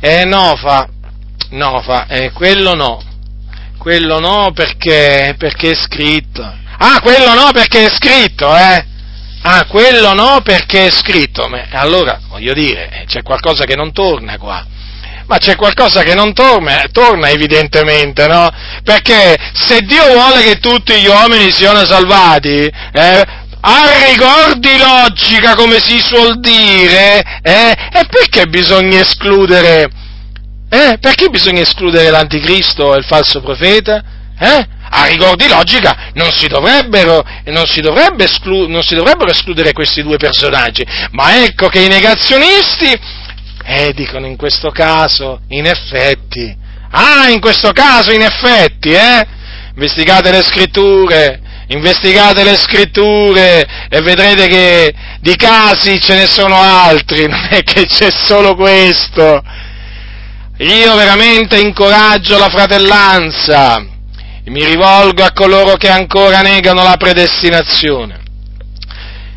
Eh 0.00 0.24
no, 0.24 0.56
fa, 0.56 0.88
No, 1.50 1.80
fa, 1.82 2.06
eh, 2.06 2.30
quello 2.32 2.74
no. 2.74 3.02
Quello 3.78 4.18
no 4.18 4.50
perché, 4.52 5.34
perché 5.38 5.70
è 5.70 5.74
scritto. 5.74 6.42
Ah, 6.78 7.00
quello 7.00 7.34
no 7.34 7.50
perché 7.52 7.86
è 7.86 7.90
scritto, 7.90 8.54
eh? 8.54 8.84
Ah, 9.42 9.64
quello 9.66 10.12
no 10.14 10.40
perché 10.42 10.86
è 10.86 10.90
scritto. 10.90 11.48
Ma, 11.48 11.64
allora, 11.72 12.20
voglio 12.28 12.52
dire, 12.52 12.90
eh, 12.90 13.04
c'è 13.06 13.22
qualcosa 13.22 13.64
che 13.64 13.76
non 13.76 13.92
torna 13.92 14.36
qua. 14.36 14.66
Ma 15.26 15.38
c'è 15.38 15.56
qualcosa 15.56 16.02
che 16.02 16.14
non 16.14 16.32
torna, 16.32 16.84
torna 16.90 17.28
evidentemente, 17.28 18.26
no? 18.26 18.50
Perché 18.82 19.36
se 19.52 19.80
Dio 19.82 20.06
vuole 20.12 20.42
che 20.42 20.58
tutti 20.58 20.94
gli 20.94 21.06
uomini 21.06 21.50
siano 21.50 21.84
salvati, 21.84 22.64
eh, 22.64 23.24
a 23.60 23.82
rigor 24.06 24.58
di 24.58 24.78
logica, 24.78 25.54
come 25.54 25.80
si 25.80 25.98
suol 25.98 26.40
dire, 26.40 27.22
eh, 27.42 27.74
e 27.92 28.06
perché 28.08 28.46
bisogna 28.46 29.00
escludere 29.00 29.88
eh? 30.70 30.98
Perché 31.00 31.28
bisogna 31.28 31.62
escludere 31.62 32.10
l'anticristo 32.10 32.94
e 32.94 32.98
il 32.98 33.04
falso 33.04 33.40
profeta? 33.40 34.02
Eh? 34.38 34.66
A 34.90 35.04
rigor 35.06 35.36
di 35.36 35.48
logica 35.48 36.10
non 36.14 36.30
si 36.30 36.46
dovrebbero, 36.46 37.24
non 37.46 37.66
si 37.66 37.80
esclu- 38.18 38.68
non 38.68 38.82
si 38.82 38.94
dovrebbero 38.94 39.30
escludere 39.30 39.72
questi 39.72 40.02
due 40.02 40.16
personaggi, 40.16 40.86
ma 41.12 41.42
ecco 41.44 41.68
che 41.68 41.80
i 41.80 41.88
negazionisti, 41.88 42.98
eh, 43.64 43.92
dicono 43.94 44.26
in 44.26 44.36
questo 44.36 44.70
caso, 44.70 45.40
in 45.48 45.66
effetti, 45.66 46.56
ah, 46.90 47.28
in 47.28 47.40
questo 47.40 47.72
caso, 47.72 48.12
in 48.12 48.22
effetti, 48.22 48.90
eh? 48.90 49.26
Investigate 49.74 50.30
le 50.30 50.42
scritture, 50.42 51.40
investigate 51.68 52.44
le 52.44 52.56
scritture 52.56 53.66
e 53.88 54.00
vedrete 54.00 54.46
che 54.46 54.94
di 55.20 55.36
casi 55.36 56.00
ce 56.00 56.14
ne 56.14 56.26
sono 56.26 56.60
altri, 56.60 57.26
non 57.28 57.48
è 57.50 57.62
che 57.62 57.86
c'è 57.86 58.10
solo 58.10 58.54
questo. 58.54 59.42
Io 60.58 60.94
veramente 60.96 61.60
incoraggio 61.60 62.36
la 62.36 62.48
fratellanza 62.48 63.96
mi 64.48 64.64
rivolgo 64.64 65.22
a 65.22 65.32
coloro 65.32 65.76
che 65.76 65.88
ancora 65.88 66.40
negano 66.40 66.82
la 66.82 66.96
predestinazione. 66.96 68.18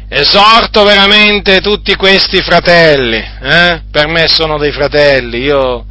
Esorto 0.09 0.83
veramente 0.83 1.61
tutti 1.61 1.95
questi 1.95 2.41
fratelli, 2.41 3.17
eh? 3.17 3.83
per 3.91 4.07
me 4.07 4.27
sono 4.27 4.57
dei 4.57 4.71
fratelli, 4.71 5.39
io 5.39 5.85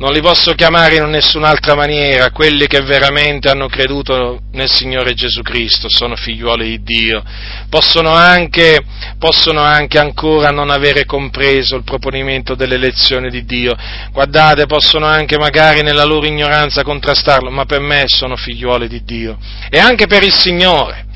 non 0.00 0.12
li 0.12 0.22
posso 0.22 0.54
chiamare 0.54 0.96
in 0.96 1.04
nessun'altra 1.10 1.74
maniera, 1.74 2.30
quelli 2.30 2.66
che 2.66 2.80
veramente 2.80 3.50
hanno 3.50 3.68
creduto 3.68 4.40
nel 4.52 4.70
Signore 4.70 5.12
Gesù 5.12 5.42
Cristo, 5.42 5.88
sono 5.90 6.16
figliuoli 6.16 6.68
di 6.70 6.82
Dio, 6.82 7.22
possono 7.68 8.08
anche, 8.08 8.80
possono 9.18 9.60
anche 9.60 9.98
ancora 9.98 10.48
non 10.48 10.70
avere 10.70 11.04
compreso 11.04 11.76
il 11.76 11.84
proponimento 11.84 12.54
dell'elezione 12.54 13.28
di 13.28 13.44
Dio, 13.44 13.76
guardate, 14.10 14.64
possono 14.64 15.04
anche 15.04 15.36
magari 15.36 15.82
nella 15.82 16.04
loro 16.04 16.26
ignoranza 16.26 16.82
contrastarlo, 16.82 17.50
ma 17.50 17.66
per 17.66 17.80
me 17.80 18.04
sono 18.06 18.36
figliuoli 18.36 18.88
di 18.88 19.04
Dio. 19.04 19.36
E 19.68 19.78
anche 19.78 20.06
per 20.06 20.22
il 20.22 20.32
Signore. 20.32 21.08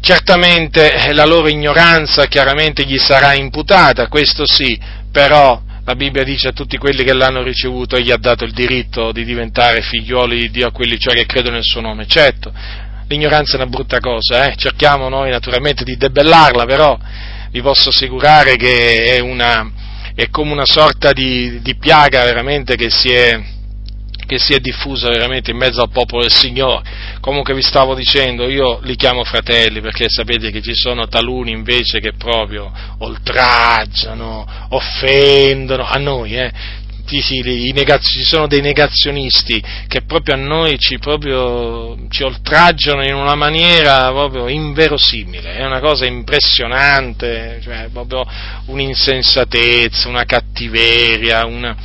Certamente 0.00 1.12
la 1.12 1.24
loro 1.24 1.46
ignoranza 1.46 2.26
chiaramente 2.26 2.84
gli 2.84 2.98
sarà 2.98 3.34
imputata, 3.34 4.08
questo 4.08 4.42
sì, 4.44 4.76
però 5.12 5.70
la 5.84 5.96
Bibbia 5.96 6.22
dice 6.22 6.48
a 6.48 6.52
tutti 6.52 6.76
quelli 6.76 7.02
che 7.02 7.12
l'hanno 7.12 7.42
ricevuto, 7.42 7.96
egli 7.96 8.12
ha 8.12 8.16
dato 8.16 8.44
il 8.44 8.52
diritto 8.52 9.10
di 9.10 9.24
diventare 9.24 9.82
figlioli 9.82 10.38
di 10.38 10.50
Dio 10.50 10.68
a 10.68 10.70
quelli 10.70 10.96
cioè 10.98 11.14
che 11.14 11.26
credono 11.26 11.56
nel 11.56 11.64
suo 11.64 11.80
nome. 11.80 12.06
Certo, 12.06 12.52
l'ignoranza 13.08 13.54
è 13.54 13.56
una 13.56 13.66
brutta 13.66 13.98
cosa, 13.98 14.46
eh? 14.46 14.54
cerchiamo 14.56 15.08
noi 15.08 15.30
naturalmente 15.30 15.82
di 15.82 15.96
debellarla, 15.96 16.66
però 16.66 16.96
vi 17.50 17.60
posso 17.60 17.88
assicurare 17.88 18.56
che 18.56 19.16
è, 19.16 19.18
una, 19.18 19.70
è 20.14 20.28
come 20.30 20.52
una 20.52 20.66
sorta 20.66 21.12
di, 21.12 21.60
di 21.62 21.76
piaga 21.76 22.22
veramente 22.22 22.76
che 22.76 22.88
si 22.88 23.10
è, 23.10 23.40
che 24.26 24.38
si 24.38 24.54
è 24.54 24.60
diffusa 24.60 25.08
veramente 25.08 25.50
in 25.50 25.56
mezzo 25.56 25.82
al 25.82 25.90
popolo 25.90 26.22
del 26.22 26.32
Signore. 26.32 26.82
Comunque 27.20 27.54
vi 27.54 27.62
stavo 27.62 27.94
dicendo, 27.94 28.48
io 28.48 28.80
li 28.82 28.96
chiamo 28.96 29.24
fratelli 29.24 29.80
perché 29.80 30.06
sapete 30.08 30.50
che 30.50 30.62
ci 30.62 30.74
sono 30.74 31.06
taluni 31.06 31.52
invece 31.52 32.00
che 32.00 32.14
proprio 32.14 32.72
oltraggiano, 32.98 34.46
offendono 34.70 35.84
a 35.84 35.98
noi, 35.98 36.36
eh. 36.36 36.80
Sì, 37.04 37.20
sì, 37.20 37.74
ci 38.00 38.22
sono 38.22 38.46
dei 38.46 38.62
negazionisti 38.62 39.62
che 39.86 40.02
proprio 40.02 40.34
a 40.34 40.38
noi 40.38 40.78
ci, 40.78 40.98
proprio, 40.98 42.06
ci 42.08 42.22
oltraggiano 42.22 43.04
in 43.04 43.14
una 43.14 43.34
maniera 43.34 44.08
proprio 44.10 44.48
inverosimile, 44.48 45.56
è 45.56 45.64
una 45.64 45.80
cosa 45.80 46.06
impressionante, 46.06 47.60
cioè 47.62 47.88
proprio 47.92 48.24
un'insensatezza, 48.66 50.08
una 50.08 50.24
cattiveria, 50.24 51.44
una, 51.44 51.76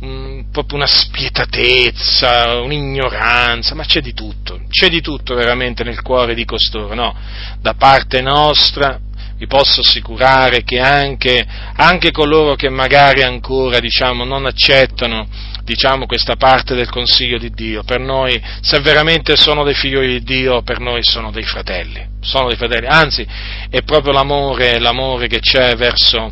un, 0.00 0.44
proprio 0.52 0.76
una 0.76 0.86
spietatezza, 0.86 2.60
un'ignoranza, 2.60 3.74
ma 3.74 3.84
c'è 3.84 4.00
di 4.00 4.12
tutto, 4.12 4.60
c'è 4.68 4.90
di 4.90 5.00
tutto 5.00 5.34
veramente 5.34 5.84
nel 5.84 6.02
cuore 6.02 6.34
di 6.34 6.44
costoro, 6.44 6.94
no? 6.94 7.14
Da 7.60 7.74
parte 7.74 8.20
nostra 8.20 9.00
vi 9.36 9.46
posso 9.46 9.80
assicurare 9.80 10.62
che 10.62 10.78
anche, 10.78 11.46
anche 11.76 12.10
coloro 12.10 12.54
che 12.54 12.70
magari 12.70 13.22
ancora 13.22 13.80
diciamo, 13.80 14.24
non 14.24 14.46
accettano 14.46 15.26
diciamo, 15.66 16.06
questa 16.06 16.36
parte 16.36 16.74
del 16.74 16.88
consiglio 16.88 17.38
di 17.38 17.50
Dio, 17.50 17.82
per 17.82 17.98
noi, 17.98 18.40
se 18.60 18.78
veramente 18.80 19.36
sono 19.36 19.64
dei 19.64 19.74
figli 19.74 19.98
di 19.98 20.22
Dio, 20.22 20.62
per 20.62 20.78
noi 20.78 21.00
sono 21.02 21.32
dei 21.32 21.42
fratelli, 21.42 22.06
sono 22.20 22.46
dei 22.46 22.56
fratelli, 22.56 22.86
anzi 22.86 23.26
è 23.68 23.82
proprio 23.82 24.12
l'amore, 24.12 24.78
l'amore 24.78 25.26
che 25.26 25.40
c'è 25.40 25.74
verso, 25.74 26.30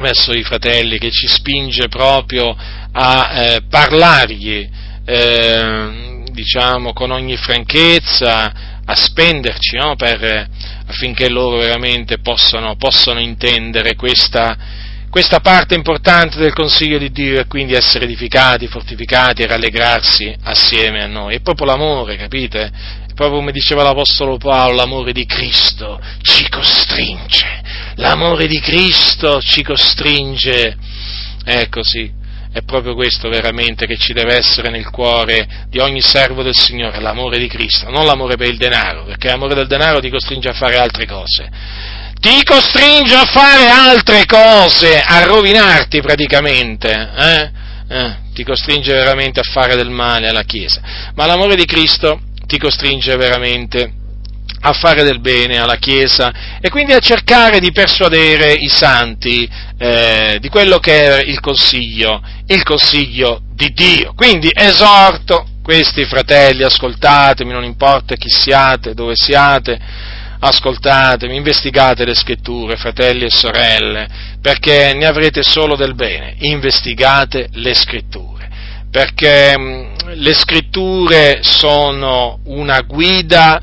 verso 0.00 0.32
i 0.32 0.42
fratelli 0.42 0.98
che 0.98 1.10
ci 1.10 1.28
spinge 1.28 1.86
proprio 1.86 2.54
a 2.90 3.30
eh, 3.32 3.60
parlargli, 3.70 4.68
eh, 5.04 6.24
diciamo, 6.32 6.92
con 6.92 7.12
ogni 7.12 7.36
franchezza, 7.36 8.80
a 8.84 8.94
spenderci 8.94 9.76
no? 9.76 9.94
per, 9.96 10.48
affinché 10.88 11.28
loro 11.28 11.58
veramente 11.58 12.18
possano, 12.18 12.74
possano 12.76 13.20
intendere 13.20 13.94
questa, 13.94 14.56
questa 15.10 15.40
parte 15.40 15.74
importante 15.74 16.38
del 16.38 16.54
consiglio 16.54 16.98
di 16.98 17.10
Dio 17.10 17.40
è 17.40 17.46
quindi 17.46 17.74
essere 17.74 18.04
edificati, 18.04 18.66
fortificati 18.66 19.42
e 19.42 19.46
rallegrarsi 19.46 20.34
assieme 20.44 21.02
a 21.02 21.06
noi. 21.06 21.36
È 21.36 21.40
proprio 21.40 21.66
l'amore, 21.66 22.16
capite? 22.16 22.72
È 23.06 23.12
proprio 23.14 23.38
come 23.38 23.52
diceva 23.52 23.82
l'Apostolo 23.82 24.38
Paolo, 24.38 24.76
l'amore 24.76 25.12
di 25.12 25.26
Cristo 25.26 26.00
ci 26.22 26.48
costringe. 26.48 27.62
L'amore 27.96 28.46
di 28.46 28.60
Cristo 28.60 29.40
ci 29.40 29.62
costringe. 29.62 30.76
Così. 31.70 32.12
È 32.50 32.62
proprio 32.62 32.94
questo 32.94 33.28
veramente 33.28 33.86
che 33.86 33.96
ci 33.96 34.12
deve 34.12 34.36
essere 34.36 34.70
nel 34.70 34.88
cuore 34.90 35.66
di 35.68 35.78
ogni 35.78 36.00
servo 36.00 36.42
del 36.42 36.56
Signore, 36.56 37.00
l'amore 37.00 37.38
di 37.38 37.46
Cristo, 37.46 37.90
non 37.90 38.06
l'amore 38.06 38.36
per 38.36 38.48
il 38.48 38.56
denaro, 38.56 39.04
perché 39.04 39.28
l'amore 39.28 39.54
del 39.54 39.66
denaro 39.66 40.00
ti 40.00 40.10
costringe 40.10 40.48
a 40.48 40.54
fare 40.54 40.76
altre 40.76 41.06
cose 41.06 41.50
ti 42.20 42.42
costringe 42.42 43.14
a 43.14 43.24
fare 43.26 43.68
altre 43.68 44.26
cose, 44.26 45.00
a 45.00 45.24
rovinarti 45.24 46.00
praticamente, 46.00 46.90
eh? 46.90 47.50
Eh, 47.90 48.16
ti 48.34 48.44
costringe 48.44 48.92
veramente 48.92 49.40
a 49.40 49.44
fare 49.44 49.76
del 49.76 49.88
male 49.88 50.28
alla 50.28 50.42
Chiesa, 50.42 50.80
ma 51.14 51.26
l'amore 51.26 51.54
di 51.54 51.64
Cristo 51.64 52.20
ti 52.46 52.58
costringe 52.58 53.16
veramente 53.16 53.92
a 54.60 54.72
fare 54.72 55.04
del 55.04 55.20
bene 55.20 55.58
alla 55.58 55.76
Chiesa 55.76 56.58
e 56.60 56.68
quindi 56.68 56.92
a 56.92 56.98
cercare 56.98 57.60
di 57.60 57.72
persuadere 57.72 58.52
i 58.52 58.68
santi 58.68 59.48
eh, 59.78 60.38
di 60.40 60.48
quello 60.48 60.78
che 60.78 61.02
è 61.02 61.22
il 61.22 61.40
consiglio, 61.40 62.20
il 62.46 62.62
consiglio 62.64 63.40
di 63.54 63.72
Dio. 63.72 64.12
Quindi 64.14 64.50
esorto 64.52 65.46
questi 65.62 66.04
fratelli, 66.06 66.62
ascoltatemi, 66.62 67.52
non 67.52 67.64
importa 67.64 68.14
chi 68.14 68.30
siate, 68.30 68.94
dove 68.94 69.14
siate, 69.14 69.78
ascoltatemi, 70.40 71.36
investigate 71.36 72.04
le 72.04 72.14
scritture, 72.14 72.76
fratelli 72.76 73.24
e 73.24 73.30
sorelle, 73.30 74.08
perché 74.40 74.94
ne 74.94 75.06
avrete 75.06 75.42
solo 75.42 75.76
del 75.76 75.94
bene, 75.94 76.36
investigate 76.38 77.48
le 77.52 77.74
scritture, 77.74 78.48
perché 78.90 79.54
le 80.14 80.34
scritture 80.34 81.40
sono 81.42 82.38
una 82.44 82.80
guida 82.80 83.60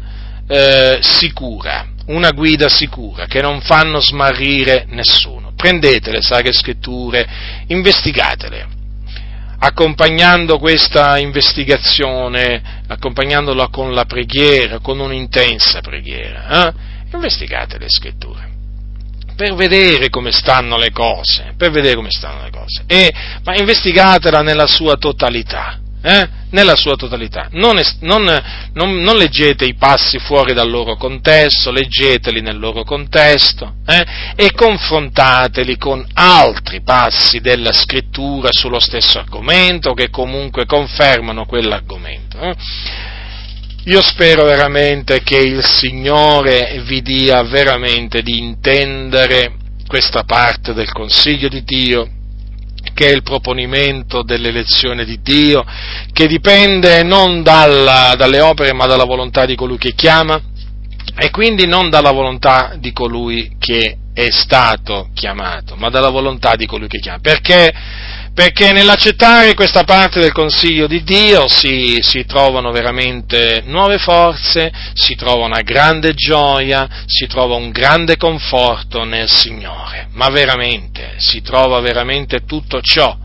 eh, 0.48 1.00
sicura, 1.02 1.88
una 2.08 2.32
guida 2.32 2.70
sicura, 2.70 3.26
che 3.26 3.42
non 3.42 3.62
fanno 3.62 4.00
smarrire 4.00 4.86
nessuno. 4.90 5.54
Prendete 5.56 6.12
le 6.12 6.22
sacre 6.22 6.54
scritture, 6.54 7.28
investigatele, 7.68 8.68
accompagnando 9.60 10.60
questa 10.60 11.18
investigazione, 11.18 12.84
accompagnandola 12.88 13.70
con 13.70 13.94
la 13.94 14.06
preghiera, 14.06 14.80
con 14.80 15.00
un'intensa 15.00 15.82
preghiera, 15.82 16.68
eh? 16.68 16.74
investigate 17.14 17.78
le 17.78 17.90
scritture 17.90 18.54
per 19.36 19.54
vedere 19.54 20.10
come 20.10 20.32
stanno 20.32 20.78
le 20.78 20.92
cose, 20.92 21.54
per 21.58 21.70
vedere 21.70 21.96
come 21.96 22.10
stanno 22.10 22.44
le 22.44 22.52
cose, 22.52 22.84
e, 22.88 23.14
ma 23.44 23.54
investigatela 23.56 24.42
nella 24.42 24.66
sua 24.66 24.96
totalità, 24.96 25.78
eh? 26.06 26.30
nella 26.52 26.76
sua 26.76 26.96
totalità. 26.96 27.48
Non, 27.54 27.82
non, 28.02 28.24
non, 28.74 29.02
non, 29.02 29.18
leggete 29.18 29.66
i 29.66 29.74
passi 29.74 30.20
fuori 30.20 30.54
dal 30.54 30.70
loro 30.70 30.96
contesto, 30.96 31.72
leggeteli 31.72 32.42
nel 32.42 32.60
loro 32.60 32.84
contesto 32.84 33.78
eh? 33.88 34.06
e 34.36 34.52
confrontateli 34.52 35.78
con 35.78 36.06
altri 36.14 36.82
passi 36.82 37.42
della 37.42 37.74
scrittura 37.74 38.52
sullo 38.52 38.80
stesso 38.80 39.18
argomento 39.18 39.94
che 39.94 40.12
comunque 40.12 40.68
confermano 40.68 41.46
quell'argomento. 41.46 42.40
Eh? 42.40 42.56
Io 43.86 44.02
spero 44.02 44.46
veramente 44.46 45.22
che 45.24 45.38
il 45.38 45.64
Signore 45.66 46.84
vi 46.86 47.02
dia 47.02 47.42
veramente 47.44 48.22
di 48.22 48.38
intendere 48.38 49.54
questa 49.88 50.24
parte 50.24 50.74
del 50.74 50.92
consiglio 50.92 51.48
di 51.48 51.64
Dio 51.64 52.10
che 52.94 53.08
è 53.08 53.12
il 53.12 53.24
proponimento 53.24 54.24
dell'elezione 54.24 55.06
di 55.06 55.20
Dio, 55.22 55.66
che 56.12 56.28
dipende 56.28 57.04
non 57.04 57.44
dalla, 57.44 58.14
dalle 58.18 58.42
opere 58.42 58.74
ma 58.74 58.86
dalla 58.86 59.06
volontà 59.06 59.46
di 59.46 59.56
colui 59.56 59.78
che 59.78 59.94
chiama 59.94 60.40
e 61.18 61.30
quindi 61.30 61.66
non 61.66 61.90
dalla 61.90 62.12
volontà 62.12 62.76
di 62.78 62.92
colui 62.92 63.56
che 63.58 63.98
è 64.14 64.28
stato 64.30 65.10
chiamato, 65.14 65.76
ma 65.76 65.90
dalla 65.90 66.10
volontà 66.10 66.56
di 66.56 66.66
colui 66.66 66.88
che 66.88 67.00
chiama. 67.00 67.20
Perché? 67.20 67.74
Perché 68.36 68.74
nell'accettare 68.74 69.54
questa 69.54 69.86
parte 69.86 70.20
del 70.20 70.34
consiglio 70.34 70.88
di 70.88 71.04
Dio 71.04 71.48
si, 71.48 72.00
si, 72.02 72.26
trovano 72.26 72.70
veramente 72.72 73.64
nuove 73.66 73.98
forze, 73.98 74.74
si 74.94 75.16
trova 75.16 75.46
una 75.46 75.62
grande 75.62 76.14
gioia, 76.14 77.06
si 77.06 77.28
trova 77.28 77.56
un 77.56 77.72
grande 77.72 78.18
conforto 78.18 79.06
nel 79.06 79.30
Signore, 79.30 80.10
ma 80.12 80.28
veramente 80.28 81.14
si 81.16 81.42
trova 81.42 81.80
veramente 81.80 82.44
tutto 82.44 82.82
ciò. 82.82 83.18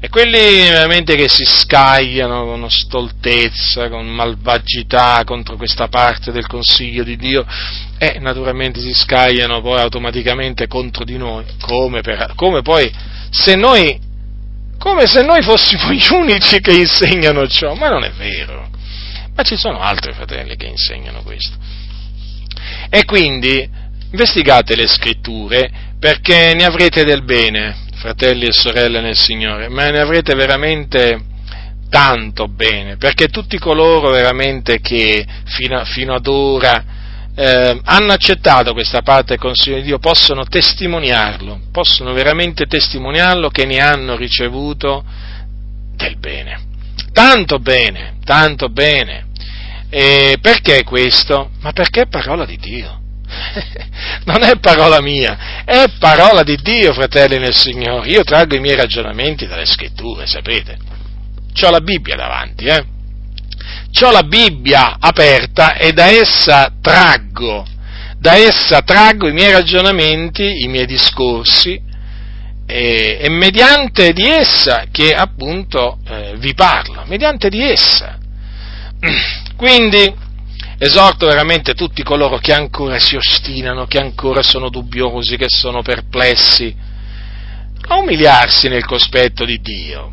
E 0.00 0.08
quelli 0.08 0.68
veramente 0.68 1.14
che 1.14 1.28
si 1.28 1.44
scagliano 1.44 2.44
con 2.44 2.68
stoltezza, 2.68 3.88
con 3.88 4.08
malvagità 4.08 5.22
contro 5.24 5.54
questa 5.54 5.86
parte 5.86 6.32
del 6.32 6.48
consiglio 6.48 7.04
di 7.04 7.14
Dio, 7.14 7.46
e 7.96 8.18
naturalmente 8.18 8.80
si 8.80 8.92
scagliano 8.92 9.60
poi 9.60 9.78
automaticamente 9.78 10.66
contro 10.66 11.04
di 11.04 11.16
noi, 11.16 11.44
come, 11.60 12.00
per, 12.00 12.32
come 12.34 12.62
poi 12.62 12.92
se 13.30 13.54
noi 13.54 14.10
come 14.82 15.06
se 15.06 15.22
noi 15.22 15.42
fossimo 15.42 15.92
gli 15.92 16.08
unici 16.10 16.60
che 16.60 16.72
insegnano 16.72 17.46
ciò, 17.46 17.74
ma 17.74 17.88
non 17.88 18.02
è 18.02 18.10
vero. 18.10 18.68
Ma 19.32 19.44
ci 19.44 19.56
sono 19.56 19.78
altri 19.78 20.12
fratelli 20.12 20.56
che 20.56 20.66
insegnano 20.66 21.22
questo. 21.22 21.56
E 22.90 23.04
quindi 23.04 23.70
investigate 24.10 24.74
le 24.74 24.88
scritture 24.88 25.70
perché 26.00 26.54
ne 26.54 26.64
avrete 26.64 27.04
del 27.04 27.22
bene, 27.22 27.76
fratelli 27.94 28.46
e 28.46 28.52
sorelle 28.52 29.00
nel 29.00 29.16
Signore, 29.16 29.68
ma 29.68 29.88
ne 29.88 30.00
avrete 30.00 30.34
veramente 30.34 31.26
tanto 31.88 32.48
bene, 32.48 32.96
perché 32.96 33.28
tutti 33.28 33.58
coloro 33.58 34.10
veramente 34.10 34.80
che 34.80 35.24
fino, 35.44 35.84
fino 35.84 36.12
ad 36.12 36.26
ora 36.26 36.84
eh, 37.34 37.80
hanno 37.84 38.12
accettato 38.12 38.72
questa 38.72 39.00
parte 39.00 39.34
del 39.34 39.38
Consiglio 39.38 39.76
di 39.76 39.82
Dio 39.82 39.98
possono 39.98 40.44
testimoniarlo, 40.44 41.60
possono 41.72 42.12
veramente 42.12 42.66
testimoniarlo 42.66 43.48
che 43.48 43.64
ne 43.64 43.80
hanno 43.80 44.16
ricevuto 44.16 45.04
del 45.96 46.18
bene. 46.18 46.70
Tanto 47.12 47.58
bene, 47.58 48.16
tanto 48.24 48.68
bene. 48.68 49.28
E 49.88 50.38
perché 50.40 50.82
questo? 50.84 51.50
Ma 51.60 51.72
perché 51.72 52.02
è 52.02 52.06
parola 52.06 52.44
di 52.44 52.56
Dio. 52.56 53.00
non 54.24 54.42
è 54.42 54.58
parola 54.58 55.00
mia, 55.00 55.64
è 55.64 55.84
parola 55.98 56.42
di 56.42 56.56
Dio, 56.56 56.92
fratelli 56.92 57.38
nel 57.38 57.54
Signore. 57.54 58.08
Io 58.08 58.24
traggo 58.24 58.56
i 58.56 58.60
miei 58.60 58.76
ragionamenti 58.76 59.46
dalle 59.46 59.64
scritture, 59.64 60.26
sapete. 60.26 60.76
Ho 61.62 61.70
la 61.70 61.80
Bibbia 61.80 62.16
davanti, 62.16 62.64
eh? 62.64 62.84
Ho 64.00 64.10
la 64.10 64.22
Bibbia 64.22 64.96
aperta 64.98 65.76
e 65.76 65.92
da 65.92 66.06
essa 66.06 66.72
traggo, 66.80 67.64
da 68.18 68.36
essa 68.36 68.82
traggo 68.82 69.28
i 69.28 69.32
miei 69.32 69.52
ragionamenti, 69.52 70.62
i 70.64 70.68
miei 70.68 70.86
discorsi 70.86 71.80
e, 72.66 73.18
e 73.20 73.28
mediante 73.28 74.12
di 74.12 74.26
essa 74.26 74.86
che 74.90 75.12
appunto 75.12 75.98
eh, 76.08 76.34
vi 76.38 76.54
parlo, 76.54 77.04
mediante 77.06 77.48
di 77.48 77.60
essa. 77.62 78.18
Quindi 79.56 80.14
esorto 80.78 81.26
veramente 81.26 81.74
tutti 81.74 82.02
coloro 82.02 82.38
che 82.38 82.52
ancora 82.52 82.98
si 82.98 83.14
ostinano, 83.14 83.86
che 83.86 83.98
ancora 83.98 84.42
sono 84.42 84.68
dubbiosi, 84.68 85.36
che 85.36 85.48
sono 85.48 85.82
perplessi, 85.82 86.74
a 87.88 87.96
umiliarsi 87.96 88.68
nel 88.68 88.84
cospetto 88.84 89.44
di 89.44 89.60
Dio, 89.60 90.12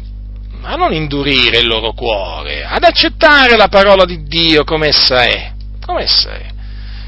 a 0.61 0.75
non 0.75 0.93
indurire 0.93 1.59
il 1.59 1.67
loro 1.67 1.93
cuore, 1.93 2.65
ad 2.65 2.83
accettare 2.83 3.55
la 3.55 3.67
parola 3.67 4.05
di 4.05 4.23
Dio 4.23 4.63
come 4.63 4.87
essa 4.87 5.23
è, 5.23 5.53
come 5.85 6.03
essa 6.03 6.31
è. 6.31 6.57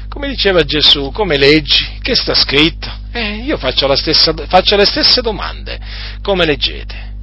Come 0.08 0.28
diceva 0.28 0.62
Gesù, 0.62 1.10
come 1.10 1.38
leggi? 1.38 1.98
Che 2.02 2.14
sta 2.14 2.34
scritto? 2.34 2.90
Eh, 3.12 3.36
io 3.36 3.56
faccio, 3.56 3.94
stessa, 3.96 4.34
faccio 4.46 4.76
le 4.76 4.84
stesse 4.84 5.22
domande. 5.22 5.80
Come 6.20 6.44
leggete? 6.44 7.14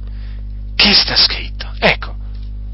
Che 0.74 0.92
sta 0.92 1.14
scritto? 1.14 1.70
Ecco, 1.78 2.16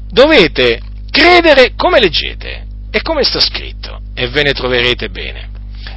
dovete 0.09 0.81
credere 1.11 1.73
come 1.75 1.99
leggete 1.99 2.65
e 2.89 3.01
come 3.03 3.23
sta 3.23 3.39
scritto 3.39 4.01
e 4.15 4.27
ve 4.29 4.41
ne 4.41 4.53
troverete 4.53 5.09
bene. 5.09 5.49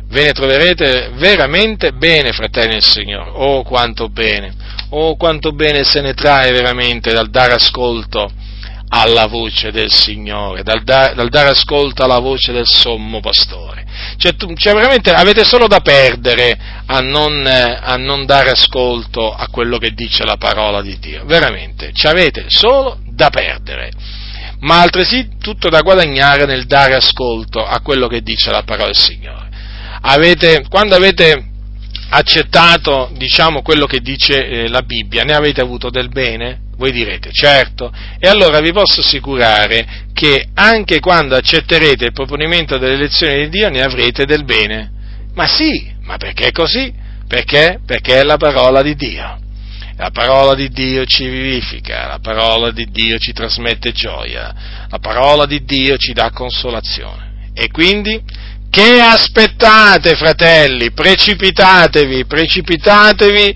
Ve 0.09 0.24
ne 0.24 0.32
troverete 0.32 1.12
veramente 1.15 1.93
bene, 1.93 2.32
fratelli 2.32 2.73
del 2.73 2.85
Signore. 2.85 3.31
Oh, 3.32 3.62
quanto 3.62 4.09
bene! 4.09 4.55
Oh, 4.91 5.17
quanto 5.17 5.53
bene 5.53 5.85
se 5.85 6.01
ne 6.01 6.15
trae 6.15 6.51
veramente 6.51 7.12
dal 7.12 7.31
dare 7.31 7.53
ascolto 7.53 8.31
alla 8.93 9.27
voce 9.27 9.71
del 9.71 9.93
Signore, 9.93 10.65
dal, 10.65 10.83
da, 10.83 11.12
dal 11.15 11.29
dare 11.29 11.51
ascolto 11.51 12.03
alla 12.03 12.19
voce 12.19 12.51
del 12.53 12.67
sommo 12.67 13.21
pastore. 13.21 13.87
Cioè, 14.17 14.35
tu, 14.35 14.53
cioè 14.55 14.75
veramente 14.75 15.12
avete 15.12 15.45
solo 15.45 15.69
da 15.69 15.81
perdere 15.81 16.59
a 16.87 16.99
non, 17.01 17.47
a 17.47 17.97
non, 17.97 18.27
dare 18.27 18.51
ascolto 18.51 19.33
a 19.33 19.47
quello 19.49 19.79
che 19.79 19.93
dice 19.93 20.25
la 20.25 20.37
parola 20.37 20.83
di 20.83 20.99
Dio. 20.99 21.25
Veramente, 21.25 21.93
ci 21.93 22.09
avete 22.09 22.47
solo 22.49 22.99
da 23.07 23.31
perdere, 23.31 23.93
ma 24.61 24.81
altresì 24.81 25.37
tutto 25.41 25.69
da 25.69 25.83
guadagnare 25.83 26.47
nel 26.47 26.67
dare 26.67 26.95
ascolto 26.95 27.65
a 27.65 27.81
quello 27.81 28.09
che 28.09 28.23
dice 28.23 28.51
la 28.51 28.65
parola 28.65 28.87
del 28.87 28.97
Signore. 28.97 29.49
Avete, 30.03 30.65
quando 30.69 30.97
avete 30.97 31.49
accettato, 32.11 33.11
diciamo, 33.16 33.62
quello 33.62 33.87
che 33.87 34.01
dice 34.01 34.47
eh, 34.47 34.69
la 34.69 34.82
Bibbia, 34.82 35.23
ne 35.23 35.35
avete 35.35 35.61
avuto 35.61 35.91
del 35.91 36.09
bene? 36.09 36.69
Voi 36.77 36.93
direte, 36.93 37.31
certo, 37.32 37.93
e 38.19 38.27
allora 38.27 38.61
vi 38.61 38.73
posso 38.73 39.01
assicurare 39.01 40.07
che 40.15 40.49
anche 40.55 40.99
quando 40.99 41.37
accetterete 41.37 42.07
il 42.07 42.12
proponimento 42.12 42.78
delle 42.78 42.95
elezioni 42.95 43.45
di 43.45 43.49
Dio 43.51 43.69
ne 43.69 43.82
avrete 43.82 44.24
del 44.24 44.45
bene. 44.45 44.91
Ma 45.35 45.47
sì, 45.47 45.93
ma 46.03 46.16
perché 46.16 46.51
così? 46.53 46.93
Perché? 47.28 47.81
Perché 47.85 48.20
è 48.20 48.23
la 48.24 48.39
parola 48.39 48.82
di 48.82 48.95
Dio. 48.97 49.39
La 49.97 50.11
parola 50.11 50.55
di 50.55 50.70
Dio 50.70 51.05
ci 51.05 51.28
vivifica, 51.28 52.07
la 52.07 52.19
parola 52.19 52.70
di 52.70 52.87
Dio 52.91 53.19
ci 53.19 53.32
trasmette 53.35 53.93
gioia, 53.93 54.87
la 54.89 54.99
parola 54.99 55.45
di 55.45 55.62
Dio 55.62 55.99
ci 55.99 56.15
dà 56.15 56.31
consolazione. 56.31 57.51
E 57.53 57.70
quindi 57.70 58.19
che 58.70 59.01
aspettate, 59.01 60.14
fratelli? 60.14 60.92
Precipitatevi, 60.92 62.24
precipitatevi 62.24 63.55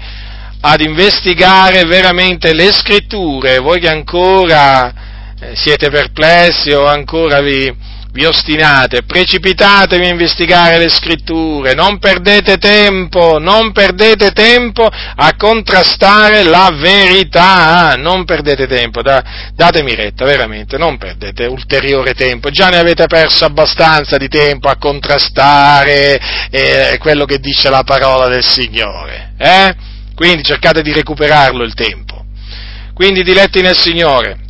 ad 0.60 0.80
investigare 0.80 1.84
veramente 1.84 2.52
le 2.52 2.72
scritture, 2.72 3.58
voi 3.58 3.80
che 3.80 3.88
ancora 3.88 4.92
eh, 5.38 5.54
siete 5.54 5.88
perplessi 5.90 6.72
o 6.72 6.86
ancora 6.86 7.40
vi, 7.40 7.72
vi 8.14 8.24
ostinate, 8.26 9.02
precipitatevi 9.02 10.06
a 10.06 10.10
investigare 10.10 10.78
le 10.78 10.88
scritture, 10.88 11.74
non 11.74 11.98
perdete 11.98 12.58
tempo, 12.58 13.40
non 13.40 13.72
perdete 13.72 14.30
tempo 14.30 14.88
a 14.88 15.34
contrastare 15.36 16.44
la 16.44 16.70
verità, 16.72 17.96
non 17.96 18.24
perdete 18.24 18.68
tempo, 18.68 19.02
da, 19.02 19.50
datemi 19.56 19.96
retta, 19.96 20.24
veramente, 20.24 20.78
non 20.78 20.96
perdete 20.96 21.46
ulteriore 21.46 22.14
tempo, 22.14 22.50
già 22.50 22.68
ne 22.68 22.78
avete 22.78 23.06
perso 23.06 23.46
abbastanza 23.46 24.16
di 24.16 24.28
tempo 24.28 24.68
a 24.68 24.76
contrastare 24.76 26.20
eh, 26.50 26.96
quello 27.00 27.24
che 27.24 27.40
dice 27.40 27.68
la 27.68 27.82
parola 27.82 28.28
del 28.28 28.44
Signore, 28.44 29.32
eh? 29.38 29.74
Quindi 30.14 30.44
cercate 30.44 30.82
di 30.82 30.92
recuperarlo 30.92 31.64
il 31.64 31.74
tempo. 31.74 32.24
Quindi 32.94 33.24
diletti 33.24 33.60
nel 33.60 33.76
Signore, 33.76 34.43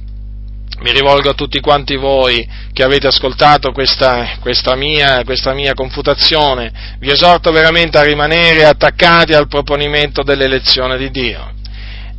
mi 0.85 0.93
rivolgo 0.93 1.31
a 1.31 1.35
tutti 1.35 1.61
quanti 1.61 1.97
voi 1.97 2.47
che 2.75 2.83
avete 2.83 3.07
ascoltato 3.07 3.73
questa, 3.73 4.37
questa, 4.41 4.77
mia, 4.77 5.25
questa, 5.25 5.55
mia, 5.55 5.73
confutazione, 5.73 6.97
vi 6.99 7.11
esorto 7.11 7.51
veramente 7.53 7.97
a 7.97 8.03
rimanere 8.03 8.67
attaccati 8.67 9.33
al 9.33 9.49
proponimento 9.49 10.23
dell'elezione 10.23 10.99
di 10.99 11.11
Dio 11.11 11.55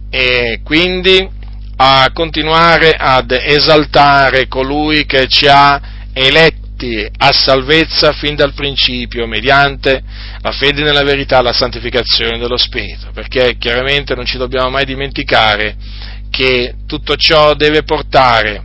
e 0.09 0.61
quindi 0.63 1.29
a 1.77 2.09
continuare 2.11 2.95
ad 2.97 3.29
esaltare 3.39 4.47
colui 4.47 5.05
che 5.05 5.27
ci 5.27 5.45
ha 5.47 5.79
eletti 6.11 7.07
a 7.17 7.31
salvezza 7.31 8.13
fin 8.13 8.33
dal 8.33 8.53
principio 8.53 9.27
mediante 9.27 10.01
la 10.41 10.51
fede 10.51 10.81
nella 10.81 11.03
verità, 11.03 11.39
la 11.43 11.53
santificazione 11.53 12.39
dello 12.39 12.57
Spirito, 12.57 13.11
perché 13.13 13.57
chiaramente 13.59 14.15
non 14.15 14.25
ci 14.25 14.37
dobbiamo 14.37 14.71
mai 14.71 14.85
dimenticare 14.85 15.75
che 16.35 16.75
tutto 16.85 17.15
ciò 17.15 17.53
deve 17.53 17.83
portare 17.83 18.61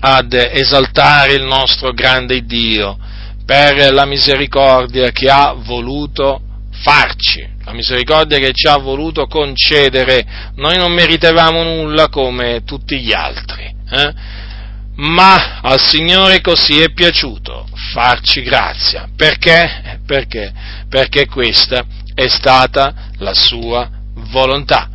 ad 0.00 0.32
esaltare 0.32 1.34
il 1.34 1.42
nostro 1.42 1.92
grande 1.92 2.46
Dio 2.46 2.96
per 3.44 3.92
la 3.92 4.06
misericordia 4.06 5.10
che 5.10 5.28
ha 5.28 5.52
voluto 5.52 6.40
farci, 6.82 7.46
la 7.64 7.74
misericordia 7.74 8.38
che 8.38 8.52
ci 8.54 8.66
ha 8.66 8.78
voluto 8.78 9.26
concedere. 9.26 10.52
Noi 10.54 10.78
non 10.78 10.92
meritavamo 10.92 11.62
nulla 11.62 12.08
come 12.08 12.62
tutti 12.64 12.98
gli 12.98 13.12
altri, 13.12 13.64
eh? 13.90 14.14
ma 14.94 15.60
al 15.60 15.80
Signore 15.80 16.40
così 16.40 16.80
è 16.80 16.92
piaciuto 16.94 17.68
farci 17.92 18.40
grazia. 18.40 19.06
Perché? 19.14 20.00
Perché? 20.06 20.50
Perché 20.88 21.26
questa 21.26 21.84
è 22.14 22.26
stata 22.26 23.10
la 23.18 23.34
sua 23.34 23.86
volontà. 24.30 24.88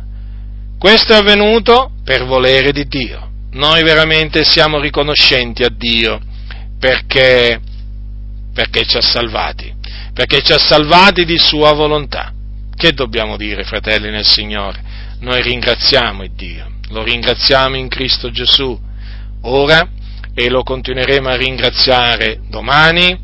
Questo 0.78 1.14
è 1.14 1.16
avvenuto 1.16 1.92
per 2.04 2.26
volere 2.26 2.70
di 2.70 2.86
Dio. 2.86 3.30
Noi 3.52 3.82
veramente 3.82 4.44
siamo 4.44 4.78
riconoscenti 4.78 5.62
a 5.62 5.70
Dio 5.70 6.20
perché, 6.78 7.58
perché 8.52 8.84
ci 8.84 8.98
ha 8.98 9.00
salvati, 9.00 9.74
perché 10.12 10.42
ci 10.42 10.52
ha 10.52 10.58
salvati 10.58 11.24
di 11.24 11.38
sua 11.38 11.72
volontà. 11.72 12.32
Che 12.76 12.92
dobbiamo 12.92 13.38
dire, 13.38 13.64
fratelli 13.64 14.10
nel 14.10 14.26
Signore? 14.26 14.82
Noi 15.20 15.40
ringraziamo 15.40 16.22
il 16.22 16.32
Dio, 16.32 16.70
lo 16.90 17.02
ringraziamo 17.02 17.74
in 17.76 17.88
Cristo 17.88 18.30
Gesù. 18.30 18.78
Ora 19.42 19.88
e 20.34 20.50
lo 20.50 20.62
continueremo 20.62 21.28
a 21.30 21.36
ringraziare 21.36 22.40
domani 22.50 23.18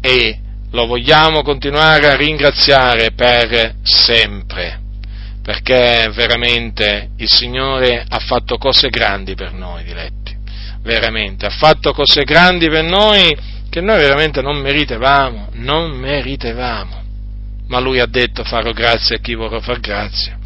e 0.00 0.40
lo 0.70 0.86
vogliamo 0.86 1.42
continuare 1.42 2.08
a 2.08 2.16
ringraziare 2.16 3.12
per 3.12 3.74
sempre 3.82 4.84
perché 5.46 6.10
veramente 6.12 7.10
il 7.18 7.30
Signore 7.30 8.04
ha 8.04 8.18
fatto 8.18 8.58
cose 8.58 8.88
grandi 8.88 9.36
per 9.36 9.52
noi, 9.52 9.84
diletti, 9.84 10.36
veramente, 10.82 11.46
ha 11.46 11.50
fatto 11.50 11.92
cose 11.92 12.24
grandi 12.24 12.68
per 12.68 12.82
noi 12.82 13.32
che 13.70 13.80
noi 13.80 14.00
veramente 14.00 14.42
non 14.42 14.56
meritevamo, 14.56 15.50
non 15.52 15.92
meritevamo, 15.92 17.00
ma 17.68 17.78
Lui 17.78 18.00
ha 18.00 18.06
detto 18.06 18.42
farò 18.42 18.72
grazia 18.72 19.18
a 19.18 19.20
chi 19.20 19.34
vorrà 19.34 19.60
far 19.60 19.78
grazia 19.78 20.36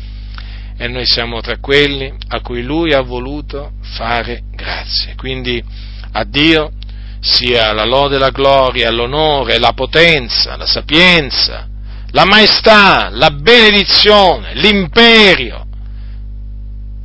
e 0.76 0.86
noi 0.86 1.06
siamo 1.06 1.40
tra 1.40 1.56
quelli 1.56 2.12
a 2.28 2.42
cui 2.42 2.62
Lui 2.62 2.92
ha 2.92 3.00
voluto 3.00 3.72
fare 3.80 4.42
grazia, 4.54 5.14
quindi 5.16 5.64
a 6.12 6.24
Dio 6.24 6.72
sia 7.20 7.72
la 7.72 7.86
lode, 7.86 8.18
la 8.18 8.28
gloria, 8.28 8.90
l'onore, 8.90 9.58
la 9.58 9.72
potenza, 9.72 10.56
la 10.56 10.66
sapienza, 10.66 11.69
la 12.10 12.24
maestà, 12.24 13.08
la 13.10 13.30
benedizione, 13.30 14.54
l'imperio 14.54 15.66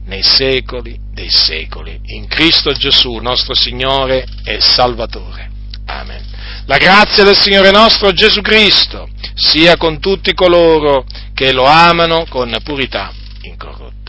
nei 0.05 0.23
secoli 0.23 0.99
dei 1.15 1.29
secoli, 1.29 1.99
in 2.07 2.27
Cristo 2.27 2.73
Gesù, 2.73 3.15
nostro 3.15 3.55
Signore 3.55 4.25
e 4.43 4.59
Salvatore. 4.59 5.49
Amen. 5.85 6.23
La 6.65 6.77
grazia 6.77 7.23
del 7.23 7.39
Signore 7.39 7.71
nostro 7.71 8.11
Gesù 8.11 8.41
Cristo 8.41 9.07
sia 9.33 9.77
con 9.77 9.99
tutti 9.99 10.33
coloro 10.33 11.05
che 11.33 11.53
lo 11.53 11.63
amano 11.63 12.25
con 12.27 12.55
purità 12.63 13.11
incorrotta. 13.41 14.04